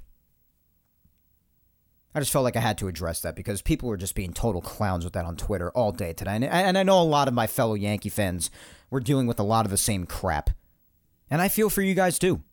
I 2.15 2.21
just 2.21 2.31
felt 2.31 2.45
like 2.45 2.55
I 2.55 2.61
had 2.61 2.79
to 2.79 2.87
address 2.87 3.21
that 3.23 3.35
because 3.35 3.63
people 3.63 3.89
were 3.89 3.97
just 3.97 4.15
being 4.15 4.33
total 4.33 4.61
clowns 4.61 5.03
with 5.03 5.15
that 5.15 5.25
on 5.25 5.35
Twitter 5.35 5.73
all 5.73 5.91
day 5.91 6.13
today. 6.13 6.47
And, 6.49 6.79
I 6.79 6.85
know 6.85 7.01
a 7.01 7.03
lot 7.03 7.27
of 7.27 7.35
my 7.35 7.49
fellow 7.49 7.75
Yankee 7.75 8.11
fans 8.11 8.49
were 8.91 9.01
dealing 9.01 9.27
with 9.27 9.41
a 9.41 9.43
lot 9.43 9.65
of 9.65 9.73
the 9.73 9.77
same 9.77 10.07
crap. 10.07 10.51
And 11.29 11.43
I 11.43 11.49
feel 11.49 11.69
for 11.69 11.83
you 11.83 11.97
guys 11.97 12.17
too. 12.17 12.45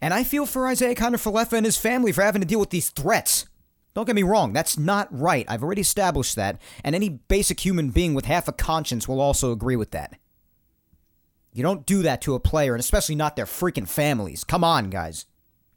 And 0.00 0.14
I 0.14 0.24
feel 0.24 0.46
for 0.46 0.66
Isiah 0.66 0.94
Kiner-Falefa 0.94 1.52
and 1.52 1.66
his 1.66 1.76
family 1.76 2.12
for 2.12 2.22
having 2.22 2.40
to 2.40 2.48
deal 2.48 2.60
with 2.60 2.70
these 2.70 2.88
threats. 2.88 3.44
Don't 3.92 4.06
get 4.06 4.16
me 4.16 4.22
wrong, 4.22 4.54
that's 4.54 4.78
not 4.78 5.06
right. 5.10 5.44
I've 5.50 5.62
already 5.62 5.82
established 5.82 6.34
that. 6.36 6.58
And 6.82 6.94
any 6.94 7.10
basic 7.10 7.60
human 7.60 7.90
being 7.90 8.14
with 8.14 8.24
half 8.24 8.48
a 8.48 8.52
conscience 8.52 9.06
will 9.06 9.20
also 9.20 9.52
agree 9.52 9.76
with 9.76 9.90
that. 9.90 10.18
You 11.52 11.62
don't 11.62 11.86
do 11.86 12.02
that 12.02 12.22
to 12.22 12.34
a 12.34 12.40
player, 12.40 12.74
and 12.74 12.80
especially 12.80 13.16
not 13.16 13.36
their 13.36 13.46
freaking 13.46 13.88
families. 13.88 14.44
Come 14.44 14.62
on, 14.62 14.88
guys. 14.90 15.26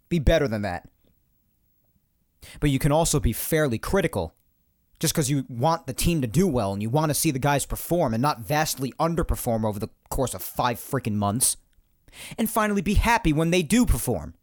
Be 0.09 0.19
better 0.19 0.47
than 0.47 0.61
that. 0.61 0.87
But 2.59 2.69
you 2.69 2.79
can 2.79 2.91
also 2.91 3.19
be 3.19 3.33
fairly 3.33 3.79
critical 3.79 4.35
just 4.99 5.13
because 5.13 5.29
you 5.29 5.45
want 5.49 5.87
the 5.87 5.93
team 5.93 6.21
to 6.21 6.27
do 6.27 6.47
well 6.47 6.73
and 6.73 6.81
you 6.81 6.89
want 6.89 7.09
to 7.09 7.15
see 7.15 7.31
the 7.31 7.39
guys 7.39 7.65
perform 7.65 8.13
and 8.13 8.21
not 8.21 8.41
vastly 8.41 8.93
underperform 8.99 9.65
over 9.65 9.79
the 9.79 9.89
course 10.09 10.33
of 10.33 10.41
five 10.41 10.77
freaking 10.77 11.15
months. 11.15 11.57
And 12.37 12.49
finally, 12.49 12.81
be 12.81 12.93
happy 12.93 13.33
when 13.33 13.49
they 13.49 13.63
do 13.63 13.85
perform. 13.85 14.35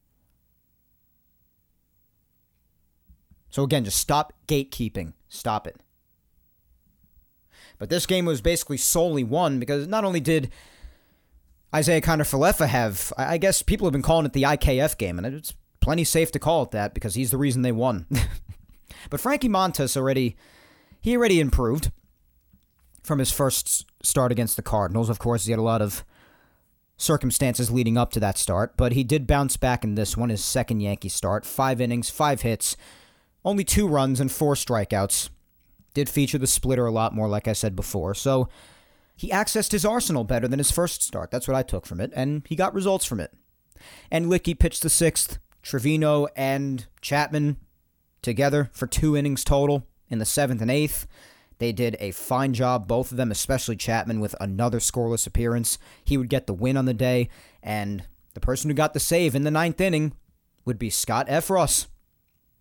So, 3.49 3.63
again, 3.63 3.85
just 3.85 3.99
stop 3.99 4.33
gatekeeping. 4.49 5.13
Stop 5.29 5.67
it. 5.67 5.77
But 7.79 7.89
this 7.89 8.07
game 8.07 8.27
was 8.27 8.41
basically 8.41 8.77
solely 8.77 9.25
won 9.25 9.59
because 9.59 9.87
not 9.87 10.05
only 10.05 10.21
did 10.21 10.51
Isiah 11.77 12.01
Kiner-Falefa 12.01 12.67
have, 12.67 13.13
I 13.17 13.39
guess 13.39 13.63
people 13.63 13.87
have 13.87 13.93
been 13.93 14.03
calling 14.03 14.27
it 14.27 14.33
the 14.33 14.43
IKF 14.43 14.99
game, 14.99 15.19
and 15.19 15.27
it's 15.27 15.55
plenty 15.81 16.05
safe 16.05 16.33
to 16.33 16.39
call 16.39 16.65
it 16.65 16.73
that 16.73 16.95
because 16.95 17.15
he's 17.15 17.31
the 17.31 17.39
reason 17.39 17.63
they 17.63 17.73
won. 17.73 18.07
but 19.11 19.21
Frankie 19.21 19.49
Montas 19.49 19.97
already, 19.97 20.37
he 21.01 21.17
already 21.17 21.39
improved 21.39 21.93
from 23.03 23.19
his 23.19 23.31
first 23.31 23.87
start 24.03 24.33
against 24.33 24.57
the 24.57 24.63
Cardinals. 24.63 25.09
Of 25.09 25.19
course, 25.19 25.45
he 25.45 25.53
had 25.53 25.61
a 25.61 25.63
lot 25.63 25.81
of 25.81 26.05
circumstances 26.97 27.71
leading 27.71 27.97
up 27.97 28.11
to 28.13 28.21
that 28.21 28.37
start, 28.37 28.77
but 28.77 28.93
he 28.93 29.05
did 29.05 29.27
bounce 29.27 29.57
back 29.57 29.85
in 29.85 29.95
this 29.95 30.17
one, 30.17 30.29
his 30.29 30.45
second 30.45 30.81
Yankee 30.81 31.09
start. 31.09 31.47
Five 31.47 31.81
innings, 31.81 32.11
five 32.11 32.43
hits, 32.43 32.77
only 33.45 33.65
two 33.65 33.87
runs, 33.89 34.21
and 34.21 34.31
four 34.31 34.55
strikeouts. 34.55 35.31
Did 35.95 36.09
feature 36.09 36.39
the 36.39 36.47
splitter 36.47 36.87
a 36.87 36.93
lot 36.93 37.15
more, 37.15 37.29
like 37.29 37.49
I 37.49 37.53
said 37.53 37.75
before. 37.75 38.15
So 38.15 38.49
he 39.21 39.29
accessed 39.29 39.73
his 39.73 39.85
arsenal 39.85 40.25
better 40.25 40.49
than 40.49 40.59
his 40.59 40.71
first 40.71 41.03
start. 41.03 41.31
That's 41.31 41.47
what 41.47 41.55
I 41.55 41.63
took 41.63 41.85
from 41.85 42.01
it, 42.01 42.11
and 42.17 42.43
he 42.49 42.57
got 42.57 42.73
results 42.73 43.05
from 43.05 43.21
it. 43.21 43.31
And 44.11 44.25
Luetge 44.25 44.59
pitched 44.59 44.83
the 44.83 44.89
sixth. 44.89 45.39
Trevino 45.63 46.27
and 46.35 46.87
Chapman 47.03 47.59
together 48.23 48.71
for 48.73 48.87
two 48.87 49.15
innings 49.15 49.45
total 49.45 49.87
in 50.09 50.21
the 50.21 50.25
seventh 50.25 50.63
and 50.63 50.71
eighth. 50.71 51.07
They 51.59 51.71
did 51.71 51.99
a 52.01 52.13
fine 52.13 52.55
job, 52.55 52.89
both 52.89 53.11
of 53.11 53.19
them, 53.19 53.31
especially 53.31 53.77
Chapman, 53.77 54.21
with 54.21 54.35
another 54.41 54.79
scoreless 54.79 55.27
appearance. 55.27 55.77
He 56.03 56.17
would 56.17 56.31
get 56.31 56.47
the 56.47 56.55
win 56.55 56.79
on 56.79 56.87
the 56.87 56.95
day, 56.95 57.29
and 57.63 58.07
the 58.33 58.41
person 58.41 58.71
who 58.71 58.75
got 58.75 58.95
the 58.95 59.01
save 59.01 59.35
in 59.35 59.43
the 59.43 59.51
ninth 59.51 59.83
inning 59.83 60.15
would 60.65 60.79
be 60.79 60.89
Scott 60.89 61.29
Effross. 61.29 61.89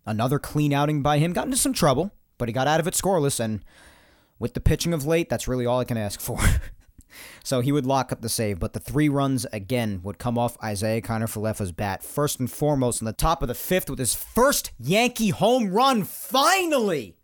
Another 0.05 0.39
clean 0.39 0.73
outing 0.73 1.01
by 1.01 1.19
him. 1.19 1.31
Got 1.31 1.45
into 1.45 1.55
some 1.55 1.71
trouble, 1.71 2.11
but 2.37 2.49
he 2.49 2.53
got 2.53 2.67
out 2.67 2.81
of 2.81 2.87
it 2.87 2.95
scoreless, 2.95 3.39
and 3.39 3.63
with 4.39 4.53
the 4.53 4.59
pitching 4.61 4.93
of 4.93 5.05
late, 5.05 5.29
that's 5.29 5.47
really 5.47 5.65
all 5.65 5.79
I 5.79 5.83
can 5.83 5.97
ask 5.97 6.19
for. 6.19 6.39
so 7.43 7.61
he 7.61 7.71
would 7.71 7.85
lock 7.85 8.11
up 8.11 8.21
the 8.21 8.29
save, 8.29 8.59
but 8.59 8.73
the 8.73 8.79
three 8.79 9.09
runs 9.09 9.45
again 9.51 10.01
would 10.03 10.17
come 10.17 10.37
off 10.37 10.57
Isiah 10.63 11.01
Kiner-Falefa's 11.01 11.71
bat. 11.71 12.03
First 12.03 12.39
and 12.39 12.49
foremost, 12.49 13.01
in 13.01 13.05
the 13.05 13.13
top 13.13 13.41
of 13.41 13.47
the 13.47 13.55
fifth 13.55 13.89
with 13.89 13.99
his 13.99 14.15
first 14.15 14.71
Yankee 14.79 15.29
home 15.29 15.71
run, 15.71 16.03
finally! 16.03 17.17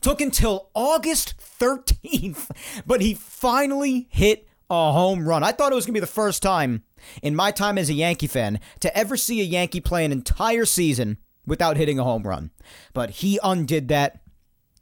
Took 0.00 0.20
until 0.20 0.70
August 0.74 1.34
13th, 1.38 2.82
but 2.86 3.00
he 3.00 3.14
finally 3.14 4.08
hit 4.10 4.46
a 4.70 4.92
home 4.92 5.26
run. 5.26 5.42
I 5.42 5.52
thought 5.52 5.72
it 5.72 5.74
was 5.74 5.86
going 5.86 5.94
to 5.94 6.00
be 6.00 6.04
the 6.04 6.06
first 6.06 6.42
time 6.42 6.84
in 7.22 7.34
my 7.34 7.50
time 7.50 7.78
as 7.78 7.88
a 7.88 7.94
Yankee 7.94 8.26
fan 8.26 8.60
to 8.80 8.96
ever 8.96 9.16
see 9.16 9.40
a 9.40 9.44
Yankee 9.44 9.80
play 9.80 10.04
an 10.04 10.12
entire 10.12 10.66
season 10.66 11.18
without 11.46 11.76
hitting 11.76 11.98
a 11.98 12.04
home 12.04 12.24
run. 12.24 12.50
But 12.92 13.10
he 13.10 13.40
undid 13.42 13.88
that 13.88 14.20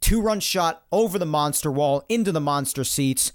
Two 0.07 0.21
run 0.21 0.39
shot 0.39 0.85
over 0.89 1.19
the 1.19 1.25
monster 1.25 1.69
wall 1.69 2.05
into 2.07 2.31
the 2.31 2.39
monster 2.39 2.85
seats. 2.85 3.33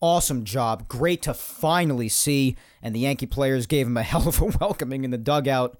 Awesome 0.00 0.44
job. 0.44 0.88
Great 0.88 1.20
to 1.20 1.34
finally 1.34 2.08
see. 2.08 2.56
And 2.80 2.94
the 2.94 3.00
Yankee 3.00 3.26
players 3.26 3.66
gave 3.66 3.86
him 3.86 3.98
a 3.98 4.02
hell 4.10 4.26
of 4.26 4.40
a 4.40 4.46
welcoming 4.46 5.04
in 5.04 5.10
the 5.10 5.18
dugout. 5.18 5.78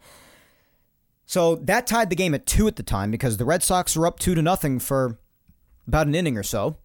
So 1.25 1.57
that 1.57 1.87
tied 1.87 2.11
the 2.11 2.17
game 2.17 2.35
at 2.35 2.45
two 2.45 2.69
at 2.69 2.77
the 2.77 2.83
time 2.83 3.11
because 3.11 3.39
the 3.39 3.47
Red 3.47 3.63
Sox 3.63 3.97
were 3.97 4.07
up 4.07 4.19
two 4.19 4.35
to 4.35 4.43
nothing 4.43 4.79
for 4.79 5.19
about 5.89 6.07
an 6.07 6.15
inning 6.15 6.37
or 6.37 6.43
so. 6.43 6.77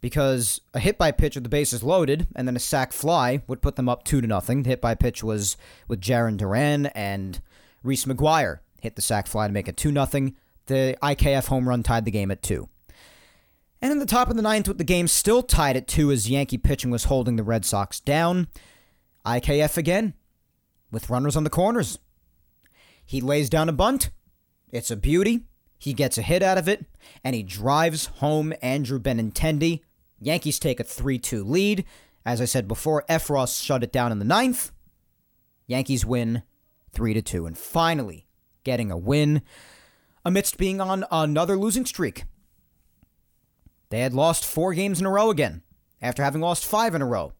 Because 0.00 0.60
a 0.74 0.80
hit 0.80 0.98
by 0.98 1.12
pitch 1.12 1.36
with 1.36 1.44
the 1.44 1.48
bases 1.48 1.84
loaded 1.84 2.26
and 2.34 2.48
then 2.48 2.56
a 2.56 2.58
sac 2.58 2.92
fly 2.92 3.40
would 3.46 3.62
put 3.62 3.76
them 3.76 3.88
up 3.88 4.02
two 4.02 4.20
to 4.20 4.26
nothing. 4.26 4.64
The 4.64 4.70
hit 4.70 4.80
by 4.80 4.96
pitch 4.96 5.22
was 5.22 5.56
with 5.86 6.00
Jarren 6.00 6.36
Duran 6.36 6.86
and 6.86 7.40
Reese 7.84 8.06
McGuire 8.06 8.58
hit 8.80 8.96
the 8.96 9.02
sac 9.02 9.28
fly 9.28 9.46
to 9.46 9.52
make 9.52 9.68
it 9.68 9.76
two 9.76 9.92
nothing. 9.92 10.34
The 10.66 10.96
IKF 11.00 11.46
home 11.46 11.68
run 11.68 11.84
tied 11.84 12.04
the 12.04 12.10
game 12.10 12.32
at 12.32 12.42
two. 12.42 12.68
And 13.82 13.92
in 13.92 13.98
the 13.98 14.06
top 14.06 14.28
of 14.28 14.36
the 14.36 14.42
ninth, 14.42 14.68
with 14.68 14.78
the 14.78 14.84
game 14.84 15.08
still 15.08 15.42
tied 15.42 15.76
at 15.76 15.88
two 15.88 16.12
as 16.12 16.28
Yankee 16.28 16.58
pitching 16.58 16.90
was 16.90 17.04
holding 17.04 17.36
the 17.36 17.42
Red 17.42 17.64
Sox 17.64 17.98
down, 17.98 18.48
IKF 19.24 19.76
again, 19.76 20.14
with 20.90 21.08
runners 21.08 21.36
on 21.36 21.44
the 21.44 21.50
corners. 21.50 21.98
He 23.04 23.20
lays 23.20 23.48
down 23.48 23.68
a 23.68 23.72
bunt. 23.72 24.10
It's 24.70 24.90
a 24.90 24.96
beauty. 24.96 25.40
He 25.78 25.94
gets 25.94 26.18
a 26.18 26.22
hit 26.22 26.42
out 26.42 26.58
of 26.58 26.68
it, 26.68 26.84
and 27.24 27.34
he 27.34 27.42
drives 27.42 28.06
home 28.06 28.52
Andrew 28.60 29.00
Benintendi. 29.00 29.80
Yankees 30.20 30.58
take 30.58 30.78
a 30.78 30.84
3 30.84 31.18
2 31.18 31.42
lead. 31.42 31.84
As 32.24 32.40
I 32.42 32.44
said 32.44 32.68
before, 32.68 33.04
Effross 33.08 33.62
shut 33.62 33.82
it 33.82 33.92
down 33.92 34.12
in 34.12 34.18
the 34.18 34.24
ninth. 34.26 34.72
Yankees 35.66 36.04
win 36.04 36.42
3 36.92 37.20
2. 37.22 37.46
And 37.46 37.56
finally, 37.56 38.26
getting 38.62 38.90
a 38.90 38.98
win 38.98 39.40
amidst 40.22 40.58
being 40.58 40.82
on 40.82 41.04
another 41.10 41.56
losing 41.56 41.86
streak. 41.86 42.24
They 43.90 44.00
had 44.00 44.14
lost 44.14 44.44
four 44.44 44.72
games 44.72 45.00
in 45.00 45.06
a 45.06 45.10
row 45.10 45.30
again 45.30 45.62
after 46.00 46.22
having 46.22 46.40
lost 46.40 46.64
five 46.64 46.94
in 46.94 47.02
a 47.02 47.06
row. 47.06 47.32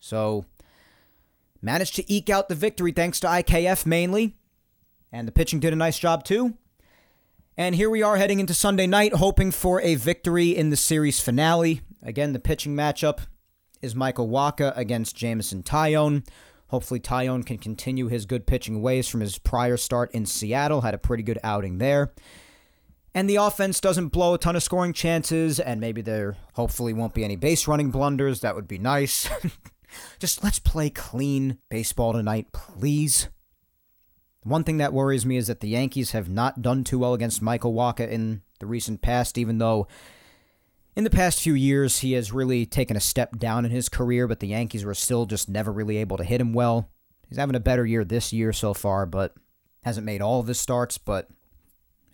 So, 0.00 0.46
managed 1.60 1.96
to 1.96 2.12
eke 2.12 2.30
out 2.30 2.48
the 2.48 2.54
victory 2.54 2.92
thanks 2.92 3.20
to 3.20 3.26
IKF 3.26 3.86
mainly, 3.86 4.36
and 5.12 5.28
the 5.28 5.32
pitching 5.32 5.60
did 5.60 5.72
a 5.72 5.76
nice 5.76 5.98
job 5.98 6.24
too. 6.24 6.56
And 7.56 7.74
here 7.74 7.90
we 7.90 8.02
are 8.02 8.16
heading 8.16 8.38
into 8.40 8.54
Sunday 8.54 8.86
night, 8.86 9.14
hoping 9.14 9.50
for 9.50 9.80
a 9.80 9.96
victory 9.96 10.56
in 10.56 10.70
the 10.70 10.76
series 10.76 11.20
finale. 11.20 11.80
Again, 12.02 12.32
the 12.32 12.38
pitching 12.38 12.76
matchup 12.76 13.18
is 13.82 13.96
Michael 13.96 14.28
Wacha 14.28 14.76
against 14.76 15.16
Jameson 15.16 15.64
Taillon. 15.64 16.24
Hopefully, 16.68 17.00
Taillon 17.00 17.44
can 17.44 17.58
continue 17.58 18.06
his 18.06 18.26
good 18.26 18.46
pitching 18.46 18.80
ways 18.80 19.08
from 19.08 19.20
his 19.20 19.38
prior 19.38 19.76
start 19.76 20.12
in 20.12 20.24
Seattle. 20.24 20.82
Had 20.82 20.94
a 20.94 20.98
pretty 20.98 21.24
good 21.24 21.38
outing 21.42 21.78
there. 21.78 22.12
And 23.18 23.28
the 23.28 23.34
offense 23.34 23.80
doesn't 23.80 24.10
blow 24.10 24.34
a 24.34 24.38
ton 24.38 24.54
of 24.54 24.62
scoring 24.62 24.92
chances, 24.92 25.58
and 25.58 25.80
maybe 25.80 26.02
there 26.02 26.36
hopefully 26.52 26.92
won't 26.92 27.14
be 27.14 27.24
any 27.24 27.34
base 27.34 27.66
running 27.66 27.90
blunders. 27.90 28.42
That 28.42 28.54
would 28.54 28.68
be 28.68 28.78
nice. 28.78 29.28
Just 30.20 30.44
let's 30.44 30.60
play 30.60 30.88
clean 30.88 31.58
baseball 31.68 32.12
tonight, 32.12 32.52
please. 32.52 33.28
One 34.44 34.62
thing 34.62 34.76
that 34.76 34.92
worries 34.92 35.26
me 35.26 35.36
is 35.36 35.48
that 35.48 35.58
the 35.58 35.68
Yankees 35.68 36.12
have 36.12 36.28
not 36.28 36.62
done 36.62 36.84
too 36.84 37.00
well 37.00 37.12
against 37.12 37.42
Michael 37.42 37.74
Wacha 37.74 38.08
in 38.08 38.42
the 38.60 38.66
recent 38.66 39.02
past, 39.02 39.36
even 39.36 39.58
though 39.58 39.88
in 40.94 41.02
the 41.02 41.10
past 41.10 41.42
few 41.42 41.54
years, 41.54 41.98
he 41.98 42.12
has 42.12 42.30
really 42.30 42.66
taken 42.66 42.96
a 42.96 43.00
step 43.00 43.36
down 43.36 43.64
in 43.64 43.72
his 43.72 43.88
career, 43.88 44.28
but 44.28 44.38
the 44.38 44.46
Yankees 44.46 44.84
were 44.84 44.94
still 44.94 45.26
just 45.26 45.48
never 45.48 45.72
really 45.72 45.96
able 45.96 46.18
to 46.18 46.24
hit 46.24 46.40
him 46.40 46.52
well. 46.52 46.88
He's 47.28 47.38
having 47.38 47.56
a 47.56 47.60
better 47.60 47.84
year 47.84 48.04
this 48.04 48.32
year 48.32 48.52
so 48.52 48.74
far, 48.74 49.06
but 49.06 49.34
hasn't 49.82 50.06
made 50.06 50.22
all 50.22 50.38
of 50.38 50.46
his 50.46 50.60
starts, 50.60 50.98
but 50.98 51.28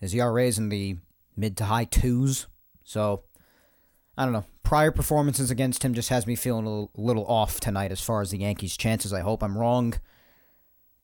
his 0.05 0.15
ERA 0.15 0.45
is 0.45 0.59
in 0.59 0.69
the 0.69 0.97
mid 1.37 1.57
to 1.59 1.65
high 1.65 1.85
twos. 1.85 2.47
So, 2.85 3.25
I 4.17 4.25
don't 4.25 4.33
know. 4.33 4.45
Prior 4.63 4.91
performances 4.91 5.51
against 5.51 5.85
him 5.85 5.95
just 5.95 6.09
has 6.09 6.27
me 6.27 6.37
feeling 6.37 6.67
a 6.67 7.01
little 7.01 7.27
off 7.27 7.61
tonight 7.61 7.93
as 7.93 8.01
far 8.01 8.21
as 8.21 8.31
the 8.31 8.39
Yankees' 8.39 8.77
chances. 8.77 9.13
I 9.13 9.21
hope 9.21 9.43
I'm 9.43 9.59
wrong. 9.59 9.95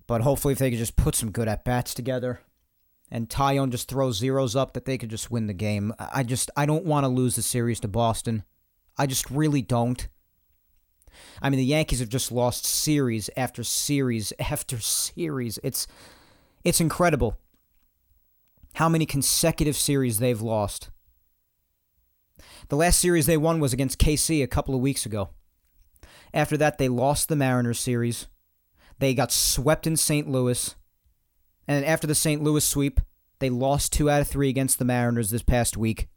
But 0.06 0.22
hopefully, 0.22 0.52
if 0.52 0.58
they 0.58 0.70
could 0.70 0.78
just 0.78 0.96
put 0.96 1.14
some 1.14 1.30
good 1.30 1.48
at 1.48 1.64
bats 1.64 1.94
together, 1.94 2.40
and 3.10 3.28
Taillon 3.28 3.70
just 3.70 3.88
throws 3.88 4.16
zeros 4.18 4.54
up 4.54 4.72
that 4.74 4.84
they 4.84 4.98
could 4.98 5.10
just 5.10 5.30
win 5.30 5.46
the 5.46 5.54
game. 5.54 5.92
I 5.98 6.22
just 6.22 6.50
I 6.56 6.66
don't 6.66 6.84
want 6.84 7.04
to 7.04 7.08
lose 7.08 7.36
the 7.36 7.42
series 7.42 7.80
to 7.80 7.88
Boston. 7.88 8.44
I 8.96 9.06
just 9.06 9.30
really 9.30 9.62
don't. 9.62 10.08
I 11.42 11.50
mean, 11.50 11.58
the 11.58 11.64
Yankees 11.64 12.00
have 12.00 12.08
just 12.08 12.30
lost 12.30 12.64
series 12.64 13.28
after 13.36 13.64
series 13.64 14.32
after 14.38 14.78
series. 14.78 15.58
It's 15.62 15.86
it's 16.64 16.80
incredible 16.80 17.36
how 18.74 18.88
many 18.88 19.06
consecutive 19.06 19.76
series 19.76 20.18
they've 20.18 20.40
lost. 20.40 20.90
The 22.68 22.76
last 22.76 23.00
series 23.00 23.26
they 23.26 23.36
won 23.36 23.60
was 23.60 23.72
against 23.72 23.98
KC 23.98 24.42
a 24.42 24.48
couple 24.48 24.74
of 24.74 24.80
weeks 24.80 25.04
ago. 25.04 25.30
After 26.32 26.56
that, 26.56 26.78
they 26.78 26.88
lost 26.88 27.28
the 27.28 27.36
Mariners 27.36 27.80
series. 27.80 28.28
They 28.98 29.14
got 29.14 29.32
swept 29.32 29.86
in 29.86 29.96
St. 29.96 30.28
Louis. 30.28 30.76
And 31.66 31.84
after 31.84 32.06
the 32.06 32.14
St. 32.14 32.42
Louis 32.42 32.64
sweep, 32.64 33.00
they 33.40 33.50
lost 33.50 33.92
two 33.92 34.10
out 34.10 34.20
of 34.20 34.28
three 34.28 34.48
against 34.48 34.78
the 34.78 34.84
Mariners 34.84 35.30
this 35.30 35.42
past 35.42 35.76
week. 35.76 36.08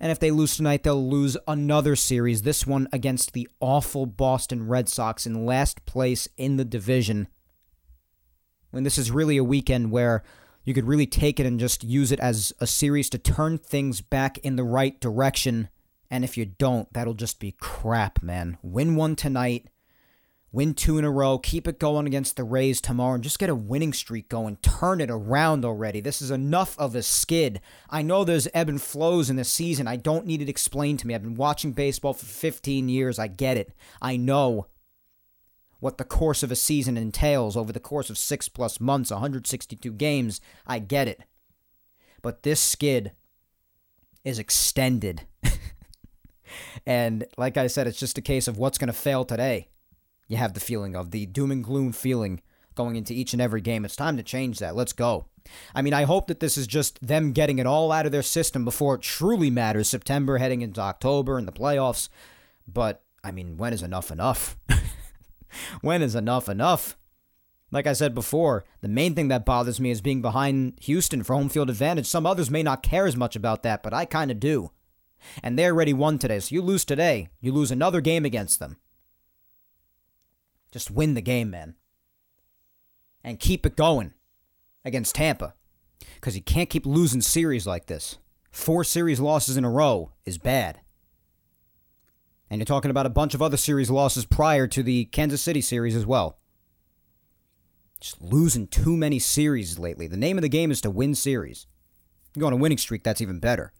And 0.00 0.10
if 0.10 0.18
they 0.18 0.30
lose 0.30 0.56
tonight, 0.56 0.82
they'll 0.82 1.08
lose 1.08 1.36
another 1.46 1.94
series, 1.94 2.42
this 2.42 2.66
one 2.66 2.88
against 2.92 3.32
the 3.32 3.48
awful 3.60 4.06
Boston 4.06 4.66
Red 4.66 4.88
Sox 4.88 5.26
in 5.26 5.44
last 5.44 5.84
place 5.84 6.28
in 6.36 6.56
the 6.56 6.64
division. 6.64 7.28
When 8.70 8.84
this 8.84 8.98
is 8.98 9.10
really 9.10 9.36
a 9.36 9.44
weekend 9.44 9.90
where 9.90 10.22
you 10.68 10.74
could 10.74 10.86
really 10.86 11.06
take 11.06 11.40
it 11.40 11.46
and 11.46 11.58
just 11.58 11.82
use 11.82 12.12
it 12.12 12.20
as 12.20 12.52
a 12.60 12.66
series 12.66 13.08
to 13.10 13.18
turn 13.18 13.58
things 13.58 14.00
back 14.00 14.38
in 14.38 14.56
the 14.56 14.64
right 14.64 15.00
direction. 15.00 15.68
And 16.10 16.24
if 16.24 16.36
you 16.36 16.44
don't, 16.44 16.92
that'll 16.92 17.14
just 17.14 17.40
be 17.40 17.52
crap, 17.52 18.22
man. 18.22 18.58
Win 18.62 18.94
one 18.94 19.16
tonight 19.16 19.68
win 20.52 20.74
two 20.74 20.98
in 20.98 21.04
a 21.04 21.10
row, 21.10 21.38
keep 21.38 21.68
it 21.68 21.78
going 21.78 22.06
against 22.06 22.36
the 22.36 22.44
Rays 22.44 22.80
tomorrow, 22.80 23.14
and 23.14 23.22
just 23.22 23.38
get 23.38 23.50
a 23.50 23.54
winning 23.54 23.92
streak 23.92 24.28
going. 24.28 24.56
Turn 24.56 25.00
it 25.00 25.10
around 25.10 25.64
already. 25.64 26.00
This 26.00 26.22
is 26.22 26.30
enough 26.30 26.78
of 26.78 26.94
a 26.94 27.02
skid. 27.02 27.60
I 27.90 28.02
know 28.02 28.24
there's 28.24 28.48
ebb 28.54 28.68
and 28.68 28.80
flows 28.80 29.30
in 29.30 29.36
the 29.36 29.44
season. 29.44 29.86
I 29.86 29.96
don't 29.96 30.26
need 30.26 30.42
it 30.42 30.48
explained 30.48 31.00
to 31.00 31.06
me. 31.06 31.14
I've 31.14 31.22
been 31.22 31.34
watching 31.34 31.72
baseball 31.72 32.14
for 32.14 32.26
15 32.26 32.88
years. 32.88 33.18
I 33.18 33.26
get 33.26 33.56
it. 33.56 33.72
I 34.00 34.16
know 34.16 34.66
what 35.80 35.98
the 35.98 36.04
course 36.04 36.42
of 36.42 36.50
a 36.50 36.56
season 36.56 36.96
entails 36.96 37.56
over 37.56 37.72
the 37.72 37.80
course 37.80 38.10
of 38.10 38.18
six 38.18 38.48
plus 38.48 38.80
months, 38.80 39.10
162 39.10 39.92
games. 39.92 40.40
I 40.66 40.78
get 40.78 41.08
it. 41.08 41.22
But 42.22 42.42
this 42.42 42.60
skid 42.60 43.12
is 44.24 44.38
extended. 44.38 45.22
and 46.86 47.24
like 47.36 47.56
I 47.56 47.68
said, 47.68 47.86
it's 47.86 47.98
just 47.98 48.18
a 48.18 48.22
case 48.22 48.48
of 48.48 48.58
what's 48.58 48.78
going 48.78 48.88
to 48.88 48.92
fail 48.92 49.24
today 49.24 49.68
you 50.28 50.36
have 50.36 50.54
the 50.54 50.60
feeling 50.60 50.94
of 50.94 51.10
the 51.10 51.26
doom 51.26 51.50
and 51.50 51.64
gloom 51.64 51.92
feeling 51.92 52.40
going 52.74 52.94
into 52.94 53.12
each 53.12 53.32
and 53.32 53.42
every 53.42 53.60
game. 53.60 53.84
It's 53.84 53.96
time 53.96 54.16
to 54.18 54.22
change 54.22 54.60
that. 54.60 54.76
Let's 54.76 54.92
go. 54.92 55.26
I 55.74 55.82
mean, 55.82 55.94
I 55.94 56.04
hope 56.04 56.28
that 56.28 56.40
this 56.40 56.56
is 56.58 56.66
just 56.66 57.04
them 57.04 57.32
getting 57.32 57.58
it 57.58 57.66
all 57.66 57.90
out 57.90 58.06
of 58.06 58.12
their 58.12 58.22
system 58.22 58.64
before 58.64 58.94
it 58.94 59.02
truly 59.02 59.50
matters. 59.50 59.88
September 59.88 60.38
heading 60.38 60.60
into 60.60 60.80
October 60.80 61.38
and 61.38 61.48
the 61.48 61.52
playoffs. 61.52 62.10
But, 62.72 63.02
I 63.24 63.32
mean, 63.32 63.56
when 63.56 63.72
is 63.72 63.82
enough 63.82 64.10
enough? 64.10 64.58
when 65.80 66.02
is 66.02 66.14
enough 66.14 66.48
enough? 66.48 66.96
Like 67.70 67.86
I 67.86 67.92
said 67.92 68.14
before, 68.14 68.64
the 68.80 68.88
main 68.88 69.14
thing 69.14 69.28
that 69.28 69.44
bothers 69.44 69.78
me 69.78 69.90
is 69.90 70.00
being 70.00 70.22
behind 70.22 70.78
Houston 70.82 71.22
for 71.22 71.34
home 71.34 71.48
field 71.48 71.68
advantage. 71.68 72.06
Some 72.06 72.24
others 72.24 72.50
may 72.50 72.62
not 72.62 72.82
care 72.82 73.06
as 73.06 73.16
much 73.16 73.36
about 73.36 73.62
that, 73.62 73.82
but 73.82 73.92
I 73.92 74.04
kind 74.06 74.30
of 74.30 74.40
do. 74.40 74.70
And 75.42 75.58
they 75.58 75.66
already 75.66 75.92
won 75.92 76.18
today, 76.18 76.40
so 76.40 76.54
you 76.54 76.62
lose 76.62 76.84
today, 76.84 77.28
you 77.40 77.52
lose 77.52 77.70
another 77.70 78.00
game 78.00 78.24
against 78.24 78.58
them. 78.58 78.78
Just 80.72 80.90
win 80.90 81.14
the 81.14 81.20
game, 81.20 81.50
man. 81.50 81.74
And 83.24 83.40
keep 83.40 83.66
it 83.66 83.76
going 83.76 84.14
against 84.84 85.16
Tampa. 85.16 85.54
Because 86.14 86.36
you 86.36 86.42
can't 86.42 86.70
keep 86.70 86.86
losing 86.86 87.20
series 87.20 87.66
like 87.66 87.86
this. 87.86 88.18
Four 88.50 88.84
series 88.84 89.20
losses 89.20 89.56
in 89.56 89.64
a 89.64 89.70
row 89.70 90.12
is 90.24 90.38
bad. 90.38 90.80
And 92.50 92.60
you're 92.60 92.66
talking 92.66 92.90
about 92.90 93.06
a 93.06 93.10
bunch 93.10 93.34
of 93.34 93.42
other 93.42 93.56
series 93.56 93.90
losses 93.90 94.24
prior 94.24 94.66
to 94.68 94.82
the 94.82 95.06
Kansas 95.06 95.42
City 95.42 95.60
series 95.60 95.94
as 95.94 96.06
well. 96.06 96.38
Just 98.00 98.20
losing 98.22 98.66
too 98.66 98.96
many 98.96 99.18
series 99.18 99.78
lately. 99.78 100.06
The 100.06 100.16
name 100.16 100.38
of 100.38 100.42
the 100.42 100.48
game 100.48 100.70
is 100.70 100.80
to 100.82 100.90
win 100.90 101.14
series. 101.14 101.66
You 102.34 102.40
go 102.40 102.46
on 102.46 102.52
a 102.52 102.56
winning 102.56 102.78
streak, 102.78 103.02
that's 103.02 103.20
even 103.20 103.40
better. 103.40 103.72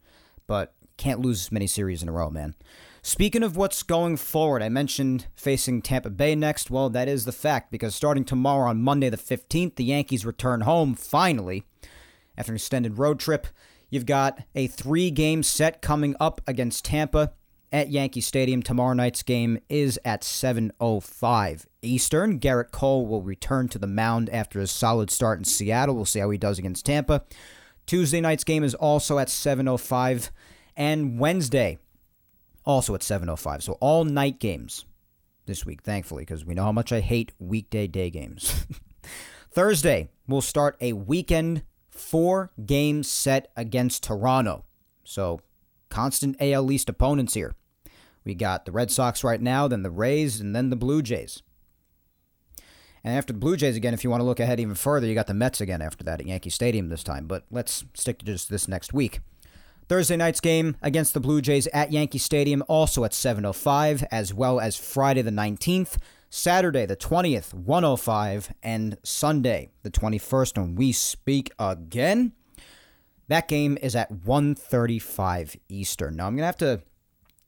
But 0.47 0.75
can't 0.97 1.21
lose 1.21 1.47
as 1.47 1.53
many 1.53 1.67
series 1.67 2.03
in 2.03 2.09
a 2.09 2.13
row, 2.13 2.29
man. 2.29 2.55
Speaking 3.03 3.45
of 3.45 3.57
what's 3.57 3.83
going 3.85 4.17
forward, 4.17 4.63
I 4.63 4.69
mentioned 4.69 5.29
facing 5.35 5.81
Tampa 5.81 6.11
Bay 6.11 6.35
next. 6.35 6.71
Well, 6.71 6.91
that 6.91 7.09
is 7.09 7.25
the 7.25 7.33
fact 7.33 7.71
because 7.71 7.95
starting 7.95 8.25
tomorrow 8.25 8.69
on 8.69 8.83
Monday 8.83 9.09
the 9.09 9.17
15th, 9.17 9.77
the 9.77 9.85
Yankees 9.85 10.27
return 10.27 10.63
home 10.63 10.95
finally 10.95 11.63
after 12.37 12.53
an 12.53 12.57
extended 12.57 12.99
road 12.99 13.21
trip. 13.21 13.47
You've 13.89 14.05
got 14.05 14.43
a 14.55 14.67
three 14.67 15.11
game 15.11 15.43
set 15.43 15.81
coming 15.81 16.17
up 16.21 16.41
against 16.47 16.85
Tampa 16.85 17.33
at 17.73 17.91
Yankee 17.91 18.21
Stadium. 18.21 18.63
Tomorrow 18.63 18.95
night's 18.95 19.23
game 19.23 19.59
is 19.69 19.99
at 20.05 20.23
7:05 20.23 21.67
Eastern. 21.83 22.41
Gerrit 22.41 22.71
Cole 22.71 23.07
will 23.07 23.23
return 23.23 23.69
to 23.69 23.79
the 23.79 23.87
mound 23.87 24.31
after 24.31 24.61
his 24.61 24.71
solid 24.71 25.11
start 25.11 25.39
in 25.39 25.45
Seattle. 25.45 25.95
We'll 25.95 26.05
see 26.05 26.21
how 26.21 26.31
he 26.31 26.39
does 26.39 26.59
against 26.59 26.87
Tampa. 26.87 27.25
Tuesday 27.87 28.21
night's 28.21 28.45
game 28.45 28.65
is 28.65 28.75
also 28.75 29.19
at 29.19 29.29
7:05 29.29 30.31
and 30.77 31.19
Wednesday 31.19 31.79
also 32.65 32.95
at 32.95 33.03
7:05. 33.03 33.63
So 33.63 33.73
all 33.81 34.05
night 34.05 34.39
games 34.39 34.85
this 35.47 35.65
week, 35.65 35.83
thankfully, 35.83 36.23
because 36.23 36.45
we 36.45 36.55
know 36.55 36.65
how 36.65 36.73
much 36.73 36.93
I 36.93 37.01
hate 37.01 37.33
weekday 37.39 37.87
day 37.87 38.11
games. 38.11 38.67
Thursday, 39.51 40.11
we'll 40.29 40.43
start 40.43 40.77
a 40.81 40.93
weekend 40.93 41.63
four 41.91 42.53
game 42.65 43.03
set 43.03 43.51
against 43.57 44.05
Toronto. 44.05 44.65
So 45.03 45.41
constant 45.89 46.37
AL 46.41 46.71
East 46.71 46.89
opponents 46.89 47.35
here. 47.35 47.55
We 48.29 48.35
got 48.35 48.67
the 48.67 48.73
Red 48.73 48.91
Sox 48.91 49.25
right 49.25 49.41
now, 49.41 49.69
then 49.69 49.83
the 49.83 49.91
Rays, 49.91 50.39
and 50.39 50.55
then 50.55 50.69
the 50.69 50.77
Blue 50.77 51.01
Jays. 51.01 51.43
And 53.03 53.17
after 53.17 53.33
the 53.33 53.39
Blue 53.39 53.57
Jays 53.57 53.75
again, 53.75 53.95
if 53.95 54.05
you 54.05 54.11
want 54.11 54.21
to 54.21 54.27
look 54.27 54.39
ahead 54.39 54.61
even 54.61 54.75
further, 54.75 55.07
you 55.07 55.15
got 55.15 55.29
the 55.29 55.33
Mets 55.33 55.63
again 55.63 55.81
after 55.81 56.05
that 56.05 56.21
at 56.21 56.27
Yankee 56.27 56.51
Stadium 56.51 56.91
this 56.91 57.03
time. 57.03 57.27
But 57.27 57.47
let's 57.51 57.87
stick 57.95 58.19
to 58.19 58.27
just 58.27 58.51
this 58.51 58.69
next 58.69 58.93
week. 58.93 59.21
Thursday 59.89 60.19
night's 60.19 60.41
game 60.41 60.77
against 60.83 61.15
the 61.15 61.21
Blue 61.21 61.41
Jays 61.41 61.69
at 61.69 61.91
Yankee 61.91 62.19
Stadium, 62.19 62.63
also 62.69 63.03
at 63.03 63.15
7:05, 63.15 64.07
as 64.11 64.35
well 64.35 64.61
as 64.61 64.77
Friday 64.77 65.23
the 65.23 65.31
19th, 65.31 65.97
Saturday 66.29 66.85
the 66.85 66.97
20th, 66.97 67.55
105, 67.55 68.53
and 68.63 68.99
Sunday 69.03 69.71
the 69.83 69.91
21st. 69.91 70.59
When 70.59 70.75
we 70.75 70.93
speak 70.93 71.51
again, 71.59 72.33
that 73.29 73.49
game 73.49 73.79
is 73.81 73.97
at 73.97 74.13
1:35 74.13 75.57
Eastern. 75.71 76.17
Now 76.17 76.27
I'm 76.27 76.37
gonna 76.37 76.45
have 76.45 76.59
to 76.59 76.83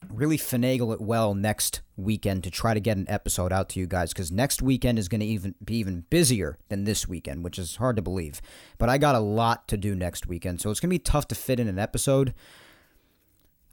really 0.08 0.38
finagle 0.38 0.92
it 0.94 1.00
well 1.00 1.34
next 1.34 1.82
weekend 1.96 2.42
to 2.44 2.50
try 2.50 2.72
to 2.72 2.80
get 2.80 2.96
an 2.96 3.08
episode 3.08 3.52
out 3.52 3.68
to 3.68 3.80
you 3.80 3.86
guys 3.86 4.12
because 4.12 4.32
next 4.32 4.62
weekend 4.62 4.98
is 4.98 5.08
going 5.08 5.20
to 5.20 5.26
even 5.26 5.54
be 5.62 5.76
even 5.76 6.04
busier 6.10 6.58
than 6.68 6.84
this 6.84 7.06
weekend, 7.06 7.44
which 7.44 7.58
is 7.58 7.76
hard 7.76 7.96
to 7.96 8.02
believe. 8.02 8.40
But 8.78 8.88
I 8.88 8.98
got 8.98 9.14
a 9.14 9.20
lot 9.20 9.68
to 9.68 9.76
do 9.76 9.94
next 9.94 10.26
weekend, 10.26 10.60
so 10.60 10.70
it's 10.70 10.80
going 10.80 10.88
to 10.88 10.94
be 10.94 10.98
tough 10.98 11.28
to 11.28 11.34
fit 11.34 11.60
in 11.60 11.68
an 11.68 11.78
episode. 11.78 12.34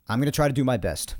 I'm 0.09 0.19
going 0.19 0.25
to 0.25 0.35
try 0.35 0.47
to 0.47 0.53
do 0.53 0.63
my 0.63 0.77
best. 0.77 1.15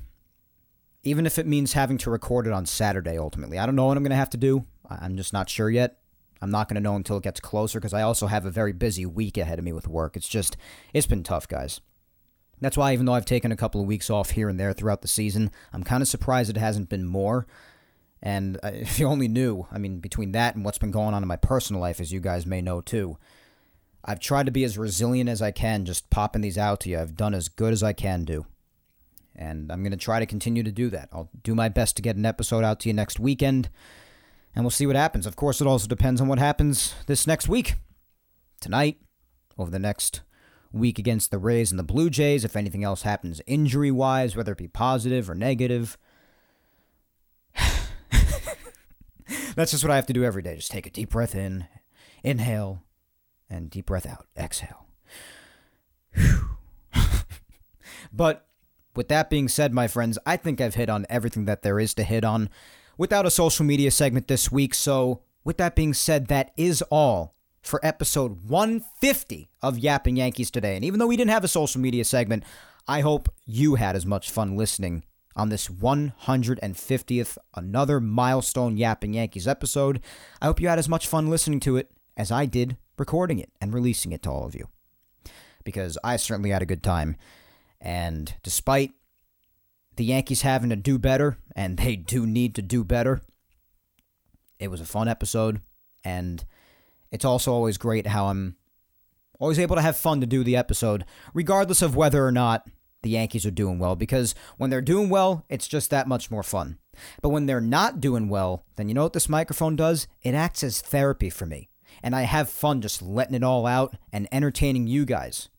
Even 1.04 1.26
if 1.26 1.40
it 1.40 1.48
means 1.48 1.74
having 1.74 1.98
to 2.00 2.10
record 2.10 2.48
it 2.48 2.54
on 2.54 2.66
Saturday 2.66 3.18
ultimately. 3.18 3.58
I 3.58 3.66
don't 3.66 3.76
know 3.76 3.86
what 3.86 3.98
I'm 3.98 4.04
going 4.04 4.10
to 4.12 4.18
have 4.18 4.30
to 4.32 4.38
do. 4.38 4.66
I'm 4.90 5.16
just 5.16 5.34
not 5.34 5.50
sure 5.50 5.70
yet. 5.70 6.00
I'm 6.42 6.52
not 6.52 6.68
going 6.68 6.76
to 6.76 6.82
know 6.82 6.96
until 6.96 7.18
it 7.18 7.24
gets 7.24 7.40
closer 7.40 7.80
because 7.80 7.94
I 7.94 8.02
also 8.02 8.28
have 8.28 8.46
a 8.46 8.52
very 8.52 8.74
busy 8.74 9.06
week 9.06 9.38
ahead 9.38 9.58
of 9.58 9.66
me 9.66 9.74
with 9.74 9.88
work. 9.88 10.16
It's 10.16 10.28
just, 10.28 10.58
it's 10.94 11.08
been 11.08 11.24
tough, 11.24 11.48
guys. 11.48 11.82
That's 12.60 12.78
why, 12.78 12.94
even 12.94 13.06
though 13.06 13.14
I've 13.14 13.26
taken 13.26 13.52
a 13.52 13.58
couple 13.58 13.82
of 13.82 13.88
weeks 13.88 14.10
off 14.10 14.32
here 14.32 14.50
and 14.50 14.60
there 14.60 14.74
throughout 14.74 15.02
the 15.02 15.08
season, 15.08 15.52
I'm 15.74 15.84
kind 15.84 16.02
of 16.02 16.08
surprised 16.08 16.50
it 16.50 16.58
hasn't 16.58 16.90
been 16.90 17.06
more. 17.06 17.46
And 18.22 18.58
uh, 18.64 18.72
if 18.74 19.00
you 19.00 19.08
only 19.08 19.28
knew, 19.28 19.68
I 19.72 19.78
mean, 19.78 20.00
between 20.00 20.32
that 20.32 20.56
and 20.56 20.66
what's 20.66 20.78
been 20.78 20.92
going 20.92 21.14
on 21.14 21.24
in 21.24 21.28
my 21.28 21.36
personal 21.36 21.82
life, 21.82 22.00
as 22.00 22.12
you 22.12 22.20
guys 22.20 22.46
may 22.46 22.62
know 22.62 22.82
too, 22.82 23.18
I've 24.04 24.20
tried 24.20 24.46
to 24.46 24.52
be 24.52 24.64
as 24.64 24.78
resilient 24.78 25.30
as 25.30 25.42
I 25.42 25.52
can, 25.52 25.86
just 25.86 26.10
popping 26.10 26.42
these 26.42 26.58
out 26.58 26.80
to 26.82 26.90
you. 26.90 27.00
I've 27.00 27.16
done 27.16 27.34
as 27.34 27.50
good 27.50 27.74
as 27.74 27.84
I 27.84 27.94
can 27.94 28.24
do. 28.24 28.46
And 29.36 29.72
I'm 29.72 29.84
going 29.84 29.92
to 29.92 29.98
try 29.98 30.20
to 30.20 30.26
continue 30.26 30.64
to 30.64 30.72
do 30.72 30.90
that. 30.90 31.10
I'll 31.12 31.30
do 31.44 31.54
my 31.54 31.70
best 31.70 31.96
to 31.98 32.02
get 32.02 32.16
an 32.16 32.26
episode 32.26 32.64
out 32.64 32.80
to 32.80 32.90
you 32.90 32.94
next 32.94 33.20
weekend, 33.20 33.70
and 34.56 34.64
we'll 34.64 34.72
see 34.72 34.88
what 34.88 34.96
happens. 34.96 35.28
Of 35.28 35.36
course, 35.36 35.62
it 35.62 35.68
also 35.68 35.88
depends 35.88 36.20
on 36.20 36.28
what 36.28 36.40
happens 36.40 36.96
this 37.06 37.28
next 37.28 37.48
week. 37.48 37.76
Tonight, 38.62 39.00
over 39.60 39.70
the 39.70 39.78
next 39.78 40.22
week 40.78 41.00
against 41.00 41.32
the 41.32 41.38
Rays 41.38 41.72
and 41.72 41.80
the 41.80 41.84
Blue 41.84 42.10
Jays. 42.10 42.46
If 42.46 42.56
anything 42.56 42.84
else 42.84 43.02
happens 43.02 43.42
injury 43.46 43.92
wise, 43.92 44.36
whether 44.36 44.52
it 44.52 44.58
be 44.58 44.68
positive 44.68 45.30
or 45.30 45.36
negative. 45.36 45.98
That's 49.56 49.72
just 49.72 49.84
what 49.84 49.92
I 49.92 49.96
have 49.96 50.08
to 50.08 50.14
do 50.14 50.24
every 50.24 50.42
day. 50.42 50.56
Just 50.56 50.72
take 50.72 50.86
a 50.86 50.92
deep 50.92 51.10
breath 51.10 51.36
in, 51.36 51.68
inhale, 52.24 52.84
and 53.50 53.70
deep 53.70 53.88
breath 53.88 54.06
out, 54.06 54.26
exhale. 54.38 54.86
but 58.14 58.48
with 58.96 59.08
that 59.10 59.30
being 59.30 59.48
said, 59.48 59.74
my 59.74 59.88
friends, 59.88 60.18
I 60.26 60.38
think 60.38 60.60
I've 60.60 60.76
hit 60.76 60.90
on 60.90 61.06
everything 61.10 61.46
that 61.46 61.62
there 61.62 61.80
is 61.80 61.94
to 61.96 62.04
hit 62.04 62.24
on 62.24 62.50
without 62.98 63.26
a 63.26 63.32
social 63.32 63.66
media 63.66 63.92
segment 63.92 64.28
this 64.28 64.52
week. 64.52 64.74
So, 64.74 65.22
with 65.44 65.58
that 65.58 65.76
being 65.76 65.94
said, 65.94 66.28
that 66.28 66.52
is 66.58 66.82
all 66.90 67.37
for 67.68 67.80
episode 67.84 68.50
150 68.50 69.50
of 69.62 69.78
Yapping 69.78 70.18
Yankees 70.18 70.50
today. 70.50 70.76
And 70.76 70.86
even 70.86 71.00
though 71.00 71.08
we 71.08 71.18
didn't 71.18 71.32
have 71.32 71.44
a 71.44 71.50
social 71.50 71.82
media 71.82 72.04
segment, 72.04 72.44
I 72.88 73.02
hope 73.02 73.30
you 73.46 73.76
had 73.76 73.96
as 73.96 74.06
much 74.06 74.32
fun 74.32 74.56
listening 74.56 75.04
on 75.36 75.50
this 75.50 75.68
150th, 75.68 77.38
another 77.56 78.00
milestone 78.00 78.78
Yapping 78.78 79.14
Yankees 79.14 79.48
episode. 79.48 80.02
I 80.42 80.46
hope 80.46 80.60
you 80.60 80.68
had 80.68 80.80
as 80.80 80.90
much 80.90 81.08
fun 81.08 81.30
listening 81.30 81.60
to 81.62 81.78
it 81.78 81.92
as 82.16 82.32
I 82.32 82.46
did 82.46 82.78
recording 82.98 83.38
it 83.38 83.52
and 83.62 83.74
releasing 83.74 84.12
it 84.12 84.24
to 84.24 84.32
all 84.32 84.46
of 84.46 84.56
you. 84.56 84.68
Because 85.64 85.98
I 86.04 86.16
certainly 86.16 86.50
had 86.50 86.62
a 86.62 86.68
good 86.68 86.82
time. 86.82 87.18
And 87.80 88.34
despite 88.42 88.94
the 89.96 90.06
Yankees 90.06 90.42
having 90.42 90.70
to 90.70 90.76
do 90.76 90.98
better, 90.98 91.38
and 91.56 91.78
they 91.78 91.96
do 91.96 92.26
need 92.26 92.56
to 92.56 92.62
do 92.62 92.84
better, 92.84 93.22
it 94.60 94.70
was 94.70 94.82
a 94.82 94.86
fun 94.86 95.08
episode. 95.08 95.62
And 96.04 96.46
it's 97.12 97.26
also 97.26 97.52
always 97.54 97.78
great 97.78 98.08
how 98.08 98.28
I'm 98.28 98.56
always 99.40 99.60
able 99.60 99.76
to 99.76 99.82
have 99.82 99.98
fun 99.98 100.20
to 100.22 100.28
do 100.28 100.44
the 100.44 100.56
episode, 100.56 101.06
regardless 101.34 101.82
of 101.82 101.96
whether 101.96 102.26
or 102.26 102.32
not 102.32 102.68
the 103.04 103.10
Yankees 103.12 103.46
are 103.46 103.52
doing 103.52 103.80
well, 103.80 103.96
because 103.96 104.36
when 104.58 104.70
they're 104.70 104.82
doing 104.82 105.10
well, 105.10 105.46
it's 105.50 105.68
just 105.68 105.90
that 105.90 106.08
much 106.08 106.32
more 106.32 106.44
fun. 106.44 106.78
But 107.22 107.30
when 107.30 107.46
they're 107.46 107.62
not 107.62 108.02
doing 108.02 108.28
well, 108.28 108.66
then 108.76 108.88
you 108.88 108.96
know 108.96 109.04
what 109.04 109.14
this 109.14 109.30
microphone 109.30 109.76
does? 109.76 110.08
It 110.24 110.34
acts 110.34 110.64
as 110.64 110.82
therapy 110.82 111.30
for 111.30 111.46
me. 111.46 111.70
And 112.02 112.16
I 112.16 112.24
have 112.24 112.50
fun 112.50 112.82
just 112.82 113.02
letting 113.02 113.36
it 113.36 113.44
all 113.44 113.66
out 113.66 113.96
and 114.12 114.28
entertaining 114.32 114.88
you 114.88 115.06
guys 115.06 115.50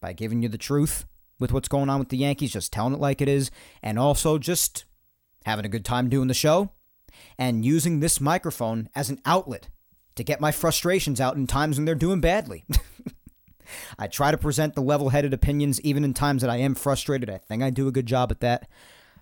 by 0.00 0.12
giving 0.12 0.42
you 0.42 0.48
the 0.48 0.58
truth 0.58 1.04
with 1.38 1.52
what's 1.52 1.68
going 1.68 1.88
on 1.88 1.98
with 1.98 2.10
the 2.10 2.16
Yankees, 2.18 2.52
just 2.52 2.72
telling 2.72 2.94
it 2.94 3.00
like 3.00 3.20
it 3.20 3.28
is, 3.28 3.50
and 3.82 3.98
also 3.98 4.38
just 4.38 4.84
having 5.46 5.64
a 5.64 5.70
good 5.70 5.84
time 5.84 6.08
doing 6.08 6.28
the 6.28 6.34
show 6.34 6.70
and 7.38 7.64
using 7.64 8.00
this 8.00 8.20
microphone 8.20 8.88
as 8.94 9.10
an 9.10 9.20
outlet 9.24 9.68
to 10.20 10.24
get 10.24 10.40
my 10.40 10.52
frustrations 10.52 11.18
out 11.18 11.36
in 11.36 11.46
times 11.46 11.78
when 11.78 11.86
they're 11.86 11.94
doing 11.94 12.20
badly. 12.20 12.62
I 13.98 14.06
try 14.06 14.30
to 14.30 14.36
present 14.36 14.74
the 14.74 14.82
level 14.82 15.08
headed 15.08 15.32
opinions 15.32 15.80
even 15.80 16.04
in 16.04 16.12
times 16.12 16.42
that 16.42 16.50
I 16.50 16.58
am 16.58 16.74
frustrated. 16.74 17.30
I 17.30 17.38
think 17.38 17.62
I 17.62 17.70
do 17.70 17.88
a 17.88 17.92
good 17.92 18.04
job 18.04 18.30
at 18.30 18.40
that. 18.40 18.68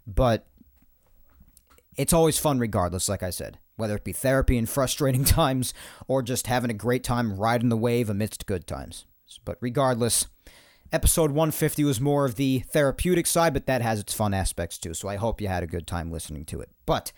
But 0.09 0.49
it's 1.97 2.13
always 2.13 2.37
fun 2.37 2.59
regardless, 2.59 3.09
like 3.09 3.23
I 3.23 3.31
said, 3.31 3.59
whether 3.77 3.95
it 3.95 4.03
be 4.03 4.13
therapy 4.13 4.59
in 4.59 4.67
frustrating 4.67 5.23
times 5.41 5.73
or 6.09 6.21
just 6.21 6.49
having 6.49 6.71
a 6.71 6.75
great 6.75 7.05
time 7.05 7.37
riding 7.39 7.69
the 7.69 7.77
wave 7.77 8.11
amidst 8.11 8.47
good 8.47 8.67
times. 8.67 9.07
But 9.45 9.59
regardless, 9.61 10.27
episode 10.93 11.31
150 11.31 11.85
was 11.85 12.01
more 12.01 12.25
of 12.25 12.35
the 12.35 12.61
therapeutic 12.61 13.29
side, 13.29 13.55
but 13.55 13.67
that 13.67 13.83
has 13.83 14.01
its 14.01 14.15
fun 14.15 14.35
aspects 14.35 14.79
too. 14.79 14.95
So 14.95 15.09
I 15.09 15.15
hope 15.15 15.41
you 15.41 15.47
had 15.47 15.63
a 15.63 15.69
good 15.69 15.87
time 15.87 16.11
listening 16.11 16.45
to 16.47 16.61
it. 16.61 16.71
But 16.87 17.13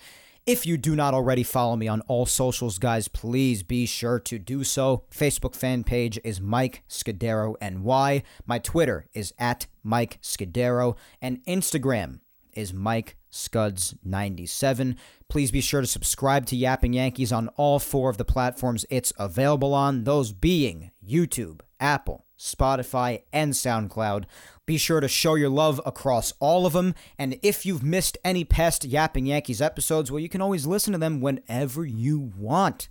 if 0.50 0.66
you 0.66 0.76
do 0.76 0.96
not 0.96 1.14
already 1.14 1.44
follow 1.44 1.76
me 1.76 1.86
on 1.86 2.00
all 2.08 2.26
socials, 2.26 2.78
guys, 2.78 3.06
please 3.06 3.62
be 3.62 3.86
sure 3.86 4.18
to 4.18 4.36
do 4.36 4.64
so. 4.64 5.04
Facebook 5.08 5.54
fan 5.54 5.84
page 5.84 6.18
is 6.24 6.40
Mike 6.40 6.82
Scudero 6.88 7.54
NY. 7.60 8.24
My 8.46 8.58
Twitter 8.58 9.06
is 9.14 9.32
at 9.38 9.68
Mike 9.84 10.18
Scudero. 10.22 10.96
And 11.22 11.44
Instagram, 11.44 12.18
is 12.52 12.74
Mike 12.74 13.16
Scuds97. 13.30 14.96
Please 15.28 15.52
be 15.52 15.60
sure 15.60 15.82
to 15.82 15.86
subscribe 15.86 16.46
to 16.46 16.56
Yapping 16.56 16.94
Yankees 16.94 17.32
on 17.32 17.46
all 17.56 17.78
four 17.78 18.10
of 18.10 18.16
the 18.16 18.24
platforms 18.24 18.84
it's 18.90 19.12
available 19.20 19.72
on, 19.72 20.02
those 20.02 20.32
being 20.32 20.90
YouTube, 21.06 21.60
Apple, 21.78 22.26
Spotify, 22.36 23.22
and 23.32 23.52
SoundCloud. 23.52 24.24
Be 24.70 24.78
sure 24.78 25.00
to 25.00 25.08
show 25.08 25.34
your 25.34 25.48
love 25.48 25.80
across 25.84 26.32
all 26.38 26.64
of 26.64 26.74
them. 26.74 26.94
And 27.18 27.40
if 27.42 27.66
you've 27.66 27.82
missed 27.82 28.16
any 28.24 28.44
past 28.44 28.84
Yapping 28.84 29.26
Yankees 29.26 29.60
episodes, 29.60 30.12
well, 30.12 30.20
you 30.20 30.28
can 30.28 30.40
always 30.40 30.64
listen 30.64 30.92
to 30.92 30.98
them 31.00 31.20
whenever 31.20 31.84
you 31.84 32.30
want. 32.38 32.88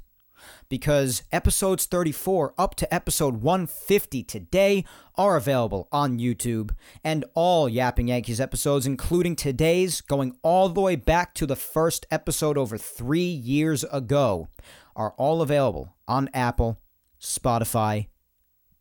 Because 0.67 1.23
episodes 1.31 1.85
34 1.85 2.53
up 2.57 2.75
to 2.75 2.93
episode 2.93 3.37
150 3.37 4.23
today 4.23 4.83
are 5.15 5.37
available 5.37 5.87
on 5.89 6.19
YouTube, 6.19 6.71
and 7.01 7.23
all 7.33 7.69
Yapping 7.69 8.09
Yankees 8.09 8.41
episodes, 8.41 8.85
including 8.85 9.37
today's, 9.37 10.01
going 10.01 10.35
all 10.43 10.67
the 10.67 10.81
way 10.81 10.97
back 10.97 11.33
to 11.35 11.45
the 11.45 11.55
first 11.55 12.05
episode 12.11 12.57
over 12.57 12.77
three 12.77 13.21
years 13.21 13.85
ago, 13.85 14.49
are 14.97 15.13
all 15.17 15.41
available 15.41 15.95
on 16.09 16.29
Apple, 16.33 16.77
Spotify, 17.21 18.07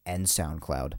and 0.04 0.26
SoundCloud. 0.26 0.94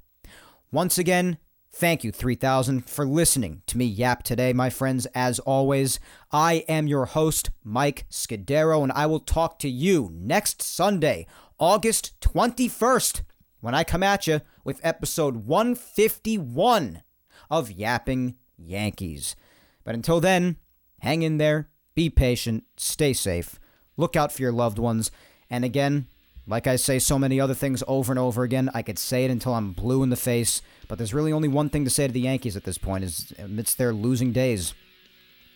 Once 0.71 0.97
again, 0.97 1.39
Thank 1.71 2.03
you, 2.03 2.11
3000, 2.11 2.89
for 2.89 3.05
listening 3.05 3.61
to 3.67 3.77
me 3.77 3.85
yap 3.85 4.23
today, 4.23 4.53
my 4.53 4.69
friends. 4.69 5.05
As 5.13 5.39
always, 5.39 5.99
I 6.31 6.65
am 6.67 6.87
your 6.87 7.05
host, 7.05 7.51
Mike 7.63 8.05
Scudero, 8.09 8.81
and 8.81 8.91
I 8.91 9.05
will 9.05 9.19
talk 9.19 9.59
to 9.59 9.69
you 9.69 10.09
next 10.11 10.63
Sunday, 10.63 11.27
August 11.59 12.19
21st, 12.21 13.21
when 13.61 13.75
I 13.75 13.83
come 13.83 14.01
at 14.01 14.25
you 14.25 14.41
with 14.63 14.81
episode 14.83 15.45
151 15.45 17.03
of 17.51 17.71
Yapping 17.71 18.35
Yankees. 18.57 19.35
But 19.83 19.95
until 19.95 20.19
then, 20.19 20.57
hang 21.01 21.21
in 21.21 21.37
there, 21.37 21.69
be 21.93 22.09
patient, 22.09 22.63
stay 22.77 23.13
safe, 23.13 23.59
look 23.95 24.15
out 24.15 24.31
for 24.31 24.41
your 24.41 24.51
loved 24.51 24.79
ones, 24.79 25.11
and 25.51 25.63
again, 25.63 26.07
like 26.49 26.65
I 26.65 26.77
say 26.77 26.97
so 26.97 27.19
many 27.19 27.39
other 27.39 27.53
things 27.53 27.83
over 27.87 28.11
and 28.11 28.17
over 28.17 28.43
again, 28.43 28.71
I 28.73 28.81
could 28.81 28.97
say 28.97 29.23
it 29.23 29.31
until 29.31 29.53
I'm 29.53 29.71
blue 29.71 30.01
in 30.01 30.09
the 30.09 30.15
face, 30.15 30.63
but 30.87 30.97
there's 30.97 31.13
really 31.13 31.31
only 31.31 31.47
one 31.47 31.69
thing 31.69 31.83
to 31.83 31.91
say 31.91 32.07
to 32.07 32.13
the 32.13 32.21
Yankees 32.21 32.57
at 32.57 32.63
this 32.63 32.79
point 32.79 33.03
is 33.03 33.31
amidst 33.37 33.77
their 33.77 33.93
losing 33.93 34.31
days. 34.33 34.73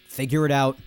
Figure 0.07 0.45
it 0.45 0.51
out 0.51 0.77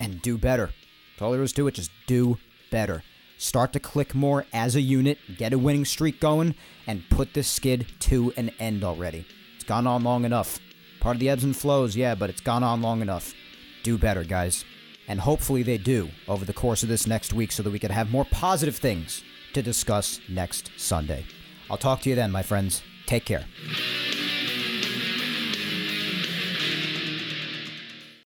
and 0.00 0.22
do 0.22 0.38
better. 0.38 0.70
That's 1.12 1.22
all 1.22 1.32
there 1.32 1.42
is 1.42 1.52
to 1.52 1.68
it, 1.68 1.74
just 1.74 1.90
do 2.06 2.38
better. 2.70 3.02
Start 3.36 3.74
to 3.74 3.80
click 3.80 4.14
more 4.14 4.46
as 4.54 4.76
a 4.76 4.80
unit, 4.80 5.18
get 5.36 5.52
a 5.52 5.58
winning 5.58 5.84
streak 5.84 6.20
going, 6.20 6.54
and 6.86 7.04
put 7.10 7.34
this 7.34 7.46
skid 7.46 7.86
to 8.00 8.32
an 8.38 8.50
end 8.58 8.82
already. 8.82 9.26
It's 9.56 9.64
gone 9.64 9.86
on 9.86 10.02
long 10.02 10.24
enough. 10.24 10.58
Part 11.00 11.16
of 11.16 11.20
the 11.20 11.28
ebbs 11.28 11.44
and 11.44 11.54
flows, 11.54 11.94
yeah, 11.94 12.14
but 12.14 12.30
it's 12.30 12.40
gone 12.40 12.62
on 12.62 12.80
long 12.80 13.02
enough. 13.02 13.34
Do 13.82 13.98
better, 13.98 14.24
guys. 14.24 14.64
And 15.06 15.20
hopefully 15.20 15.62
they 15.62 15.76
do 15.76 16.08
over 16.26 16.46
the 16.46 16.54
course 16.54 16.82
of 16.82 16.88
this 16.88 17.06
next 17.06 17.34
week 17.34 17.52
so 17.52 17.62
that 17.62 17.70
we 17.70 17.78
can 17.78 17.90
have 17.90 18.10
more 18.10 18.24
positive 18.24 18.76
things 18.76 19.22
to 19.54 19.62
discuss 19.62 20.20
next 20.28 20.70
Sunday. 20.76 21.24
I'll 21.70 21.76
talk 21.76 22.02
to 22.02 22.10
you 22.10 22.16
then, 22.16 22.30
my 22.30 22.42
friends. 22.42 22.82
Take 23.06 23.24
care. 23.24 23.44